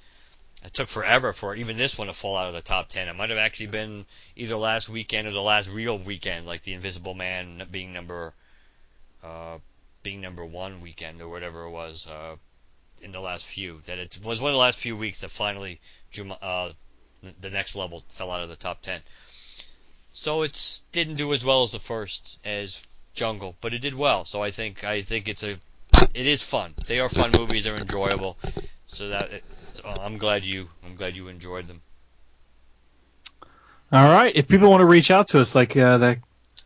It 0.63 0.73
took 0.73 0.89
forever 0.89 1.33
for 1.33 1.53
even 1.55 1.77
this 1.77 1.97
one 1.97 2.07
to 2.07 2.13
fall 2.13 2.37
out 2.37 2.47
of 2.47 2.53
the 2.53 2.61
top 2.61 2.89
10. 2.89 3.07
It 3.07 3.15
might 3.15 3.29
have 3.29 3.37
actually 3.39 3.67
been 3.67 4.05
either 4.35 4.55
last 4.55 4.89
weekend 4.89 5.27
or 5.27 5.31
the 5.31 5.41
last 5.41 5.69
real 5.69 5.97
weekend, 5.97 6.47
like 6.47 6.63
The 6.63 6.73
Invisible 6.73 7.13
Man 7.13 7.67
being 7.69 7.93
number 7.93 8.33
uh, 9.23 9.59
being 10.03 10.21
number 10.21 10.45
one 10.45 10.81
weekend 10.81 11.21
or 11.21 11.27
whatever 11.27 11.63
it 11.63 11.71
was 11.71 12.07
uh, 12.07 12.35
in 13.01 13.11
the 13.11 13.19
last 13.19 13.45
few. 13.45 13.79
That 13.85 13.99
it 13.99 14.19
was 14.23 14.41
one 14.41 14.49
of 14.49 14.53
the 14.53 14.59
last 14.59 14.77
few 14.79 14.95
weeks 14.95 15.21
that 15.21 15.31
finally 15.31 15.79
uh, 16.41 16.71
the 17.41 17.49
next 17.49 17.75
level 17.75 18.03
fell 18.09 18.31
out 18.31 18.43
of 18.43 18.49
the 18.49 18.55
top 18.55 18.81
10. 18.81 19.01
So 20.13 20.43
it 20.43 20.79
didn't 20.91 21.15
do 21.15 21.33
as 21.33 21.43
well 21.43 21.63
as 21.63 21.71
the 21.71 21.79
first, 21.79 22.39
as 22.45 22.81
jungle, 23.13 23.55
but 23.61 23.73
it 23.73 23.79
did 23.79 23.95
well. 23.95 24.25
So 24.25 24.41
I 24.41 24.51
think 24.51 24.83
I 24.83 25.01
think 25.01 25.27
it's 25.27 25.43
a 25.43 25.57
it 26.13 26.25
is 26.25 26.41
fun. 26.41 26.73
They 26.87 26.99
are 26.99 27.09
fun 27.09 27.31
movies. 27.31 27.65
They're 27.65 27.75
enjoyable. 27.75 28.37
So 28.87 29.09
that 29.09 29.29
so 29.73 29.83
I'm 29.99 30.17
glad 30.17 30.45
you 30.45 30.69
I'm 30.85 30.95
glad 30.95 31.15
you 31.15 31.27
enjoyed 31.27 31.65
them. 31.65 31.81
All 33.91 34.11
right. 34.11 34.33
If 34.35 34.47
people 34.47 34.69
want 34.69 34.81
to 34.81 34.85
reach 34.85 35.11
out 35.11 35.27
to 35.29 35.39
us, 35.39 35.55
like 35.55 35.75
uh, 35.75 35.97
that 35.97 36.17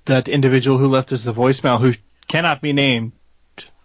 that 0.06 0.28
individual 0.28 0.78
who 0.78 0.88
left 0.88 1.12
us 1.12 1.24
the 1.24 1.34
voicemail, 1.34 1.80
who 1.80 1.94
cannot 2.28 2.62
be 2.62 2.74
named, 2.74 3.12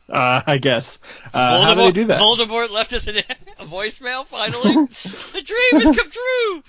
uh, 0.09 0.43
I 0.47 0.59
guess. 0.59 0.99
Uh, 1.33 1.63
how 1.63 1.75
do 1.75 1.81
they 1.81 1.93
do 1.93 2.05
that? 2.07 2.21
Voldemort 2.21 2.71
left 2.71 2.93
us 2.93 3.07
an, 3.07 3.17
a 3.59 3.65
voicemail. 3.65 4.25
Finally, 4.27 4.75
the 5.33 5.43
dream 5.43 5.83
has 5.83 5.97
come 5.97 6.11
true. 6.11 6.63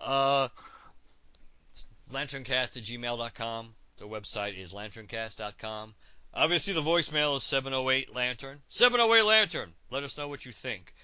Uh, 0.00 0.48
lanterncast 2.12 2.76
at 2.76 2.82
gmail.com. 2.82 3.74
The 3.98 4.06
website 4.06 4.56
is 4.56 4.72
lanterncast.com. 4.72 5.94
Obviously, 6.34 6.74
the 6.74 6.82
voicemail 6.82 7.36
is 7.36 7.42
708 7.42 8.14
Lantern. 8.14 8.60
708 8.68 9.22
Lantern. 9.22 9.72
Let 9.90 10.04
us 10.04 10.16
know 10.16 10.28
what 10.28 10.46
you 10.46 10.52
think. 10.52 10.94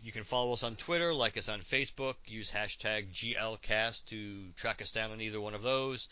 You 0.00 0.12
can 0.12 0.22
follow 0.22 0.52
us 0.52 0.62
on 0.62 0.76
Twitter, 0.76 1.12
like 1.12 1.36
us 1.36 1.48
on 1.48 1.60
Facebook, 1.60 2.14
use 2.24 2.52
hashtag 2.52 3.10
GLCast 3.10 4.06
to 4.06 4.52
track 4.52 4.80
us 4.80 4.92
down 4.92 5.10
on 5.10 5.20
either 5.20 5.40
one 5.40 5.54
of 5.54 5.62
those. 5.62 6.08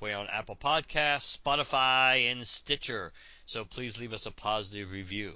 We're 0.00 0.16
on 0.16 0.28
Apple 0.28 0.56
Podcasts, 0.56 1.36
Spotify, 1.36 2.30
and 2.32 2.46
Stitcher. 2.46 3.12
So 3.48 3.64
please 3.64 3.98
leave 3.98 4.12
us 4.12 4.26
a 4.26 4.30
positive 4.30 4.92
review. 4.92 5.32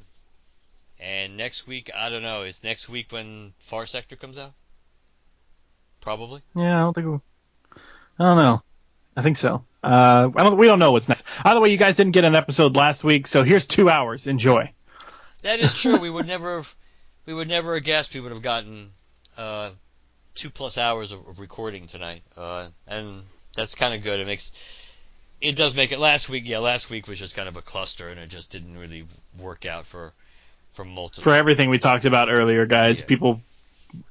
And 1.01 1.39
next 1.39 1.67
week, 1.67 1.91
I 1.97 2.11
don't 2.11 2.21
know, 2.21 2.43
is 2.43 2.63
next 2.63 2.91
week 2.91 3.11
when 3.11 3.55
Far 3.59 3.87
Sector 3.87 4.17
comes 4.17 4.37
out? 4.37 4.53
Probably. 6.03 6.43
Yeah, 6.55 6.77
I 6.77 6.81
don't 6.83 6.93
think. 6.93 7.07
We, 7.07 7.19
I 8.19 8.25
don't 8.25 8.37
know. 8.37 8.63
I 9.17 9.23
think 9.23 9.39
so. 9.39 9.65
Uh, 9.83 10.29
I 10.37 10.43
don't. 10.43 10.59
We 10.59 10.67
don't 10.67 10.79
know 10.79 10.93
what's 10.93 11.09
next. 11.09 11.25
Either 11.43 11.59
way, 11.59 11.71
you 11.71 11.79
guys 11.79 11.97
didn't 11.97 12.13
get 12.13 12.27
an 12.27 12.35
episode 12.35 12.77
last 12.77 13.03
week, 13.03 13.27
so 13.27 13.45
here's 13.45 13.67
two 13.67 13.89
hours. 13.89 14.27
Enjoy. 14.27 14.71
That 15.41 15.61
is 15.61 15.81
true. 15.81 15.97
we 15.99 16.11
would 16.11 16.27
never 16.27 16.57
have. 16.57 16.75
We 17.25 17.33
would 17.33 17.49
never 17.49 17.77
have 17.77 17.85
guessed 17.85 18.13
we 18.13 18.21
would 18.21 18.33
have 18.33 18.43
gotten 18.43 18.91
uh, 19.39 19.71
two 20.35 20.51
plus 20.51 20.77
hours 20.77 21.13
of, 21.13 21.27
of 21.27 21.39
recording 21.39 21.87
tonight, 21.87 22.23
uh, 22.37 22.69
and 22.87 23.23
that's 23.57 23.75
kind 23.75 23.95
of 23.95 24.03
good. 24.03 24.21
It 24.21 24.27
makes 24.27 24.53
it 25.43 25.57
does 25.57 25.75
make 25.75 25.93
it. 25.93 25.99
Last 25.99 26.29
week, 26.29 26.45
yeah, 26.47 26.59
last 26.59 26.89
week 26.91 27.09
was 27.09 27.19
just 27.19 27.35
kind 27.37 27.49
of 27.49 27.57
a 27.57 27.63
cluster, 27.63 28.09
and 28.09 28.19
it 28.19 28.29
just 28.29 28.51
didn't 28.51 28.79
really 28.79 29.05
work 29.39 29.67
out 29.67 29.87
for 29.87 30.13
for 30.73 30.85
multiple. 30.85 31.25
For 31.25 31.35
everything 31.35 31.69
we 31.69 31.79
talked 31.79 32.05
about 32.07 32.31
earlier, 32.31 32.65
guys, 32.65 33.01
Yeah. 33.01 33.07
people 33.07 33.41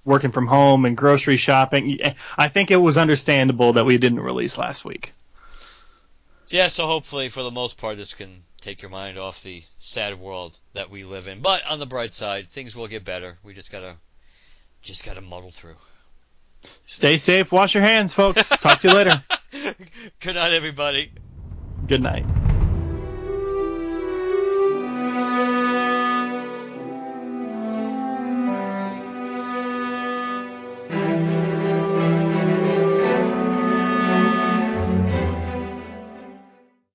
working 0.05 0.31
from 0.31 0.45
home 0.45 0.85
and 0.85 0.95
grocery 0.95 1.37
shopping. 1.37 1.99
I 2.37 2.49
think 2.49 2.69
it 2.69 2.75
was 2.75 2.97
understandable 2.99 3.73
that 3.73 3.85
we 3.85 3.97
didn't 3.97 4.19
release 4.19 4.57
last 4.57 4.85
week. 4.85 5.13
Yeah, 6.49 6.67
so 6.67 6.85
hopefully, 6.85 7.29
for 7.29 7.41
the 7.43 7.49
most 7.51 7.77
part, 7.77 7.97
this 7.97 8.13
can 8.13 8.43
take 8.59 8.81
your 8.83 8.91
mind 8.91 9.17
off 9.17 9.41
the 9.41 9.63
sad 9.77 10.19
world 10.19 10.57
that 10.73 10.91
we 10.91 11.03
live 11.03 11.27
in. 11.27 11.39
But 11.39 11.65
on 11.65 11.79
the 11.79 11.87
bright 11.87 12.13
side, 12.13 12.47
things 12.47 12.75
will 12.75 12.87
get 12.87 13.03
better. 13.03 13.37
We 13.43 13.53
just 13.53 13.71
gotta, 13.71 13.95
just 14.83 15.03
gotta 15.05 15.21
muddle 15.21 15.49
through. 15.49 15.77
Stay 16.85 17.17
safe. 17.17 17.51
Wash 17.51 17.73
your 17.73 17.83
hands, 17.83 18.13
folks. 18.13 18.47
Talk 18.49 18.81
to 18.81 18.89
you 18.89 18.93
later. 18.93 19.21
Good 20.19 20.35
night, 20.35 20.53
everybody. 20.53 21.11
Good 21.87 22.01
night. 22.01 22.25